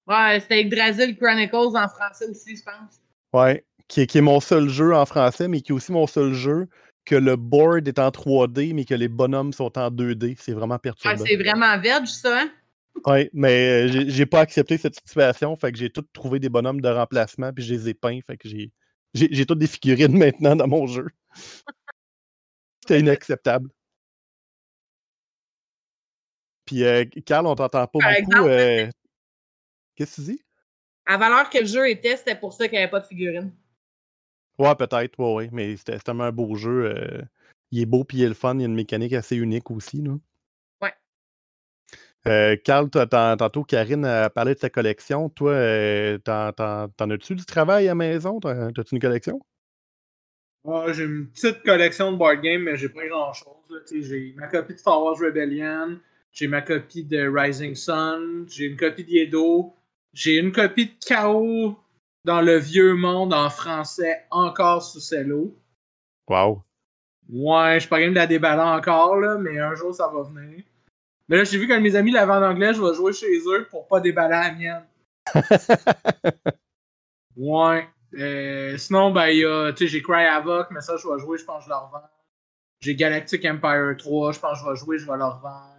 Ouais, 0.08 0.40
c'était 0.40 0.62
Yggdrasil 0.62 1.16
Chronicles 1.18 1.56
en 1.78 1.88
français 1.88 2.26
aussi, 2.30 2.56
je 2.58 2.64
pense. 2.64 3.00
Ouais, 3.34 3.66
qui 3.88 4.02
est, 4.02 4.08
qui 4.08 4.18
est 4.18 4.22
mon 4.22 4.40
seul 4.40 4.70
jeu 4.70 4.96
en 4.96 5.06
français, 5.06 5.48
mais 5.48 5.62
qui 5.62 5.72
est 5.72 5.76
aussi 5.76 5.92
mon 5.92 6.08
seul 6.08 6.34
jeu 6.34 6.68
que 7.06 7.16
le 7.16 7.36
board 7.36 7.88
est 7.88 8.00
en 8.00 8.10
3D, 8.10 8.74
mais 8.74 8.86
que 8.86 8.96
les 8.96 9.08
bonhommes 9.10 9.54
sont 9.54 9.78
en 9.78 9.92
2D. 9.92 10.36
C'est 10.40 10.54
vraiment 10.54 10.76
Ouais, 10.76 10.80
perturbant. 10.80 11.24
c'est 11.26 11.36
vraiment 11.36 11.78
veg, 11.80 12.06
ça. 12.08 12.42
hein? 12.42 12.52
Ouais, 13.06 13.30
mais 13.34 13.88
euh, 13.88 14.06
j'ai 14.08 14.26
pas 14.26 14.40
accepté 14.40 14.78
cette 14.78 14.96
situation, 14.96 15.56
fait 15.58 15.72
que 15.72 15.78
j'ai 15.78 15.90
tout 15.90 16.06
trouvé 16.14 16.40
des 16.40 16.50
bonhommes 16.50 16.82
de 16.82 16.90
remplacement, 16.90 17.52
puis 17.54 17.64
je 17.64 17.74
les 17.74 17.90
ai 17.90 17.94
peints, 17.94 18.20
fait 18.26 18.38
que 18.38 18.48
j'ai 18.48 19.46
toutes 19.46 19.60
des 19.60 19.68
figurines 19.68 20.18
maintenant 20.18 20.56
dans 20.56 20.68
mon 20.68 20.88
jeu. 20.88 21.08
C'était 22.82 23.00
inacceptable. 23.02 23.70
Puis, 26.66 26.84
euh, 26.84 27.06
Carl, 27.26 27.46
on 27.46 27.56
t'entend 27.56 27.86
pas 27.86 28.00
Par 28.00 28.12
beaucoup. 28.24 28.48
euh, 28.48 28.90
Qu'est-ce 29.96 30.16
que 30.18 30.22
tu 30.22 30.32
dis? 30.32 30.42
À 31.06 31.18
valeur 31.18 31.50
que 31.50 31.60
le 31.60 31.66
jeu 31.66 31.90
était, 31.90 32.18
c'était 32.18 32.36
pour 32.36 32.54
ça 32.54 32.68
qu'il 32.68 32.78
n'y 32.78 32.84
avait 32.84 32.90
pas 32.92 33.00
de 33.00 33.06
figurine. 33.06 33.54
Ouais, 34.58 34.74
peut-être, 34.76 35.20
ouais, 35.20 35.34
ouais, 35.34 35.50
mais 35.52 35.78
c'était 35.78 36.00
tellement 36.00 36.24
un 36.24 36.32
beau 36.32 36.56
jeu. 36.56 36.86
euh, 36.86 37.22
il 37.72 37.82
est 37.82 37.86
beau, 37.86 38.04
puis 38.04 38.20
il 38.20 38.24
est 38.24 38.28
le 38.28 38.34
fun, 38.34 38.56
il 38.56 38.62
y 38.62 38.64
a 38.64 38.68
une 38.68 38.74
mécanique 38.74 39.14
assez 39.14 39.36
unique 39.36 39.70
aussi. 39.70 40.02
Là. 40.02 40.18
Euh, 42.28 42.56
Carl, 42.64 42.90
tantôt, 42.90 43.64
Karine 43.64 44.06
a 44.06 44.30
parlé 44.30 44.56
de 44.56 44.60
sa 44.60 44.70
collection. 44.70 45.30
Toi, 45.30 45.52
euh, 45.52 46.18
t'en, 46.20 46.52
t'en- 46.54 46.90
t'en 46.90 47.10
as-tu 47.12 47.36
du 47.36 47.46
travail 47.46 47.86
à 47.88 47.92
la 47.92 47.96
maison? 47.96 48.40
T'as- 48.40 48.72
T'as-tu 48.72 48.96
une 48.96 49.02
collection? 49.02 49.40
Ah, 50.68 50.92
j'ai 50.92 51.04
une 51.06 51.28
petite 51.30 51.64
collection 51.64 52.12
de 52.12 52.18
board 52.18 52.42
games, 52.42 52.62
mais 52.64 52.76
j'ai 52.76 52.90
pas 52.90 53.08
grand-chose. 53.08 53.84
J'ai 53.92 54.34
ma 54.36 54.48
copie 54.48 54.74
de 54.74 54.80
Star 54.80 55.02
Wars 55.02 55.18
Rebellion, 55.18 56.00
j'ai 56.32 56.48
ma 56.48 56.62
copie 56.62 57.04
de 57.04 57.28
Rising 57.28 57.76
Sun, 57.76 58.46
j'ai 58.50 58.66
une 58.66 58.78
copie 58.78 59.04
d'Edo, 59.04 59.74
j'ai 60.14 60.38
une 60.38 60.52
copie 60.52 60.88
de 60.88 60.94
Chaos 61.06 61.78
dans 62.26 62.42
le 62.42 62.58
vieux 62.58 62.96
monde 62.96 63.34
en 63.34 63.50
français 63.50 64.26
encore 64.32 64.82
sous 64.84 65.00
cello. 65.00 65.56
Wow. 66.28 66.66
Ouais, 67.30 67.76
je 67.76 67.80
suis 67.82 67.90
pas 67.90 68.00
game 68.00 68.12
de 68.12 68.16
la 68.16 68.26
déballer 68.28 68.62
encore, 68.64 69.16
là, 69.18 69.38
mais 69.38 69.60
un 69.60 69.76
jour 69.76 69.94
ça 69.94 70.08
va 70.08 70.24
venir. 70.24 70.64
Mais 71.28 71.38
là, 71.38 71.44
j'ai 71.44 71.58
vu 71.58 71.68
qu'un 71.68 71.78
de 71.78 71.84
mes 71.84 71.96
amis 71.96 72.12
l'avait 72.12 72.34
en 72.34 72.44
anglais, 72.44 72.74
je 72.74 72.82
vais 72.82 72.94
jouer 72.94 73.14
chez 73.14 73.40
eux 73.48 73.68
pour 73.70 73.88
pas 73.88 74.00
déballer 74.00 74.32
la 74.32 74.52
mienne. 74.54 74.86
Ouais. 77.36 77.88
Euh, 78.18 78.78
sinon, 78.78 79.12
ben, 79.12 79.28
il 79.28 79.40
y 79.40 79.46
a, 79.46 79.74
tu 79.74 79.86
sais, 79.86 79.88
j'ai 79.88 80.02
Cry 80.02 80.26
Havoc, 80.26 80.68
mais 80.72 80.82
ça, 80.82 80.96
je 80.98 81.08
vais 81.08 81.20
jouer, 81.20 81.38
je 81.38 81.44
pense 81.44 81.60
que 81.60 81.66
je 81.66 81.70
le 81.70 81.76
revends. 81.76 82.08
J'ai 82.82 82.96
Galactic 82.96 83.44
Empire 83.46 83.96
3, 83.98 84.32
je 84.32 84.40
pense 84.40 84.60
que 84.60 84.66
je 84.66 84.70
vais 84.70 84.76
jouer, 84.78 84.98
je 85.00 85.06
vais 85.06 85.18
le 85.18 85.26
revendre. 85.26 85.76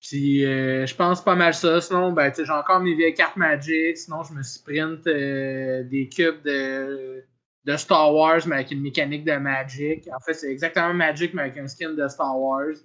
Puis, 0.00 0.44
euh, 0.44 0.86
je 0.86 0.94
pense 0.94 1.22
pas 1.22 1.34
mal 1.34 1.54
ça. 1.54 1.80
Sinon, 1.80 2.12
ben, 2.12 2.30
tu 2.30 2.36
sais, 2.36 2.44
j'ai 2.46 2.52
encore 2.52 2.80
mes 2.80 2.94
vieilles 2.94 3.14
cartes 3.14 3.36
Magic. 3.36 3.96
Sinon, 3.96 4.22
je 4.22 4.32
me 4.32 4.42
sprint 4.42 5.06
euh, 5.06 5.82
des 5.84 6.08
cubes 6.08 6.42
de, 6.42 7.24
de 7.64 7.76
Star 7.76 8.14
Wars, 8.14 8.40
mais 8.46 8.56
avec 8.56 8.70
une 8.70 8.80
mécanique 8.80 9.24
de 9.24 9.36
Magic. 9.36 10.08
En 10.14 10.20
fait, 10.20 10.34
c'est 10.34 10.50
exactement 10.50 10.94
Magic, 10.94 11.34
mais 11.34 11.42
avec 11.42 11.58
un 11.58 11.66
skin 11.66 11.94
de 11.94 12.08
Star 12.08 12.38
Wars. 12.40 12.76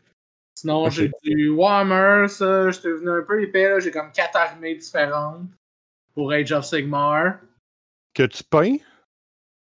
Sinon, 0.56 0.90
j'ai 0.90 1.12
du 1.24 1.50
Warhammer, 1.50 2.28
ça, 2.28 2.68
je 2.70 2.80
suis 2.80 2.88
devenu 2.90 3.10
un 3.10 3.24
peu 3.24 3.42
épais, 3.42 3.70
là. 3.70 3.80
J'ai 3.80 3.92
comme 3.92 4.12
quatre 4.12 4.36
armées 4.36 4.76
différentes 4.76 5.48
pour 6.14 6.32
Age 6.32 6.52
of 6.52 6.64
Sigmar. 6.66 7.36
Que 8.14 8.24
tu 8.24 8.44
peins? 8.44 8.76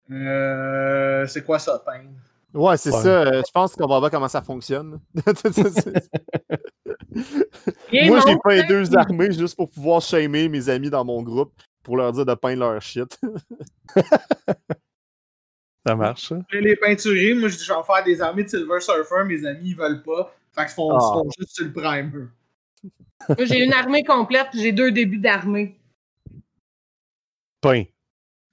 Euh, 0.10 1.28
c'est 1.28 1.44
quoi 1.44 1.60
ça, 1.60 1.80
peindre? 1.86 2.10
Ouais, 2.54 2.78
c'est 2.78 2.94
Ouais. 2.94 3.02
ça. 3.02 3.24
euh, 3.24 3.42
je 3.46 3.52
pense 3.52 3.76
qu'on 3.76 3.88
va 3.88 4.00
voir 4.00 4.10
comment 4.10 4.30
ça 4.30 4.42
fonctionne. 4.42 5.00
Moi, 7.92 8.20
j'ai 8.26 8.38
peint 8.44 8.66
deux 8.68 8.96
armées 8.96 9.32
juste 9.34 9.56
pour 9.58 9.70
pouvoir 9.70 10.02
shamer 10.02 10.48
mes 10.48 10.70
amis 10.70 10.90
dans 10.90 11.04
mon 11.04 11.22
groupe 11.22 11.52
pour 11.84 11.98
leur 11.98 12.14
dire 12.14 12.26
de 12.26 12.34
peindre 12.36 12.62
leur 12.62 12.82
shit. 12.82 13.20
Ça 15.86 15.96
marche, 15.96 16.28
ça? 16.28 16.36
Les 16.52 16.76
peinturés, 16.76 17.34
moi, 17.34 17.48
je 17.48 17.56
dis, 17.56 17.64
je 17.64 17.70
vais 17.72 17.78
en 17.78 17.84
faire 17.84 18.04
des 18.04 18.20
armées 18.22 18.44
de 18.44 18.50
Silver 18.50 18.82
Surfer, 18.82 19.24
mes 19.26 19.46
amis, 19.46 19.70
ils 19.70 19.76
veulent 19.78 20.04
pas. 20.04 20.36
Fait 20.58 20.66
qu'ils 20.66 20.74
font, 20.74 20.92
Ah. 20.92 20.98
ils 21.00 21.14
font 21.20 21.30
juste 21.38 21.56
sur 21.56 21.66
le 21.66 21.74
primer. 21.74 22.12
Moi, 23.30 23.46
j'ai 23.46 23.64
une 23.64 23.74
armée 23.74 24.04
complète, 24.04 24.48
j'ai 24.54 24.72
deux 24.72 24.92
débuts 24.92 25.18
d'armée. 25.20 25.80
Peint. 27.62 27.84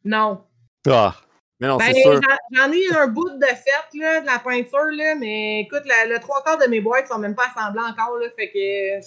Non. 0.05 0.44
Ah! 0.88 1.14
Mais 1.61 1.68
non, 1.68 1.76
Ben, 1.76 1.92
c'est 1.92 2.02
sûr. 2.02 2.14
j'en- 2.20 2.57
j'en 2.66 2.72
ai 2.72 2.88
un 2.96 3.07
bout 3.07 3.30
de 3.30 3.44
fait, 3.46 3.98
là, 3.98 4.20
de 4.20 4.26
la 4.26 4.38
peinture, 4.38 4.90
là, 4.92 5.14
mais 5.14 5.61
écoute, 5.61 5.82
la- 5.86 6.07
le 6.07 6.18
trois 6.18 6.42
quarts 6.42 6.59
de 6.59 6.66
mes 6.68 6.80
boîtes 6.80 7.07
sont 7.09 7.18
même 7.18 7.34
pas 7.34 7.44
assemblées 7.55 7.80
encore, 7.80 8.16
là, 8.18 8.26
fait 8.36 8.50
que 8.50 9.07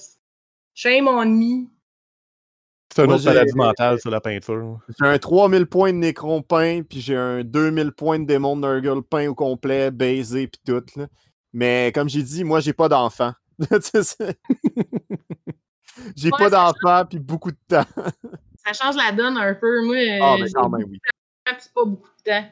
shame 0.74 1.08
on 1.08 1.26
me. 1.26 1.66
C'est 2.96 3.02
un 3.02 3.06
Moi, 3.06 3.16
autre 3.16 3.26
maladie 3.26 3.54
mentale 3.54 4.00
sur 4.00 4.10
la 4.10 4.22
peinture. 4.22 4.80
J'ai 4.88 5.06
un 5.06 5.20
3000 5.20 5.66
points 5.68 5.92
de 5.92 5.98
Necron 5.98 6.42
peint, 6.42 6.82
puis 6.84 7.02
j'ai 7.02 7.18
un 7.18 7.44
2000 7.44 7.92
points 7.92 8.18
de 8.18 8.26
Démon 8.26 8.56
Nurgle 8.56 9.04
peint 9.04 9.28
au 9.28 9.36
complet, 9.36 9.92
baisé, 9.92 10.48
puis 10.48 10.62
tout. 10.66 10.84
là. 10.96 11.08
Mais 11.54 11.92
comme 11.94 12.10
j'ai 12.10 12.24
dit, 12.24 12.44
moi, 12.44 12.60
j'ai 12.60 12.74
pas 12.74 12.90
d'enfant. 12.90 13.34
Tu 13.60 14.04
sais, 14.04 14.38
j'ai 16.16 16.30
Ouais, 16.30 16.38
pas 16.38 16.50
d'enfant, 16.50 17.06
puis 17.10 17.18
beaucoup 17.20 17.52
de 17.52 17.58
temps. 17.68 17.86
Ça 18.66 18.74
change 18.74 18.96
la 18.96 19.12
donne 19.12 19.36
un 19.38 19.56
peu. 19.56 19.84
Moi, 19.86 19.96
Ah, 20.22 20.34
euh, 20.34 20.38
mais 20.40 20.48
j'ai 20.48 20.54
quand 20.54 20.70
même, 20.70 20.88
oui. 20.90 21.00
temps, 21.46 21.54
puis 21.58 21.70
pas 21.74 21.86
beaucoup 21.86 22.10
de 22.26 22.32
temps. 22.32 22.46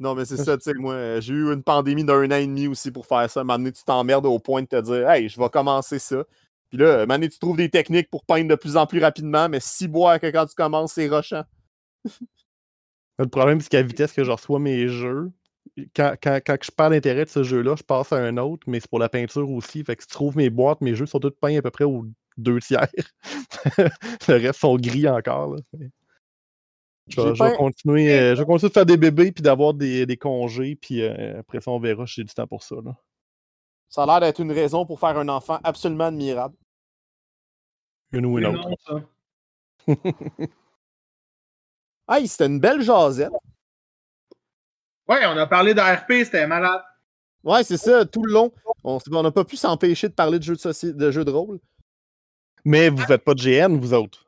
Non, 0.00 0.14
mais 0.14 0.24
c'est 0.24 0.36
ça, 0.36 0.56
tu 0.56 0.62
sais, 0.62 0.74
moi, 0.74 0.94
euh, 0.94 1.20
j'ai 1.20 1.34
eu 1.34 1.52
une 1.52 1.62
pandémie 1.62 2.04
d'un 2.04 2.24
an 2.30 2.36
et 2.36 2.46
demi 2.46 2.68
aussi 2.68 2.90
pour 2.92 3.04
faire 3.04 3.28
ça. 3.28 3.42
Donné, 3.44 3.72
tu 3.72 3.82
t'emmerdes 3.84 4.26
au 4.26 4.38
point 4.38 4.62
de 4.62 4.68
te 4.68 4.80
dire, 4.80 5.10
hey, 5.10 5.28
je 5.28 5.38
vais 5.40 5.48
commencer 5.50 5.98
ça. 5.98 6.24
Puis 6.70 6.78
là, 6.78 7.04
Mané, 7.04 7.28
tu 7.28 7.38
trouves 7.38 7.56
des 7.56 7.68
techniques 7.68 8.08
pour 8.08 8.24
peindre 8.24 8.48
de 8.48 8.54
plus 8.54 8.76
en 8.76 8.86
plus 8.86 9.00
rapidement, 9.00 9.48
mais 9.48 9.58
si 9.60 9.88
boire 9.88 10.20
que 10.20 10.26
quand 10.30 10.46
tu 10.46 10.54
commences, 10.54 10.92
c'est 10.92 11.08
rochant. 11.08 11.42
Le 13.18 13.26
problème, 13.26 13.60
c'est 13.60 13.68
qu'à 13.70 13.80
la 13.80 13.86
vitesse 13.86 14.12
que 14.12 14.22
je 14.22 14.30
reçois 14.30 14.60
mes 14.60 14.86
jeux, 14.88 15.30
quand, 15.94 16.14
quand, 16.22 16.40
quand 16.44 16.56
je 16.62 16.70
perds 16.70 16.90
l'intérêt 16.90 17.24
de 17.24 17.30
ce 17.30 17.42
jeu-là, 17.42 17.74
je 17.76 17.82
passe 17.82 18.12
à 18.12 18.16
un 18.16 18.36
autre, 18.36 18.64
mais 18.66 18.80
c'est 18.80 18.90
pour 18.90 18.98
la 18.98 19.08
peinture 19.08 19.50
aussi. 19.50 19.84
Fait 19.84 19.96
que 19.96 20.02
si 20.02 20.08
tu 20.08 20.14
trouves 20.14 20.36
mes 20.36 20.50
boîtes, 20.50 20.80
mes 20.80 20.94
jeux 20.94 21.06
sont 21.06 21.20
tous 21.20 21.30
peints 21.30 21.58
à 21.58 21.62
peu 21.62 21.70
près 21.70 21.84
aux 21.84 22.06
deux 22.36 22.60
tiers. 22.60 22.88
le 24.28 24.34
reste 24.34 24.60
sont 24.60 24.76
gris 24.76 25.08
encore. 25.08 25.54
Là. 25.54 25.60
Je, 27.08 27.20
vais, 27.20 27.34
je 27.34 27.42
vais 27.42 27.50
peint- 27.50 27.56
continuer, 27.56 28.12
euh, 28.12 28.34
je 28.34 28.40
vais 28.40 28.46
continuer 28.46 28.68
de 28.68 28.74
faire 28.74 28.86
des 28.86 28.96
bébés 28.96 29.32
puis 29.32 29.42
d'avoir 29.42 29.74
des, 29.74 30.04
des 30.06 30.16
congés, 30.16 30.76
puis 30.76 31.02
euh, 31.02 31.40
après 31.40 31.60
ça, 31.60 31.70
on 31.70 31.80
verra 31.80 32.06
si 32.06 32.14
j'ai 32.16 32.24
du 32.24 32.34
temps 32.34 32.46
pour 32.46 32.62
ça. 32.62 32.76
Là. 32.84 32.94
Ça 33.88 34.02
a 34.02 34.06
l'air 34.06 34.20
d'être 34.20 34.40
une 34.40 34.52
raison 34.52 34.84
pour 34.84 35.00
faire 35.00 35.16
un 35.16 35.28
enfant 35.28 35.58
absolument 35.64 36.04
admirable. 36.04 36.54
Une 38.12 38.26
ou 38.26 38.38
une 38.38 38.46
autre. 38.46 38.68
ça. 38.86 39.94
Hey, 42.10 42.26
c'était 42.26 42.46
une 42.46 42.58
belle 42.58 42.80
jasette. 42.80 43.30
Ouais, 45.08 45.24
on 45.26 45.36
a 45.36 45.46
parlé 45.46 45.74
d'ARP, 45.74 46.10
c'était 46.24 46.46
malade. 46.46 46.82
Ouais, 47.44 47.64
c'est 47.64 47.76
ça, 47.78 48.04
tout 48.04 48.22
le 48.24 48.32
long. 48.32 48.52
On 48.84 48.98
n'a 49.22 49.30
pas 49.30 49.44
pu 49.44 49.56
s'empêcher 49.56 50.08
de 50.08 50.12
parler 50.14 50.38
de 50.38 50.44
jeux 50.44 50.54
de, 50.56 50.60
soci- 50.60 50.92
de, 50.92 51.10
jeux 51.10 51.24
de 51.24 51.30
rôle. 51.30 51.60
Mais 52.64 52.88
vous 52.90 52.98
faites 52.98 53.24
pas 53.24 53.34
de 53.34 53.40
GN, 53.40 53.78
vous 53.78 53.94
autres? 53.94 54.26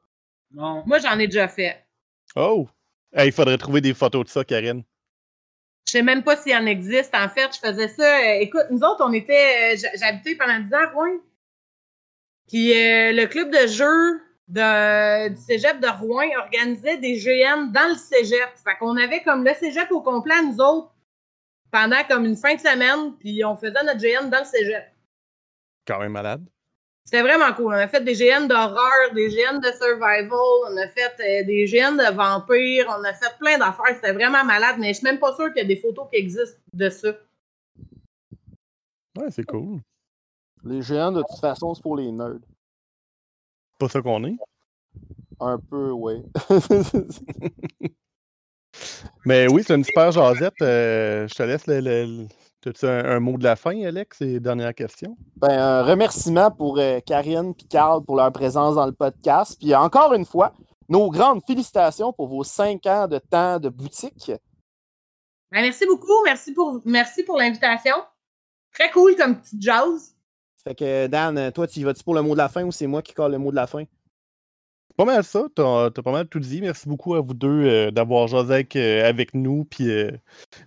Non. 0.52 0.82
Moi, 0.86 0.98
j'en 1.00 1.18
ai 1.18 1.26
déjà 1.26 1.48
fait. 1.48 1.84
Oh! 2.36 2.68
Hey, 3.12 3.28
il 3.28 3.32
faudrait 3.32 3.58
trouver 3.58 3.80
des 3.80 3.92
photos 3.92 4.24
de 4.24 4.30
ça, 4.30 4.44
Karine. 4.44 4.84
Je 5.86 5.92
sais 5.92 6.02
même 6.02 6.22
pas 6.22 6.36
s'il 6.36 6.54
en 6.54 6.66
existe. 6.66 7.14
En 7.14 7.28
fait, 7.28 7.50
je 7.52 7.58
faisais 7.58 7.88
ça. 7.88 8.18
euh, 8.20 8.38
écoute, 8.40 8.66
nous 8.70 8.78
autres, 8.84 9.04
on 9.04 9.12
était. 9.12 9.74
euh, 9.74 9.88
J'habitais 9.98 10.36
pendant 10.36 10.58
10 10.60 10.72
ans 10.74 10.78
à 10.78 10.86
Rouen. 10.92 11.18
Puis 12.48 12.72
euh, 12.72 13.12
le 13.12 13.26
club 13.26 13.50
de 13.50 13.66
jeux 13.66 14.20
de, 14.50 15.28
du 15.28 15.40
cégep 15.40 15.80
de 15.80 15.86
Rouen 15.86 16.28
organisait 16.38 16.98
des 16.98 17.16
GN 17.16 17.70
dans 17.72 17.88
le 17.88 17.94
cégep. 17.94 18.50
Fait 18.62 18.76
qu'on 18.78 18.96
avait 18.96 19.22
comme 19.22 19.44
le 19.44 19.54
cégep 19.54 19.90
au 19.92 20.02
complet, 20.02 20.42
nous 20.42 20.60
autres, 20.60 20.92
pendant 21.70 22.02
comme 22.08 22.24
une 22.24 22.36
fin 22.36 22.54
de 22.54 22.60
semaine. 22.60 23.14
Puis 23.18 23.44
on 23.44 23.56
faisait 23.56 23.82
notre 23.84 24.00
GN 24.00 24.28
dans 24.28 24.40
le 24.40 24.44
cégep. 24.44 24.84
Quand 25.86 26.00
même 26.00 26.12
malade. 26.12 26.44
C'était 27.04 27.22
vraiment 27.22 27.52
cool. 27.54 27.66
On 27.74 27.78
a 27.78 27.88
fait 27.88 28.04
des 28.04 28.14
GN 28.14 28.46
d'horreur, 28.46 29.14
des 29.14 29.28
GN 29.28 29.58
de 29.58 29.72
survival, 29.72 30.30
on 30.32 30.76
a 30.76 30.86
fait 30.88 31.14
euh, 31.20 31.44
des 31.44 31.64
GN 31.64 31.96
de 31.96 32.14
vampires, 32.14 32.86
on 32.88 33.02
a 33.04 33.12
fait 33.14 33.36
plein 33.38 33.58
d'affaires. 33.58 33.94
C'était 33.94 34.12
vraiment 34.12 34.44
malade, 34.44 34.76
mais 34.78 34.88
je 34.88 34.98
suis 34.98 35.04
même 35.04 35.18
pas 35.18 35.34
sûre 35.34 35.48
qu'il 35.52 35.62
y 35.62 35.64
a 35.64 35.68
des 35.68 35.76
photos 35.76 36.06
qui 36.12 36.18
existent 36.18 36.60
de 36.72 36.88
ça. 36.88 37.08
Ouais, 39.18 39.30
c'est 39.30 39.44
cool. 39.44 39.80
Les 40.62 40.82
géants, 40.82 41.10
de 41.10 41.22
toute 41.22 41.40
façon, 41.40 41.74
c'est 41.74 41.82
pour 41.82 41.96
les 41.96 42.12
nerds. 42.12 42.38
Pas 43.80 43.88
ça 43.88 44.00
qu'on 44.00 44.22
est. 44.24 44.36
Un 45.40 45.58
peu, 45.58 45.90
oui. 45.90 46.22
Mais 49.24 49.48
oui, 49.48 49.62
c'est 49.66 49.74
une 49.74 49.84
super 49.84 50.12
jasette. 50.12 50.54
euh, 50.62 51.26
je 51.26 51.34
te 51.34 51.42
laisse 51.42 51.66
le. 51.66 51.80
le- 51.80 52.04
le- 52.04 52.26
T'as-tu 52.62 52.84
un, 52.84 53.02
un 53.06 53.20
mot 53.20 53.38
de 53.38 53.42
la 53.44 53.56
fin, 53.56 53.70
Alex? 53.86 54.20
Et 54.20 54.38
dernière 54.38 54.74
question? 54.74 55.16
Ben, 55.36 55.58
un 55.58 55.82
remerciement 55.82 56.50
pour 56.50 56.78
euh, 56.78 57.00
Karine 57.00 57.54
et 57.58 57.64
Carl 57.70 58.04
pour 58.04 58.16
leur 58.16 58.30
présence 58.32 58.74
dans 58.74 58.84
le 58.84 58.92
podcast. 58.92 59.56
Puis 59.58 59.74
encore 59.74 60.12
une 60.12 60.26
fois, 60.26 60.52
nos 60.86 61.08
grandes 61.10 61.42
félicitations 61.46 62.12
pour 62.12 62.28
vos 62.28 62.44
cinq 62.44 62.84
ans 62.84 63.08
de 63.08 63.16
temps 63.18 63.58
de 63.58 63.70
boutique. 63.70 64.30
Ben, 65.50 65.62
merci 65.62 65.86
beaucoup. 65.86 66.22
Merci 66.26 66.52
pour, 66.52 66.82
merci 66.84 67.22
pour 67.22 67.38
l'invitation. 67.38 67.94
Très 68.74 68.90
cool 68.90 69.16
comme 69.16 69.40
petite 69.40 69.62
jazz. 69.62 70.14
Fait 70.64 70.74
que 70.74 71.06
Dan, 71.06 71.52
toi, 71.52 71.66
tu 71.66 71.82
vas-tu 71.84 72.04
pour 72.04 72.14
le 72.14 72.22
mot 72.22 72.32
de 72.32 72.38
la 72.38 72.48
fin 72.48 72.64
ou 72.64 72.72
c'est 72.72 72.86
moi 72.86 73.02
qui 73.02 73.14
colle 73.14 73.32
le 73.32 73.38
mot 73.38 73.50
de 73.50 73.56
la 73.56 73.66
fin? 73.66 73.84
C'est 74.88 74.96
pas 74.96 75.04
mal 75.04 75.24
ça. 75.24 75.44
T'as 75.54 75.86
as 75.86 75.90
pas 75.90 76.12
mal 76.12 76.28
tout 76.28 76.40
dit. 76.40 76.60
Merci 76.60 76.88
beaucoup 76.88 77.14
à 77.14 77.20
vous 77.20 77.32
deux 77.34 77.48
euh, 77.64 77.90
d'avoir 77.90 78.28
jasé 78.28 78.52
avec, 78.52 78.76
euh, 78.76 79.08
avec 79.08 79.34
nous. 79.34 79.64
Puis 79.64 79.90
euh, 79.90 80.10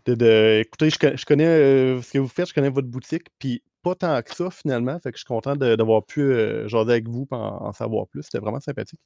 de, 0.05 0.15
de- 0.15 0.61
Écoutez, 0.61 0.89
je, 0.89 0.97
con- 0.97 1.15
je 1.15 1.25
connais 1.25 2.01
ce 2.01 2.11
que 2.11 2.17
vous 2.19 2.27
faites, 2.27 2.49
je 2.49 2.53
connais 2.53 2.69
votre 2.69 2.87
boutique. 2.87 3.27
Puis 3.37 3.61
pas 3.83 3.95
tant 3.95 4.21
que 4.23 4.33
ça, 4.33 4.49
finalement. 4.49 4.97
Fait 4.99 5.11
que 5.11 5.17
je 5.17 5.21
suis 5.21 5.27
content 5.27 5.55
d'avoir 5.55 6.03
pu 6.05 6.33
jaser 6.67 6.91
avec 6.91 7.07
vous 7.07 7.27
et 7.31 7.35
en, 7.35 7.65
en 7.67 7.73
savoir 7.73 8.07
plus. 8.07 8.23
C'était 8.23 8.39
vraiment 8.39 8.59
sympathique. 8.61 8.99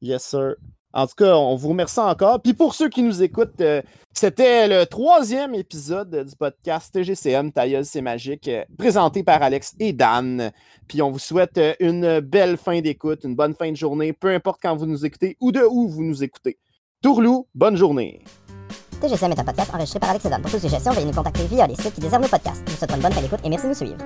Yes, 0.00 0.24
sir. 0.24 0.56
En 0.92 1.06
tout 1.06 1.14
cas, 1.16 1.34
on 1.36 1.56
vous 1.56 1.70
remercie 1.70 2.00
encore. 2.00 2.40
Puis 2.42 2.52
pour 2.52 2.74
ceux 2.74 2.88
qui 2.88 3.02
nous 3.02 3.22
écoutent, 3.22 3.60
euh, 3.60 3.80
c'était 4.12 4.68
le 4.68 4.84
troisième 4.84 5.54
épisode 5.54 6.24
du 6.24 6.36
podcast 6.36 6.92
TGCM 6.92 7.50
Tailleuse 7.50 7.86
C'est 7.86 8.02
Magique, 8.02 8.48
euh, 8.48 8.64
présenté 8.76 9.22
par 9.22 9.42
Alex 9.42 9.74
et 9.80 9.92
Dan. 9.92 10.52
Puis 10.88 11.00
on 11.00 11.10
vous 11.10 11.18
souhaite 11.18 11.56
euh, 11.56 11.74
une 11.80 12.20
belle 12.20 12.58
fin 12.58 12.80
d'écoute, 12.80 13.24
une 13.24 13.34
bonne 13.34 13.54
fin 13.54 13.70
de 13.70 13.76
journée, 13.76 14.12
peu 14.12 14.28
importe 14.28 14.60
quand 14.62 14.76
vous 14.76 14.86
nous 14.86 15.06
écoutez 15.06 15.36
ou 15.40 15.50
de 15.50 15.62
où 15.62 15.88
vous 15.88 16.02
nous 16.02 16.22
écoutez. 16.22 16.58
Tourlou, 17.02 17.46
bonne 17.54 17.76
journée. 17.76 18.22
TGCM 19.00 19.32
est 19.32 19.40
un 19.40 19.44
podcast 19.44 19.74
enregistré 19.74 19.98
par 19.98 20.10
Alex 20.10 20.26
et 20.26 20.28
Dan. 20.28 20.42
Pour 20.42 20.50
toute 20.50 20.60
suggestion, 20.60 20.92
veuillez 20.92 21.06
nous 21.06 21.12
contacter 21.12 21.44
via 21.46 21.66
les 21.66 21.74
sites 21.74 21.94
qui 21.94 22.00
déservent 22.00 22.22
nos 22.22 22.28
podcasts. 22.28 22.62
Nous 22.66 22.72
vous 22.72 22.78
souhaitons 22.78 22.96
une 22.96 23.02
bonne 23.02 23.12
fin 23.12 23.22
d'écoute 23.22 23.40
et 23.42 23.48
merci 23.48 23.64
de 23.64 23.70
nous 23.70 23.76
suivre. 23.76 23.96